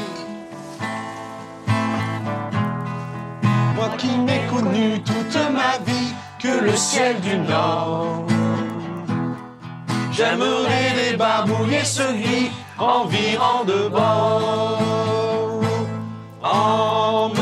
Moi 3.75 3.89
qui 3.99 4.09
n'ai 4.19 4.41
connu 4.51 5.01
toute 5.03 5.37
ma 5.53 5.79
vie 5.85 6.13
que 6.41 6.65
le 6.65 6.77
ciel 6.77 7.21
du 7.21 7.37
Nord. 7.39 8.27
J'aimerais 10.13 11.11
les 11.11 11.17
barbouiller 11.17 11.85
ce 11.85 12.03
gris 12.03 12.51
en 12.79 13.05
virant 13.07 13.65
de 13.65 13.89
bord. 13.89 14.83
De 16.43 17.36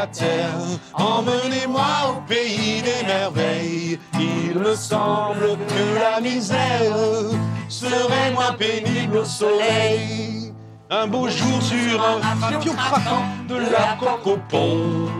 la 0.00 0.06
terre, 0.06 0.54
emmenez-moi 0.94 1.90
au 2.08 2.20
pays 2.26 2.80
des 2.82 3.06
merveilles. 3.06 3.98
Il 4.14 4.58
me 4.58 4.74
semble 4.74 5.58
que 5.72 5.84
la 6.00 6.20
misère 6.20 6.96
serait 7.68 8.30
moins 8.32 8.52
pénible 8.52 9.18
au 9.18 9.24
soleil. 9.24 10.54
Un 10.88 11.06
beau 11.06 11.28
jour 11.28 11.62
sur 11.62 12.02
un 12.02 12.20
avion 12.46 12.72
craquant 12.74 13.24
de 13.46 13.56
la 13.56 13.96
coque 14.00 14.26
au 14.26 14.38
pont. 14.48 15.10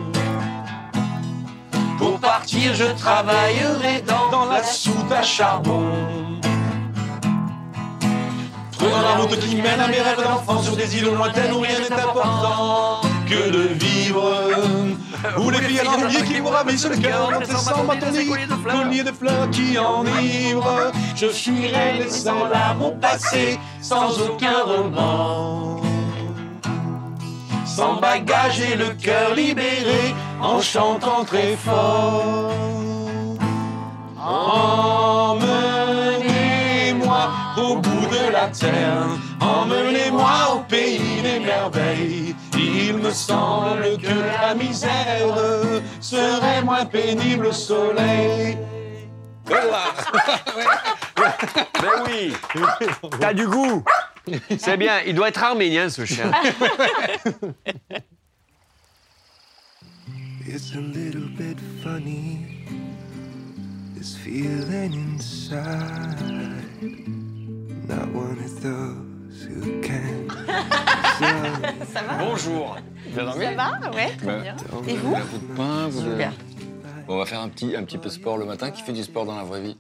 Pour 1.99 2.19
partir, 2.19 2.73
je 2.75 2.87
travaillerai 3.05 4.03
dans, 4.07 4.31
dans 4.31 4.47
la 4.47 4.63
soute 4.63 5.13
à 5.13 5.23
charbon. 5.23 5.85
Prenant 8.79 9.03
la 9.03 9.15
route 9.17 9.39
qui 9.41 9.57
mène 9.57 9.79
à 9.79 9.89
mes 9.89 10.01
rêves 10.01 10.25
d'enfant 10.25 10.63
sur 10.63 10.75
des 10.75 10.97
îles 10.97 11.13
lointaines 11.15 11.53
où 11.53 11.61
rien 11.61 11.79
n'est 11.81 11.93
important 11.93 13.10
que 13.31 13.51
de 13.51 13.63
vivre. 13.75 14.31
Où 15.39 15.51
les 15.51 15.59
filles 15.59 15.81
à 15.81 15.85
l'ennui 15.85 16.23
qui 16.25 16.41
vous 16.41 16.49
ravissent 16.49 16.89
le 16.89 16.97
cœur 16.97 17.31
tes 17.39 17.55
sangs 17.55 17.85
bâtonnés, 17.85 18.27
colliers 18.27 19.05
de 19.05 19.13
fleurs 19.13 19.51
qui 19.51 19.79
enivrent. 19.79 20.91
Je 21.15 21.27
fuirai 21.27 21.99
laissant 21.99 22.49
là 22.49 22.75
mon 22.75 22.93
passé 22.93 23.59
sans 23.81 24.21
aucun 24.21 24.63
remords. 24.65 25.83
Sans 27.67 28.01
bagage 28.01 28.61
et 28.61 28.77
le 28.77 28.91
cœur 29.01 29.35
libéré 29.35 30.15
en 30.41 30.61
chantant 30.61 31.25
très 31.25 31.57
fort. 31.57 32.53
Emmenez-moi 34.23 35.41
au 37.57 37.77
bout 37.77 38.07
de 38.11 38.33
la 38.33 38.49
terre, 38.49 39.07
emmenez-moi 39.41 40.55
au 40.55 40.59
pays 40.69 41.23
des 41.23 41.41
merveilles. 41.41 42.35
Il 42.91 42.99
me 42.99 43.13
semble 43.13 43.99
que 43.99 44.09
la 44.09 44.53
misère 44.53 45.37
serait 46.01 46.61
moins 46.63 46.85
pénible 46.85 47.47
au 47.47 47.53
soleil. 47.53 48.59
Ben 49.49 49.61
oui 52.07 52.33
T'as 53.21 53.33
du 53.33 53.47
goût 53.47 53.85
C'est 54.59 54.77
bien, 54.77 55.03
il 55.07 55.15
doit 55.15 55.29
être 55.29 55.41
arménien 55.43 55.89
ce 55.89 56.05
chien. 56.05 56.33
It's 60.45 60.75
a 60.75 60.81
little 60.81 61.29
bit 61.39 61.59
funny, 61.85 62.67
this 63.97 64.17
feeling 64.17 64.95
inside. 64.95 66.19
Not 67.89 68.13
one 68.13 68.39
of 68.45 68.61
those 68.61 69.45
who 69.45 69.81
can. 69.81 70.87
Ça 71.93 72.03
va 72.03 72.15
Bonjour 72.19 72.77
Bien 73.07 73.25
dormi 73.25 73.45
Ça 73.45 73.53
va 73.55 73.91
Ouais, 73.91 74.17
très 74.17 74.41
bien. 74.41 74.57
Et 74.89 74.97
vous 74.97 75.15
Un 75.15 75.21
bout 75.25 75.39
de 75.39 75.55
pain, 75.57 75.89
vous 75.89 76.03
Super. 76.03 76.33
Bon, 77.07 77.15
on 77.15 77.19
va 77.19 77.27
faire 77.27 77.41
un 77.41 77.49
petit, 77.49 77.77
un 77.77 77.85
petit 77.85 77.99
peu 77.99 78.09
de 78.09 78.15
sport 78.15 78.39
le 78.39 78.45
matin. 78.45 78.71
Qui 78.71 78.83
fait 78.83 78.93
du 78.93 79.03
sport 79.03 79.25
dans 79.27 79.37
la 79.37 79.45
vraie 79.45 79.61
vie 79.63 79.77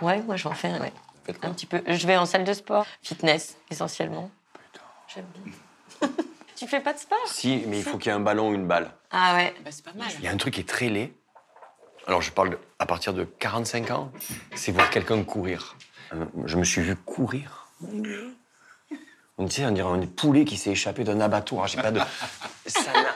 Ouais, 0.00 0.20
moi 0.22 0.36
j'en 0.36 0.52
fais 0.52 0.72
ouais. 0.78 0.92
Faites 1.24 1.38
quoi 1.38 1.48
un 1.50 1.52
petit 1.52 1.66
peu. 1.66 1.82
Je 1.86 2.06
vais 2.06 2.16
en 2.16 2.26
salle 2.26 2.44
de 2.44 2.52
sport, 2.52 2.86
fitness 3.02 3.56
essentiellement. 3.70 4.30
J'aime 5.14 5.26
bien. 5.44 6.08
tu 6.56 6.66
fais 6.66 6.80
pas 6.80 6.92
de 6.92 6.98
sport 6.98 7.18
Si, 7.26 7.62
mais 7.68 7.78
il 7.78 7.84
faut 7.84 7.98
qu'il 7.98 8.10
y 8.10 8.14
ait 8.14 8.16
un 8.16 8.20
ballon 8.20 8.50
ou 8.50 8.54
une 8.54 8.66
balle. 8.66 8.90
Ah 9.10 9.34
ouais. 9.34 9.54
Bah, 9.64 9.70
c'est 9.70 9.84
pas 9.84 9.92
mal. 9.92 10.08
Il 10.18 10.24
y 10.24 10.28
a 10.28 10.32
un 10.32 10.36
truc 10.36 10.54
qui 10.54 10.60
est 10.60 10.68
très 10.68 10.88
laid. 10.88 11.12
Alors, 12.06 12.20
je 12.22 12.32
parle 12.32 12.50
de- 12.50 12.58
à 12.80 12.86
partir 12.86 13.12
de 13.14 13.22
45 13.24 13.90
ans, 13.92 14.10
c'est 14.54 14.72
voir 14.72 14.90
quelqu'un 14.90 15.22
courir. 15.22 15.76
Euh, 16.14 16.24
Je 16.46 16.56
me 16.56 16.64
suis 16.64 16.80
vu 16.82 16.96
courir. 16.96 17.68
On 19.38 19.48
sait, 19.48 19.64
on 19.66 19.70
dirait 19.70 19.88
un 19.88 20.06
poulet 20.06 20.44
qui 20.44 20.56
s'est 20.56 20.70
échappé 20.70 21.04
d'un 21.04 21.20
abattoir. 21.20 21.66
J'ai 21.66 21.80
pas 21.80 21.90
de. 21.90 22.00
Ça 22.66 22.92
n'a- 22.92 23.14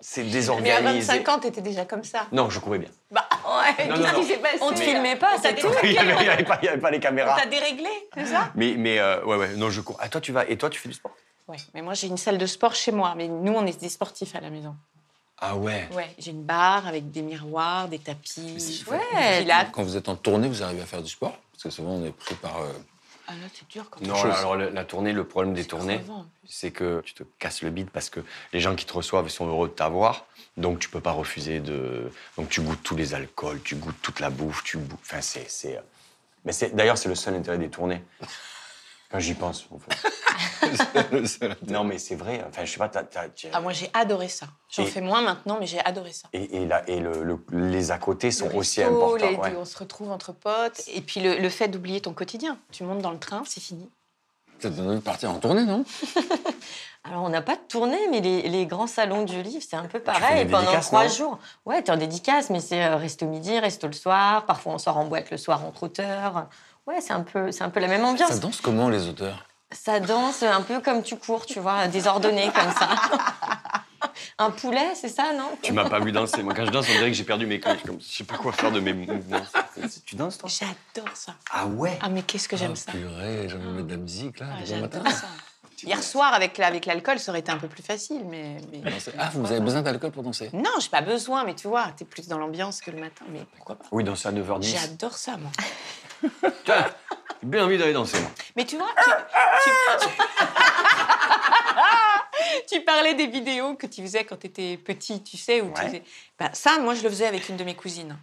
C'est 0.00 0.22
Mais 0.22 0.28
à 0.28 0.32
désorganisé. 0.32 1.00
25 1.18 1.28
ans, 1.28 1.38
t'étais 1.40 1.60
déjà 1.62 1.84
comme 1.84 2.04
ça. 2.04 2.26
Non, 2.30 2.48
je 2.48 2.60
courais 2.60 2.78
bien. 2.78 2.88
Bah 3.10 3.28
ouais, 3.44 3.86
Non, 3.88 3.96
qu'est-ce 3.96 4.12
non, 4.14 4.20
qui 4.20 4.26
s'est 4.26 4.36
passé 4.38 4.58
On 4.60 4.70
te 4.70 4.76
filmait 4.80 5.16
pas, 5.16 5.36
c'est 5.42 5.54
tout. 5.56 5.68
Il 5.82 5.90
n'y 5.90 5.98
avait, 5.98 6.44
pas- 6.44 6.58
il 6.62 6.66
y 6.66 6.68
avait 6.68 6.80
pas 6.80 6.90
les 6.90 7.00
caméras. 7.00 7.36
t'a 7.36 7.46
déréglé, 7.46 7.88
c'est 8.14 8.26
ça? 8.26 8.50
Mais, 8.54 8.74
mais 8.78 8.98
euh, 9.00 9.24
ouais, 9.24 9.36
ouais, 9.36 9.54
non, 9.56 9.68
je 9.70 9.80
cours. 9.80 9.96
Ah, 10.00 10.08
toi, 10.08 10.20
tu 10.20 10.32
vas. 10.32 10.46
Et 10.48 10.56
toi, 10.56 10.70
tu 10.70 10.78
fais 10.80 10.88
du 10.88 10.94
sport? 10.94 11.12
Ouais, 11.48 11.56
mais 11.74 11.82
moi 11.82 11.94
j'ai 11.94 12.08
une 12.08 12.16
salle 12.16 12.38
de 12.38 12.46
sport 12.46 12.74
chez 12.74 12.90
moi. 12.92 13.14
Mais 13.16 13.28
nous, 13.28 13.52
on 13.52 13.64
est 13.66 13.80
des 13.80 13.88
sportifs 13.88 14.34
à 14.36 14.40
la 14.40 14.50
maison. 14.50 14.74
Ah 15.38 15.54
ouais. 15.56 15.88
Ouais, 15.92 16.08
j'ai 16.18 16.30
une 16.30 16.42
barre 16.44 16.86
avec 16.86 17.10
des 17.10 17.22
miroirs, 17.22 17.88
des 17.88 17.98
tapis. 17.98 18.84
ouais. 18.90 19.46
Quand 19.72 19.82
vous 19.82 19.96
êtes 19.96 20.08
en 20.08 20.16
tournée, 20.16 20.48
vous 20.48 20.62
arrivez 20.62 20.82
à 20.82 20.86
faire 20.86 21.02
du 21.02 21.10
sport? 21.10 21.36
Parce 21.52 21.62
que 21.64 21.70
souvent, 21.70 21.90
on 21.92 22.04
est 22.06 22.10
pris 22.12 22.34
par. 22.36 22.58
euh, 22.62 22.72
Ah 23.28 23.32
là, 23.32 23.48
c'est 23.52 23.68
dur 23.68 23.88
quand 23.90 24.00
Non, 24.02 24.14
alors 24.38 24.56
la, 24.56 24.70
la 24.70 24.84
tournée, 24.84 25.12
le 25.12 25.24
problème 25.24 25.52
des 25.54 25.64
tournées, 25.64 26.00
c'est 26.48 26.70
que 26.70 27.00
tu 27.04 27.12
te 27.14 27.22
casses 27.38 27.62
le 27.62 27.70
bide 27.70 27.90
parce 27.90 28.08
que 28.08 28.20
les 28.52 28.60
gens 28.60 28.74
qui 28.76 28.84
te 28.86 28.92
reçoivent 28.92 29.28
sont 29.28 29.46
heureux 29.48 29.68
de 29.68 29.72
t'avoir, 29.72 30.26
donc 30.56 30.78
tu 30.78 30.88
peux 30.88 31.00
pas 31.00 31.10
refuser 31.12 31.60
de. 31.60 32.10
Donc 32.36 32.48
tu 32.48 32.60
goûtes 32.60 32.82
tous 32.82 32.96
les 32.96 33.14
alcools, 33.14 33.60
tu 33.62 33.74
goûtes 33.76 34.00
toute 34.02 34.20
la 34.20 34.30
bouffe, 34.30 34.62
tu 34.64 34.78
goûtes. 34.78 34.98
Enfin, 35.02 35.20
c'est. 35.20 35.48
c'est- 35.50 35.80
Mais 36.44 36.52
c'est 36.52 36.74
d'ailleurs 36.76 36.96
c'est 36.98 37.08
le 37.08 37.16
seul 37.16 37.34
intérêt 37.34 37.58
des 37.58 37.68
tournées. 37.70 38.02
Quand 39.10 39.18
j'y 39.20 39.34
pense. 39.34 39.66
en 39.72 39.78
fait. 39.78 39.96
non, 41.68 41.84
mais 41.84 41.98
c'est 41.98 42.16
vrai. 42.16 42.44
Enfin, 42.48 42.64
je 42.64 42.72
sais 42.72 42.78
pas. 42.78 42.88
t'as- 42.88 43.04
tu- 43.28 43.46
Ah, 43.52 43.60
moi 43.60 43.72
j'ai 43.72 43.88
adoré 43.94 44.28
ça. 44.28 44.46
J'en 44.70 44.82
Et- 44.82 44.86
fais 44.86 45.00
moins 45.00 45.22
maintenant, 45.22 45.58
mais 45.60 45.66
j'ai 45.66 45.80
adoré 45.84 46.12
ça. 46.12 46.28
Et, 46.32 46.62
et, 46.62 46.66
la- 46.66 46.88
et 46.88 46.98
le- 47.00 47.22
le- 47.22 47.44
les 47.70 47.90
à 47.92 47.98
côté 47.98 48.30
sont 48.30 48.48
Le 48.48 48.56
aussi 48.56 48.82
resto, 48.82 48.96
importants. 48.96 49.30
les- 49.30 49.36
ouais. 49.36 49.56
On 49.58 49.64
se 49.64 49.78
retrouve 49.78 50.10
entre 50.10 50.32
potes. 50.32 50.82
Et 50.92 51.00
puis 51.00 51.20
le, 51.20 51.38
le 51.38 51.48
fait 51.50 51.68
d'oublier 51.68 52.00
ton 52.00 52.12
quotidien. 52.12 52.58
Tu 52.72 52.82
montes 52.84 53.00
dans 53.02 53.12
le 53.12 53.18
train, 53.18 53.42
c'est 53.46 53.60
fini. 53.60 53.88
Ça 54.58 54.70
te 54.70 54.74
donne 54.74 54.96
de 54.96 55.00
partir 55.00 55.30
en 55.30 55.38
tournée, 55.38 55.64
non? 55.64 55.84
Alors, 57.04 57.22
on 57.22 57.28
n'a 57.28 57.42
pas 57.42 57.54
de 57.54 57.60
tournée, 57.68 58.08
mais 58.10 58.20
les, 58.20 58.48
les 58.48 58.66
grands 58.66 58.88
salons 58.88 59.22
du 59.24 59.40
livre, 59.42 59.62
c'est 59.68 59.76
un 59.76 59.82
peu 59.82 59.98
fais 60.00 60.04
pareil. 60.04 60.44
des 60.46 60.50
Pendant 60.50 60.80
trois 60.80 61.06
jours. 61.06 61.38
Ouais, 61.64 61.80
t'es 61.82 61.92
en 61.92 61.96
dédicace, 61.96 62.50
mais 62.50 62.58
c'est 62.58 62.82
euh, 62.84 62.96
resto 62.96 63.26
midi, 63.26 63.56
resto 63.60 63.86
le 63.86 63.92
soir. 63.92 64.44
Parfois, 64.46 64.72
on 64.72 64.78
sort 64.78 64.96
en 64.96 65.04
boîte 65.04 65.30
le 65.30 65.36
soir 65.36 65.64
entre 65.64 65.84
auteurs. 65.84 66.48
Ouais, 66.86 67.00
c'est 67.00 67.12
un 67.12 67.22
peu, 67.22 67.50
c'est 67.50 67.64
un 67.64 67.70
peu 67.70 67.80
la 67.80 67.88
même 67.88 68.04
ambiance. 68.04 68.28
Ça 68.30 68.38
danse 68.38 68.60
comment, 68.60 68.88
les 68.88 69.08
auteurs? 69.08 69.44
Ça 69.72 69.98
danse 69.98 70.42
un 70.44 70.62
peu 70.62 70.80
comme 70.80 71.02
tu 71.02 71.16
cours, 71.16 71.44
tu 71.44 71.58
vois, 71.58 71.88
désordonné 71.88 72.50
comme 72.54 72.72
ça. 72.72 72.88
un 74.38 74.50
poulet, 74.50 74.94
c'est 74.94 75.08
ça, 75.08 75.32
non? 75.32 75.50
Tu 75.62 75.72
m'as 75.72 75.88
pas 75.88 75.98
vu 75.98 76.12
danser. 76.12 76.42
Moi, 76.44 76.54
quand 76.54 76.64
je 76.64 76.70
danse, 76.70 76.86
on 76.88 76.92
dirait 76.92 77.08
que 77.10 77.16
j'ai 77.16 77.24
perdu 77.24 77.46
mes 77.46 77.58
couilles. 77.58 77.80
Comme, 77.84 78.00
je 78.00 78.06
sais 78.06 78.24
pas 78.24 78.36
quoi 78.36 78.52
faire 78.52 78.70
de 78.70 78.78
mes 78.78 78.92
mouvements. 78.92 79.42
Tu 80.04 80.14
danses, 80.14 80.38
toi? 80.38 80.48
J'adore 80.48 81.16
ça. 81.16 81.34
Ah 81.50 81.66
ouais? 81.66 81.98
Ah, 82.00 82.08
mais 82.08 82.22
qu'est-ce 82.22 82.48
que 82.48 82.56
j'aime 82.56 82.74
Ah, 82.74 82.76
ça. 82.76 82.92
Purée, 82.92 83.48
j'ai 83.48 83.56
envie 83.56 83.66
de 83.66 83.70
mettre 83.72 83.86
de 83.88 83.92
la 83.92 83.96
musique, 84.00 84.38
là, 84.38 84.46
Ah, 84.52 84.60
le 84.60 84.66
bon 84.66 84.80
matin. 84.82 85.00
J'adore 85.04 85.18
ça. 85.20 85.26
Hier 85.84 86.02
soir, 86.02 86.32
avec 86.32 86.56
la- 86.56 86.68
avec 86.68 86.86
l'alcool, 86.86 87.18
ça 87.18 87.32
aurait 87.32 87.40
été 87.40 87.50
un 87.52 87.58
peu 87.58 87.68
plus 87.68 87.82
facile, 87.82 88.22
mais. 88.24 88.56
mais- 88.72 88.78
Danser. 88.90 89.12
Ah, 89.18 89.30
vous 89.34 89.44
avez 89.50 89.60
besoin 89.60 89.82
d'alcool 89.82 90.10
pour 90.12 90.22
danser? 90.22 90.48
Non, 90.54 90.70
j'ai 90.80 90.88
pas 90.88 91.02
besoin, 91.02 91.44
mais 91.44 91.54
tu 91.54 91.66
vois, 91.68 91.88
t'es 91.96 92.04
plus 92.06 92.28
dans 92.28 92.38
l'ambiance 92.38 92.80
que 92.80 92.90
le 92.92 92.98
matin, 93.00 93.24
mais 93.30 93.44
pourquoi 93.56 93.74
pas? 93.74 93.84
Oui, 93.92 94.02
danser 94.04 94.28
à 94.28 94.32
9h10. 94.32 94.62
J'adore 94.80 95.16
ça, 95.18 95.36
moi. 95.36 95.50
Tiens, 96.64 96.86
j'ai 97.42 97.48
bien 97.48 97.64
envie 97.64 97.78
d'aller 97.78 97.92
danser, 97.92 98.20
moi. 98.20 98.30
Mais 98.56 98.64
tu 98.64 98.76
vois, 98.76 98.88
tu, 99.04 99.10
tu- 99.64 100.08
tu- 100.08 100.14
tu 102.78 102.80
parlais 102.84 103.14
des 103.14 103.26
vidéos 103.26 103.74
que 103.74 103.86
tu 103.86 104.02
faisais 104.02 104.24
quand 104.24 104.36
tu 104.36 104.46
étais 104.48 104.76
petit, 104.76 105.22
tu 105.22 105.36
sais, 105.36 105.60
où 105.60 105.72
tu 105.72 105.80
Ouais. 105.80 105.86
faisais. 105.86 106.02
Ben, 106.38 106.50
ça, 106.52 106.78
moi, 106.78 106.94
je 106.94 107.02
le 107.02 107.08
faisais 107.10 107.26
avec 107.26 107.48
une 107.48 107.56
de 107.56 107.64
mes 107.64 107.74
cousines. 107.74 108.16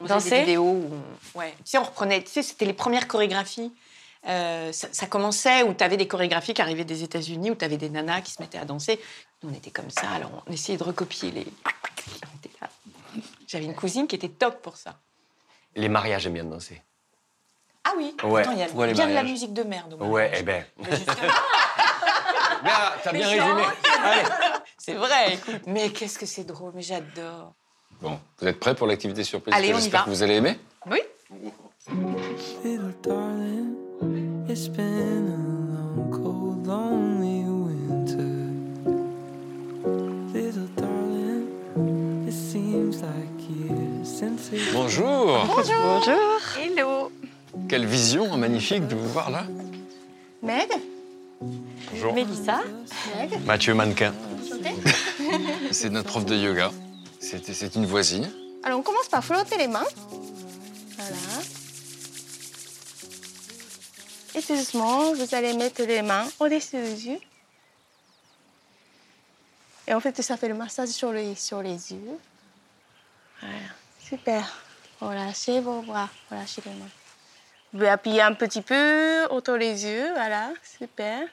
On 0.00 0.04
faisait 0.04 0.14
Danser 0.14 0.30
des 0.30 0.40
vidéos 0.40 0.62
où 0.64 0.90
on... 1.34 1.38
ouais. 1.38 1.52
Tu 1.58 1.62
sais, 1.64 1.78
on 1.78 1.84
reprenait, 1.84 2.22
tu 2.22 2.30
sais, 2.30 2.42
c'était 2.42 2.64
les 2.66 2.72
premières 2.72 3.06
chorégraphies. 3.08 3.72
Euh, 4.26 4.72
ça, 4.72 4.88
ça 4.92 5.06
commençait 5.06 5.62
où 5.64 5.74
tu 5.74 5.84
avais 5.84 5.96
des 5.98 6.08
chorégraphies 6.08 6.54
qui 6.54 6.62
arrivaient 6.62 6.84
des 6.84 7.02
États-Unis, 7.02 7.50
où 7.50 7.54
tu 7.54 7.64
avais 7.64 7.76
des 7.76 7.90
nanas 7.90 8.22
qui 8.22 8.32
se 8.32 8.40
mettaient 8.40 8.58
à 8.58 8.64
danser. 8.64 8.98
Nous, 9.42 9.50
on 9.50 9.54
était 9.54 9.70
comme 9.70 9.90
ça, 9.90 10.08
alors 10.10 10.42
on 10.46 10.52
essayait 10.52 10.78
de 10.78 10.84
recopier 10.84 11.30
les. 11.30 11.46
On 12.32 12.36
était 12.38 12.50
là. 12.60 12.68
J'avais 13.46 13.66
une 13.66 13.74
cousine 13.74 14.06
qui 14.08 14.16
était 14.16 14.30
top 14.30 14.62
pour 14.62 14.76
ça. 14.78 14.98
Les 15.76 15.88
mariages, 15.90 16.22
j'aime 16.22 16.32
bien 16.34 16.44
danser. 16.44 16.80
Ah 17.86 17.92
oui, 17.96 18.14
Ouais. 18.24 18.40
Attends, 18.42 18.52
il 18.52 18.58
y 18.58 18.62
a 18.62 18.68
bien 18.92 19.06
de 19.08 19.12
la 19.14 19.22
musique 19.22 19.52
de 19.52 19.62
merde. 19.62 19.94
Ouais, 20.00 20.30
eh 20.38 20.42
ben. 20.42 20.64
Mais 20.78 20.88
t'as 23.04 23.12
bien 23.12 23.28
Mais 23.30 23.40
résumé. 23.40 23.62
c'est 24.78 24.94
vrai, 24.94 25.34
écoute. 25.34 25.62
Mais 25.66 25.90
qu'est-ce 25.90 26.18
que 26.18 26.24
c'est 26.26 26.44
drôle, 26.44 26.72
mais 26.74 26.80
j'adore. 26.82 27.52
Bon, 28.00 28.18
vous 28.40 28.48
êtes 28.48 28.58
prêts 28.58 28.74
pour 28.74 28.86
l'activité 28.86 29.22
surprise? 29.22 29.54
Allez, 29.54 29.72
on 29.74 29.78
y 29.78 29.82
J'espère 29.82 30.00
va. 30.00 30.04
que 30.06 30.10
vous 30.10 30.22
allez 30.22 30.36
aimer. 30.36 30.58
Oui 30.90 31.00
Little 32.64 32.94
darling, 33.02 33.74
it's 34.48 34.68
been 34.68 35.28
a 35.28 35.36
long, 35.74 36.10
cold, 36.10 36.66
lonely 36.66 37.44
winter. 37.44 38.48
Little 40.32 40.68
darling, 40.76 41.46
it 42.26 42.32
seems 42.32 43.02
like 43.02 43.38
years 43.50 44.08
since 44.08 44.50
it 44.52 44.72
Bonjour 44.72 45.44
Bonjour. 45.46 46.40
Hello. 46.56 47.10
Quelle 47.68 47.86
vision 47.86 48.36
magnifique 48.36 48.86
de 48.88 48.94
vous 48.94 49.08
voir 49.08 49.30
là. 49.30 49.44
Meg? 50.42 50.68
Bonjour. 51.90 52.14
Mélissa? 52.14 52.60
Mathieu, 53.44 53.74
mannequin. 53.74 54.14
C'est 55.70 55.90
notre 55.90 56.08
prof 56.08 56.24
de 56.24 56.36
yoga. 56.36 56.70
C'est 57.20 57.74
une 57.74 57.86
voisine. 57.86 58.30
Alors, 58.62 58.80
on 58.80 58.82
commence 58.82 59.08
par 59.08 59.24
frotter 59.24 59.56
les 59.56 59.68
mains. 59.68 59.86
Voilà. 60.96 61.16
Et 64.34 64.42
tout 64.42 64.56
doucement, 64.56 65.14
vous 65.14 65.34
allez 65.34 65.54
mettre 65.54 65.82
les 65.82 66.02
mains 66.02 66.26
au-dessus 66.40 66.76
des 66.76 67.06
yeux. 67.08 67.20
Et 69.86 69.94
en 69.94 70.00
fait, 70.00 70.20
ça 70.22 70.36
fait 70.36 70.48
le 70.48 70.54
massage 70.54 70.88
sur 70.88 71.12
les, 71.12 71.34
sur 71.34 71.62
les 71.62 71.92
yeux. 71.92 72.18
Voilà. 73.40 73.56
Super. 74.02 74.60
Relâchez 75.00 75.60
vos 75.60 75.82
bras. 75.82 76.08
Relâchez 76.30 76.62
les 76.66 76.72
mains. 76.72 77.03
Pouvez 77.74 77.88
appuyer 77.88 78.22
un 78.22 78.34
petit 78.34 78.62
peu 78.62 79.26
autour 79.30 79.58
des 79.58 79.84
yeux. 79.84 80.12
Voilà. 80.14 80.50
Super. 80.78 81.26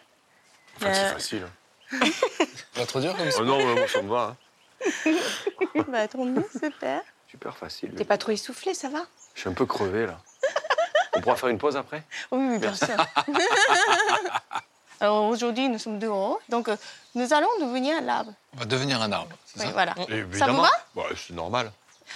Euh, 0.84 1.12
facile. 1.14 1.48
Pas 2.74 2.86
trop 2.88 3.00
dur 3.00 3.16
comme 3.16 3.30
ça 3.30 3.38
Oh 3.42 3.46
non, 3.46 3.58
mais 3.58 3.76
moi, 3.76 3.88
ça 3.88 4.02
me 4.02 4.10
va. 4.10 4.36
hein. 4.84 5.86
bah, 5.88 6.08
mieux, 6.18 6.46
super. 6.52 7.02
Super 7.30 7.56
facile. 7.56 7.94
T'es 7.94 8.06
pas 8.06 8.18
trop 8.18 8.32
essoufflé, 8.32 8.74
ça 8.74 8.90
va? 8.90 9.02
Je 9.36 9.42
suis 9.42 9.50
un 9.50 9.54
peu 9.54 9.66
crevé, 9.68 10.08
là. 10.08 10.18
On 11.16 11.22
pourra 11.22 11.36
faire 11.36 11.50
une 11.50 11.60
pause 11.60 11.78
après? 11.78 12.04
Oui, 12.32 12.40
oui, 12.54 12.58
bien 12.58 12.74
sûr. 12.74 12.88
Alors 15.00 15.26
aujourd'hui, 15.26 15.68
nous 15.70 15.80
sommes 15.80 15.98
dehors, 16.00 16.40
donc 16.50 16.68
euh, 16.70 16.76
nous 17.16 17.34
allons 17.34 17.50
devenir 17.60 18.02
l'arbre. 18.02 18.34
On 18.56 18.60
va 18.60 18.66
devenir 18.66 19.02
un 19.02 19.12
arbre, 19.12 19.36
c'est 19.46 19.60
Oui, 19.62 19.66
ça? 19.68 19.72
voilà. 19.72 19.96
Ça 20.38 20.48
vous 20.48 20.62
va? 20.62 20.70
Bah, 20.96 21.04
C'est 21.16 21.34
normal. 21.34 21.72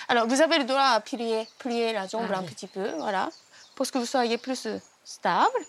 Alors 0.07 0.28
vous 0.28 0.41
avez 0.41 0.57
le 0.59 0.65
droit 0.65 0.82
à 0.82 0.99
plier, 0.99 1.47
plier 1.57 1.93
la 1.93 2.07
jambe 2.07 2.28
Ah 2.32 2.38
un 2.38 2.41
oui. 2.41 2.47
petit 2.47 2.67
peu, 2.67 2.88
voilà, 2.99 3.30
pour 3.76 3.89
que 3.91 3.97
vous 3.97 4.05
soyez 4.05 4.38
plus 4.38 4.65
euh, 4.65 4.80
stable. 5.03 5.59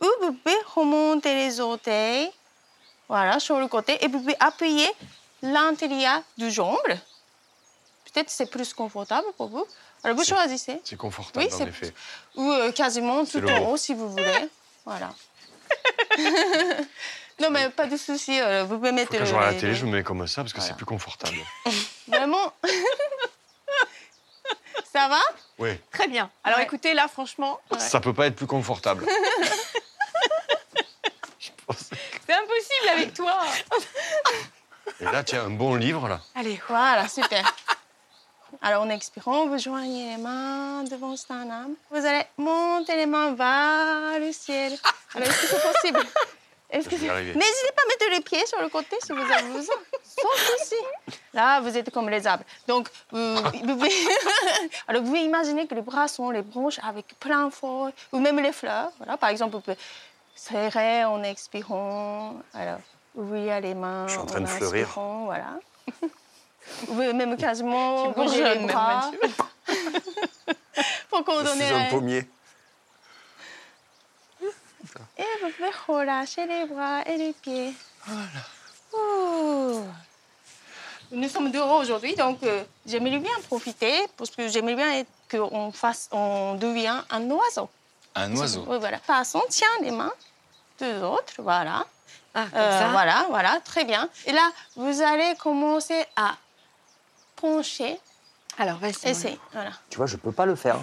Ou 0.00 0.06
vous 0.22 0.32
pouvez 0.32 0.56
remonter 0.74 1.34
les 1.34 1.60
orteils, 1.60 2.30
voilà, 3.08 3.38
sur 3.38 3.58
le 3.58 3.68
côté, 3.68 4.02
et 4.02 4.08
vous 4.08 4.20
pouvez 4.20 4.36
appuyer 4.40 4.88
l'intérieur 5.42 6.22
du 6.38 6.50
jambe. 6.50 6.78
Peut-être 8.12 8.30
c'est 8.30 8.50
plus 8.50 8.72
confortable 8.72 9.26
pour 9.36 9.48
vous. 9.48 9.66
Alors 10.02 10.16
vous 10.16 10.24
choisissez. 10.24 10.80
C'est 10.84 10.96
confortable, 10.96 11.46
Oui, 11.46 11.62
en 11.62 11.66
effet. 11.66 11.92
Ou 12.36 12.50
euh, 12.50 12.72
quasiment 12.72 13.24
tout 13.26 13.40
le 13.40 13.50
en 13.50 13.70
haut 13.70 13.76
si 13.76 13.92
vous 13.94 14.08
voulez. 14.10 14.48
voilà. 14.86 15.12
non 17.40 17.50
mais 17.50 17.68
pas 17.70 17.86
de 17.86 17.96
souci, 17.96 18.40
euh, 18.40 18.64
vous 18.64 18.76
pouvez 18.76 18.92
mettre. 18.92 19.12
Quand 19.12 19.24
je 19.24 19.32
vois 19.32 19.46
la 19.52 19.54
télé, 19.54 19.74
je 19.74 19.84
me 19.86 19.92
mets 19.92 20.02
comme 20.02 20.26
ça 20.26 20.42
parce 20.42 20.52
que 20.52 20.58
Voilà. 20.58 20.72
c'est 20.72 20.76
plus 20.76 20.86
confortable. 20.86 21.36
Vraiment. 22.08 22.52
Ça 24.92 25.08
va 25.08 25.20
Oui. 25.58 25.78
Très 25.92 26.08
bien. 26.08 26.30
Alors 26.42 26.58
Ouais. 26.58 26.64
écoutez, 26.64 26.94
là, 26.94 27.06
franchement, 27.08 27.60
Ça 27.78 28.00
peut 28.00 28.12
pas 28.14 28.26
être 28.26 28.34
plus 28.36 28.46
confortable. 28.46 29.06
c'est 31.70 32.34
impossible 32.34 32.88
avec 32.92 33.14
toi. 33.14 33.38
Et 35.00 35.04
là, 35.04 35.22
tiens, 35.22 35.44
un 35.44 35.50
bon 35.50 35.76
livre, 35.76 36.08
là. 36.08 36.20
Allez, 36.34 36.60
Voilà, 36.68 37.06
super. 37.08 37.54
Alors, 38.62 38.82
en 38.82 38.90
expirant, 38.90 39.46
vous 39.46 39.58
joignez 39.58 40.10
les 40.16 40.22
mains 40.22 40.82
devant 40.82 41.16
sternum. 41.16 41.74
Vous 41.90 42.04
allez 42.04 42.24
monter 42.36 42.96
les 42.96 43.06
mains 43.06 43.32
vers 43.32 44.18
le 44.20 44.32
ciel. 44.32 44.76
Alors, 45.14 45.28
est-ce 45.28 45.40
que 45.40 45.46
c'est 45.46 45.72
possible 45.72 46.06
Je. 46.72 46.78
N'hésitez 46.78 47.72
pas 47.74 47.82
à 47.82 47.88
mettre 47.88 48.10
les 48.12 48.20
pieds 48.20 48.46
sur 48.46 48.60
le 48.60 48.68
côté 48.68 48.96
si 49.02 49.12
vous 49.12 49.20
avez 49.20 49.42
besoin. 49.52 49.74
Sans 50.04 50.58
souci. 50.58 50.76
Là, 51.34 51.60
vous 51.60 51.76
êtes 51.76 51.90
comme 51.90 52.08
les 52.08 52.26
arbres. 52.26 52.44
Donc, 52.68 52.88
vous, 53.10 53.36
vous 53.36 53.50
pouvez... 53.76 53.90
Alors, 54.88 55.02
vous 55.02 55.08
pouvez 55.08 55.22
imaginer 55.24 55.66
que 55.66 55.74
les 55.74 55.80
bras 55.82 56.06
sont 56.08 56.30
les 56.30 56.42
branches 56.42 56.78
avec 56.86 57.18
plein 57.18 57.46
de 57.46 57.52
feuilles, 57.52 57.92
ou 58.12 58.18
même 58.20 58.38
les 58.40 58.52
fleurs. 58.52 58.90
Voilà, 58.98 59.16
par 59.16 59.30
exemple, 59.30 59.54
vous 59.54 59.60
pouvez 59.60 59.76
serrer 60.34 61.04
en 61.04 61.22
expirant. 61.22 62.34
Alors, 62.54 62.78
ouvrir 63.14 63.60
les 63.60 63.74
mains 63.74 64.06
Je 64.06 64.12
suis 64.12 64.20
en 64.20 64.26
train 64.26 64.40
de 64.40 64.46
fleurir. 64.46 64.86
inspirant, 64.86 65.24
Voilà. 65.26 65.58
Vous 66.82 66.86
pouvez 66.86 67.12
même 67.14 67.36
quasiment 67.36 68.12
Tu 68.12 68.20
bouger 68.20 68.44
les 68.44 68.66
bras. 68.66 69.10
Pour 71.10 71.24
coordonner 71.24 71.70
la- 71.70 71.84
pommier. 71.90 72.28
Et 75.18 75.24
vous 75.42 75.50
pouvez 75.50 75.70
relâcher 75.88 76.46
les 76.46 76.66
bras 76.66 77.02
et 77.06 77.16
les 77.16 77.32
pieds. 77.32 77.72
Voilà. 78.06 79.84
Nous 81.12 81.28
sommes 81.28 81.50
dehors 81.50 81.80
aujourd'hui, 81.80 82.14
donc 82.14 82.42
euh, 82.44 82.62
j'aimerais 82.86 83.18
bien 83.18 83.32
profiter 83.48 84.06
parce 84.16 84.30
que 84.30 84.46
j'aimerais 84.48 84.76
bien 84.76 85.04
qu'on 85.30 85.72
fasse, 85.72 86.08
on 86.12 86.54
devient 86.54 87.02
un 87.10 87.28
oiseau. 87.30 87.68
Un 88.14 88.34
oiseau. 88.36 88.64
Oui, 88.68 88.78
voilà. 88.78 88.98
Passons, 88.98 89.42
tiens 89.48 89.66
les 89.82 89.90
mains 89.90 90.12
deux 90.78 91.02
autres, 91.02 91.34
voilà. 91.38 91.84
Ah, 92.34 92.44
comme 92.50 92.58
Euh, 92.58 92.78
ça 92.78 92.88
Voilà, 92.90 93.26
voilà, 93.28 93.60
très 93.64 93.84
bien. 93.84 94.08
Et 94.26 94.32
là, 94.32 94.50
vous 94.76 95.02
allez 95.02 95.34
commencer 95.36 96.06
à 96.16 96.36
pencher. 97.36 97.98
Alors, 98.56 98.78
vas-y. 98.78 98.94
Essayez, 99.04 99.38
voilà. 99.52 99.70
Tu 99.90 99.98
vois, 99.98 100.06
je 100.06 100.16
peux 100.16 100.32
pas 100.32 100.46
le 100.46 100.54
faire. 100.54 100.78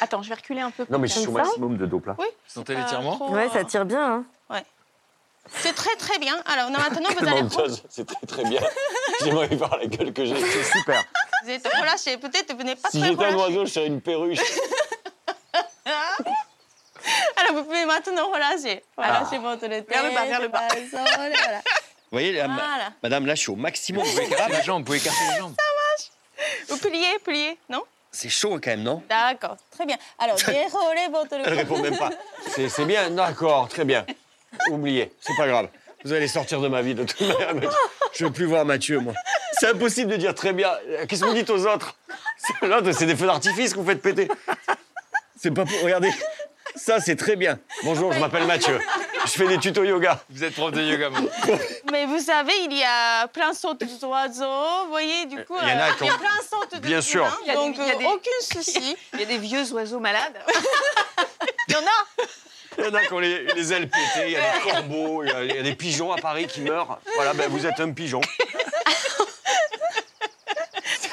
Attends, 0.00 0.22
je 0.22 0.28
vais 0.28 0.34
reculer 0.34 0.60
un 0.60 0.70
peu. 0.70 0.86
Non, 0.90 0.98
mais 0.98 1.08
je 1.08 1.18
suis 1.18 1.26
au 1.28 1.36
ça. 1.36 1.42
maximum 1.44 1.76
de 1.76 1.86
Doppler. 1.86 2.12
Oui. 2.18 2.26
Sentez 2.46 2.74
l'étirement 2.74 3.16
trop, 3.16 3.30
Ouais, 3.30 3.48
ça 3.50 3.58
euh, 3.60 3.64
tire 3.64 3.84
bien. 3.84 4.24
Hein. 4.50 4.62
C'est 5.60 5.74
très 5.74 5.94
très 5.96 6.18
bien. 6.18 6.34
Alors 6.46 6.70
non, 6.70 6.78
maintenant 6.78 7.10
vous 7.20 7.28
allez, 7.66 7.74
c'est 7.90 8.06
très 8.06 8.26
très 8.26 8.44
bien. 8.44 8.62
J'aimerais 9.22 9.48
voir 9.48 9.76
la 9.76 9.84
gueule 9.86 10.10
que 10.14 10.24
j'ai. 10.24 10.40
C'est 10.40 10.64
super. 10.78 11.04
vous 11.44 11.50
êtes 11.50 11.66
relâché. 11.68 12.16
Peut-être 12.16 12.54
vous 12.56 12.62
n'êtes 12.62 12.80
pas 12.80 12.88
Si 12.90 12.98
très 12.98 13.10
j'étais 13.10 13.24
un 13.24 13.28
relâché. 13.36 13.48
oiseau, 13.52 13.66
je 13.66 13.70
serais 13.70 13.86
une 13.88 14.00
perruche. 14.00 14.38
Alors 17.36 17.52
vous 17.56 17.64
pouvez 17.64 17.84
maintenant 17.84 18.30
relâcher. 18.32 18.82
Voilà, 18.96 19.20
Ah. 19.22 19.26
c'est 19.28 19.38
votre 19.38 19.60
tête. 19.60 19.86
Vers 19.88 20.02
le 20.04 20.14
bas, 20.14 20.24
vers 20.24 20.40
le 20.40 20.48
bas. 20.48 20.62
Voilà. 20.90 21.58
Vous 21.58 21.62
voyez, 22.12 22.32
là, 22.32 22.46
Voilà. 22.46 22.92
madame, 23.02 23.26
là, 23.26 23.34
je 23.34 23.40
suis 23.40 23.50
au 23.50 23.56
maximum. 23.56 24.02
Vous 24.04 24.10
pouvez 24.10 24.24
écarter 24.32 24.52
les 24.56 24.62
jambes, 24.62 24.80
vous 24.80 24.86
pouvez 24.86 24.98
écarter 24.98 25.20
les 25.32 25.38
jambes. 25.38 25.54
Vous 26.68 26.78
pliez, 26.78 27.18
pliez, 27.22 27.58
non? 27.68 27.82
C'est 28.14 28.28
chaud 28.28 28.60
quand 28.62 28.70
même, 28.70 28.84
non? 28.84 29.02
D'accord, 29.08 29.56
très 29.72 29.84
bien. 29.84 29.96
Alors 30.20 30.36
déroulez 30.46 31.08
votre 31.10 31.34
Elle 31.44 31.54
répond 31.54 31.78
même 31.80 31.98
pas. 31.98 32.10
C'est 32.46 32.84
bien, 32.84 33.10
d'accord, 33.10 33.68
très 33.68 33.84
bien. 33.84 34.06
Oubliez, 34.70 35.12
c'est 35.20 35.36
pas 35.36 35.48
grave. 35.48 35.68
Vous 36.04 36.12
allez 36.12 36.28
sortir 36.28 36.60
de 36.60 36.68
ma 36.68 36.80
vie 36.80 36.94
de 36.94 37.02
toute 37.02 37.20
manière. 37.20 37.54
Je 38.12 38.26
veux 38.26 38.32
plus 38.32 38.44
voir 38.44 38.64
Mathieu, 38.64 39.00
moi. 39.00 39.14
C'est 39.58 39.68
impossible 39.68 40.12
de 40.12 40.16
dire 40.16 40.32
très 40.34 40.52
bien. 40.52 40.70
Qu'est-ce 41.08 41.22
que 41.22 41.26
vous 41.26 41.34
dites 41.34 41.50
aux 41.50 41.66
autres? 41.66 41.96
L'autre, 42.62 42.92
c'est 42.92 43.06
des 43.06 43.16
feux 43.16 43.26
d'artifice 43.26 43.72
que 43.72 43.78
vous 43.80 43.86
faites 43.86 44.02
péter. 44.02 44.28
C'est 45.40 45.50
pas 45.50 45.64
pour. 45.64 45.82
Regardez. 45.82 46.12
Ça, 46.76 47.00
c'est 47.00 47.16
très 47.16 47.36
bien. 47.36 47.58
Bonjour, 47.84 48.12
je 48.12 48.18
m'appelle 48.18 48.46
Mathieu. 48.46 48.78
Je 49.24 49.30
fais 49.30 49.46
des 49.46 49.58
tutos 49.58 49.84
yoga. 49.84 50.22
Vous 50.28 50.42
êtes 50.44 50.54
prof 50.54 50.72
de 50.72 50.82
yoga, 50.82 51.08
maintenant. 51.10 51.30
Mais 51.92 52.04
vous 52.06 52.18
savez, 52.18 52.52
il 52.68 52.76
y 52.76 52.82
a 52.82 53.26
plein 53.28 53.52
de 53.52 53.56
sortes 53.56 53.84
d'oiseaux. 54.00 54.84
Vous 54.84 54.90
voyez, 54.90 55.26
du 55.26 55.36
coup, 55.44 55.56
Il 55.62 55.68
y 55.68 55.72
en 55.72 55.78
a 55.78 55.90
euh, 55.90 55.92
qui 55.92 56.04
il 56.04 56.06
y 56.06 56.10
a 56.10 56.14
ont- 56.14 56.18
plein 56.18 56.36
de 56.42 56.48
sortes 56.48 56.74
de 56.74 56.80
Bien 56.80 57.00
sûr. 57.00 57.22
humains, 57.24 57.38
Il 57.42 57.46
y 57.46 57.50
a 57.50 57.54
des- 57.54 57.58
Donc, 57.60 57.76
il 57.78 57.86
y 57.86 57.90
a 57.90 57.94
euh, 57.94 57.98
des- 57.98 58.04
aucun 58.06 58.30
souci. 58.40 58.96
Il 59.14 59.20
y 59.20 59.22
a 59.22 59.26
des 59.26 59.38
vieux 59.38 59.72
oiseaux 59.72 60.00
malades. 60.00 60.36
Il 61.68 61.74
y 61.74 61.76
en 61.76 61.80
a. 61.80 62.24
Il 62.78 62.84
y 62.84 62.88
en 62.88 62.94
a 62.94 63.04
qui 63.04 63.12
ont 63.12 63.20
les, 63.20 63.44
les 63.54 63.72
ailes 63.72 63.88
pétées, 63.88 64.26
il 64.26 64.30
y 64.32 64.36
a 64.36 64.40
des 64.40 64.68
corbeaux, 64.68 65.22
il 65.22 65.28
y 65.28 65.32
a, 65.32 65.44
il 65.44 65.54
y 65.54 65.58
a 65.58 65.62
des 65.62 65.76
pigeons 65.76 66.12
à 66.12 66.16
Paris 66.16 66.48
qui 66.48 66.60
meurent. 66.60 66.98
Voilà, 67.14 67.32
ben 67.32 67.48
vous 67.48 67.64
êtes 67.66 67.78
un 67.78 67.92
pigeon. 67.92 68.20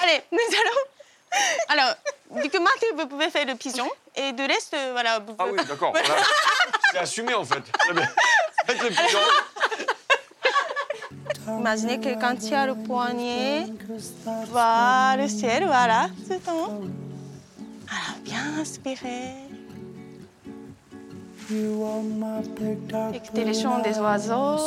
Allez, 0.02 0.22
nous 0.32 0.40
allons. 0.40 0.91
Alors, 1.70 1.96
du 2.44 2.50
coup, 2.50 2.60
Mathieu, 2.62 2.88
vous 2.98 3.08
pouvez 3.08 3.30
faire 3.30 3.46
le 3.46 3.56
pigeon. 3.56 3.90
Et 4.16 4.32
de 4.34 4.44
l'Est, 4.44 4.74
euh, 4.74 4.90
voilà. 4.92 5.20
Vous 5.20 5.36
Ah 5.40 5.46
oui, 5.52 5.60
d'accord. 5.68 5.92
voilà. 5.92 6.16
C'est 6.92 6.98
assumé 7.00 7.34
en 7.34 7.46
fait. 7.46 7.64
Faites 8.66 8.82
le 8.84 8.90
pigeon. 8.90 9.20
Imaginez 11.48 11.98
que 11.98 12.04
quelqu'un 12.04 12.36
tient 12.36 12.66
le 12.68 12.76
poignet 12.76 13.66
vers 14.54 15.16
le 15.18 15.28
ciel, 15.28 15.66
voilà, 15.66 16.08
tout 16.28 16.34
le 16.34 16.40
temps. 16.40 16.82
Alors, 17.90 18.18
bien 18.24 18.60
inspirer. 18.60 19.34
Écoutez 23.14 23.44
les 23.44 23.54
chants 23.54 23.80
des 23.80 23.98
oiseaux. 24.00 24.58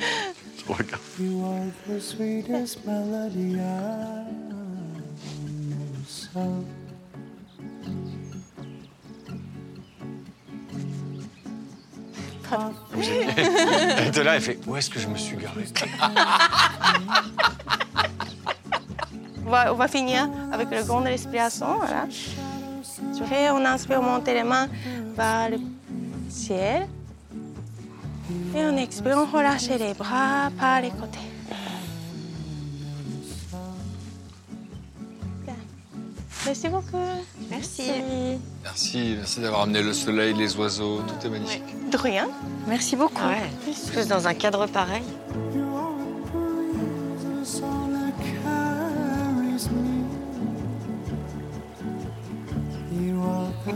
Regarde. 0.72 1.02
You 1.18 1.44
are 1.44 1.66
the 1.86 2.00
sweetest 2.00 2.86
melody 2.86 3.60
I 3.60 4.24
sung. 6.06 6.66
Elle 12.96 14.08
était 14.08 14.24
là, 14.24 14.34
elle 14.34 14.40
fait 14.42 14.58
Où 14.66 14.76
est-ce 14.76 14.90
que 14.90 14.98
je 14.98 15.06
me 15.06 15.16
suis 15.16 15.36
garé? 15.36 15.66
On 19.46 19.50
va, 19.50 19.72
on 19.72 19.76
va 19.76 19.88
finir 19.88 20.28
avec 20.52 20.70
la 20.70 20.82
grande 20.82 21.04
respiration. 21.04 21.78
Voilà. 21.78 22.06
Fais, 23.28 23.50
on 23.50 23.64
inspire, 23.64 24.02
monter 24.02 24.34
les 24.34 24.42
mains 24.42 24.68
vers 25.16 25.50
le 25.50 25.58
ciel. 26.28 26.88
Et 28.54 28.64
on 28.64 28.76
expire, 28.76 29.16
on 29.16 29.26
relâche 29.26 29.68
les 29.68 29.94
bras 29.94 30.50
par 30.58 30.80
les 30.80 30.90
côtés. 30.90 31.18
Merci 36.46 36.68
beaucoup. 36.68 36.96
Merci. 37.50 37.90
Merci, 38.62 39.14
merci 39.16 39.40
d'avoir 39.40 39.62
amené 39.62 39.82
le 39.82 39.92
soleil, 39.92 40.34
les 40.34 40.56
oiseaux, 40.56 41.02
tout 41.02 41.26
est 41.26 41.30
magnifique. 41.30 41.90
De 41.90 41.96
rien. 41.96 42.28
Merci 42.66 42.96
beaucoup. 42.96 43.22
Ouais. 43.26 43.50
Plus 43.92 44.08
dans 44.08 44.26
un 44.26 44.34
cadre 44.34 44.66
pareil. 44.66 45.02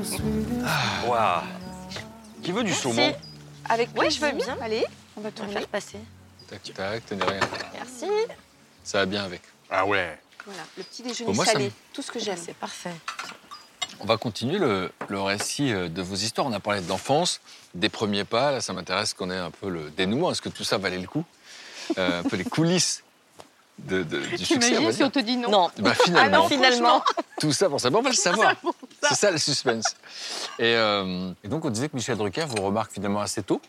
Sweetest. 0.04 0.64
Waouh 1.08 1.42
Qui 2.42 2.52
veut 2.52 2.64
du 2.64 2.72
saumon? 2.72 3.12
Avec 3.68 3.88
Oui, 3.96 4.10
je 4.10 4.20
veux 4.20 4.32
bien. 4.32 4.56
Allez, 4.60 4.84
on 5.16 5.20
va 5.20 5.28
On 5.28 5.30
va 5.30 5.30
tourner. 5.32 5.52
faire 5.54 5.68
passer. 5.68 5.98
Tac, 6.48 6.62
tac, 6.74 7.06
tenez 7.06 7.24
rien. 7.24 7.40
Merci. 7.74 8.06
Ça 8.82 8.98
va 8.98 9.06
bien 9.06 9.24
avec. 9.24 9.40
Ah 9.70 9.86
ouais 9.86 10.18
Voilà, 10.44 10.60
le 10.76 10.82
petit 10.84 11.02
déjeuner 11.02 11.32
moi, 11.32 11.44
salé, 11.46 11.66
me- 11.66 11.70
tout 11.92 12.02
ce 12.02 12.10
que 12.12 12.18
j'aime. 12.18 12.36
C'est 12.42 12.54
parfait. 12.54 12.92
On 14.00 14.04
va 14.04 14.16
continuer 14.18 14.58
le, 14.58 14.92
le 15.08 15.20
récit 15.22 15.72
euh, 15.72 15.88
de 15.88 16.02
vos 16.02 16.16
histoires. 16.16 16.46
On 16.46 16.52
a 16.52 16.60
parlé 16.60 16.80
d'enfance, 16.82 17.40
des 17.74 17.88
premiers 17.88 18.24
pas. 18.24 18.50
Là, 18.52 18.60
ça 18.60 18.72
m'intéresse 18.72 19.14
qu'on 19.14 19.30
ait 19.30 19.36
un 19.38 19.50
peu 19.50 19.70
le 19.70 19.90
dénouement. 19.90 20.30
Est-ce 20.30 20.42
que 20.42 20.48
tout 20.50 20.64
ça 20.64 20.76
valait 20.78 20.98
le 20.98 21.06
coup? 21.06 21.24
Euh, 21.98 22.20
Un 22.20 22.22
peu 22.28 22.36
les 22.36 22.44
coulisses 22.44 23.02
de, 23.78 24.02
de- 24.02 24.18
du 24.20 24.38
succès, 24.44 24.78
on 24.78 24.92
si 24.92 25.02
on 25.02 25.10
te 25.10 25.18
dit 25.18 25.36
non 25.36 25.50
Non. 25.50 25.70
Bah, 25.78 25.94
finalement, 25.94 26.36
Ah 26.36 26.38
non, 26.42 26.48
Finalement. 26.48 27.02
tout 27.40 27.52
ça 27.52 27.68
pour 27.68 27.80
ça. 27.80 27.90
Bon, 27.90 27.98
on 27.98 28.02
va 28.02 28.10
le 28.10 28.14
savoir. 28.16 28.54
C'est 29.02 29.14
ça 29.16 29.30
le 29.30 29.38
suspense. 29.38 29.96
Et, 30.58 30.74
euh, 30.76 31.32
et 31.42 31.48
donc, 31.48 31.64
on 31.64 31.70
disait 31.70 31.88
que 31.88 31.96
Michel 31.96 32.16
Drucker 32.16 32.44
vous 32.48 32.62
remarque 32.62 32.92
finalement 32.92 33.20
assez 33.20 33.42
tôt. 33.42 33.60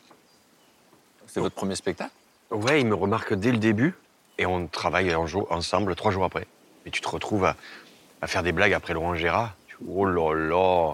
C'est 1.27 1.39
votre 1.39 1.55
premier 1.55 1.75
spectacle. 1.75 2.11
Ouais, 2.51 2.79
il 2.81 2.85
me 2.87 2.95
remarque 2.95 3.33
dès 3.33 3.51
le 3.51 3.57
début 3.57 3.95
et 4.37 4.45
on 4.45 4.67
travaille 4.67 5.13
en 5.15 5.25
ensemble 5.49 5.95
trois 5.95 6.11
jours 6.11 6.23
après. 6.23 6.47
Et 6.85 6.91
tu 6.91 7.01
te 7.01 7.09
retrouves 7.09 7.45
à, 7.45 7.55
à 8.21 8.27
faire 8.27 8.43
des 8.43 8.51
blagues 8.51 8.73
après 8.73 8.93
Laurent 8.93 9.15
Gérard. 9.15 9.55
Oh 9.89 10.05
là 10.05 10.33
là 10.33 10.93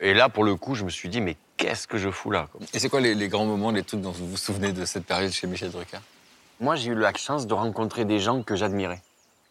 Et 0.00 0.14
là, 0.14 0.28
pour 0.28 0.42
le 0.44 0.56
coup, 0.56 0.74
je 0.74 0.82
me 0.84 0.90
suis 0.90 1.08
dit, 1.08 1.20
mais 1.20 1.36
qu'est-ce 1.58 1.86
que 1.86 1.98
je 1.98 2.10
fous 2.10 2.30
là 2.30 2.48
quoi. 2.50 2.60
Et 2.74 2.78
c'est 2.78 2.88
quoi 2.88 3.00
les, 3.00 3.14
les 3.14 3.28
grands 3.28 3.44
moments, 3.46 3.70
les 3.70 3.82
trucs 3.84 4.00
dont 4.00 4.10
vous 4.10 4.26
vous 4.28 4.36
souvenez 4.36 4.72
de 4.72 4.84
cette 4.84 5.04
période 5.04 5.30
chez 5.30 5.46
Michel 5.46 5.70
Drucker? 5.70 5.98
Moi, 6.60 6.76
j'ai 6.76 6.90
eu 6.90 6.94
la 6.94 7.12
chance 7.14 7.46
de 7.46 7.54
rencontrer 7.54 8.04
des 8.04 8.18
gens 8.18 8.42
que 8.42 8.56
j'admirais. 8.56 9.02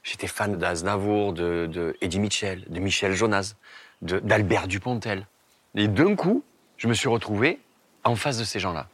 J'étais 0.03 0.27
fan 0.27 0.57
d'Aznavour, 0.57 1.33
de, 1.33 1.67
de 1.71 1.95
Eddie 2.01 2.19
Mitchell, 2.19 2.63
de 2.67 2.79
Michel 2.79 3.13
Jonas, 3.13 3.55
d'Albert 4.01 4.67
Dupontel. 4.67 5.25
Et 5.75 5.87
d'un 5.87 6.15
coup, 6.15 6.43
je 6.77 6.87
me 6.87 6.93
suis 6.93 7.09
retrouvé 7.09 7.59
en 8.03 8.15
face 8.15 8.37
de 8.37 8.43
ces 8.43 8.59
gens-là. 8.59 8.87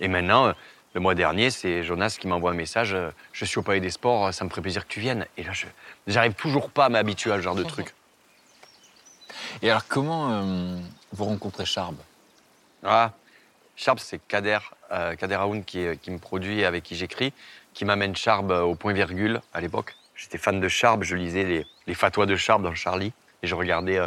Et 0.00 0.08
maintenant, 0.08 0.48
euh, 0.48 0.52
le 0.94 1.00
mois 1.00 1.14
dernier, 1.14 1.50
c'est 1.50 1.84
Jonas 1.84 2.16
qui 2.18 2.26
m'envoie 2.26 2.50
un 2.50 2.54
message 2.54 2.94
euh, 2.94 3.10
Je 3.32 3.44
suis 3.44 3.58
au 3.58 3.62
Palais 3.62 3.80
des 3.80 3.90
Sports, 3.90 4.26
euh, 4.26 4.32
ça 4.32 4.44
me 4.44 4.50
ferait 4.50 4.62
plaisir 4.62 4.86
que 4.86 4.92
tu 4.92 5.00
viennes. 5.00 5.26
Et 5.36 5.44
là, 5.44 5.52
je 5.52 5.66
j'arrive 6.06 6.34
toujours 6.34 6.70
pas 6.70 6.86
à 6.86 6.88
m'habituer 6.88 7.32
à 7.32 7.36
ce 7.36 7.42
genre 7.42 7.54
de 7.54 7.62
truc. 7.62 7.94
Et 9.62 9.70
alors, 9.70 9.86
comment 9.86 10.32
euh, 10.32 10.78
vous 11.12 11.24
rencontrez 11.24 11.64
Charb? 11.64 11.96
Ah, 12.82 13.12
Charb, 13.80 13.98
c'est 13.98 14.18
Kader, 14.28 14.58
euh, 14.92 15.16
Aoun 15.38 15.64
qui, 15.64 15.78
me 15.78 16.18
produit 16.18 16.60
et 16.60 16.66
avec 16.66 16.84
qui 16.84 16.96
j'écris, 16.96 17.32
qui 17.72 17.86
m'amène 17.86 18.14
Charb 18.14 18.52
euh, 18.52 18.60
au 18.60 18.74
point 18.74 18.92
virgule 18.92 19.40
à 19.54 19.62
l'époque. 19.62 19.94
J'étais 20.14 20.36
fan 20.36 20.60
de 20.60 20.68
Charb, 20.68 21.02
je 21.02 21.16
lisais 21.16 21.44
les, 21.44 21.66
les 21.86 21.94
fatwas 21.94 22.26
de 22.26 22.36
Charb 22.36 22.62
dans 22.62 22.74
Charlie 22.74 23.14
et 23.42 23.46
je 23.46 23.54
regardais 23.54 23.96
euh, 23.96 24.06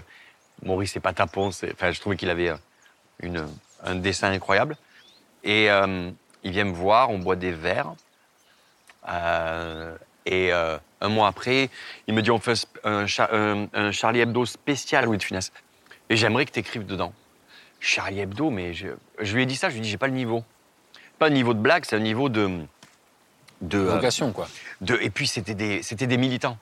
Maurice 0.61 0.95
et 0.95 0.99
Patapon. 0.99 1.47
Enfin, 1.47 1.91
je 1.91 1.99
trouvais 1.99 2.17
qu'il 2.17 2.29
avait 2.29 2.49
euh, 2.49 2.57
une, 3.23 3.47
un 3.83 3.95
dessin 3.95 4.31
incroyable. 4.31 4.77
Et 5.43 5.65
il 5.65 6.51
vient 6.51 6.63
me 6.63 6.71
voir, 6.71 7.09
on 7.09 7.19
boit 7.19 7.35
des 7.35 7.51
verres. 7.51 7.95
Et 10.25 10.53
un 10.53 11.09
mois 11.09 11.27
après, 11.27 11.69
il 12.07 12.13
me 12.13 12.21
dit 12.21 12.31
on 12.31 12.39
fait 12.39 12.65
un- 12.85 13.05
un 13.73 13.91
Charlie 13.91 14.21
Hebdo 14.21 14.45
spécial 14.45 15.03
Louis 15.03 15.17
de 15.17 15.23
Funès. 15.23 15.51
Et 16.09 16.15
j'aimerais 16.15 16.45
que 16.45 16.51
tu 16.51 16.59
écrives 16.59 16.85
dedans. 16.85 17.11
Charlie 17.85 18.21
Hebdo, 18.21 18.49
mais 18.49 18.73
je, 18.73 18.87
je 19.19 19.35
lui 19.35 19.43
ai 19.43 19.45
dit 19.45 19.57
ça, 19.57 19.67
je 19.69 19.73
lui 19.73 19.79
ai 19.79 19.83
dit 19.83 19.89
j'ai 19.89 19.97
pas 19.97 20.07
le 20.07 20.13
niveau. 20.13 20.43
Pas 21.19 21.27
le 21.27 21.35
niveau 21.35 21.53
de 21.53 21.59
blague, 21.59 21.83
c'est 21.85 21.97
un 21.97 21.99
niveau 21.99 22.29
de. 22.29 22.61
de 23.61 23.77
euh, 23.77 23.95
Vocation, 23.95 24.31
quoi. 24.31 24.47
de- 24.81 24.97
et 25.01 25.09
puis 25.09 25.27
c'était 25.27 25.53
des, 25.53 25.83
c'était 25.83 26.07
des 26.07 26.17
militants. 26.17 26.57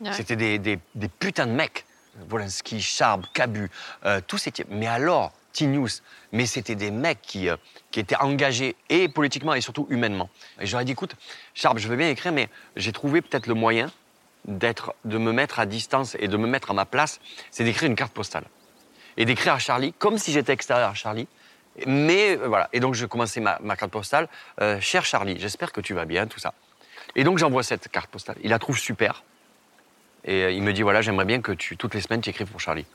Ouais. 0.00 0.12
C'était 0.12 0.34
des, 0.36 0.58
des- 0.58 0.78
des 0.96 1.08
putains 1.08 1.46
de 1.46 1.52
mecs. 1.52 1.84
Volinsky, 2.28 2.80
Charb, 2.82 3.24
Cabu, 3.32 3.70
euh, 4.04 4.20
tous 4.26 4.38
ces 4.38 4.50
types. 4.50 4.66
Mais 4.70 4.88
alors, 4.88 5.32
T-News, 5.52 5.88
mais 6.32 6.46
c'était 6.46 6.74
des 6.74 6.90
mecs 6.90 7.22
qui, 7.22 7.48
euh, 7.48 7.56
qui 7.92 8.00
étaient 8.00 8.16
engagés 8.16 8.74
et 8.88 9.08
politiquement 9.08 9.54
et 9.54 9.60
surtout 9.60 9.86
humainement. 9.90 10.28
Et 10.60 10.66
j'aurais 10.66 10.84
dit, 10.84 10.92
écoute, 10.92 11.14
Charb, 11.54 11.78
je 11.78 11.86
veux 11.86 11.94
bien 11.96 12.08
écrire, 12.08 12.32
mais 12.32 12.48
j'ai 12.74 12.90
trouvé 12.92 13.22
peut-être 13.22 13.46
le 13.46 13.54
moyen 13.54 13.92
d'être, 14.46 14.94
de 15.04 15.16
me 15.18 15.30
mettre 15.30 15.60
à 15.60 15.66
distance 15.66 16.16
et 16.18 16.26
de 16.26 16.36
me 16.36 16.48
mettre 16.48 16.72
à 16.72 16.74
ma 16.74 16.84
place, 16.84 17.20
c'est 17.52 17.62
d'écrire 17.62 17.88
une 17.88 17.96
carte 17.96 18.12
postale. 18.12 18.44
Et 19.18 19.26
d'écrire 19.26 19.52
à 19.52 19.58
Charlie 19.58 19.92
comme 19.92 20.16
si 20.16 20.32
j'étais 20.32 20.52
extérieur 20.52 20.88
à 20.88 20.94
Charlie. 20.94 21.28
Mais 21.86 22.38
euh, 22.38 22.48
voilà. 22.48 22.68
Et 22.72 22.80
donc, 22.80 22.94
je 22.94 23.04
commençais 23.04 23.40
ma, 23.40 23.58
ma 23.62 23.76
carte 23.76 23.92
postale. 23.92 24.28
Euh, 24.60 24.80
Cher 24.80 25.04
Charlie, 25.04 25.38
j'espère 25.38 25.72
que 25.72 25.80
tu 25.80 25.92
vas 25.92 26.06
bien, 26.06 26.26
tout 26.26 26.38
ça. 26.38 26.54
Et 27.14 27.24
donc, 27.24 27.38
j'envoie 27.38 27.62
cette 27.62 27.88
carte 27.88 28.10
postale. 28.10 28.36
Il 28.42 28.50
la 28.50 28.58
trouve 28.58 28.78
super. 28.78 29.22
Et 30.24 30.44
euh, 30.44 30.50
il 30.50 30.62
me 30.62 30.72
dit 30.72 30.82
voilà, 30.82 31.02
j'aimerais 31.02 31.24
bien 31.24 31.40
que 31.40 31.52
tu, 31.52 31.76
toutes 31.76 31.94
les 31.94 32.00
semaines, 32.00 32.20
tu 32.20 32.30
écrives 32.30 32.48
pour 32.48 32.60
Charlie. 32.60 32.86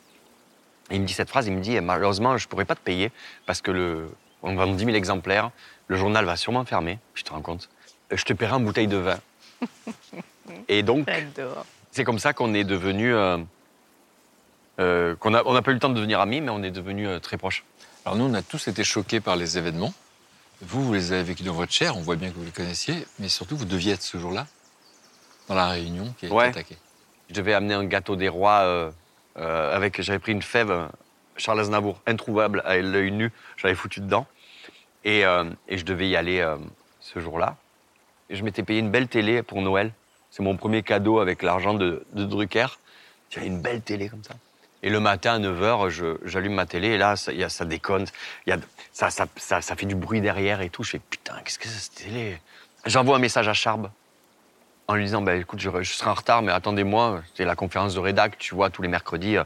Et 0.90 0.96
il 0.96 1.02
me 1.02 1.06
dit 1.06 1.14
cette 1.14 1.30
phrase 1.30 1.48
il 1.48 1.54
me 1.54 1.62
dit 1.62 1.80
malheureusement, 1.80 2.38
je 2.38 2.46
ne 2.46 2.50
pourrais 2.50 2.66
pas 2.66 2.76
te 2.76 2.82
payer 2.82 3.12
parce 3.46 3.62
que 3.62 3.72
le, 3.72 4.10
on 4.44 4.54
vend 4.56 4.68
10 4.68 4.84
000 4.84 4.96
exemplaires, 4.98 5.52
le 5.88 5.96
journal 5.96 6.26
va 6.26 6.36
sûrement 6.36 6.66
fermer. 6.66 7.00
Je 7.16 7.24
te 7.24 7.32
rends 7.32 7.42
compte. 7.42 7.70
Je 8.12 8.24
te 8.24 8.34
paierai 8.34 8.54
en 8.54 8.60
bouteille 8.60 8.88
de 8.88 8.98
vin. 8.98 9.20
Et 10.68 10.84
donc, 10.84 11.08
c'est 11.92 12.04
comme 12.04 12.20
ça 12.20 12.34
qu'on 12.34 12.54
est 12.54 12.66
devenu. 12.66 13.14
euh, 13.14 13.38
euh, 14.80 15.16
qu'on 15.16 15.34
a, 15.34 15.44
on 15.46 15.54
n'a 15.54 15.62
pas 15.62 15.72
eu 15.72 15.76
le 15.76 15.80
temps 15.80 15.90
de 15.90 15.96
devenir 15.96 16.20
amis, 16.20 16.42
mais 16.42 16.50
on 16.50 16.64
est 16.64 16.72
devenus 16.72 17.08
euh, 17.08 17.20
très 17.20 17.38
proches. 17.38 17.64
Alors 18.06 18.18
nous, 18.18 18.26
on 18.26 18.34
a 18.34 18.42
tous 18.42 18.68
été 18.68 18.84
choqués 18.84 19.20
par 19.20 19.36
les 19.36 19.58
événements. 19.58 19.94
Vous, 20.62 20.84
vous 20.84 20.94
les 20.94 21.12
avez 21.12 21.24
vécus 21.24 21.46
dans 21.46 21.54
votre 21.54 21.72
chair, 21.72 21.98
on 21.98 22.02
voit 22.02 22.16
bien 22.16 22.30
que 22.30 22.36
vous 22.36 22.44
les 22.44 22.52
connaissiez, 22.52 23.06
mais 23.20 23.30
surtout, 23.30 23.58
vous 23.58 23.66
deviez 23.66 23.94
être 23.94 24.02
ce 24.02 24.18
jour-là 24.18 24.48
dans 25.48 25.56
la 25.56 25.68
réunion 25.68 26.14
qui 26.18 26.26
a 26.26 26.30
été 26.30 26.40
attaquée. 26.40 26.78
Je 27.30 27.34
devais 27.34 27.54
amener 27.54 27.74
un 27.74 27.86
gâteau 27.86 28.16
des 28.16 28.30
rois 28.30 28.62
euh, 28.62 28.92
euh, 29.38 29.76
avec. 29.76 30.02
J'avais 30.02 30.20
pris 30.20 30.32
une 30.32 30.42
fève 30.42 30.90
Charles 31.38 31.60
Aznavour, 31.60 32.00
introuvable, 32.06 32.62
à 32.66 32.78
l'œil 32.78 33.12
nu. 33.12 33.32
J'avais 33.58 33.76
foutu 33.76 34.00
dedans. 34.00 34.28
Et, 35.06 35.24
et 35.68 35.78
je 35.78 35.84
devais 35.84 36.08
y 36.08 36.16
aller 36.16 36.48
ce 37.02 37.20
jour-là. 37.20 37.58
Et 38.30 38.36
je 38.36 38.44
m'étais 38.44 38.64
payé 38.64 38.80
une 38.80 38.90
belle 38.90 39.10
télé 39.10 39.44
pour 39.44 39.62
Noël. 39.62 39.92
C'est 40.32 40.44
mon 40.44 40.56
premier 40.56 40.82
cadeau 40.82 41.20
avec 41.20 41.44
l'argent 41.44 41.74
de, 41.74 42.06
de 42.14 42.24
Drucker. 42.24 42.68
J'avais 43.30 43.48
une 43.48 43.62
belle 43.62 43.82
télé 43.82 44.08
comme 44.08 44.24
ça. 44.24 44.36
Et 44.84 44.90
le 44.90 45.00
matin 45.00 45.36
à 45.36 45.40
9h, 45.40 45.90
je- 45.90 46.18
j'allume 46.26 46.54
ma 46.54 46.66
télé 46.66 46.90
et 46.90 46.98
là, 46.98 47.16
ça, 47.16 47.32
y 47.32 47.44
a- 47.44 47.50
ça 47.50 47.64
déconne. 47.66 48.06
Y 48.46 48.52
a, 48.52 48.58
ça, 48.92 49.10
ça, 49.10 49.26
ça, 49.38 49.76
fait 49.76 49.86
du 49.86 49.96
bruit 49.96 50.20
derrière 50.22 50.62
et 50.62 50.70
tout. 50.70 50.84
Je 50.84 50.92
fais 50.92 51.00
putain, 51.00 51.36
qu'est-ce 51.44 51.58
que 51.58 51.68
c'est 51.68 51.80
cette 51.80 51.96
télé? 51.96 52.40
J'envoie 52.86 53.16
un 53.16 53.20
message 53.20 53.48
à 53.48 53.54
Charb 53.54 53.90
en 54.88 54.96
lui 54.96 55.06
disant 55.06 55.22
bah, 55.22 55.36
écoute, 55.36 55.60
je, 55.62 55.70
serai 55.84 56.10
en 56.10 56.14
retard, 56.14 56.42
mais 56.42 56.52
attendez-moi. 56.52 57.24
C'est 57.34 57.46
la 57.46 57.56
conférence 57.56 57.96
de 57.96 58.00
rédac, 58.00 58.38
tu 58.38 58.54
vois, 58.56 58.70
tous 58.70 58.82
les 58.82 58.90
mercredis. 58.90 59.38
euh, 59.38 59.44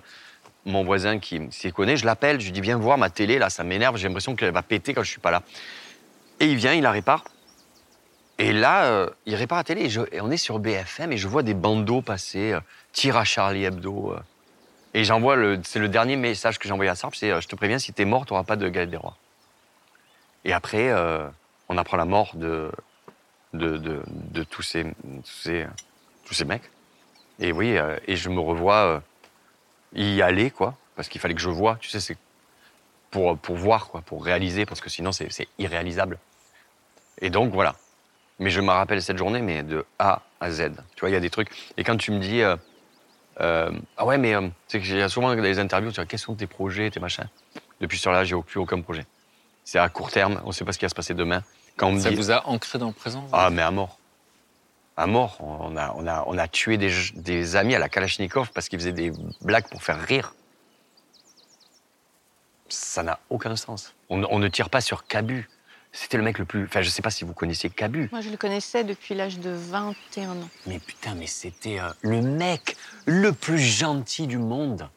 mon 0.65 0.83
voisin 0.83 1.19
qui 1.19 1.39
s'y 1.51 1.71
connaît, 1.71 1.95
je 1.95 2.05
l'appelle, 2.05 2.41
je 2.41 2.45
lui 2.45 2.51
dis 2.51 2.59
viens 2.59 2.77
voir 2.77 2.97
ma 2.97 3.09
télé, 3.09 3.39
là, 3.39 3.49
ça 3.49 3.63
m'énerve, 3.63 3.95
j'ai 3.95 4.09
l'impression 4.09 4.35
qu'elle 4.35 4.51
va 4.51 4.63
péter 4.63 4.93
quand 4.93 5.01
je 5.01 5.09
suis 5.09 5.21
pas 5.21 5.31
là. 5.31 5.41
Et 6.41 6.47
il 6.47 6.57
vient, 6.57 6.73
il 6.73 6.81
la 6.83 6.91
répare. 6.91 7.23
Et 8.37 8.51
là, 8.51 8.85
euh, 8.85 9.09
il 9.25 9.35
répare 9.35 9.59
la 9.59 9.63
télé 9.63 9.89
et, 10.11 10.19
on 10.19 10.29
est 10.29 10.37
sur 10.37 10.59
BFM 10.59 11.13
et 11.13 11.17
je 11.17 11.27
vois 11.29 11.41
des 11.41 11.53
bandeaux 11.53 12.01
passer, 12.01 12.51
euh, 12.51 12.59
tir 12.91 13.15
à 13.15 13.23
Charlie 13.23 13.63
Hebdo. 13.63 14.15
Et 14.93 15.03
j'envoie 15.03 15.35
le, 15.35 15.59
c'est 15.63 15.79
le 15.79 15.89
dernier 15.89 16.15
message 16.15 16.59
que 16.59 16.67
j'ai 16.67 16.73
envoyé 16.73 16.89
à 16.89 16.95
Sarp, 16.95 17.15
c'est 17.15 17.31
euh, 17.31 17.41
je 17.41 17.47
te 17.47 17.55
préviens, 17.55 17.79
si 17.79 17.93
t'es 17.93 18.05
mort, 18.05 18.25
t'auras 18.25 18.43
pas 18.43 18.55
de 18.55 18.67
galette 18.69 18.89
des 18.89 18.97
rois. 18.97 19.17
Et 20.45 20.53
après, 20.53 20.89
euh, 20.89 21.27
on 21.69 21.77
apprend 21.77 21.97
la 21.97 22.05
mort 22.05 22.35
de, 22.35 22.71
de, 23.53 23.77
de, 23.77 24.43
tous, 24.43 24.61
ces, 24.61 24.83
tous, 24.83 25.41
ces, 25.43 25.67
tous 26.25 26.33
ces 26.33 26.45
mecs. 26.45 26.69
Et 27.39 27.51
oui, 27.51 27.77
euh, 27.77 27.97
et 28.07 28.15
je 28.15 28.29
me 28.29 28.39
revois 28.39 29.03
y 29.93 30.21
aller, 30.21 30.51
quoi, 30.51 30.75
parce 30.95 31.09
qu'il 31.09 31.19
fallait 31.19 31.35
que 31.35 31.41
je 31.41 31.49
voie, 31.49 31.77
tu 31.79 31.89
sais, 31.89 31.99
c'est 31.99 32.17
pour, 33.11 33.37
pour 33.37 33.55
voir, 33.55 33.87
quoi, 33.87 34.01
pour 34.01 34.23
réaliser, 34.23 34.65
parce 34.65 34.81
que 34.81 34.89
sinon 34.89 35.11
c'est 35.11 35.47
irréalisable. 35.59 36.17
Et 37.19 37.29
donc 37.29 37.51
voilà. 37.53 37.75
Mais 38.39 38.49
je 38.49 38.61
me 38.61 38.71
rappelle 38.71 39.01
cette 39.01 39.17
journée, 39.17 39.41
mais 39.41 39.63
de 39.63 39.85
A 39.97 40.21
à 40.39 40.51
Z. 40.51 40.71
Tu 40.95 40.99
vois, 41.01 41.09
il 41.09 41.13
y 41.13 41.15
a 41.15 41.19
des 41.19 41.29
trucs. 41.29 41.49
Et 41.77 41.83
quand 41.83 41.97
tu 41.97 42.11
me 42.11 42.19
dis, 42.19 42.43
ah 43.39 44.05
ouais, 44.05 44.17
mais 44.17 44.35
euh, 44.35 44.47
sais 44.67 44.79
que 44.79 44.85
j'ai 44.85 45.07
souvent 45.09 45.35
dans 45.35 45.41
les 45.41 45.59
interviews, 45.59 45.91
tu 45.91 45.97
vois, 45.97 46.05
quels 46.05 46.19
sont 46.19 46.35
tes 46.35 46.47
projets, 46.47 46.89
tes 46.89 46.99
machins 46.99 47.29
Depuis 47.81 47.97
ce 47.97 48.09
là 48.09 48.23
j'ai 48.23 48.35
plus 48.41 48.59
aucun 48.59 48.81
projet. 48.81 49.05
C'est 49.63 49.79
à 49.79 49.89
court 49.89 50.11
terme, 50.11 50.41
on 50.43 50.47
ne 50.47 50.53
sait 50.53 50.65
pas 50.65 50.71
ce 50.71 50.79
qui 50.79 50.85
va 50.85 50.89
se 50.89 50.95
passer 50.95 51.13
demain. 51.13 51.43
Quand 51.75 51.89
on 51.89 51.99
Ça 51.99 52.09
dit, 52.09 52.15
vous 52.15 52.31
a 52.31 52.47
ancré 52.47 52.79
dans 52.79 52.87
le 52.87 52.93
présent 52.93 53.27
ah, 53.31 53.49
mais 53.49 53.61
à 53.61 53.69
mort. 53.69 53.99
À 54.95 55.05
mort. 55.05 55.37
On 55.41 55.77
a, 55.77 55.93
on 55.95 56.07
a, 56.07 56.23
on 56.25 56.37
a 56.37 56.47
tué 56.47 56.77
des, 56.77 56.91
des 57.13 57.55
amis 57.55 57.75
à 57.75 57.79
la 57.79 57.87
Kalachnikov 57.87 58.51
parce 58.51 58.67
qu'ils 58.67 58.79
faisaient 58.79 58.93
des 58.93 59.11
blagues 59.41 59.69
pour 59.69 59.83
faire 59.83 60.01
rire. 60.01 60.33
Ça 62.69 63.03
n'a 63.03 63.19
aucun 63.29 63.55
sens. 63.55 63.93
On, 64.09 64.23
on 64.23 64.39
ne 64.39 64.47
tire 64.47 64.69
pas 64.71 64.81
sur 64.81 65.05
Cabu. 65.05 65.47
C'était 65.99 66.17
le 66.17 66.23
mec 66.23 66.37
le 66.37 66.45
plus. 66.45 66.65
Enfin, 66.65 66.83
je 66.83 66.89
sais 66.91 67.01
pas 67.01 67.09
si 67.09 67.23
vous 67.23 67.33
connaissiez 67.33 67.71
Cabu. 67.71 68.07
Moi, 68.11 68.21
je 68.21 68.29
le 68.29 68.37
connaissais 68.37 68.83
depuis 68.83 69.15
l'âge 69.15 69.39
de 69.39 69.49
21 69.49 70.29
ans. 70.29 70.49
Mais 70.67 70.77
putain, 70.77 71.15
mais 71.15 71.25
c'était 71.25 71.79
euh, 71.79 71.89
le 72.01 72.21
mec 72.21 72.77
le 73.07 73.33
plus 73.33 73.57
gentil 73.57 74.27
du 74.27 74.37
monde. 74.37 74.87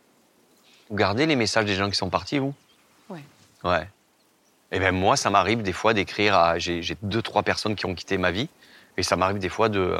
Vous 0.91 0.97
gardez 0.97 1.25
les 1.25 1.37
messages 1.37 1.65
des 1.65 1.75
gens 1.75 1.89
qui 1.89 1.97
sont 1.97 2.11
partis, 2.11 2.39
vous? 2.39 2.55
Ouais. 3.09 3.25
Ouais. 3.65 3.89
Et 4.73 4.79
bien 4.79 4.93
moi, 4.93 5.17
ça 5.17 5.31
m'arrive 5.31 5.63
des 5.63 5.73
fois 5.73 5.95
d'écrire 5.95 6.35
à... 6.35 6.59
J'ai 6.59 6.83
deux, 7.01 7.23
trois 7.23 7.43
personnes 7.43 7.77
qui 7.77 7.87
ont 7.87 7.95
quitté 7.95 8.19
ma 8.19 8.31
vie. 8.31 8.51
Et 8.99 9.03
ça 9.03 9.17
m'arrive 9.17 9.39
des 9.39 9.49
fois 9.49 9.71
de 9.71 9.97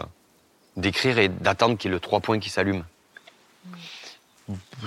d'écrire 0.77 1.19
et 1.19 1.29
d'attendre 1.29 1.79
qu'il 1.79 1.91
y 1.91 1.93
ait 1.93 1.95
le 1.95 2.01
trois 2.01 2.21
points 2.21 2.39
qui 2.39 2.51
s'allument. 2.51 2.85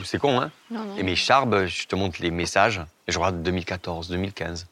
C'est 0.03 0.19
con, 0.19 0.40
hein? 0.40 0.52
Non, 0.69 0.84
non. 0.84 0.95
Et 0.95 1.03
mes 1.03 1.15
charbes, 1.15 1.65
je 1.65 1.88
te 1.88 1.95
montre 1.95 2.22
les 2.22 2.30
messages. 2.30 2.81
Et 3.07 3.11
je 3.11 3.18
regarde 3.18 3.41
2014, 3.41 4.10
2015. 4.10 4.68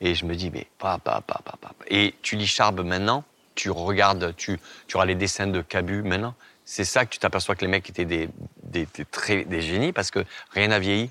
Et 0.00 0.14
je 0.14 0.24
me 0.24 0.34
dis, 0.34 0.50
mais 0.50 0.66
pas, 0.78 0.98
pas, 0.98 1.20
pas, 1.20 1.40
pas, 1.44 1.56
pas. 1.60 1.72
Et 1.88 2.14
tu 2.22 2.36
lis 2.36 2.46
Charbe 2.46 2.84
maintenant, 2.84 3.24
tu 3.54 3.70
regardes, 3.70 4.34
tu, 4.36 4.60
tu 4.86 4.96
auras 4.96 5.06
les 5.06 5.14
dessins 5.14 5.46
de 5.48 5.60
Cabu 5.60 6.02
maintenant. 6.02 6.34
C'est 6.64 6.84
ça 6.84 7.04
que 7.04 7.10
tu 7.10 7.18
t'aperçois 7.18 7.56
que 7.56 7.62
les 7.62 7.68
mecs 7.68 7.88
étaient 7.88 8.04
des, 8.04 8.28
des, 8.62 8.86
des 8.86 9.04
très, 9.04 9.44
des 9.44 9.62
génies 9.62 9.92
parce 9.92 10.10
que 10.10 10.24
rien 10.50 10.68
n'a 10.68 10.78
vieilli, 10.78 11.10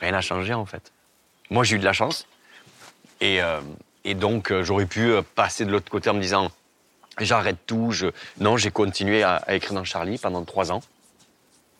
rien 0.00 0.12
n'a 0.12 0.22
changé 0.22 0.54
en 0.54 0.66
fait. 0.66 0.90
Moi, 1.50 1.62
j'ai 1.64 1.76
eu 1.76 1.78
de 1.78 1.84
la 1.84 1.92
chance. 1.92 2.26
Et, 3.20 3.40
euh, 3.42 3.60
et 4.04 4.14
donc, 4.14 4.50
euh, 4.50 4.64
j'aurais 4.64 4.86
pu 4.86 5.10
euh, 5.10 5.22
passer 5.22 5.64
de 5.64 5.70
l'autre 5.70 5.90
côté 5.90 6.10
en 6.10 6.14
me 6.14 6.20
disant, 6.20 6.50
j'arrête 7.18 7.58
tout. 7.66 7.92
Je... 7.92 8.08
Non, 8.40 8.56
j'ai 8.56 8.70
continué 8.70 9.22
à, 9.22 9.36
à 9.36 9.54
écrire 9.54 9.74
dans 9.74 9.84
Charlie 9.84 10.18
pendant 10.18 10.44
trois 10.44 10.72
ans. 10.72 10.82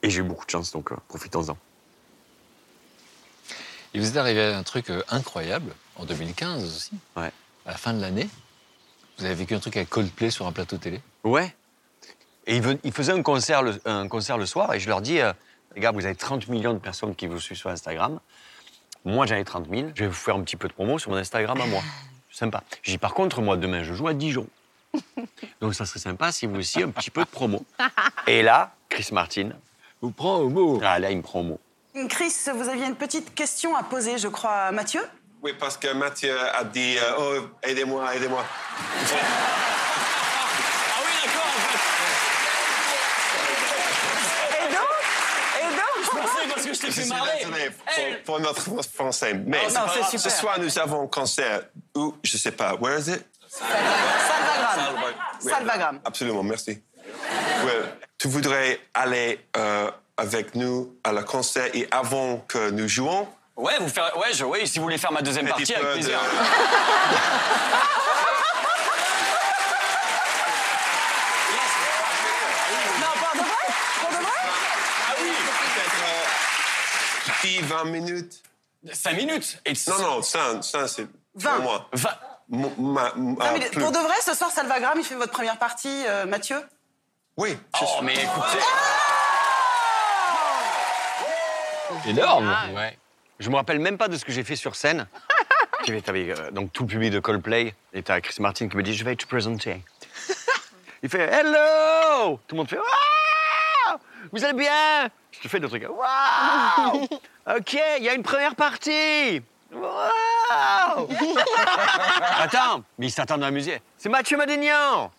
Et 0.03 0.11
j'ai 0.11 0.21
eu 0.21 0.23
beaucoup 0.23 0.47
de 0.47 0.51
chance, 0.51 0.71
donc 0.71 0.93
euh, 0.93 0.97
profitons-en. 1.09 1.57
Il 3.95 4.01
vous 4.01 4.15
est 4.15 4.19
arrivé 4.19 4.45
un 4.45 4.63
truc 4.63 4.91
euh, 4.91 5.03
incroyable 5.09 5.75
en 5.99 6.05
2015 6.05 6.65
aussi. 6.65 6.93
Ouais. 7.17 7.33
À 7.65 7.73
la 7.73 7.77
fin 7.77 7.93
de 7.93 8.01
l'année, 8.01 8.29
vous 9.19 9.25
avez 9.25 9.35
vécu 9.35 9.55
un 9.55 9.59
truc 9.59 9.77
avec 9.77 9.89
Coldplay 9.89 10.31
sur 10.31 10.47
un 10.47 10.53
plateau 10.53 10.77
télé. 10.77 11.01
Ouais. 11.25 11.55
Et 12.47 12.57
ils, 12.57 12.79
ils 12.85 12.93
faisaient 12.93 13.13
un 13.13 13.23
concert, 13.23 13.63
le, 13.63 13.81
un 13.85 14.09
concert 14.09 14.39
le 14.39 14.47
soir 14.47 14.73
et 14.75 14.81
je 14.81 14.89
leur 14.89 15.01
dis, 15.01 15.21
euh, 15.21 15.33
les 15.75 15.81
gars, 15.81 15.91
vous 15.91 16.05
avez 16.05 16.15
30 16.15 16.49
millions 16.49 16.73
de 16.73 16.79
personnes 16.79 17.15
qui 17.15 17.27
vous 17.27 17.41
suivent 17.41 17.59
sur 17.59 17.71
Instagram. 17.71 18.21
Moi, 19.05 19.27
j'en 19.27 19.37
ai 19.37 19.45
30 19.45 19.69
000. 19.69 19.91
Je 19.95 20.05
vais 20.05 20.09
vous 20.09 20.15
faire 20.15 20.35
un 20.35 20.43
petit 20.43 20.57
peu 20.57 20.69
de 20.69 20.73
promo 20.73 20.99
sur 20.99 21.11
mon 21.11 21.17
Instagram 21.17 21.61
à 21.61 21.67
moi. 21.67 21.83
Sympa. 22.31 22.63
J'ai 22.83 22.93
dit, 22.93 22.99
par 22.99 23.15
contre, 23.15 23.41
moi, 23.41 23.57
demain, 23.57 23.83
je 23.83 23.95
joue 23.95 24.09
à 24.09 24.15
Dijon. 24.15 24.47
Donc, 25.61 25.75
ça 25.75 25.87
serait 25.87 26.01
sympa 26.01 26.33
si 26.33 26.47
vous 26.47 26.57
aussi, 26.57 26.83
un 26.83 26.91
petit 26.91 27.11
peu 27.11 27.23
de 27.23 27.29
promo. 27.29 27.65
Et 28.27 28.43
là, 28.43 28.75
Chris 28.89 29.09
Martin 29.13 29.51
vous 30.03 30.11
prend 30.11 30.37
au 30.37 30.49
mot. 30.49 30.79
Ah, 30.83 30.99
là, 30.99 31.11
il 31.11 31.19
me 31.19 31.23
prend 31.23 31.41
au 31.41 31.45
mot. 31.45 31.61
Chris, 32.09 32.35
vous 32.55 32.69
aviez 32.69 32.85
une 32.85 32.97
petite 32.97 33.35
question 33.35 33.75
à 33.75 33.83
poser, 33.83 34.19
je 34.19 34.29
crois, 34.29 34.53
à 34.53 34.73
Mathieu? 34.73 35.01
Oui, 35.43 35.53
parce 35.59 35.77
que 35.77 35.93
Mathieu 35.93 36.37
a 36.55 36.65
dit 36.65 36.97
euh, 36.99 37.13
Oh, 37.19 37.35
aidez-moi, 37.63 38.15
aidez-moi. 38.17 38.45
Ah 38.45 38.55
oui, 41.03 41.13
d'accord, 41.25 41.53
Et 44.59 44.69
donc 44.73 44.97
Et 45.61 45.69
donc 45.77 45.95
Je 46.05 46.11
pensais 46.11 46.49
parce 46.53 46.67
que 46.67 46.75
je 46.75 46.81
t'ai 46.81 46.91
suis 46.91 47.03
désolé 47.03 47.71
pour, 48.25 48.39
pour 48.41 48.41
notre 48.41 48.83
français. 48.91 49.35
Mais 49.35 49.59
Oh, 49.67 49.73
non, 49.73 49.81
c'est 49.95 50.03
ce 50.17 50.19
super. 50.19 50.39
soir, 50.39 50.59
nous 50.59 50.79
avons 50.79 51.03
un 51.05 51.07
concert 51.07 51.63
où, 51.95 52.15
je 52.25 52.37
sais 52.37 52.53
pas, 52.53 52.75
where 52.75 52.99
is 52.99 53.11
it? 53.11 53.25
Salvagram. 53.49 54.95
Oui, 55.05 55.51
Salvagram. 55.51 56.01
Absolument, 56.05 56.43
merci. 56.43 56.83
Tu 58.19 58.29
voudrais 58.29 58.81
aller 58.95 59.39
euh, 59.57 59.91
avec 60.17 60.55
nous 60.55 60.97
à 61.05 61.13
la 61.13 61.23
concert 61.23 61.69
et 61.75 61.87
avant 61.91 62.39
que 62.49 62.71
nous 62.71 62.89
jouons? 62.89 63.29
Ouais, 63.57 63.79
vous 63.79 63.89
faire... 63.89 64.17
ouais, 64.19 64.33
je... 64.35 64.45
oui, 64.45 64.67
si 64.69 64.79
vous 64.79 64.85
voulez 64.85 64.99
faire 64.99 65.13
ma 65.13 65.23
deuxième 65.23 65.49
partie, 65.49 65.75
avec 65.75 65.93
plaisir. 65.93 66.19
Non, 73.01 73.07
pour 73.19 73.33
de 73.43 73.47
vrai? 73.49 73.67
Pour 74.01 74.11
de 74.11 74.15
vrai? 74.17 74.33
Ah 75.09 75.15
oui, 75.23 75.31
peut-être 75.75 76.03
euh, 77.29 77.43
10, 77.43 77.61
20 77.63 77.85
minutes? 77.85 78.43
5 78.93 79.13
minutes 79.17 79.59
Non, 79.89 79.99
non, 79.99 80.23
5, 80.23 80.63
5 80.63 80.87
c'est 80.87 81.07
Vingt. 81.35 81.55
pour 81.57 81.63
moi. 81.63 81.89
Mon- 82.49 82.73
ma- 82.79 83.13
Non, 83.17 83.37
ah, 83.41 83.51
mais 83.53 83.69
plus. 83.69 83.81
Pour 83.81 83.91
de 83.91 83.99
vrai, 83.99 84.15
ce 84.25 84.35
soir, 84.35 84.51
Salvagram, 84.51 84.95
il 84.99 85.05
fait 85.05 85.17
votre 85.17 85.33
première 85.33 85.59
partie, 85.59 86.05
euh, 86.07 86.27
Mathieu? 86.27 86.63
Oui. 87.37 87.59
Oh, 87.83 87.87
mais 88.03 88.15
écoutez... 88.15 88.59
Énorme 92.07 92.55
Ouais. 92.75 92.97
Je 93.39 93.51
me 93.51 93.57
rappelle 93.57 93.79
même 93.79 93.99
pas 93.99 94.09
de 94.09 94.17
ce 94.17 94.25
que 94.25 94.33
j'ai 94.33 94.45
fait 94.45 94.57
sur 94.57 94.77
scène. 94.77 95.07
Euh, 95.89 96.51
donc 96.51 96.73
tout 96.73 96.83
le 96.83 96.89
public 96.89 97.13
de 97.13 97.21
Coldplay 97.21 97.73
et 97.93 98.03
t'as 98.03 98.21
Chris 98.21 98.35
Martin 98.41 98.69
qui 98.69 98.77
me 98.77 98.83
dit 98.83 98.93
je 98.93 99.05
vais 99.05 99.15
te 99.15 99.25
présenter. 99.25 99.85
Il 101.03 101.09
fait 101.09 101.33
hello, 101.33 102.41
tout 102.49 102.57
le 102.57 102.57
monde 102.57 102.69
fait 102.69 102.79
waouh, 102.79 103.99
vous 104.33 104.45
allez 104.45 104.59
bien? 104.59 105.09
Je 105.31 105.41
te 105.41 105.47
fais 105.47 105.61
des 105.61 105.69
trucs 105.69 105.85
waouh, 105.85 107.05
ok, 107.57 107.79
il 107.99 108.05
y 108.05 108.09
a 108.09 108.15
une 108.15 108.25
première 108.25 108.57
partie. 108.57 109.41
Waouh 109.73 111.09
Attends, 112.41 112.83
mais 112.99 113.07
il 113.07 113.13
s'attend 113.13 113.41
à 113.43 113.47
amuser. 113.47 113.81
C'est 113.97 114.09
Mathieu 114.09 114.37
Madignan. 114.37 115.13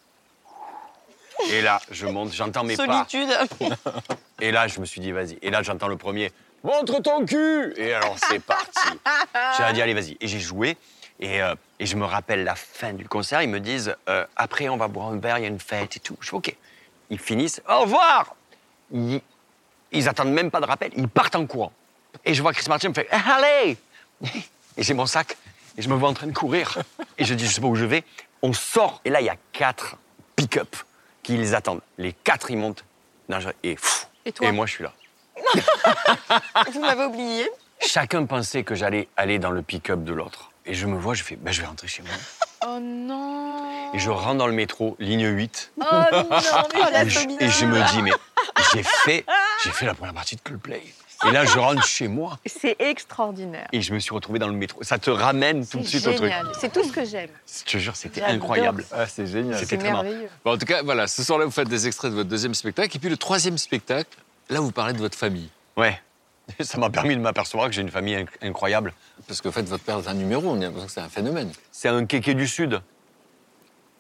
Et 1.50 1.62
là, 1.62 1.80
je 1.92 2.08
monte, 2.08 2.34
j'entends 2.34 2.66
mes 2.66 2.76
pas. 2.76 3.06
Solitude. 3.08 3.30
Et 4.42 4.52
là, 4.52 4.68
je 4.68 4.80
me 4.80 4.86
suis 4.86 5.00
dit, 5.00 5.12
vas-y. 5.12 5.38
Et 5.42 5.50
là, 5.50 5.64
j'entends 5.64 5.88
le 5.88 5.98
premier, 5.98 6.32
montre 6.68 7.02
ton 7.02 7.26
cul 7.26 7.74
Et 7.78 7.94
alors, 7.94 8.18
c'est 8.30 8.40
parti. 8.40 8.90
J'ai 9.58 9.74
dit, 9.74 9.82
allez, 9.82 9.94
vas-y. 9.94 10.18
Et 10.20 10.28
j'ai 10.28 10.40
joué. 10.40 10.78
Et, 11.20 11.42
euh, 11.42 11.56
et 11.80 11.86
je 11.86 11.96
me 11.96 12.06
rappelle 12.06 12.44
la 12.44 12.56
fin 12.56 12.94
du 12.94 13.08
concert. 13.08 13.42
Ils 13.42 13.50
me 13.50 13.60
disent, 13.60 13.96
euh, 14.10 14.26
après, 14.36 14.70
on 14.70 14.78
va 14.78 14.88
boire 14.88 15.08
un 15.08 15.18
verre, 15.18 15.40
il 15.40 15.44
y 15.44 15.46
a 15.46 15.50
une 15.50 15.60
fête 15.60 15.96
et 15.96 16.00
tout. 16.00 16.18
Je 16.20 16.30
fais, 16.30 16.36
OK. 16.36 16.56
Ils 17.10 17.20
finissent, 17.20 17.62
au 17.68 17.82
revoir 17.82 18.36
Ils, 18.92 19.22
ils 19.92 20.10
attendent 20.10 20.34
même 20.34 20.52
pas 20.52 20.60
de 20.60 20.66
rappel. 20.66 20.92
Ils 20.96 21.08
partent 21.08 21.36
en 21.36 21.46
courant. 21.48 21.72
Et 22.26 22.34
je 22.34 22.42
vois 22.42 22.54
Chris 22.54 22.66
Martin 22.68 22.90
me 22.90 22.94
fait, 22.94 23.08
Eh, 23.12 23.32
allez 23.32 23.78
Et 24.78 24.84
j'ai 24.84 24.94
mon 24.94 25.06
sac. 25.06 25.38
Et 25.78 25.82
je 25.82 25.90
me 25.90 25.96
vois 25.96 26.10
en 26.10 26.14
train 26.14 26.28
de 26.28 26.34
courir. 26.34 26.78
Et 27.18 27.24
je 27.26 27.34
dis, 27.34 27.48
je 27.48 27.54
sais 27.54 27.62
pas 27.62 27.68
où 27.68 27.76
je 27.76 27.86
vais. 27.86 28.04
On 28.42 28.52
sort. 28.54 29.02
Et 29.06 29.10
là, 29.10 29.22
il 29.22 29.26
y 29.26 29.30
a 29.30 29.38
quatre 29.54 29.96
pick-up 30.36 30.76
qui 31.24 31.38
les 31.38 31.54
attendent. 31.54 31.82
Les 31.98 32.14
quatre, 32.14 32.52
ils 32.52 32.58
montent. 32.58 32.84
Et, 33.64 33.76
pff, 33.76 34.08
Et 34.26 34.32
toi 34.32 34.48
et 34.48 34.52
moi, 34.52 34.66
je 34.66 34.74
suis 34.74 34.84
là. 34.84 34.94
Vous 36.74 36.82
m'avez 36.82 37.06
oublié. 37.06 37.50
Chacun 37.80 38.26
pensait 38.26 38.64
que 38.64 38.76
j'allais 38.76 39.08
aller 39.18 39.40
dans 39.40 39.52
le 39.52 39.62
pick-up 39.62 40.04
de 40.04 40.14
l'autre. 40.14 40.52
Et 40.66 40.74
je 40.74 40.86
me 40.86 40.98
vois, 40.98 41.14
je 41.14 41.24
fais, 41.24 41.36
ben, 41.38 41.52
je 41.52 41.62
vais 41.62 41.68
rentrer 41.68 41.88
chez 41.88 42.04
moi. 42.04 42.12
Oh 42.66 42.80
non. 42.82 43.94
Et 43.94 44.00
je 44.00 44.10
rentre 44.10 44.36
dans 44.36 44.48
le 44.48 44.54
métro, 44.54 44.98
ligne 45.00 45.28
8. 45.28 45.72
Oh 45.80 45.84
non, 45.84 46.28
mais 46.30 46.92
la 46.92 47.04
et, 47.04 47.10
je, 47.10 47.20
et 47.40 47.50
je 47.50 47.66
me 47.66 47.92
dis, 47.92 48.02
mais 48.02 48.12
j'ai 48.74 48.84
fait, 48.84 49.26
j'ai 49.64 49.72
fait 49.72 49.86
la 49.86 49.94
première 49.94 50.14
partie 50.14 50.36
de 50.36 50.42
Coldplay. 50.42 50.84
Et 51.26 51.32
là, 51.32 51.46
je 51.46 51.58
rentre 51.58 51.84
chez 51.84 52.08
moi. 52.08 52.38
C'est 52.46 52.76
extraordinaire. 52.80 53.68
Et 53.72 53.82
je 53.82 53.94
me 53.94 54.00
suis 54.00 54.14
retrouvé 54.14 54.40
dans 54.40 54.48
le 54.48 54.54
métro. 54.54 54.84
Ça 54.84 55.00
te 55.00 55.10
ramène 55.10 55.66
tout 55.66 55.80
de 55.80 55.84
suite 55.88 56.06
au 56.06 56.14
truc. 56.14 56.30
Génial. 56.32 56.52
C'est 56.60 56.72
tout 56.72 56.84
ce 56.84 56.92
que 56.92 57.06
j'aime. 57.06 57.30
Je 57.48 57.72
te 57.72 57.78
jure, 57.78 57.96
c'était 57.96 58.22
incroyable. 58.22 58.86
Ah, 58.92 59.08
c'est 59.08 59.26
génial. 59.26 59.58
C'était 59.58 59.78
merveilleux. 59.78 60.30
Bon, 60.46 60.54
en 60.54 60.58
tout 60.58 60.66
cas, 60.66 60.84
voilà, 60.84 61.08
ce 61.08 61.24
soir-là, 61.24 61.46
vous 61.46 61.52
faites 61.52 61.70
des 61.70 61.88
extraits 61.88 62.12
de 62.12 62.18
votre 62.18 62.30
deuxième 62.30 62.54
spectacle. 62.54 62.96
Et 62.96 63.00
puis 63.00 63.10
le 63.10 63.18
troisième 63.18 63.58
spectacle, 63.58 64.16
là, 64.50 64.60
vous 64.60 64.72
parlez 64.72 64.94
de 64.94 65.00
votre 65.00 65.18
famille. 65.18 65.50
Ouais. 65.76 66.00
Ça 66.62 66.78
m'a 66.78 66.90
permis 66.90 67.16
de 67.16 67.22
m'apercevoir 67.22 67.68
que 67.68 67.74
j'ai 67.74 67.82
une 67.82 67.90
famille 67.92 68.16
inc- 68.16 68.28
incroyable. 68.42 68.94
Parce 69.28 69.42
qu'en 69.42 69.52
fait, 69.52 69.64
votre 69.64 69.84
père 69.84 70.00
est 70.00 70.08
un 70.08 70.14
numéro, 70.14 70.44
on 70.50 70.56
a 70.62 70.66
l'impression 70.66 70.88
que 70.88 70.92
c'est 70.94 71.02
un 71.02 71.10
phénomène. 71.10 71.52
C'est 71.72 71.90
un 71.90 72.06
kéké 72.06 72.34
du 72.36 72.48
Sud. 72.48 72.82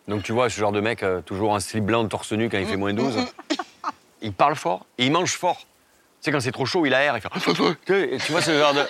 Donc 0.07 0.23
tu 0.23 0.31
vois, 0.31 0.49
ce 0.49 0.57
genre 0.57 0.71
de 0.71 0.79
mec, 0.79 1.03
euh, 1.03 1.21
toujours 1.21 1.51
en 1.51 1.59
slip 1.59 1.83
blanc, 1.83 2.07
torse 2.07 2.31
nu 2.31 2.47
quand 2.49 2.57
il 2.57 2.65
fait 2.65 2.77
moins 2.77 2.93
12. 2.93 3.17
Il 4.21 4.31
parle 4.33 4.55
fort 4.55 4.85
et 4.97 5.05
il 5.05 5.11
mange 5.11 5.33
fort. 5.33 5.57
Tu 5.59 5.65
sais, 6.21 6.31
quand 6.31 6.39
c'est 6.39 6.51
trop 6.53 6.65
chaud, 6.65 6.85
il 6.85 6.93
aère, 6.93 7.17
il 7.17 7.21
fait... 7.21 7.29
Et 8.13 8.17
tu 8.17 8.31
vois 8.31 8.41
ce 8.41 8.57
genre 8.57 8.73
de... 8.73 8.83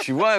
Tu 0.00 0.12
vois, 0.12 0.38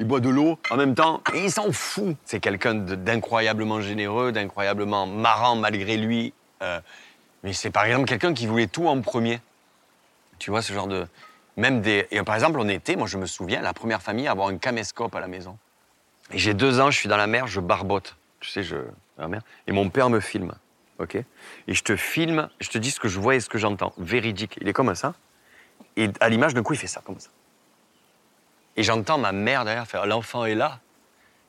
il 0.00 0.04
boit 0.06 0.20
de 0.20 0.28
l'eau 0.30 0.58
en 0.70 0.76
même 0.76 0.94
temps 0.94 1.22
et 1.34 1.44
il 1.44 1.52
s'en 1.52 1.70
fout. 1.70 2.16
C'est 2.24 2.40
quelqu'un 2.40 2.74
de- 2.74 2.94
d'incroyablement 2.96 3.80
généreux, 3.80 4.32
d'incroyablement 4.32 5.06
marrant 5.06 5.54
malgré 5.54 5.96
lui. 5.98 6.32
Euh, 6.62 6.80
mais 7.44 7.52
c'est 7.52 7.70
par 7.70 7.84
exemple 7.84 8.06
quelqu'un 8.06 8.34
qui 8.34 8.46
voulait 8.46 8.66
tout 8.66 8.88
en 8.88 9.00
premier. 9.02 9.40
Tu 10.38 10.50
vois, 10.50 10.62
ce 10.62 10.72
genre 10.72 10.86
de... 10.86 11.06
Même 11.56 11.80
des... 11.80 12.04
Par 12.24 12.34
exemple, 12.34 12.58
on 12.60 12.68
était, 12.68 12.96
moi 12.96 13.06
je 13.06 13.18
me 13.18 13.26
souviens, 13.26 13.60
la 13.60 13.72
première 13.72 14.02
famille 14.02 14.28
à 14.28 14.30
avoir 14.30 14.48
un 14.48 14.58
caméscope 14.58 15.14
à 15.14 15.20
la 15.20 15.26
maison. 15.26 15.58
Et 16.32 16.38
j'ai 16.38 16.54
deux 16.54 16.80
ans, 16.80 16.90
je 16.90 16.98
suis 16.98 17.08
dans 17.08 17.16
la 17.16 17.26
mer, 17.26 17.46
je 17.46 17.60
barbote. 17.60 18.16
Tu 18.40 18.50
sais, 18.50 18.62
je, 18.62 18.76
ma 19.16 19.28
mère, 19.28 19.42
et 19.66 19.72
mon 19.72 19.90
père 19.90 20.10
me 20.10 20.20
filme. 20.20 20.54
OK? 20.98 21.16
Et 21.16 21.74
je 21.74 21.82
te 21.82 21.96
filme, 21.96 22.48
je 22.60 22.68
te 22.68 22.78
dis 22.78 22.90
ce 22.90 23.00
que 23.00 23.08
je 23.08 23.18
vois 23.18 23.36
et 23.36 23.40
ce 23.40 23.48
que 23.48 23.58
j'entends. 23.58 23.92
Véridique. 23.98 24.58
Il 24.60 24.68
est 24.68 24.72
comme 24.72 24.94
ça. 24.94 25.14
Et 25.96 26.08
à 26.20 26.28
l'image, 26.28 26.54
d'un 26.54 26.62
coup, 26.62 26.74
il 26.74 26.78
fait 26.78 26.86
ça, 26.86 27.00
comme 27.04 27.18
ça. 27.18 27.30
Et 28.76 28.82
j'entends 28.82 29.18
ma 29.18 29.32
mère 29.32 29.64
derrière 29.64 29.86
faire 29.86 30.06
L'enfant 30.06 30.44
est 30.44 30.54
là. 30.54 30.80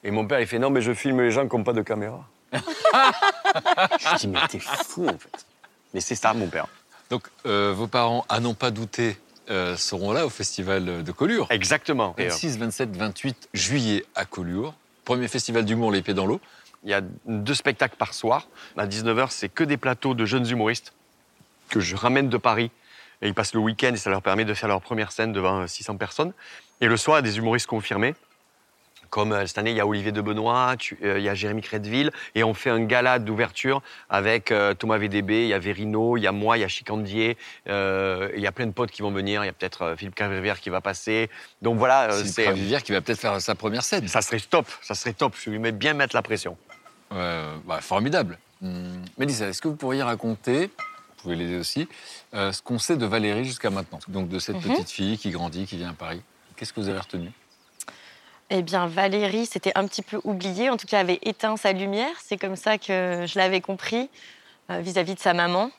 Et 0.03 0.11
mon 0.11 0.25
père, 0.25 0.39
il 0.39 0.47
fait 0.47 0.59
Non, 0.59 0.69
mais 0.69 0.81
je 0.81 0.93
filme 0.93 1.21
les 1.21 1.31
gens 1.31 1.47
qui 1.47 1.55
n'ont 1.55 1.63
pas 1.63 1.73
de 1.73 1.81
caméra. 1.81 2.27
je 2.53 4.17
dis 4.17 4.27
Mais 4.27 4.39
t'es 4.47 4.59
fou, 4.59 5.07
en 5.07 5.17
fait. 5.17 5.45
Mais 5.93 5.99
c'est 5.99 6.15
ça, 6.15 6.33
mon 6.33 6.47
père. 6.47 6.67
Donc, 7.09 7.23
euh, 7.45 7.73
vos 7.75 7.87
parents, 7.87 8.25
à 8.29 8.39
n'en 8.39 8.53
pas 8.53 8.71
douter, 8.71 9.17
euh, 9.49 9.75
seront 9.75 10.11
là 10.11 10.25
au 10.25 10.29
festival 10.29 11.03
de 11.03 11.11
Collioure. 11.11 11.47
Exactement. 11.49 12.13
Et, 12.17 12.27
euh, 12.27 12.29
26, 12.29 12.57
27, 12.57 12.95
28 12.95 13.49
juillet 13.53 14.05
à 14.15 14.25
Collioure. 14.25 14.75
Premier 15.05 15.27
festival 15.27 15.65
d'humour, 15.65 15.91
les 15.91 16.03
pieds 16.03 16.13
dans 16.13 16.27
l'eau. 16.27 16.39
Il 16.83 16.89
y 16.89 16.93
a 16.93 17.01
deux 17.25 17.55
spectacles 17.55 17.97
par 17.97 18.13
soir. 18.13 18.47
À 18.77 18.85
19h, 18.85 19.31
c'est 19.31 19.49
que 19.49 19.63
des 19.63 19.77
plateaux 19.77 20.13
de 20.13 20.25
jeunes 20.25 20.47
humoristes 20.47 20.93
que 21.69 21.79
je 21.79 21.95
ramène 21.95 22.29
de 22.29 22.37
Paris. 22.37 22.71
Et 23.21 23.27
ils 23.27 23.33
passent 23.33 23.53
le 23.53 23.59
week-end 23.59 23.91
et 23.93 23.97
ça 23.97 24.09
leur 24.09 24.21
permet 24.21 24.45
de 24.45 24.53
faire 24.53 24.69
leur 24.69 24.79
première 24.79 25.11
scène 25.11 25.33
devant 25.33 25.67
600 25.67 25.97
personnes. 25.97 26.31
Et 26.79 26.87
le 26.87 26.95
soir, 26.95 27.17
il 27.17 27.25
y 27.25 27.27
a 27.27 27.29
des 27.31 27.37
humoristes 27.37 27.67
confirmés. 27.67 28.15
Comme 29.09 29.31
euh, 29.31 29.45
cette 29.47 29.57
année, 29.57 29.71
il 29.71 29.77
y 29.77 29.79
a 29.79 29.87
Olivier 29.87 30.11
de 30.11 30.21
Benoît, 30.21 30.75
tu- 30.77 30.97
euh, 31.03 31.17
il 31.19 31.23
y 31.23 31.29
a 31.29 31.33
Jérémy 31.35 31.61
Crédville. 31.61 32.11
Et 32.35 32.43
on 32.43 32.53
fait 32.53 32.69
un 32.69 32.81
gala 32.83 33.19
d'ouverture 33.19 33.81
avec 34.09 34.51
euh, 34.51 34.73
Thomas 34.73 34.97
VDB, 34.97 35.43
il 35.43 35.47
y 35.47 35.53
a 35.53 35.59
Verino, 35.59 36.17
il 36.17 36.21
y 36.21 36.27
a 36.27 36.31
moi, 36.31 36.57
il 36.57 36.61
y 36.61 36.63
a 36.63 36.67
Chicandier. 36.67 37.37
euh, 37.67 38.29
il 38.35 38.41
y 38.41 38.47
a 38.47 38.51
plein 38.51 38.65
de 38.67 38.71
potes 38.71 38.91
qui 38.91 39.01
vont 39.01 39.11
venir. 39.11 39.43
Il 39.43 39.47
y 39.47 39.49
a 39.49 39.53
peut-être 39.53 39.81
euh, 39.83 39.95
Philippe 39.95 40.15
Cavrivière 40.15 40.59
qui 40.59 40.69
va 40.69 40.81
passer. 40.81 41.29
Donc 41.61 41.77
voilà, 41.77 42.11
euh, 42.11 42.23
C'est. 42.25 42.43
Cravivière 42.43 42.83
qui 42.83 42.91
va 42.91 43.01
peut-être 43.01 43.19
faire 43.19 43.39
sa 43.41 43.55
première 43.55 43.83
scène. 43.83 44.07
Ça 44.07 44.21
serait 44.21 44.39
top, 44.39 44.67
ça 44.81 44.93
serait 44.95 45.13
top. 45.13 45.33
Je 45.43 45.49
lui 45.49 45.59
mets 45.59 45.71
bien 45.71 45.93
mettre 45.93 46.15
la 46.15 46.21
pression. 46.21 46.57
Bah, 47.11 47.79
formidable. 47.81 48.37
Hum, 48.61 49.01
Mélissa, 49.17 49.47
est-ce 49.47 49.61
que 49.61 49.67
vous 49.67 49.75
pourriez 49.75 50.03
raconter, 50.03 50.67
vous 50.67 51.21
pouvez 51.23 51.35
l'aider 51.35 51.57
aussi, 51.57 51.87
euh, 52.33 52.51
ce 52.51 52.61
qu'on 52.61 52.77
sait 52.77 52.97
de 52.97 53.05
Valérie 53.05 53.45
jusqu'à 53.45 53.69
maintenant? 53.69 53.99
Donc 54.07 54.27
de 54.29 54.37
cette 54.37 54.57
Mhm. 54.57 54.61
petite 54.73 54.89
fille 54.91 55.17
qui 55.17 55.31
grandit, 55.31 55.65
qui 55.65 55.77
vient 55.77 55.89
à 55.89 55.93
Paris. 55.93 56.21
Qu'est-ce 56.55 56.73
que 56.73 56.79
vous 56.81 56.89
avez 56.89 56.99
retenu? 56.99 57.31
Eh 58.51 58.63
bien, 58.63 58.87
Valérie, 58.87 59.45
c'était 59.45 59.71
un 59.75 59.85
petit 59.87 60.01
peu 60.01 60.19
oublié, 60.23 60.71
en 60.71 60.77
tout 60.77 60.87
cas, 60.87 60.99
avait 60.99 61.19
éteint 61.21 61.55
sa 61.55 61.71
lumière. 61.71 62.11
C'est 62.23 62.37
comme 62.37 62.55
ça 62.55 62.79
que 62.79 63.25
je 63.27 63.37
l'avais 63.37 63.61
compris 63.61 64.09
euh, 64.71 64.79
vis-à-vis 64.79 65.13
de 65.13 65.19
sa 65.19 65.35
maman, 65.35 65.69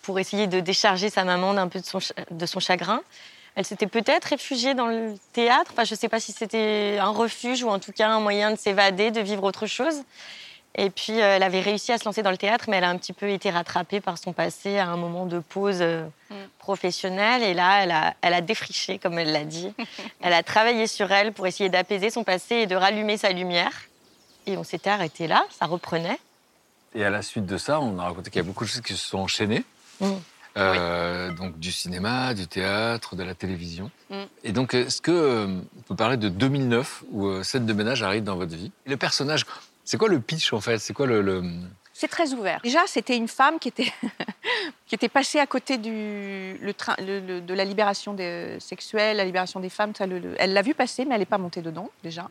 pour 0.00 0.18
essayer 0.18 0.46
de 0.46 0.60
décharger 0.60 1.10
sa 1.10 1.24
maman 1.24 1.52
d'un 1.52 1.68
peu 1.68 1.80
de 1.80 1.84
son, 1.84 1.98
de 2.30 2.46
son 2.46 2.60
chagrin. 2.60 3.02
Elle 3.54 3.66
s'était 3.66 3.86
peut-être 3.86 4.24
réfugiée 4.24 4.74
dans 4.74 4.86
le 4.86 5.14
théâtre. 5.32 5.70
Enfin, 5.72 5.84
je 5.84 5.94
ne 5.94 5.98
sais 5.98 6.08
pas 6.08 6.20
si 6.20 6.32
c'était 6.32 6.98
un 7.00 7.10
refuge 7.10 7.62
ou 7.62 7.68
en 7.68 7.78
tout 7.78 7.92
cas 7.92 8.08
un 8.08 8.20
moyen 8.20 8.50
de 8.50 8.56
s'évader, 8.56 9.10
de 9.10 9.20
vivre 9.20 9.44
autre 9.44 9.66
chose. 9.66 10.02
Et 10.76 10.90
puis, 10.90 11.20
euh, 11.20 11.36
elle 11.36 11.42
avait 11.42 11.60
réussi 11.60 11.92
à 11.92 11.98
se 11.98 12.04
lancer 12.04 12.22
dans 12.22 12.32
le 12.32 12.36
théâtre, 12.36 12.64
mais 12.68 12.78
elle 12.78 12.84
a 12.84 12.88
un 12.88 12.98
petit 12.98 13.12
peu 13.12 13.28
été 13.28 13.50
rattrapée 13.50 14.00
par 14.00 14.18
son 14.18 14.32
passé 14.32 14.78
à 14.78 14.88
un 14.88 14.96
moment 14.96 15.24
de 15.24 15.38
pause 15.38 15.78
euh, 15.80 16.04
professionnelle. 16.58 17.42
Et 17.42 17.54
là, 17.54 17.84
elle 17.84 17.92
a, 17.92 18.14
elle 18.22 18.34
a 18.34 18.40
défriché, 18.40 18.98
comme 18.98 19.18
elle 19.18 19.32
l'a 19.32 19.44
dit. 19.44 19.72
elle 20.20 20.32
a 20.32 20.42
travaillé 20.42 20.86
sur 20.86 21.12
elle 21.12 21.32
pour 21.32 21.46
essayer 21.46 21.68
d'apaiser 21.68 22.10
son 22.10 22.24
passé 22.24 22.56
et 22.56 22.66
de 22.66 22.74
rallumer 22.74 23.16
sa 23.16 23.30
lumière. 23.30 23.72
Et 24.46 24.56
on 24.56 24.64
s'était 24.64 24.90
arrêté 24.90 25.26
là, 25.26 25.46
ça 25.50 25.66
reprenait. 25.66 26.18
Et 26.94 27.04
à 27.04 27.10
la 27.10 27.22
suite 27.22 27.46
de 27.46 27.56
ça, 27.56 27.80
on 27.80 27.98
a 27.98 28.04
raconté 28.04 28.30
qu'il 28.30 28.40
y 28.40 28.44
a 28.44 28.46
beaucoup 28.46 28.64
de 28.64 28.68
choses 28.68 28.80
qui 28.80 28.94
se 28.94 29.08
sont 29.08 29.18
enchaînées. 29.18 29.64
Mm. 30.00 30.12
Euh, 30.56 31.32
Donc 31.32 31.58
du 31.58 31.72
cinéma, 31.72 32.34
du 32.34 32.46
théâtre, 32.46 33.16
de 33.16 33.22
la 33.22 33.34
télévision. 33.34 33.90
Mm. 34.10 34.22
Et 34.44 34.52
donc, 34.52 34.74
est-ce 34.74 35.00
que 35.00 35.10
euh, 35.10 35.46
on 35.46 35.82
peut 35.82 35.96
parler 35.96 36.16
de 36.16 36.28
2009 36.28 37.04
où 37.10 37.26
euh, 37.26 37.42
scène 37.42 37.66
de 37.66 37.72
ménage 37.72 38.02
arrive 38.02 38.22
dans 38.22 38.36
votre 38.36 38.54
vie? 38.54 38.70
Le 38.86 38.96
personnage, 38.96 39.44
c'est 39.84 39.96
quoi 39.98 40.08
le 40.08 40.20
pitch 40.20 40.52
en 40.52 40.60
fait? 40.60 40.78
C'est 40.78 40.92
quoi 40.92 41.06
le, 41.06 41.20
le- 41.22 41.42
C'est 41.92 42.08
très 42.08 42.32
ouvert. 42.32 42.60
Déjà, 42.62 42.80
c'était 42.86 43.16
une 43.16 43.28
femme 43.28 43.58
qui 43.58 43.68
était, 43.68 43.92
qui 44.86 44.94
était 44.94 45.08
passée 45.08 45.38
à 45.38 45.46
côté 45.46 45.78
du, 45.78 46.58
le 46.60 46.72
train, 46.74 46.94
le- 46.98 47.20
le- 47.20 47.40
de 47.40 47.54
la 47.54 47.64
libération 47.64 48.14
des, 48.14 48.58
sexuelle, 48.60 49.16
la 49.18 49.24
libération 49.24 49.60
des 49.60 49.68
femmes. 49.68 49.94
ça, 49.94 50.06
le- 50.06 50.18
le- 50.18 50.34
elle 50.38 50.52
l'a 50.52 50.62
vu 50.62 50.74
passer, 50.74 51.04
mais 51.04 51.14
elle 51.14 51.20
n'est 51.20 51.26
pas 51.26 51.38
montée 51.38 51.62
dedans, 51.62 51.90
déjà. 52.02 52.28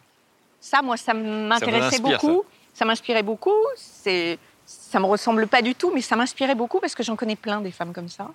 Ça, 0.60 0.82
moi, 0.82 0.98
ça 0.98 1.14
m'intéressait 1.14 2.00
beaucoup. 2.22 2.44
Ça, 2.74 2.86
m'inspirait 2.86 3.24
beaucoup. 3.24 3.52
C'est, 3.76 4.40
ça 4.66 5.00
me 5.00 5.06
ressemble 5.06 5.48
pas 5.48 5.62
du 5.62 5.76
tout, 5.76 5.92
mais 5.94 6.02
ça 6.02 6.16
m'inspirait 6.16 6.56
beaucoup 6.56 6.80
parce 6.80 6.96
que 6.96 7.04
j'en 7.04 7.16
connais 7.16 7.36
plein 7.36 7.62
des 7.62 7.72
femmes 7.72 7.94
comme 7.94 8.10
ça. 8.10 8.30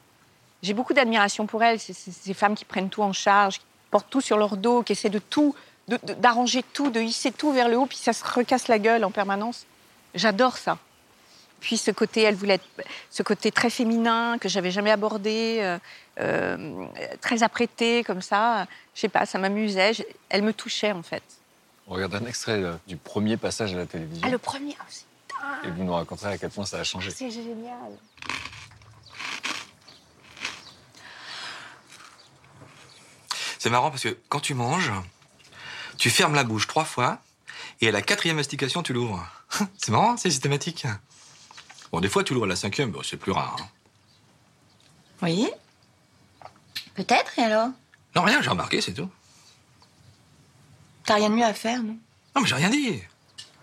J'ai 0.63 0.75
beaucoup 0.75 0.93
d'admiration 0.93 1.47
pour 1.47 1.63
elles. 1.63 1.81
C'est 1.81 1.93
c'est- 1.93 2.11
ces 2.13 2.35
femmes 2.35 2.55
qui 2.55 2.65
prennent 2.65 2.91
tout 2.91 3.03
en 3.03 3.13
charge, 3.13 3.59
qui 3.59 3.65
portent 3.91 4.11
tout 4.11 4.21
sur 4.21 4.37
leur 4.37 4.57
dos, 4.57 4.83
qui 4.83 4.93
essaient 4.93 5.09
de 5.09 5.19
tout, 5.19 5.55
d'arranger 5.89 6.63
tout, 6.73 6.91
de 6.91 7.01
hisser 7.01 7.33
tout 7.33 7.53
vers 7.53 7.69
le 7.69 7.77
haut, 7.77 7.87
puis 7.87 7.99
ça 7.99 8.13
se 8.13 8.25
recasse 8.25 8.69
la 8.69 8.79
gueule 8.79 9.05
en 9.05 9.11
permanence. 9.11 9.67
J'adore 10.15 10.57
ça. 10.57 10.79
Puis 11.61 11.77
ce 11.77 11.91
côté, 11.91 12.23
elle 12.23 12.35
voulait 12.35 12.55
être, 12.55 12.69
ce 13.11 13.23
côté 13.23 13.51
très 13.51 13.71
féminin 13.71 14.39
que 14.39 14.49
j'avais 14.49 14.71
jamais 14.71 14.91
abordé, 14.91 15.59
euh, 15.61 15.79
euh, 16.21 16.87
très 17.21 17.43
apprêté 17.43 18.05
comme 18.05 18.23
ça. 18.23 18.67
Je 18.95 19.01
sais 19.01 19.09
pas, 19.09 19.27
ça 19.27 19.39
m'amusait. 19.39 19.93
Elle 20.29 20.43
me 20.43 20.53
touchait 20.53 20.93
en 20.93 21.03
fait. 21.03 21.23
On 21.89 21.95
regarde 21.95 22.15
un 22.15 22.27
extrait 22.27 22.63
euh, 22.63 22.75
du 22.87 22.97
premier 22.97 23.37
passage 23.37 23.75
à 23.75 23.79
la 23.79 23.87
télévision. 23.87 24.27
Ah, 24.27 24.31
le 24.31 24.39
premier, 24.39 24.77
ah, 24.79 24.85
c'est 24.89 25.69
Et 25.69 25.71
vous 25.71 25.83
nous 25.83 25.95
raconterez 25.95 26.33
à 26.33 26.39
quel 26.39 26.51
point 26.51 26.65
ça 26.65 26.79
a 26.79 26.85
changé. 26.85 27.11
c'est 27.11 27.31
génial. 27.31 27.93
C'est 33.59 33.71
marrant 33.71 33.91
parce 33.91 34.05
que 34.05 34.17
quand 34.29 34.39
tu 34.39 34.55
manges, 34.55 34.93
tu 35.99 36.11
fermes 36.11 36.35
la 36.35 36.45
bouche 36.45 36.67
trois 36.67 36.85
fois 36.85 37.19
et 37.81 37.89
à 37.89 37.93
la 37.93 38.03
quatrième 38.03 38.37
mastication, 38.37 38.83
tu 38.83 38.93
l'ouvres. 38.93 39.27
C'est 39.79 39.91
marrant, 39.91 40.17
c'est 40.17 40.31
systématique. 40.31 40.87
Bon, 41.93 42.01
des 42.01 42.09
fois, 42.09 42.23
tu 42.25 42.35
l'ouvres 42.35 42.47
à 42.47 42.49
la 42.51 42.57
cinquième, 42.57 42.91
bon, 42.91 43.03
c'est 43.03 43.17
plus 43.17 43.33
rare. 43.33 43.57
hein. 43.61 43.69
Oui 45.23 45.49
Peut-être, 46.95 47.39
et 47.39 47.43
alors? 47.45 47.69
Non, 48.15 48.23
rien, 48.23 48.43
j'ai 48.43 48.51
remarqué, 48.51 48.81
c'est 48.81 48.93
tout. 48.93 49.09
T'as 51.05 51.15
rien 51.15 51.31
de 51.31 51.35
mieux 51.35 51.45
à 51.45 51.55
faire, 51.55 51.83
non? 51.83 51.97
Non, 52.37 52.43
mais 52.43 52.47
j'ai 52.47 52.55
rien 52.57 52.69
dit. 52.71 53.01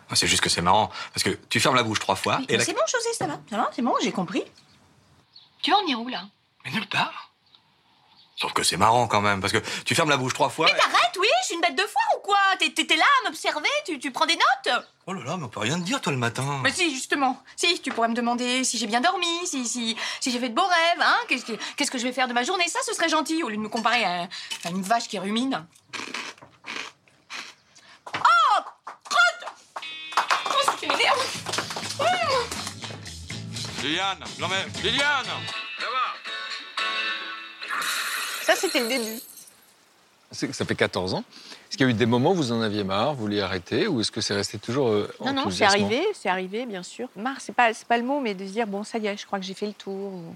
Ah, 0.10 0.16
C'est 0.16 0.28
juste 0.28 0.42
que 0.42 0.50
c'est 0.50 0.62
marrant 0.62 0.90
parce 1.14 1.24
que 1.24 1.30
tu 1.50 1.60
fermes 1.60 1.76
la 1.76 1.84
bouche 1.84 2.00
trois 2.00 2.16
fois 2.16 2.40
et 2.50 2.54
Mais 2.54 2.58
la... 2.58 2.66
C'est 2.66 2.74
bon, 2.74 2.82
José, 2.92 3.14
ça 3.14 3.28
va. 3.28 3.40
Ça 3.50 3.58
va, 3.58 3.70
c'est 3.76 3.82
bon, 3.82 3.94
j'ai 4.04 4.12
compris. 4.12 4.44
Tu 5.62 5.72
vas 5.72 5.78
en 5.78 5.82
venir 5.82 6.00
où, 6.02 6.08
là? 6.08 6.26
Mais 6.64 6.72
nulle 6.72 6.88
part. 6.88 7.32
Sauf 8.38 8.52
que 8.52 8.64
c'est 8.64 8.76
marrant 8.78 9.08
quand 9.08 9.22
même 9.22 9.40
parce 9.40 9.54
que 9.54 9.60
tu 9.86 9.96
fermes 9.96 10.10
la 10.10 10.18
bouche 10.18 10.34
trois 10.34 10.50
fois. 10.50 10.66
Mais 10.70 10.78
t'arrêtes, 10.78 11.18
oui 11.18 11.28
Je 11.42 11.46
suis 11.46 11.56
une 11.56 11.62
bête 11.62 11.76
de 11.78 11.84
foire 11.84 12.18
ou 12.18 12.20
quoi? 12.22 12.38
T'es 12.60 12.70
t'es- 12.70 12.86
t'es 12.86 12.98
là 12.98 13.06
à 13.24 13.30
m'observer 13.30 13.70
tu, 13.86 13.98
tu 13.98 14.12
prends 14.12 14.26
des 14.26 14.36
notes? 14.36 14.84
Oh 15.08 15.14
là 15.14 15.24
là, 15.24 15.38
mais 15.38 15.46
on 15.46 15.50
peut 15.50 15.62
rien 15.62 15.80
te 15.80 15.86
dire 15.86 16.02
toi 16.02 16.12
le 16.12 16.18
matin. 16.18 16.60
Mais 16.64 16.72
si, 16.74 16.94
justement. 16.94 17.42
Si, 17.56 17.80
tu 17.82 17.92
pourrais 17.92 18.10
me 18.10 18.14
demander 18.14 18.64
si 18.66 18.78
j'ai 18.78 18.88
bien 18.88 19.00
dormi, 19.00 19.48
si, 19.48 19.66
si, 19.68 19.96
si 20.20 20.32
j'ai 20.32 20.40
fait 20.40 20.50
de 20.50 20.56
beaux 20.56 20.66
rêves, 20.68 21.02
hein 21.02 21.18
Qu'est-ce 21.30 21.46
que, 21.46 21.54
qu'est-ce 21.78 21.92
que 21.92 21.98
je 21.98 22.04
vais 22.04 22.12
faire 22.12 22.28
de 22.28 22.34
ma 22.34 22.44
journée? 22.44 22.68
Ça, 22.68 22.80
ce 22.86 22.94
serait 22.94 23.08
gentil, 23.10 23.42
au 23.44 23.48
lieu 23.50 23.56
de 23.56 23.62
me 23.62 23.70
comparer 23.70 24.04
à, 24.04 24.28
à 24.66 24.70
une 24.70 24.82
vache 24.82 25.08
qui 25.08 25.18
rumine. 25.20 25.66
Oh 28.14 28.62
Crotte 29.10 29.54
Oh, 30.18 30.58
c'est 30.80 30.86
une 30.88 30.92
m'énerve 30.92 31.26
Liliane, 33.84 34.24
non 34.40 34.48
mais 34.48 34.66
Liliane 34.84 35.26
Ça, 35.80 35.86
c'était 38.56 38.80
le 38.82 38.88
début. 38.88 39.20
Ça 40.32 40.66
fait 40.66 40.76
14 40.76 41.14
ans. 41.14 41.24
Est-ce 41.70 41.78
qu'il 41.78 41.86
y 41.86 41.90
a 41.90 41.92
eu 41.92 41.96
des 41.96 42.06
moments 42.06 42.32
où 42.32 42.36
vous 42.36 42.52
en 42.52 42.62
aviez 42.62 42.84
marre, 42.84 43.14
vous 43.14 43.22
vouliez 43.22 43.42
arrêter, 43.42 43.88
ou 43.88 44.02
est-ce 44.02 44.12
que 44.12 44.22
c'est 44.22 44.34
resté 44.34 44.58
toujours 44.58 44.90
euh, 44.90 45.10
Non, 45.24 45.34
non, 45.34 45.50
c'est 45.50 45.64
arrivé, 45.64 46.04
c'est 46.14 46.30
arrivé, 46.30 46.66
bien 46.66 46.84
sûr. 46.84 47.08
Marre, 47.16 47.40
c'est 47.40 47.54
pas, 47.54 47.74
c'est 47.74 47.88
pas 47.88 47.98
le 47.98 48.04
mot, 48.04 48.20
mais 48.20 48.34
de 48.34 48.46
se 48.46 48.52
dire, 48.52 48.68
bon, 48.68 48.84
ça 48.84 48.98
y 48.98 49.08
est, 49.08 49.18
je 49.18 49.26
crois 49.26 49.40
que 49.40 49.46
j'ai 49.46 49.54
fait 49.54 49.68
le 49.68 49.74
tour. 49.74 50.14
ou- 50.14 50.36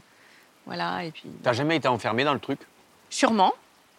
Voilà, 0.66 1.04
et 1.04 1.12
puis. 1.12 1.24
T'as 1.44 1.54
jamais 1.54 1.76
été 1.76 1.88
enfermé 1.88 2.24
dans 2.24 2.34
le 2.34 2.40
truc? 2.40 2.60
Sûrement, 3.10 3.54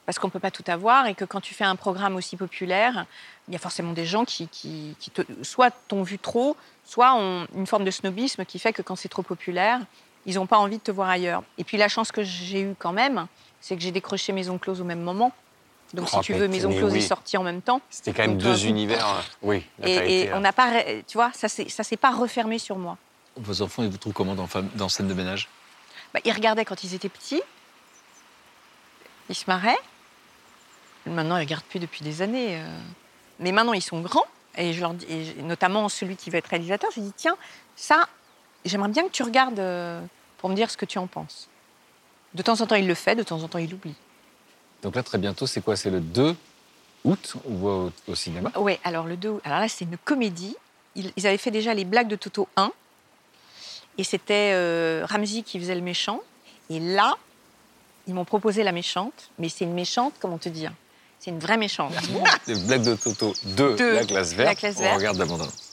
parce 0.07 0.19
qu'on 0.19 0.29
ne 0.29 0.33
peut 0.33 0.39
pas 0.41 0.51
tout 0.53 0.65
avoir 0.69 1.07
et 1.07 1.15
que 1.15 1.25
quand 1.25 1.41
tu 1.41 1.53
fais 1.53 1.65
un 1.65 1.77
programme 1.77 2.17
aussi 2.17 2.37
populaire, 2.37 3.05
il 3.49 3.53
y 3.53 3.57
a 3.57 3.61
forcément 3.61 3.93
des 3.93 4.07
gens 4.07 4.25
qui, 4.25 4.49
qui, 4.49 4.95
qui 4.99 5.11
te, 5.11 5.23
soit 5.43 5.71
t'ont 5.89 6.03
vu 6.03 6.19
trop, 6.19 6.57
soit 6.85 7.15
ont 7.15 7.47
une 7.55 7.67
forme 7.67 7.85
de 7.85 7.91
snobisme 7.91 8.45
qui 8.45 8.59
fait 8.59 8.73
que 8.73 8.83
quand 8.83 8.97
c'est 8.97 9.09
trop 9.09 9.23
populaire, 9.23 9.81
ils 10.27 10.37
n'ont 10.37 10.47
pas 10.47 10.59
envie 10.59 10.79
de 10.79 10.83
te 10.83 10.91
voir 10.91 11.09
ailleurs. 11.09 11.43
Et 11.59 11.65
puis 11.65 11.77
la 11.77 11.89
chance 11.89 12.11
que 12.13 12.23
j'ai 12.23 12.61
eue 12.63 12.75
quand 12.79 12.93
même, 12.93 13.27
c'est 13.61 13.77
que 13.77 13.83
j'ai 13.83 13.91
décroché 13.93 14.33
Maison 14.33 14.59
Close 14.59 14.81
au 14.81 14.85
même 14.85 15.01
moment. 15.03 15.33
Donc 15.93 16.09
Oh, 16.13 16.17
si 16.17 16.21
tu 16.21 16.33
mais- 16.33 16.39
veux, 16.41 16.49
Maison 16.49 16.69
mais 16.71 16.77
Close 16.79 16.93
oui. 16.93 16.99
est 16.99 17.09
sortie 17.09 17.37
en 17.37 17.43
même 17.43 17.63
temps. 17.63 17.81
C'était 17.91 18.13
quand 18.13 18.23
même 18.23 18.39
Donc, 18.39 18.43
deux 18.43 18.65
euh, 18.65 18.69
univers. 18.69 19.07
hein. 19.07 19.23
Oui. 19.43 19.67
là, 19.81 19.89
Et, 19.89 19.95
t'as 19.97 20.05
et 20.07 20.21
été, 20.23 20.33
euh, 20.33 20.37
on 20.37 20.41
n'a 20.41 20.53
pas, 20.53 20.83
tu 21.07 21.17
vois, 21.17 21.33
ça 21.35 21.49
s'est 21.49 21.69
ça 21.69 21.83
s'est 21.83 21.97
pas 21.97 22.11
refermé 22.13 22.59
sur 22.59 22.79
moi. 22.79 22.97
Vos 23.37 23.63
enfants, 23.63 23.83
ils 23.83 23.89
vous 23.91 23.97
trouvent 23.99 24.13
comment 24.13 24.35
dans, 24.35 24.49
dans 24.75 24.89
scène 24.89 25.09
de 25.09 25.15
ménage? 25.15 25.49
Bah, 26.15 26.21
ils 26.25 26.33
regardaient 26.33 26.65
quand 26.65 26.83
ils 26.85 26.95
étaient 26.95 27.09
petits. 27.09 27.43
Ils 29.29 29.35
se 29.35 29.45
marraient. 29.47 29.79
Maintenant, 31.07 31.37
ils 31.37 31.41
regardent 31.41 31.65
plus 31.65 31.79
depuis 31.81 32.03
des 32.05 32.23
années. 32.23 32.57
euh. 32.61 32.79
Mais 33.39 33.53
maintenant, 33.53 33.73
ils 33.73 33.83
sont 33.83 34.01
grands. 34.01 34.25
Et, 34.57 34.73
je 34.73 34.81
leur 34.81 34.95
dis, 34.95 35.07
et 35.09 35.43
notamment 35.43 35.89
celui 35.89 36.17
qui 36.17 36.29
veut 36.31 36.39
être 36.39 36.49
réalisateur, 36.49 36.91
je 36.91 37.01
lui 37.01 37.07
dis 37.07 37.13
tiens, 37.17 37.37
ça, 37.77 38.07
j'aimerais 38.65 38.89
bien 38.89 39.05
que 39.05 39.11
tu 39.13 39.23
regardes 39.23 39.59
euh, 39.61 40.03
pour 40.39 40.51
me 40.51 40.55
dire 40.57 40.71
ce 40.71 40.77
que 40.77 40.85
tu 40.85 40.99
en 40.99 41.07
penses. 41.07 41.49
De 42.35 42.43
temps 42.43 42.61
en 42.61 42.67
temps, 42.67 42.77
il 42.77 42.87
le 42.87 42.95
fait, 42.95 43.15
de 43.17 43.23
temps 43.23 43.43
en 43.43 43.49
temps, 43.49 43.59
il 43.59 43.71
l'oublie. 43.71 43.95
Donc 44.83 44.95
là, 44.97 45.03
très 45.03 45.19
bientôt, 45.19 45.47
c'est 45.47 45.61
quoi? 45.63 45.77
C'est 45.77 45.91
le 45.91 46.01
2 46.01 46.37
août, 47.05 47.35
on 47.49 47.55
voit 47.55 47.75
au, 47.77 47.93
au 48.09 48.15
cinéma? 48.15 48.53
Oui, 48.57 48.79
alors 48.85 49.07
le 49.07 49.17
2, 49.17 49.41
alors 49.45 49.61
là, 49.61 49.69
c'est 49.69 49.85
une 49.85 49.97
comédie 49.99 50.57
ils, 50.97 51.13
ils 51.17 51.27
avaient 51.27 51.39
fait 51.39 51.51
déjà 51.51 51.73
les 51.75 51.85
blagues 51.85 52.09
de 52.09 52.17
Toto 52.17 52.49
1. 52.57 52.73
Et 53.99 54.05
c'était 54.05 54.53
euh, 54.55 55.05
Ramsey 55.09 55.43
qui 55.43 55.59
faisait 55.61 55.75
le 55.75 55.81
méchant. 55.83 56.21
Et 56.69 56.81
là, 56.81 57.15
ils 58.07 58.15
m'ont 58.15 58.25
proposé 58.25 58.63
la 58.65 58.73
méchante. 58.73 59.31
Mais 59.39 59.49
c'est 59.49 59.65
une 59.65 59.75
méchante, 59.75 60.15
comment 60.21 60.39
te 60.39 60.49
dire? 60.49 60.73
C'est 61.19 61.31
une 61.31 61.39
vraie 61.39 61.59
méchante. 61.59 61.93
Les 62.49 62.55
blagues 62.57 62.83
de 62.83 62.95
Toto 62.97 63.35
2, 63.45 63.77
Deux, 63.77 63.95
la 63.95 64.05
classe 64.05 64.33
verte. 64.33 64.49
la 64.49 64.55
classe 64.55 64.77
On 64.79 64.83
verte. 64.83 64.97
regarde 64.97 65.19
la 65.19 65.27
bande-annonce. 65.27 65.70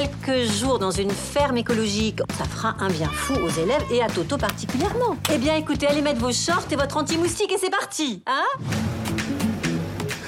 Quelques 0.00 0.50
jours 0.50 0.78
dans 0.78 0.90
une 0.90 1.10
ferme 1.10 1.58
écologique, 1.58 2.20
ça 2.38 2.44
fera 2.44 2.74
un 2.78 2.88
bien 2.88 3.10
fou 3.10 3.34
aux 3.34 3.50
élèves 3.50 3.84
et 3.92 4.00
à 4.02 4.06
Toto 4.06 4.38
particulièrement. 4.38 5.14
Eh 5.30 5.36
bien, 5.36 5.56
écoutez, 5.56 5.86
allez 5.86 6.00
mettre 6.00 6.20
vos 6.20 6.32
shorts 6.32 6.64
et 6.70 6.76
votre 6.76 6.96
anti-moustique 6.96 7.52
et 7.52 7.58
c'est 7.58 7.68
parti, 7.68 8.22
hein 8.26 8.46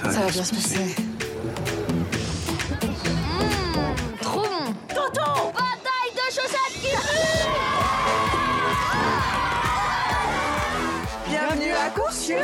Ça 0.05 0.20
va 0.20 0.31
bien 0.31 0.44
se 0.44 0.55
passer. 0.55 0.94
Trop 4.20 4.43
bon 4.43 4.74
Tonton 4.90 5.53
Bataille 5.55 6.12
de 6.16 6.27
chaussettes 6.35 6.77
qui 6.82 6.90
Bienvenue 11.31 11.73
à 11.73 11.89
Courcieux 11.99 12.36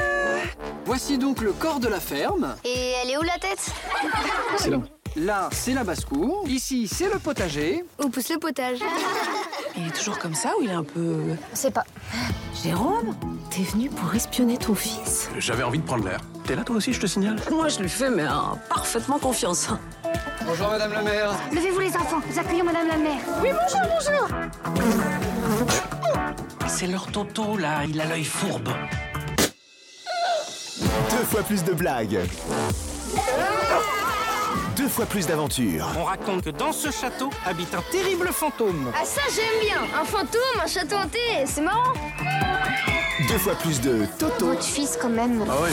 Voici 0.87 1.19
donc 1.19 1.43
le 1.43 1.53
corps 1.53 1.79
de 1.79 1.89
la 1.89 2.01
ferme. 2.01 2.57
Et 2.65 2.95
elle 3.03 3.11
est 3.11 3.19
où 3.19 3.23
la 3.23 3.37
tête? 3.39 3.71
C'est 4.57 4.71
là. 4.71 4.79
Là, 5.21 5.49
c'est 5.51 5.75
la 5.75 5.83
basse-cour. 5.83 6.45
Ici, 6.49 6.87
c'est 6.87 7.13
le 7.13 7.19
potager. 7.19 7.85
Où 8.03 8.09
pousse 8.09 8.29
le 8.31 8.39
potage 8.39 8.79
Il 9.77 9.89
est 9.89 9.91
toujours 9.91 10.17
comme 10.19 10.35
ça 10.35 10.53
ou 10.59 10.63
il 10.63 10.71
est 10.71 10.75
un 10.75 10.85
peu... 10.85 11.21
On 11.53 11.57
sait 11.57 11.73
pas. 11.73 11.85
Jérôme, 12.63 13.17
t'es 13.51 13.63
venu 13.63 13.89
pour 13.89 14.15
espionner 14.15 14.59
ton 14.59 14.77
fils 14.77 15.29
J'avais 15.39 15.65
envie 15.65 15.79
de 15.81 15.85
prendre 15.85 16.05
l'air. 16.05 16.21
T'es 16.45 16.55
là 16.55 16.63
toi 16.63 16.77
aussi, 16.77 16.93
je 16.93 17.01
te 17.01 17.07
signale? 17.07 17.37
Moi, 17.51 17.69
je 17.69 17.81
lui 17.81 17.89
fais 17.89 18.11
mais 18.11 18.23
euh, 18.23 18.55
parfaitement 18.69 19.19
confiance. 19.19 19.69
Bonjour, 20.47 20.69
madame 20.69 20.93
la 20.93 21.03
maire. 21.03 21.31
Levez-vous 21.53 21.81
les 21.81 21.97
enfants, 21.97 22.21
nous 22.31 22.39
accueillons 22.39 22.65
madame 22.65 22.87
la 22.87 22.97
mère. 22.97 23.21
Oui, 23.43 23.49
bonjour, 23.53 23.81
bonjour 23.99 25.67
C'est 26.69 26.87
leur 26.87 27.07
Toto, 27.09 27.57
là. 27.57 27.85
Il 27.89 28.01
a 28.01 28.07
l'œil 28.07 28.25
fourbe. 28.25 28.69
Deux 31.11 31.25
fois 31.25 31.43
plus 31.43 31.65
de 31.65 31.73
blagues. 31.73 32.21
Deux 34.79 34.89
fois 34.89 35.07
plus 35.07 35.27
d'aventures. 35.27 35.89
On 35.99 36.05
raconte 36.05 36.45
que 36.45 36.51
dans 36.51 36.73
ce 36.73 36.93
château 36.93 37.31
habite 37.45 37.75
un 37.75 37.83
terrible 37.91 38.29
fantôme. 38.29 38.93
Ah 38.95 39.05
ça 39.05 39.23
j'aime 39.35 39.61
bien 39.61 39.83
Un 40.01 40.05
fantôme, 40.05 40.41
un 40.63 40.69
château 40.69 40.95
hanté, 40.95 41.19
c'est 41.47 41.63
marrant 41.63 41.93
Deux 43.29 43.39
fois 43.39 43.57
plus 43.57 43.81
de 43.81 44.07
Toto. 44.21 44.47
Votre 44.47 44.63
fils 44.63 44.97
quand 45.01 45.09
même. 45.09 45.45
Ah 45.51 45.63
ouais 45.63 45.71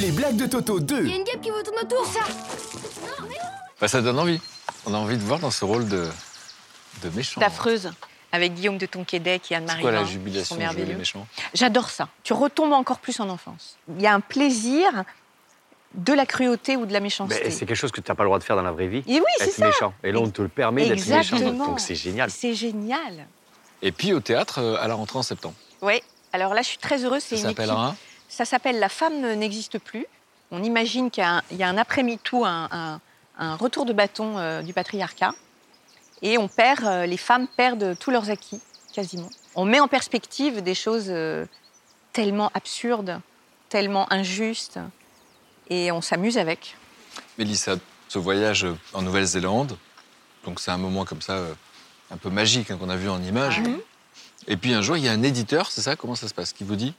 Les 0.00 0.10
blagues 0.10 0.36
de 0.36 0.46
Toto 0.46 0.78
2. 0.78 1.00
Il 1.04 1.08
y 1.08 1.12
a 1.12 1.16
une 1.16 1.24
guêpe 1.24 1.40
qui 1.40 1.50
vous 1.50 1.62
tourne 1.62 1.78
autour, 1.82 2.06
ça 2.06 2.20
Bah, 3.80 3.88
ça 3.88 4.00
donne 4.02 4.18
envie. 4.18 4.40
On 4.86 4.94
a 4.94 4.98
envie 4.98 5.16
de 5.16 5.22
voir 5.22 5.38
dans 5.38 5.50
ce 5.50 5.64
rôle 5.64 5.88
de, 5.88 6.06
de 7.02 7.08
méchant. 7.16 7.40
D'affreuse, 7.40 7.90
avec 8.32 8.54
Guillaume 8.54 8.78
de 8.78 8.86
Tonquédec 8.86 9.42
et 9.42 9.46
C'est 9.48 9.54
Anne-Marie 9.56 9.80
quoi 9.82 9.90
la 9.92 10.04
jubilation 10.04 10.56
jouer 10.56 10.64
les 10.66 10.74
merveilleux. 10.74 10.98
méchants 10.98 11.26
J'adore 11.54 11.88
ça. 11.90 12.08
Tu 12.22 12.32
retombes 12.32 12.72
encore 12.72 12.98
plus 12.98 13.18
en 13.20 13.28
enfance. 13.28 13.76
Il 13.88 14.02
y 14.02 14.06
a 14.06 14.14
un 14.14 14.20
plaisir 14.20 15.04
de 15.94 16.12
la 16.12 16.26
cruauté 16.26 16.76
ou 16.76 16.84
de 16.84 16.92
la 16.92 17.00
méchanceté. 17.00 17.40
Mais 17.44 17.50
c'est 17.50 17.64
quelque 17.64 17.76
chose 17.76 17.90
que 17.92 18.00
tu 18.02 18.10
n'as 18.10 18.14
pas 18.14 18.22
le 18.22 18.28
droit 18.28 18.38
de 18.38 18.44
faire 18.44 18.56
dans 18.56 18.62
la 18.62 18.72
vraie 18.72 18.88
vie. 18.88 19.02
Et 19.06 19.18
oui, 19.20 19.24
c'est 19.38 19.44
être 19.44 19.54
ça. 19.54 19.66
méchant. 19.66 19.94
Et 20.04 20.12
là, 20.12 20.20
on 20.20 20.28
te 20.30 20.42
le 20.42 20.48
permet 20.48 20.82
d'être 20.86 20.98
méchant. 21.06 21.36
Exactement. 21.36 21.66
Donc 21.68 21.80
c'est 21.80 21.94
génial. 21.94 22.30
C'est 22.30 22.54
génial. 22.54 23.26
Et 23.80 23.92
puis 23.92 24.12
au 24.12 24.20
théâtre, 24.20 24.58
euh, 24.60 24.76
à 24.82 24.88
la 24.88 24.94
rentrée 24.94 25.18
en 25.18 25.22
septembre. 25.22 25.54
Oui. 25.80 26.02
Alors 26.32 26.52
là, 26.52 26.60
je 26.62 26.66
suis 26.68 26.78
très 26.78 27.04
heureuse. 27.04 27.22
C'est 27.22 27.36
Ça 27.38 27.48
équipe. 27.48 27.56
s'appellera 27.58 27.96
Ça 28.28 28.44
s'appelle 28.44 28.78
La 28.80 28.90
femme 28.90 29.20
ne- 29.20 29.32
n'existe 29.34 29.78
plus. 29.78 30.04
On 30.50 30.62
imagine 30.62 31.10
qu'il 31.10 31.22
y 31.22 31.26
a 31.26 31.36
un, 31.36 31.42
il 31.50 31.56
y 31.56 31.62
a 31.62 31.68
un 31.68 31.78
après-MeToo, 31.78 32.44
un, 32.44 32.68
un- 32.70 33.00
un 33.38 33.54
retour 33.56 33.86
de 33.86 33.92
bâton 33.94 34.36
euh, 34.36 34.60
du 34.62 34.72
patriarcat. 34.74 35.32
Et 36.22 36.38
on 36.38 36.48
perd, 36.48 36.84
euh, 36.84 37.06
les 37.06 37.16
femmes 37.16 37.46
perdent 37.56 37.96
tous 37.98 38.10
leurs 38.10 38.30
acquis, 38.30 38.60
quasiment. 38.92 39.30
On 39.54 39.64
met 39.64 39.80
en 39.80 39.88
perspective 39.88 40.62
des 40.62 40.74
choses 40.74 41.06
euh, 41.08 41.46
tellement 42.12 42.50
absurdes, 42.54 43.20
tellement 43.68 44.10
injustes. 44.12 44.78
Et 45.70 45.92
on 45.92 46.00
s'amuse 46.00 46.38
avec. 46.38 46.76
Mélissa, 47.36 47.76
ce 48.08 48.18
voyage 48.18 48.66
en 48.94 49.02
Nouvelle-Zélande, 49.02 49.76
donc 50.44 50.60
c'est 50.60 50.70
un 50.70 50.78
moment 50.78 51.04
comme 51.04 51.20
ça, 51.20 51.34
euh, 51.34 51.54
un 52.10 52.16
peu 52.16 52.30
magique 52.30 52.70
hein, 52.70 52.78
qu'on 52.78 52.88
a 52.88 52.96
vu 52.96 53.08
en 53.08 53.22
images. 53.22 53.60
Mhm. 53.60 53.78
Et 54.46 54.56
puis 54.56 54.72
un 54.72 54.82
jour, 54.82 54.96
il 54.96 55.04
y 55.04 55.08
a 55.08 55.12
un 55.12 55.22
éditeur, 55.22 55.70
c'est 55.70 55.82
ça 55.82 55.96
Comment 55.96 56.14
ça 56.14 56.26
se 56.28 56.34
passe 56.34 56.52
Qui 56.52 56.64
vous 56.64 56.76
dit? 56.76 56.94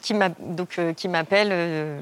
Qui 0.00 0.14
euh, 0.14 0.94
m'appelle 1.08 1.48
euh, 1.50 2.00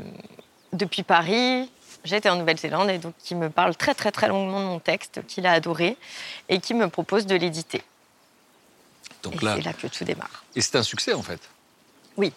depuis 0.72 1.02
Paris. 1.02 1.70
J'étais 2.04 2.28
en 2.28 2.36
Nouvelle-Zélande 2.36 2.90
et 2.90 2.98
donc 2.98 3.14
qui 3.22 3.34
me 3.34 3.48
parle 3.48 3.76
très 3.76 3.94
très 3.94 4.10
très 4.10 4.28
longuement 4.28 4.60
de 4.60 4.66
mon 4.66 4.78
texte 4.80 5.20
qu'il 5.26 5.46
a 5.46 5.52
adoré 5.52 5.96
et 6.48 6.58
qui 6.58 6.74
me 6.74 6.88
propose 6.88 7.26
de 7.26 7.36
l'éditer. 7.36 7.82
Donc 9.22 9.40
Et 9.40 9.44
là, 9.44 9.54
c'est 9.56 9.62
là 9.62 9.72
que 9.72 9.86
tout 9.86 10.04
démarre. 10.04 10.44
et 10.56 10.60
c'est 10.60 10.76
un 10.76 10.82
succès 10.82 11.12
en 11.14 11.22
fait? 11.22 11.40
Oui. 12.16 12.32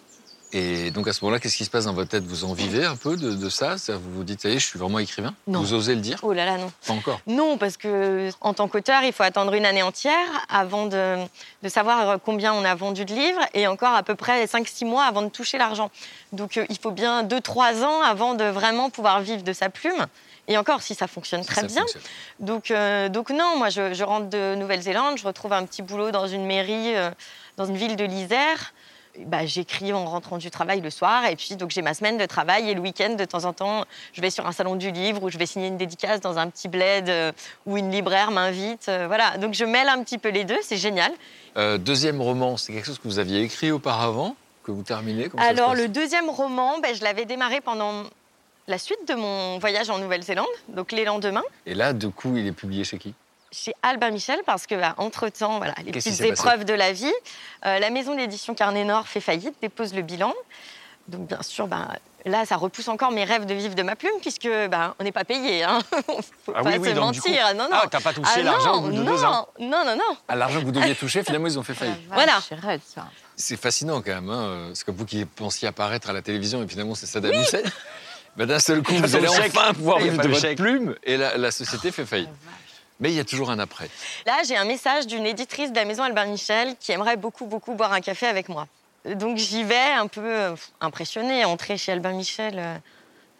Et 0.52 0.90
donc 0.92 1.08
à 1.08 1.12
ce 1.12 1.24
moment-là, 1.24 1.40
qu'est-ce 1.40 1.56
qui 1.56 1.64
se 1.64 1.70
passe 1.70 1.86
dans 1.86 1.92
votre 1.92 2.10
tête? 2.10 2.24
Vous 2.24 2.44
en 2.44 2.52
vivez 2.54 2.84
un 2.84 2.94
peu 2.96 3.16
de, 3.16 3.32
de 3.32 3.48
ça? 3.48 3.74
Vous 3.88 4.12
vous 4.14 4.24
dites, 4.24 4.42
ça 4.42 4.48
y 4.48 4.52
est, 4.52 4.58
je 4.58 4.66
suis 4.66 4.78
vraiment 4.78 4.98
écrivain 5.00 5.34
Non. 5.46 5.60
Vous 5.60 5.74
osez 5.74 5.94
le 5.94 6.00
dire? 6.00 6.18
Oh 6.22 6.32
là 6.32 6.44
là, 6.44 6.56
non. 6.56 6.70
Pas 6.86 6.92
encore. 6.92 7.20
Non, 7.26 7.58
parce 7.58 7.76
que 7.76 8.30
en 8.40 8.54
tant 8.54 8.68
qu'auteur, 8.68 9.02
il 9.02 9.12
faut 9.12 9.24
attendre 9.24 9.52
une 9.54 9.66
année 9.66 9.82
entière 9.82 10.46
avant 10.48 10.86
de, 10.86 11.16
de 11.62 11.68
savoir 11.68 12.18
combien 12.24 12.52
on 12.54 12.64
a 12.64 12.74
vendu 12.74 13.04
de 13.04 13.12
livres 13.12 13.40
et 13.54 13.66
encore 13.66 13.94
à 13.94 14.02
peu 14.04 14.14
près 14.14 14.44
5-6 14.46 14.86
mois 14.86 15.04
avant 15.04 15.22
de 15.22 15.28
toucher 15.28 15.58
l'argent. 15.58 15.90
Donc 16.32 16.56
euh, 16.56 16.64
il 16.70 16.78
faut 16.78 16.92
bien 16.92 17.24
2-3 17.24 17.82
ans 17.82 18.02
avant 18.02 18.34
de 18.34 18.44
vraiment 18.44 18.88
pouvoir 18.88 19.20
vivre 19.20 19.42
de 19.42 19.52
sa 19.52 19.68
plume. 19.68 20.06
Et 20.48 20.56
encore, 20.56 20.80
si 20.80 20.94
ça 20.94 21.08
fonctionne 21.08 21.44
très 21.44 21.62
ça 21.62 21.66
bien. 21.66 21.80
fonctionne. 21.82 22.02
Donc, 22.38 22.70
euh, 22.70 23.08
donc 23.08 23.30
non, 23.30 23.56
moi 23.58 23.68
je, 23.68 23.92
je 23.94 24.04
rentre 24.04 24.28
de 24.30 24.54
Nouvelle-Zélande, 24.54 25.18
je 25.18 25.26
retrouve 25.26 25.52
un 25.52 25.64
petit 25.66 25.82
boulot 25.82 26.12
dans 26.12 26.28
une 26.28 26.46
mairie, 26.46 26.94
euh, 26.94 27.10
dans 27.56 27.64
une 27.66 27.76
ville 27.76 27.96
de 27.96 28.04
l'Isère. 28.04 28.72
Bah, 29.26 29.46
j'écris 29.46 29.92
en 29.92 30.04
rentrant 30.04 30.38
du 30.38 30.50
travail 30.50 30.80
le 30.80 30.90
soir 30.90 31.24
et 31.26 31.36
puis 31.36 31.56
donc 31.56 31.70
j'ai 31.70 31.82
ma 31.82 31.94
semaine 31.94 32.18
de 32.18 32.26
travail 32.26 32.68
et 32.70 32.74
le 32.74 32.80
week-end 32.80 33.14
de 33.14 33.24
temps 33.24 33.44
en 33.44 33.52
temps 33.52 33.84
je 34.12 34.20
vais 34.20 34.30
sur 34.30 34.46
un 34.46 34.52
salon 34.52 34.76
du 34.76 34.90
livre 34.90 35.22
ou 35.22 35.30
je 35.30 35.38
vais 35.38 35.46
signer 35.46 35.68
une 35.68 35.76
dédicace 35.76 36.20
dans 36.20 36.38
un 36.38 36.48
petit 36.48 36.68
bled 36.68 37.08
euh, 37.08 37.32
où 37.64 37.76
une 37.76 37.90
libraire 37.90 38.30
m'invite 38.30 38.88
euh, 38.88 39.06
voilà. 39.06 39.38
Donc 39.38 39.54
je 39.54 39.64
mêle 39.64 39.88
un 39.88 40.02
petit 40.02 40.18
peu 40.18 40.28
les 40.28 40.44
deux 40.44 40.58
c'est 40.62 40.76
génial. 40.76 41.12
Euh, 41.56 41.78
deuxième 41.78 42.20
roman, 42.20 42.56
c'est 42.56 42.72
quelque 42.72 42.84
chose 42.84 42.98
que 42.98 43.08
vous 43.08 43.18
aviez 43.18 43.40
écrit 43.40 43.70
auparavant, 43.70 44.36
que 44.62 44.70
vous 44.70 44.82
terminez 44.82 45.28
Comment 45.28 45.42
alors 45.42 45.74
le 45.74 45.88
deuxième 45.88 46.28
roman 46.28 46.78
ben, 46.80 46.94
je 46.94 47.02
l'avais 47.02 47.24
démarré 47.24 47.60
pendant 47.60 48.04
la 48.68 48.78
suite 48.78 49.08
de 49.08 49.14
mon 49.14 49.58
voyage 49.58 49.88
en 49.90 49.98
Nouvelle-Zélande 49.98 50.46
donc 50.68 50.92
les 50.92 51.04
lendemains. 51.04 51.44
Et 51.66 51.74
là, 51.74 51.92
du 51.92 52.10
coup, 52.10 52.36
il 52.36 52.46
est 52.46 52.52
publié 52.52 52.84
chez 52.84 52.98
qui? 52.98 53.14
Chez 53.64 53.72
Albin 53.82 54.10
Michel 54.10 54.38
parce 54.44 54.66
que 54.66 54.74
bah, 54.74 54.94
entre 54.98 55.28
temps 55.30 55.58
voilà 55.58 55.74
les 55.84 55.92
petites 55.92 56.20
épreuves 56.20 56.64
de 56.64 56.74
la 56.74 56.92
vie 56.92 57.12
euh, 57.64 57.78
la 57.78 57.90
maison 57.90 58.14
d'édition 58.14 58.54
Carnet 58.54 58.84
Nord 58.84 59.08
fait 59.08 59.20
faillite 59.20 59.54
dépose 59.62 59.94
le 59.94 60.02
bilan 60.02 60.32
donc 61.08 61.28
bien 61.28 61.40
sûr 61.42 61.66
bah, 61.66 61.88
là 62.24 62.44
ça 62.44 62.56
repousse 62.56 62.88
encore 62.88 63.12
mes 63.12 63.24
rêves 63.24 63.46
de 63.46 63.54
vivre 63.54 63.74
de 63.74 63.82
ma 63.82 63.94
plume 63.96 64.12
puisque 64.20 64.48
bah, 64.70 64.94
on 64.98 65.04
n'est 65.04 65.12
pas 65.12 65.24
payé 65.24 65.62
hein. 65.64 65.78
faut 66.44 66.52
Ah 66.54 66.62
pas 66.62 66.70
oui, 66.70 66.76
oui, 66.80 66.88
se 66.88 66.94
du 66.94 67.00
mentir 67.00 67.22
coup- 67.22 67.56
non 67.56 67.64
non 67.70 67.78
Ah, 67.82 67.86
t'as 67.90 68.00
pas 68.00 68.12
touché 68.12 68.30
Ah 68.36 68.42
l'argent 68.42 68.72
non, 68.72 68.78
au 68.78 68.80
bout 68.82 68.92
de 68.92 69.02
non, 69.02 69.04
deux 69.14 69.24
ans. 69.24 69.48
non 69.60 69.84
non 69.84 69.96
non 69.96 70.16
À 70.28 70.34
l'argent 70.36 70.60
que 70.60 70.64
vous 70.66 70.72
deviez 70.72 70.94
toucher, 70.96 71.22
finalement, 71.24 71.46
ils 71.46 71.58
ont 71.58 71.62
fait 71.62 71.74
faillite. 71.74 71.96
voilà 72.10 72.40
C'est 73.36 73.56
fascinant 73.56 74.02
quand 74.02 74.14
même. 74.14 74.30
Hein. 74.30 74.70
C'est 74.74 74.84
comme 74.84 74.96
vous 74.96 75.04
qui 75.06 75.24
pensiez 75.24 75.68
apparaître 75.68 76.10
à 76.10 76.12
la 76.12 76.22
télévision 76.22 76.62
et 76.62 76.68
finalement 76.68 76.94
c'est 76.94 77.06
Saddam 77.06 77.32
Hussein. 77.32 77.62
Ben, 78.36 78.44
D'un 78.44 78.58
seul 78.58 78.82
coup, 78.82 78.92
vous 78.94 79.16
allez 79.16 79.28
enfin 79.28 79.72
pouvoir 79.72 79.96
vivre 79.98 80.22
de 80.22 80.28
votre 80.28 80.42
chèque. 80.42 80.58
plume 80.58 80.94
et 81.04 81.16
la, 81.16 81.38
la 81.38 81.50
société 81.50 81.90
fait 81.90 82.04
faillite. 82.04 82.28
Mais 83.00 83.10
il 83.10 83.14
y 83.16 83.20
a 83.20 83.24
toujours 83.24 83.50
un 83.50 83.58
après. 83.58 83.88
Là, 84.24 84.38
j'ai 84.46 84.56
un 84.56 84.64
message 84.64 85.06
d'une 85.06 85.26
éditrice 85.26 85.70
de 85.70 85.76
la 85.76 85.84
maison 85.84 86.02
Albin 86.02 86.26
Michel 86.26 86.76
qui 86.80 86.92
aimerait 86.92 87.16
beaucoup, 87.16 87.46
beaucoup 87.46 87.74
boire 87.74 87.92
un 87.92 88.00
café 88.00 88.26
avec 88.26 88.48
moi. 88.48 88.66
Donc 89.04 89.36
j'y 89.36 89.62
vais 89.64 89.92
un 89.96 90.06
peu 90.08 90.24
euh, 90.24 90.56
impressionnée, 90.80 91.44
entrer 91.44 91.76
chez 91.78 91.92
Albin 91.92 92.12
Michel 92.12 92.54
euh, 92.58 92.76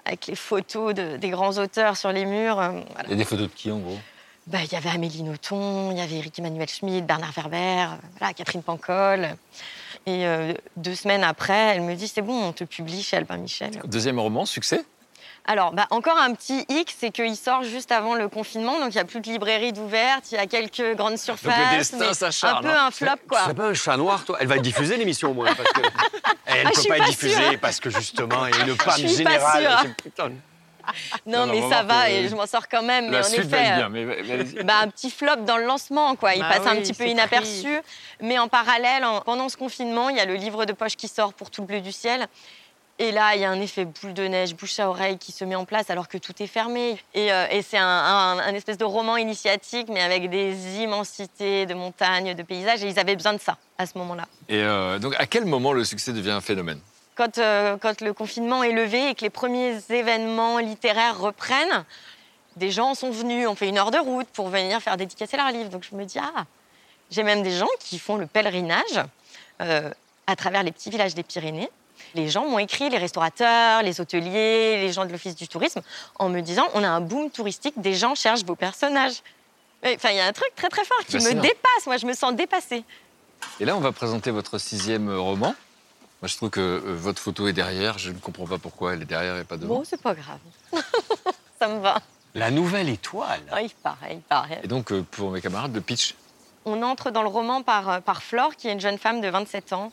avec 0.05 0.27
les 0.29 0.37
photos 0.37 0.95
de- 0.95 1.17
des 1.17 1.31
grands 1.31 1.57
auteurs 1.59 1.97
sur 1.97 2.13
les 2.13 2.25
murs. 2.25 2.61
euh, 2.61 2.71
voilà. 2.93 3.09
Il 3.09 3.11
y 3.11 3.15
a 3.15 3.17
des 3.17 3.25
photos 3.25 3.49
de 3.49 3.53
qui 3.55 3.71
en 3.73 3.79
gros? 3.79 3.99
Bah, 4.47 4.59
Il 4.63 4.71
y 4.73 4.77
avait 4.77 4.91
Amélie 4.91 5.25
Nothomb, 5.25 5.91
il 5.91 5.99
y 5.99 6.01
avait 6.01 6.17
Eric 6.19 6.39
Emmanuel 6.39 6.69
Schmitt, 6.69 7.05
Bernard 7.05 7.33
Werber, 7.33 7.57
euh, 7.57 7.97
voilà, 8.19 8.33
Catherine 8.35 8.63
Pancol. 8.63 9.31
Et 10.09 10.25
euh, 10.25 10.53
deux 10.77 10.95
semaines 10.95 11.25
après, 11.25 11.75
elle 11.75 11.81
me 11.81 11.95
dit 11.97 12.07
c'est 12.07 12.23
bon, 12.23 12.45
on 12.45 12.53
te 12.53 12.63
publie 12.63 13.03
chez 13.03 13.17
Albin 13.17 13.39
Michel. 13.39 13.73
Deuxième 13.87 14.21
roman, 14.21 14.47
succès? 14.47 14.85
Alors, 15.49 15.73
bah, 15.73 15.87
encore 15.91 16.19
un 16.19 16.35
petit 16.35 16.65
hic, 16.69 16.93
c'est 16.99 17.11
qu'il 17.11 17.37
sort 17.37 17.63
juste 17.63 17.93
avant 17.93 18.15
le 18.15 18.29
confinement, 18.29 18.81
donc 18.81 18.89
il 18.91 18.97
n'y 18.97 19.01
a 19.01 19.05
plus 19.05 19.21
de 19.21 19.29
librairie 19.29 19.73
d'ouverte, 19.73 20.33
il 20.33 20.35
y 20.35 20.39
a 20.39 20.47
quelques 20.47 20.97
grandes 20.97 21.19
surfaces. 21.19 21.71
destin 21.77 21.99
mais 22.01 22.15
s'acharne, 22.15 22.67
Un 22.67 22.69
peu 22.71 22.77
hein. 22.77 22.87
un 22.87 22.91
flop, 22.91 23.11
quoi. 23.29 23.41
C'est 23.47 23.55
pas 23.55 23.67
un 23.67 23.75
chat 23.75 23.97
noir, 23.97 24.25
toi 24.25 24.37
Elle 24.41 24.49
va 24.49 24.57
être 24.57 24.63
diffusée, 24.63 24.97
l'émission, 24.97 25.31
au 25.31 25.35
moins. 25.35 25.55
Parce 25.55 25.71
que... 25.71 25.81
Elle 26.47 26.67
Ah, 26.67 26.71
ne 26.71 26.75
je 26.75 26.83
peut 26.83 26.89
pas 26.89 26.97
être 26.97 27.03
pas 27.05 27.09
diffusée 27.11 27.35
sûre. 27.51 27.61
parce 27.61 27.81
que, 27.81 27.91
justement, 27.91 28.47
il 28.47 28.57
y 28.57 28.59
a 28.59 28.63
une 28.65 28.71
Je 28.73 28.85
panne 28.85 28.95
suis 29.09 29.23
pas 29.25 29.31
générale. 29.33 29.95
putain. 30.03 30.33
Non, 31.27 31.47
Non, 31.47 31.53
mais 31.53 31.69
ça 31.69 31.83
va 31.83 32.11
et 32.11 32.29
je 32.29 32.35
m'en 32.37 32.47
sors 32.47 32.69
quand 32.69 32.83
même. 32.83 33.07
La 33.07 33.11
mais 33.11 33.19
en 33.19 33.23
suite 33.29 33.41
effet, 33.53 33.71
va 33.71 33.77
bien, 33.77 33.89
mais, 33.89 34.05
bah, 34.63 34.75
un 34.83 34.89
petit 34.89 35.11
flop 35.11 35.37
dans 35.45 35.57
le 35.57 35.65
lancement, 35.65 36.15
quoi. 36.15 36.35
Il 36.35 36.43
Bah 36.43 36.49
passe 36.57 36.67
un 36.67 36.77
petit 36.77 36.93
peu 36.93 37.07
inaperçu. 37.07 37.81
Mais 38.21 38.39
en 38.39 38.47
parallèle, 38.49 39.05
en- 39.05 39.21
pendant 39.21 39.49
ce 39.49 39.57
confinement, 39.57 40.09
il 40.11 40.17
y 40.17 40.21
a 40.21 40.25
le 40.25 40.35
livre 40.35 40.65
de 40.65 40.73
poche 40.73 40.95
qui 40.97 41.09
sort 41.09 41.35
pour 41.35 41.51
tout 41.51 41.61
le 41.63 41.67
bleu 41.67 41.81
du 41.81 41.91
ciel. 41.93 42.27
Et 42.99 43.13
là, 43.13 43.35
il 43.35 43.43
y 43.43 43.45
a 43.45 43.51
un 43.51 43.61
effet 43.61 43.85
boule 43.85 44.15
de 44.15 44.23
neige, 44.27 44.55
bouche 44.55 44.81
à 44.81 44.89
oreille 44.89 45.19
qui 45.19 45.31
se 45.31 45.45
met 45.45 45.55
en 45.55 45.67
place 45.67 45.91
alors 45.91 46.09
que 46.09 46.17
tout 46.17 46.33
est 46.43 46.47
fermé. 46.47 46.99
Et, 47.13 47.31
euh, 47.31 47.47
et 47.51 47.61
c'est 47.61 47.77
un, 47.77 47.85
un- 47.87 48.39
un 48.39 48.55
espèce 48.55 48.79
de 48.79 48.85
roman 48.87 49.19
initiatique, 49.19 49.89
mais 49.91 50.01
avec 50.01 50.31
des 50.31 50.79
immensités 50.81 51.67
de 51.67 51.75
montagnes, 51.75 52.33
de 52.35 52.43
paysages. 52.43 52.83
Et 52.83 52.89
ils 52.89 52.99
avaient 52.99 53.15
besoin 53.17 53.35
de 53.35 53.41
ça 53.41 53.59
à 53.77 53.85
ce 53.85 53.99
moment-là. 53.99 54.27
Et 54.49 54.63
euh, 54.63 54.99
donc, 54.99 55.15
à 55.19 55.27
quel 55.27 55.45
moment 55.45 55.75
le 55.75 55.85
succès 55.85 56.15
devient 56.15 56.31
un 56.31 56.41
phénomène? 56.41 56.81
Quand, 57.17 57.37
euh, 57.37 57.77
quand 57.77 58.01
le 58.01 58.15
confinement 58.15 58.63
est 58.63 58.73
levé 58.73 59.11
et 59.11 59.15
que 59.15 59.23
les 59.23 59.31
premiers 59.31 59.79
événements 59.91 60.59
littéraires 60.59 61.19
reprennent, 61.19 61.85
des 62.57 62.71
gens 62.71 62.95
sont 62.95 63.11
venus, 63.11 63.47
ont 63.47 63.55
fait 63.55 63.69
une 63.69 63.77
heure 63.77 63.91
de 63.91 63.99
route 63.99 64.29
pour 64.29 64.49
venir 64.49 64.81
faire 64.81 64.97
dédicacer 64.97 65.37
leurs 65.37 65.51
livres. 65.51 65.69
Donc 65.69 65.87
je 65.91 65.95
me 65.95 66.05
dis, 66.07 66.19
ah, 66.19 66.45
j'ai 67.11 67.23
même 67.23 67.43
des 67.43 67.53
gens 67.53 67.69
qui 67.79 67.99
font 67.99 68.17
le 68.17 68.27
pèlerinage 68.27 69.05
à 69.59 70.37
travers 70.37 70.63
les 70.63 70.73
petits 70.73 70.89
villages 70.91 71.15
des 71.15 71.23
Pyrénées. 71.23 71.69
Les 72.17 72.29
gens 72.31 72.47
m'ont 72.49 72.59
écrit, 72.59 72.89
les 72.89 72.97
restaurateurs, 72.97 73.83
les 73.83 74.01
hôteliers, 74.01 74.79
les 74.81 74.91
gens 74.93 75.05
de 75.05 75.13
l'Office 75.13 75.37
du 75.37 75.47
tourisme, 75.49 75.83
en 76.19 76.31
me 76.31 76.41
disant, 76.41 76.67
on 76.73 76.83
a 76.83 76.89
un 76.89 77.03
boom 77.03 77.31
touristique, 77.31 77.75
des 77.79 77.93
gens 77.95 78.15
cherchent 78.15 78.45
vos 78.45 78.57
personnages. 78.57 79.23
Enfin, 79.85 80.09
il 80.11 80.17
y 80.17 80.21
a 80.21 80.27
un 80.27 80.33
truc 80.33 80.49
très 80.57 80.69
très 80.71 80.85
fort 80.85 80.99
qui 81.07 81.17
me 81.17 81.21
Fascinant. 81.21 81.43
dépasse. 81.43 81.87
Moi, 81.87 81.99
je 81.99 82.07
me 82.07 82.15
sens 82.15 82.35
dépassée. 82.35 82.85
Et 83.61 83.67
là, 83.67 83.77
on 83.77 83.81
va 83.81 83.93
présenter 83.93 84.31
votre 84.31 84.57
sixième 84.59 85.15
roman. 85.15 85.55
Moi, 86.23 86.29
je 86.29 86.37
trouve 86.37 86.49
que 86.49 86.61
euh, 86.61 86.81
votre 86.97 87.21
photo 87.21 87.47
est 87.49 87.53
derrière. 87.53 87.99
Je 87.99 88.11
ne 88.11 88.19
comprends 88.19 88.47
pas 88.47 88.57
pourquoi 88.57 88.95
elle 88.95 89.03
est 89.03 89.07
derrière 89.07 89.37
et 89.37 89.45
pas 89.45 89.59
devant. 89.59 89.77
Bon, 89.77 89.85
c'est 89.85 90.01
pas 90.01 90.15
grave. 90.15 90.39
Ça 91.61 91.69
me 91.69 91.81
va. 91.81 92.01
La 92.35 92.51
nouvelle 92.51 92.89
étoile. 92.89 93.43
Ah, 93.53 93.61
il 93.61 93.71
paraît, 93.71 94.15
il 94.15 94.21
paraît. 94.23 94.61
Et 94.65 94.69
donc, 94.69 94.91
euh, 94.91 95.05
pour 95.11 95.31
mes 95.31 95.43
camarades, 95.43 95.75
le 95.75 95.83
pitch. 95.83 96.15
On 96.65 96.83
entre 96.83 97.11
dans 97.11 97.23
le 97.23 97.29
roman 97.29 97.63
par, 97.63 97.89
euh, 97.91 98.01
par 98.01 98.23
Flore, 98.23 98.57
qui 98.57 98.69
est 98.69 98.73
une 98.73 98.81
jeune 98.81 98.99
femme 98.99 99.21
de 99.21 99.29
27 99.29 99.73
ans, 99.75 99.93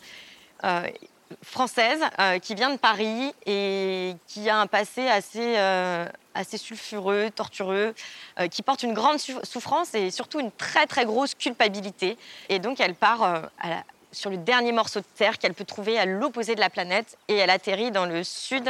euh, 0.64 0.88
française, 1.42 2.02
euh, 2.20 2.40
qui 2.40 2.56
vient 2.56 2.72
de 2.72 2.78
Paris 2.78 3.34
et 3.46 4.16
qui 4.28 4.50
a 4.50 4.58
un 4.58 4.68
passé 4.68 5.08
assez, 5.08 5.58
euh, 5.58 6.08
assez 6.34 6.58
sulfureux, 6.58 7.30
tortureux, 7.34 7.94
euh, 8.40 8.48
qui 8.48 8.62
porte 8.62 8.84
une 8.84 8.94
grande 8.94 9.20
sou- 9.20 9.40
souffrance 9.44 9.94
et 9.94 10.12
surtout 10.12 10.40
une 10.40 10.52
très 10.52 10.86
très 10.86 11.06
grosse 11.06 11.36
culpabilité. 11.36 12.18
Et 12.50 12.60
donc 12.60 12.80
elle 12.80 12.96
part 12.96 13.50
sur 14.12 14.30
le 14.30 14.38
dernier 14.38 14.72
morceau 14.72 15.00
de 15.00 15.06
terre 15.16 15.40
qu'elle 15.40 15.54
peut 15.54 15.66
trouver 15.66 15.98
à 15.98 16.06
l'opposé 16.06 16.56
de 16.56 16.60
la 16.60 16.70
planète 16.70 17.18
et 17.28 17.36
elle 17.36 17.50
atterrit 17.50 17.92
dans 17.92 18.06
le 18.06 18.24
sud, 18.24 18.70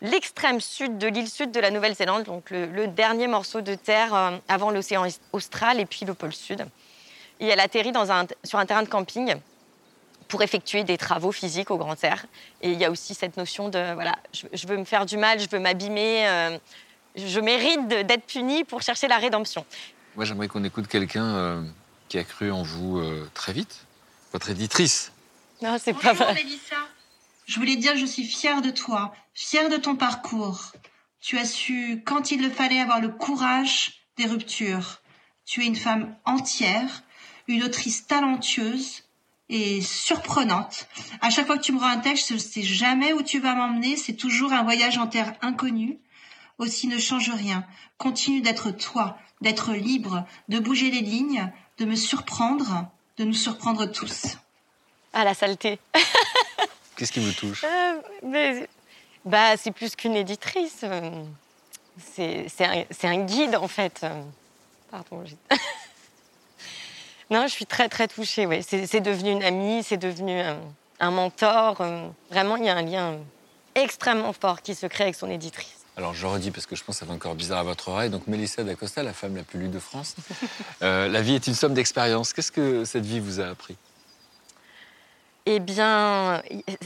l'extrême 0.00 0.60
sud 0.60 0.98
de 0.98 1.06
l'île 1.06 1.28
sud 1.28 1.52
de 1.52 1.60
la 1.60 1.70
Nouvelle-Zélande, 1.70 2.24
donc 2.24 2.50
le, 2.50 2.86
dernier 2.88 3.28
morceau 3.28 3.60
de 3.60 3.76
terre 3.76 4.40
avant 4.48 4.70
l'océan 4.70 5.06
austral 5.32 5.78
et 5.78 5.86
puis 5.86 6.04
le 6.04 6.14
pôle 6.14 6.32
sud. 6.32 6.66
Et 7.38 7.46
elle 7.46 7.60
atterrit 7.60 7.92
sur 8.42 8.58
un 8.58 8.66
terrain 8.66 8.82
de 8.82 8.88
camping 8.88 9.36
pour 10.32 10.42
effectuer 10.42 10.82
des 10.82 10.96
travaux 10.96 11.30
physiques 11.30 11.70
au 11.70 11.76
grand 11.76 12.02
air. 12.02 12.24
Et 12.62 12.72
il 12.72 12.78
y 12.80 12.86
a 12.86 12.90
aussi 12.90 13.12
cette 13.12 13.36
notion 13.36 13.68
de, 13.68 13.92
voilà, 13.92 14.16
je, 14.32 14.46
je 14.54 14.66
veux 14.66 14.78
me 14.78 14.84
faire 14.84 15.04
du 15.04 15.18
mal, 15.18 15.38
je 15.38 15.46
veux 15.46 15.58
m'abîmer, 15.58 16.26
euh, 16.26 16.56
je 17.16 17.38
mérite 17.38 17.86
d'être 17.86 18.24
punie 18.24 18.64
pour 18.64 18.80
chercher 18.80 19.08
la 19.08 19.18
rédemption. 19.18 19.66
Moi, 20.16 20.24
j'aimerais 20.24 20.48
qu'on 20.48 20.64
écoute 20.64 20.88
quelqu'un 20.88 21.26
euh, 21.26 21.62
qui 22.08 22.16
a 22.18 22.24
cru 22.24 22.50
en 22.50 22.62
vous 22.62 22.96
euh, 22.96 23.30
très 23.34 23.52
vite. 23.52 23.84
Votre 24.32 24.48
éditrice. 24.48 25.12
Non, 25.60 25.76
c'est 25.78 25.92
pas 25.92 26.14
Bonjour, 26.14 26.24
vrai. 26.24 26.34
Mélissa. 26.36 26.76
Je 27.44 27.58
voulais 27.58 27.76
dire 27.76 27.92
que 27.92 27.98
je 27.98 28.06
suis 28.06 28.24
fière 28.24 28.62
de 28.62 28.70
toi, 28.70 29.12
fière 29.34 29.68
de 29.68 29.76
ton 29.76 29.96
parcours. 29.96 30.72
Tu 31.20 31.36
as 31.36 31.44
su, 31.44 32.02
quand 32.06 32.30
il 32.30 32.40
le 32.42 32.48
fallait, 32.48 32.80
avoir 32.80 33.02
le 33.02 33.10
courage 33.10 34.06
des 34.16 34.24
ruptures. 34.24 35.02
Tu 35.44 35.62
es 35.62 35.66
une 35.66 35.76
femme 35.76 36.16
entière, 36.24 37.02
une 37.48 37.62
autrice 37.64 38.06
talentueuse 38.06 39.02
et 39.54 39.82
surprenante. 39.82 40.88
À 41.20 41.28
chaque 41.30 41.46
fois 41.46 41.58
que 41.58 41.62
tu 41.62 41.72
me 41.72 41.78
rends 41.78 41.86
un 41.88 41.98
texte, 41.98 42.30
je 42.30 42.34
ne 42.34 42.38
sais 42.38 42.62
jamais 42.62 43.12
où 43.12 43.22
tu 43.22 43.38
vas 43.38 43.54
m'emmener. 43.54 43.96
C'est 43.98 44.14
toujours 44.14 44.52
un 44.52 44.62
voyage 44.62 44.96
en 44.96 45.06
terre 45.06 45.34
inconnue. 45.42 45.98
Aussi, 46.58 46.88
ne 46.88 46.98
change 46.98 47.30
rien. 47.30 47.64
Continue 47.98 48.40
d'être 48.40 48.70
toi, 48.70 49.18
d'être 49.42 49.74
libre, 49.74 50.24
de 50.48 50.58
bouger 50.58 50.90
les 50.90 51.00
lignes, 51.02 51.52
de 51.78 51.84
me 51.84 51.96
surprendre, 51.96 52.86
de 53.18 53.24
nous 53.24 53.34
surprendre 53.34 53.84
tous. 53.86 54.38
Ah, 55.12 55.24
la 55.24 55.34
saleté. 55.34 55.78
Qu'est-ce 56.96 57.12
qui 57.12 57.20
vous 57.20 57.32
touche? 57.32 57.62
Euh, 57.64 58.00
mais, 58.22 58.66
bah, 59.26 59.56
c'est 59.58 59.70
plus 59.72 59.94
qu'une 59.96 60.16
éditrice. 60.16 60.80
euh, 60.84 61.10
C'est 61.98 62.46
c'est 62.48 62.64
un, 62.64 62.84
c'est 62.90 63.06
un 63.08 63.24
guide, 63.24 63.56
en 63.56 63.68
fait. 63.68 64.00
Euh, 64.04 64.22
Pardon. 64.90 65.24
non, 67.32 67.46
je 67.46 67.52
suis 67.52 67.66
très, 67.66 67.88
très 67.88 68.06
touchée. 68.08 68.46
C'est 68.62 69.00
devenu 69.00 69.30
une 69.32 69.42
amie, 69.42 69.82
c'est 69.82 69.96
devenu 69.96 70.38
un, 70.40 70.58
un 71.00 71.10
mentor. 71.10 71.80
euh, 71.80 72.06
Vraiment, 72.30 72.56
il 72.56 72.64
y 72.64 72.68
a 72.68 72.76
un 72.76 72.82
lien 72.82 73.16
extrêmement 73.74 74.32
fort 74.32 74.62
qui 74.62 74.74
se 74.74 74.86
crée 74.86 75.04
avec 75.04 75.14
son 75.16 75.30
éditrice. 75.30 75.78
Alors, 75.96 76.14
je 76.14 76.26
redis 76.26 76.50
parce 76.50 76.64
que 76.66 76.74
je 76.76 76.82
pense 76.84 76.96
que 76.96 77.00
ça 77.00 77.06
fait 77.06 77.12
encore 77.12 77.34
bizarre 77.34 77.58
à 77.60 77.62
votre 77.64 77.88
oreille. 77.88 78.08
Donc, 78.10 78.26
Mélissa 78.26 78.62
d'Acosta, 78.64 79.02
la 79.02 79.12
femme 79.12 79.36
la 79.36 79.42
plus 79.42 79.58
lue 79.58 79.68
de 79.68 79.78
France. 79.78 80.14
Euh, 80.82 81.06
la 81.08 81.20
vie 81.22 81.34
est 81.36 81.46
une 81.46 81.54
somme 81.54 81.74
d'expériences. 81.74 82.32
Qu'est-ce 82.32 82.50
que 82.50 82.84
cette 82.84 83.04
vie 83.06 83.20
vous 83.20 83.40
a 83.40 83.46
appris? 83.46 83.76
Eh 85.46 85.60
bien, 85.60 86.42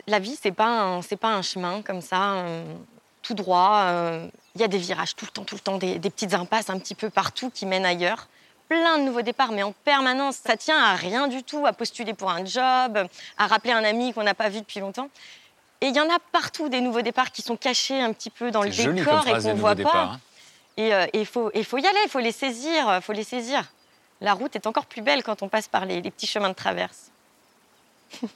la 0.07 0.19
vie, 0.19 0.37
c'est 0.41 0.53
pas 0.53 1.01
c'est 1.07 1.17
pas 1.17 1.35
un 1.35 1.43
chemin 1.43 1.83
comme 1.83 2.01
ça, 2.03 2.33
euh, 2.35 2.65
tout 3.23 3.35
droit. 3.35 3.87
Il 4.55 4.61
y 4.61 4.65
a 4.65 4.69
des 4.69 4.79
virages 4.79 5.15
tout 5.17 5.25
le 5.27 5.31
temps, 5.31 5.45
tout 5.45 5.55
le 5.55 5.61
temps, 5.61 5.79
des, 5.79 5.99
des 5.99 6.11
petites 6.11 6.35
impasses 6.35 6.69
un 6.71 6.79
petit 6.79 6.95
peu 6.95 7.09
partout 7.11 7.51
qui 7.51 7.65
mènent 7.67 7.87
ailleurs. 7.87 8.29
Plein 8.69 8.99
de 8.99 9.05
nouveaux 9.05 9.23
départs, 9.23 9.53
mais 9.53 9.63
en 9.63 9.73
permanence. 9.73 10.37
Ça 10.45 10.57
tient 10.57 10.79
à 10.83 10.95
rien 10.97 11.29
du 11.29 11.43
tout, 11.45 11.67
à 11.67 11.73
postuler 11.73 12.15
pour 12.15 12.31
un 12.31 12.45
job, 12.45 13.07
à 13.39 13.47
rappeler 13.47 13.73
un 13.73 13.85
ami 13.85 14.13
qu'on 14.13 14.25
n'a 14.25 14.35
pas 14.35 14.49
vu 14.49 14.59
depuis 14.61 14.81
longtemps. 14.81 15.09
Et 15.81 15.87
il 15.89 15.95
y 15.95 16.01
en 16.01 16.09
a 16.09 16.19
partout 16.33 16.69
des 16.69 16.81
nouveaux 16.81 17.03
départs 17.03 17.31
qui 17.33 17.43
sont 17.43 17.57
cachés 17.57 18.01
un 18.01 18.13
petit 18.13 18.31
peu 18.31 18.51
dans 18.51 18.63
le 18.63 18.71
décor 18.71 19.27
et 19.29 19.33
qu'on 19.43 19.55
ne 19.55 19.61
voit 19.61 19.75
départs, 19.75 19.93
pas. 19.93 20.03
hein. 20.15 20.21
Et 20.79 20.93
euh, 20.95 21.07
il 21.13 21.27
faut, 21.27 21.51
il 21.55 21.65
faut 21.65 21.79
y 21.79 21.87
aller, 21.87 21.99
il 22.05 22.11
faut 22.11 22.19
les 22.19 22.33
saisir, 22.33 22.93
il 22.97 23.03
faut 23.03 23.13
les 23.13 23.25
saisir. 23.25 23.63
La 24.21 24.33
route 24.33 24.57
est 24.57 24.67
encore 24.67 24.87
plus 24.87 25.03
belle 25.03 25.23
quand 25.23 25.43
on 25.43 25.49
passe 25.49 25.69
par 25.69 25.85
les, 25.85 26.01
les 26.01 26.11
petits 26.11 26.27
chemins 26.27 26.49
de 26.49 26.55
traverse. 26.55 27.11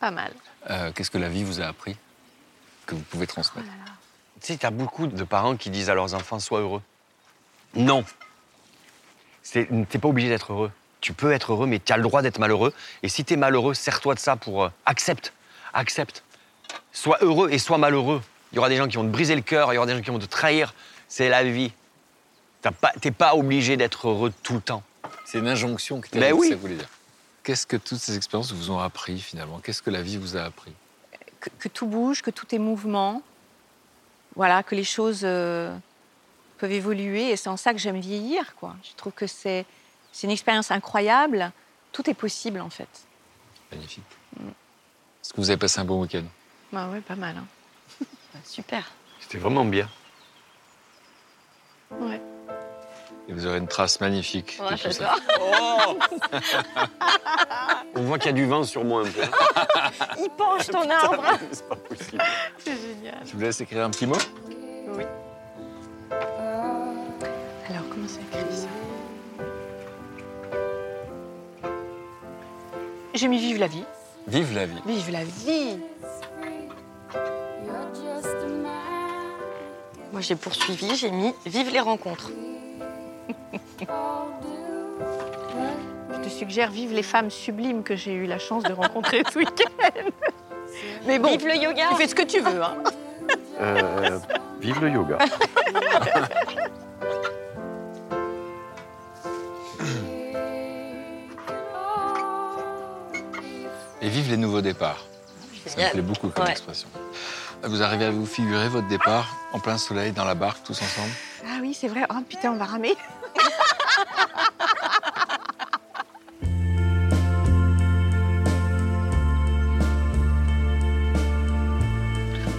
Pas 0.00 0.10
mal. 0.10 0.32
Euh, 0.70 0.92
Qu'est-ce 0.92 1.10
que 1.10 1.18
la 1.18 1.28
vie 1.28 1.44
vous 1.44 1.60
a 1.60 1.66
appris 1.66 1.96
que 2.86 2.94
vous 2.94 3.02
pouvez 3.02 3.26
transmettre? 3.26 3.68
Tu 4.40 4.52
sais, 4.52 4.56
t'as 4.58 4.70
beaucoup 4.70 5.06
de 5.06 5.24
parents 5.24 5.56
qui 5.56 5.70
disent 5.70 5.88
à 5.90 5.94
leurs 5.94 6.14
enfants 6.14 6.38
sois 6.38 6.60
heureux. 6.60 6.82
Non. 7.76 8.04
C'est- 9.42 9.68
T'es 9.88 9.98
pas 9.98 10.08
obligé 10.08 10.28
d'être 10.28 10.52
heureux. 10.52 10.70
Tu 11.00 11.12
peux 11.12 11.32
être 11.32 11.52
heureux, 11.52 11.66
mais 11.66 11.78
tu 11.78 11.92
as 11.92 11.96
le 11.96 12.02
droit 12.02 12.22
d'être 12.22 12.38
malheureux. 12.38 12.72
Et 13.02 13.08
si 13.08 13.24
t'es 13.24 13.36
malheureux, 13.36 13.74
sers-toi 13.74 14.14
de 14.14 14.18
ça 14.18 14.36
pour. 14.36 14.64
euh, 14.64 14.68
accepte. 14.86 15.32
Accepte. 15.72 16.24
Sois 16.92 17.18
heureux 17.20 17.50
et 17.50 17.58
sois 17.58 17.78
malheureux. 17.78 18.22
Il 18.52 18.56
y 18.56 18.58
aura 18.58 18.68
des 18.68 18.76
gens 18.76 18.88
qui 18.88 18.96
vont 18.96 19.04
te 19.04 19.08
briser 19.10 19.34
le 19.36 19.42
cœur, 19.42 19.72
il 19.72 19.76
y 19.76 19.78
aura 19.78 19.86
des 19.86 19.94
gens 19.94 20.00
qui 20.02 20.10
vont 20.10 20.18
te 20.18 20.24
trahir. 20.26 20.74
C'est 21.08 21.28
la 21.28 21.44
vie. 21.44 21.72
T'as 22.62 22.70
pas- 22.72 22.92
T'es 23.00 23.10
pas, 23.10 23.34
obligé 23.34 23.76
d'être 23.76 24.08
heureux 24.08 24.32
tout 24.42 24.54
le 24.54 24.60
temps. 24.60 24.82
C'est 25.24 25.38
une 25.38 25.48
injonction 25.48 26.00
que 26.00 26.08
Ben 26.18 26.32
oui. 26.32 26.48
ça 26.48 26.56
voulait 26.56 26.76
dire. 26.76 26.88
Qu'est-ce 27.44 27.66
que 27.66 27.76
toutes 27.76 27.98
ces 27.98 28.16
expériences 28.16 28.52
vous 28.52 28.70
ont 28.70 28.78
appris 28.80 29.20
finalement? 29.20 29.60
Qu'est-ce 29.60 29.82
que 29.82 29.90
la 29.90 30.02
vie 30.02 30.16
vous 30.16 30.36
a 30.36 30.42
appris? 30.42 30.72
Que, 31.38 31.50
que 31.58 31.68
tout 31.68 31.86
bouge, 31.86 32.22
que 32.22 32.30
tout 32.30 32.52
est 32.54 32.58
mouvement. 32.58 33.22
Voilà, 34.34 34.62
que 34.64 34.74
les 34.74 34.82
choses 34.84 35.20
euh, 35.22 35.76
peuvent 36.56 36.72
évoluer. 36.72 37.30
Et 37.30 37.36
c'est 37.36 37.48
en 37.48 37.56
ça 37.56 37.72
que 37.72 37.78
j'aime 37.78 38.00
vieillir, 38.00 38.54
quoi. 38.56 38.74
Je 38.82 38.94
trouve 38.96 39.12
que 39.12 39.26
c'est 39.26 39.64
c'est 40.12 40.26
une 40.26 40.32
expérience 40.32 40.70
incroyable. 40.70 41.52
Tout 41.92 42.08
est 42.10 42.14
possible, 42.14 42.60
en 42.60 42.70
fait. 42.70 42.88
Magnifique. 43.72 44.04
Est-ce 44.38 45.32
que 45.32 45.36
vous 45.40 45.50
avez 45.50 45.56
passé 45.58 45.80
un 45.80 45.84
bon 45.84 46.00
week-end? 46.02 46.24
Bah 46.72 46.88
ouais, 46.88 47.00
pas 47.00 47.16
mal. 47.16 47.36
hein. 47.36 48.04
Super. 48.44 48.90
C'était 49.20 49.38
vraiment 49.38 49.64
bien. 49.64 49.88
Ouais. 52.00 52.20
Et 53.28 53.32
vous 53.32 53.44
aurez 53.46 53.58
une 53.58 53.66
trace 53.68 54.00
magnifique 54.00 54.58
de 54.58 54.64
Ouais, 54.64 54.76
tout 54.78 54.90
ça. 54.92 55.16
j'adore. 55.28 55.96
On 57.96 58.02
voit 58.02 58.18
qu'il 58.18 58.26
y 58.26 58.30
a 58.30 58.32
du 58.34 58.46
vent 58.46 58.62
sur 58.62 58.84
moi 58.84 59.02
un 59.02 59.10
peu. 59.10 59.20
Il 60.18 60.28
penche 60.36 60.66
ton 60.68 60.88
arbre. 60.88 61.24
C'est 61.50 61.68
pas 61.68 61.76
possible. 61.76 62.22
C'est 62.58 62.76
génial. 62.80 63.18
Je 63.24 63.32
vous 63.32 63.40
laisse 63.40 63.60
écrire 63.60 63.84
un 63.84 63.90
petit 63.90 64.06
mot? 64.06 64.16
Oui. 64.88 65.04
Alors, 68.06 68.08
comment 68.08 68.08
ça 68.08 68.20
écrit 68.38 68.56
ça 68.56 68.68
J'ai 73.14 73.28
mis 73.28 73.38
Vive 73.38 73.58
la 73.58 73.66
vie. 73.66 73.84
Vive 74.26 74.54
la 74.54 74.66
vie. 74.66 74.82
Vive 74.86 75.10
la 75.10 75.24
vie. 75.24 75.78
Moi, 80.12 80.20
j'ai 80.20 80.36
poursuivi, 80.36 80.94
j'ai 80.96 81.10
mis 81.10 81.34
Vive 81.46 81.72
les 81.72 81.80
rencontres. 81.80 82.30
Je 86.12 86.22
te 86.22 86.28
suggère 86.28 86.70
Vive 86.70 86.92
les 86.92 87.02
femmes 87.02 87.30
sublimes 87.30 87.82
que 87.82 87.96
j'ai 87.96 88.12
eu 88.12 88.26
la 88.26 88.38
chance 88.38 88.62
de 88.62 88.72
rencontrer 88.72 89.22
ce 89.32 89.38
week-end. 89.38 90.10
Mais 91.06 91.18
bon, 91.18 91.30
Vive 91.30 91.46
le 91.46 91.56
yoga. 91.56 91.88
tu 91.90 91.96
fais 91.96 92.08
ce 92.08 92.14
que 92.14 92.22
tu 92.22 92.40
veux. 92.40 92.62
Hein. 92.62 92.76
Euh, 93.60 94.18
vive 94.60 94.80
le 94.82 94.90
yoga. 94.90 95.18
vive 104.16 104.30
les 104.30 104.36
nouveaux 104.38 104.62
départs. 104.62 105.04
Ça 105.66 105.76
me 105.76 105.90
plaît 105.90 106.00
beaucoup 106.00 106.28
comme 106.30 106.44
Ouais. 106.44 106.52
expression. 106.52 106.88
Vous 107.64 107.82
arrivez 107.82 108.06
à 108.06 108.10
vous 108.10 108.24
figurer 108.26 108.68
votre 108.68 108.88
départ 108.88 109.36
en 109.52 109.58
plein 109.58 109.76
soleil 109.78 110.12
dans 110.12 110.24
la 110.24 110.34
barque 110.34 110.62
tous 110.64 110.80
ensemble? 110.80 111.10
Ah 111.44 111.58
oui, 111.60 111.74
c'est 111.78 111.88
vrai. 111.88 112.02
Oh 112.10 112.14
putain, 112.28 112.52
on 112.52 112.56
va 112.56 112.64
ramer. 112.64 112.94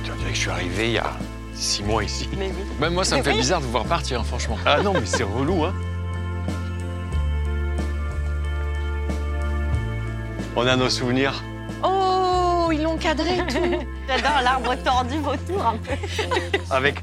Tu 0.04 0.12
dirais 0.12 0.30
que 0.30 0.36
je 0.36 0.40
suis 0.42 0.50
arrivé 0.50 0.86
il 0.88 0.94
y 0.94 0.98
a 0.98 1.12
six 1.54 1.84
mois 1.84 2.04
ici. 2.04 2.30
Mais 2.38 2.48
oui. 2.48 2.64
Même 2.80 2.94
moi, 2.94 3.04
ça 3.04 3.18
me 3.18 3.24
fait 3.24 3.34
bizarre 3.34 3.60
de 3.60 3.66
vous 3.66 3.72
voir 3.72 3.86
partir, 3.86 4.20
hein, 4.20 4.24
franchement. 4.24 4.58
Ah 4.66 4.82
non, 4.82 4.94
mais 4.94 5.06
c'est 5.06 5.24
relou, 5.24 5.64
hein. 5.64 5.74
On 10.60 10.66
a 10.66 10.76
nos 10.76 10.90
souvenirs. 10.90 11.44
Oh, 11.84 12.70
ils 12.74 12.82
l'ont 12.82 12.98
cadré 12.98 13.36
et 13.36 13.46
tout. 13.46 13.86
J'adore 14.08 14.42
l'arbre 14.44 14.74
tordu 14.84 15.20
vautour 15.20 15.64
un 15.64 15.78
peu. 15.78 15.92
Avec, 16.72 16.96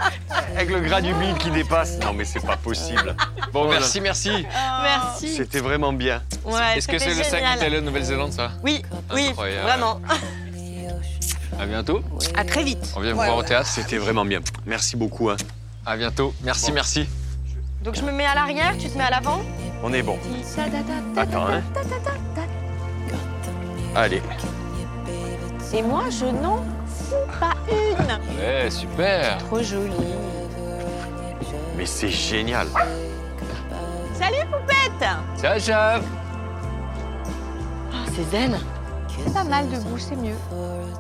avec 0.56 0.70
le 0.70 0.80
gras 0.80 1.00
du 1.00 1.14
bide 1.14 1.38
qui 1.38 1.50
dépasse. 1.52 2.00
Non, 2.00 2.12
mais 2.12 2.24
c'est 2.24 2.44
pas 2.44 2.56
possible. 2.56 3.14
Bon, 3.52 3.68
merci, 3.70 4.00
merci. 4.00 4.44
Merci. 4.82 5.36
C'était 5.36 5.60
vraiment 5.60 5.92
bien. 5.92 6.20
Ouais, 6.44 6.78
Est-ce 6.78 6.88
que 6.88 6.98
c'est 6.98 7.14
le 7.14 7.22
sac 7.22 7.44
génial. 7.44 7.72
De 7.74 7.80
Nouvelle-Zélande, 7.80 8.32
ça 8.32 8.50
Oui, 8.64 8.82
oui, 9.14 9.28
Incroyable. 9.28 9.62
vraiment. 9.62 10.00
À 11.60 11.66
bientôt. 11.66 12.02
À 12.36 12.44
très 12.44 12.64
vite. 12.64 12.92
On 12.96 13.00
vient 13.00 13.12
vous 13.12 13.22
voir 13.22 13.36
au 13.36 13.44
théâtre. 13.44 13.68
C'était 13.68 13.98
vraiment 13.98 14.24
bien. 14.24 14.40
Merci 14.66 14.96
beaucoup. 14.96 15.30
Hein. 15.30 15.36
À 15.86 15.96
bientôt. 15.96 16.34
Merci, 16.42 16.70
Bon. 16.70 16.74
merci. 16.74 17.06
Donc 17.84 17.94
je 17.94 18.02
me 18.02 18.10
mets 18.10 18.26
à 18.26 18.34
l'arrière, 18.34 18.76
tu 18.76 18.88
te 18.88 18.98
mets 18.98 19.04
à 19.04 19.10
l'avant 19.10 19.40
On 19.84 19.92
est 19.92 20.02
bon. 20.02 20.18
Attends, 21.16 21.46
hein. 21.46 21.62
Allez. 23.94 24.22
Et 25.72 25.82
moi, 25.82 26.04
je 26.10 26.26
n'en 26.26 26.64
fous 26.86 27.14
pas 27.40 27.54
une. 27.70 28.38
Ouais, 28.38 28.70
super. 28.70 29.38
Trop 29.38 29.62
jolie. 29.62 29.92
Mais 31.76 31.86
c'est 31.86 32.08
génial. 32.08 32.66
Salut, 34.14 34.46
poupette. 34.50 35.08
Ciao, 35.40 35.58
ciao. 35.58 36.00
Oh, 37.92 37.96
c'est 38.14 38.30
zen. 38.30 38.58
Pas 39.32 39.44
mal 39.44 39.68
debout, 39.68 39.98
c'est 39.98 40.16
mieux. 40.16 40.36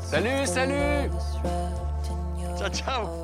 Salut, 0.00 0.46
salut. 0.46 1.10
Ciao, 2.58 2.68
ciao. 2.68 3.23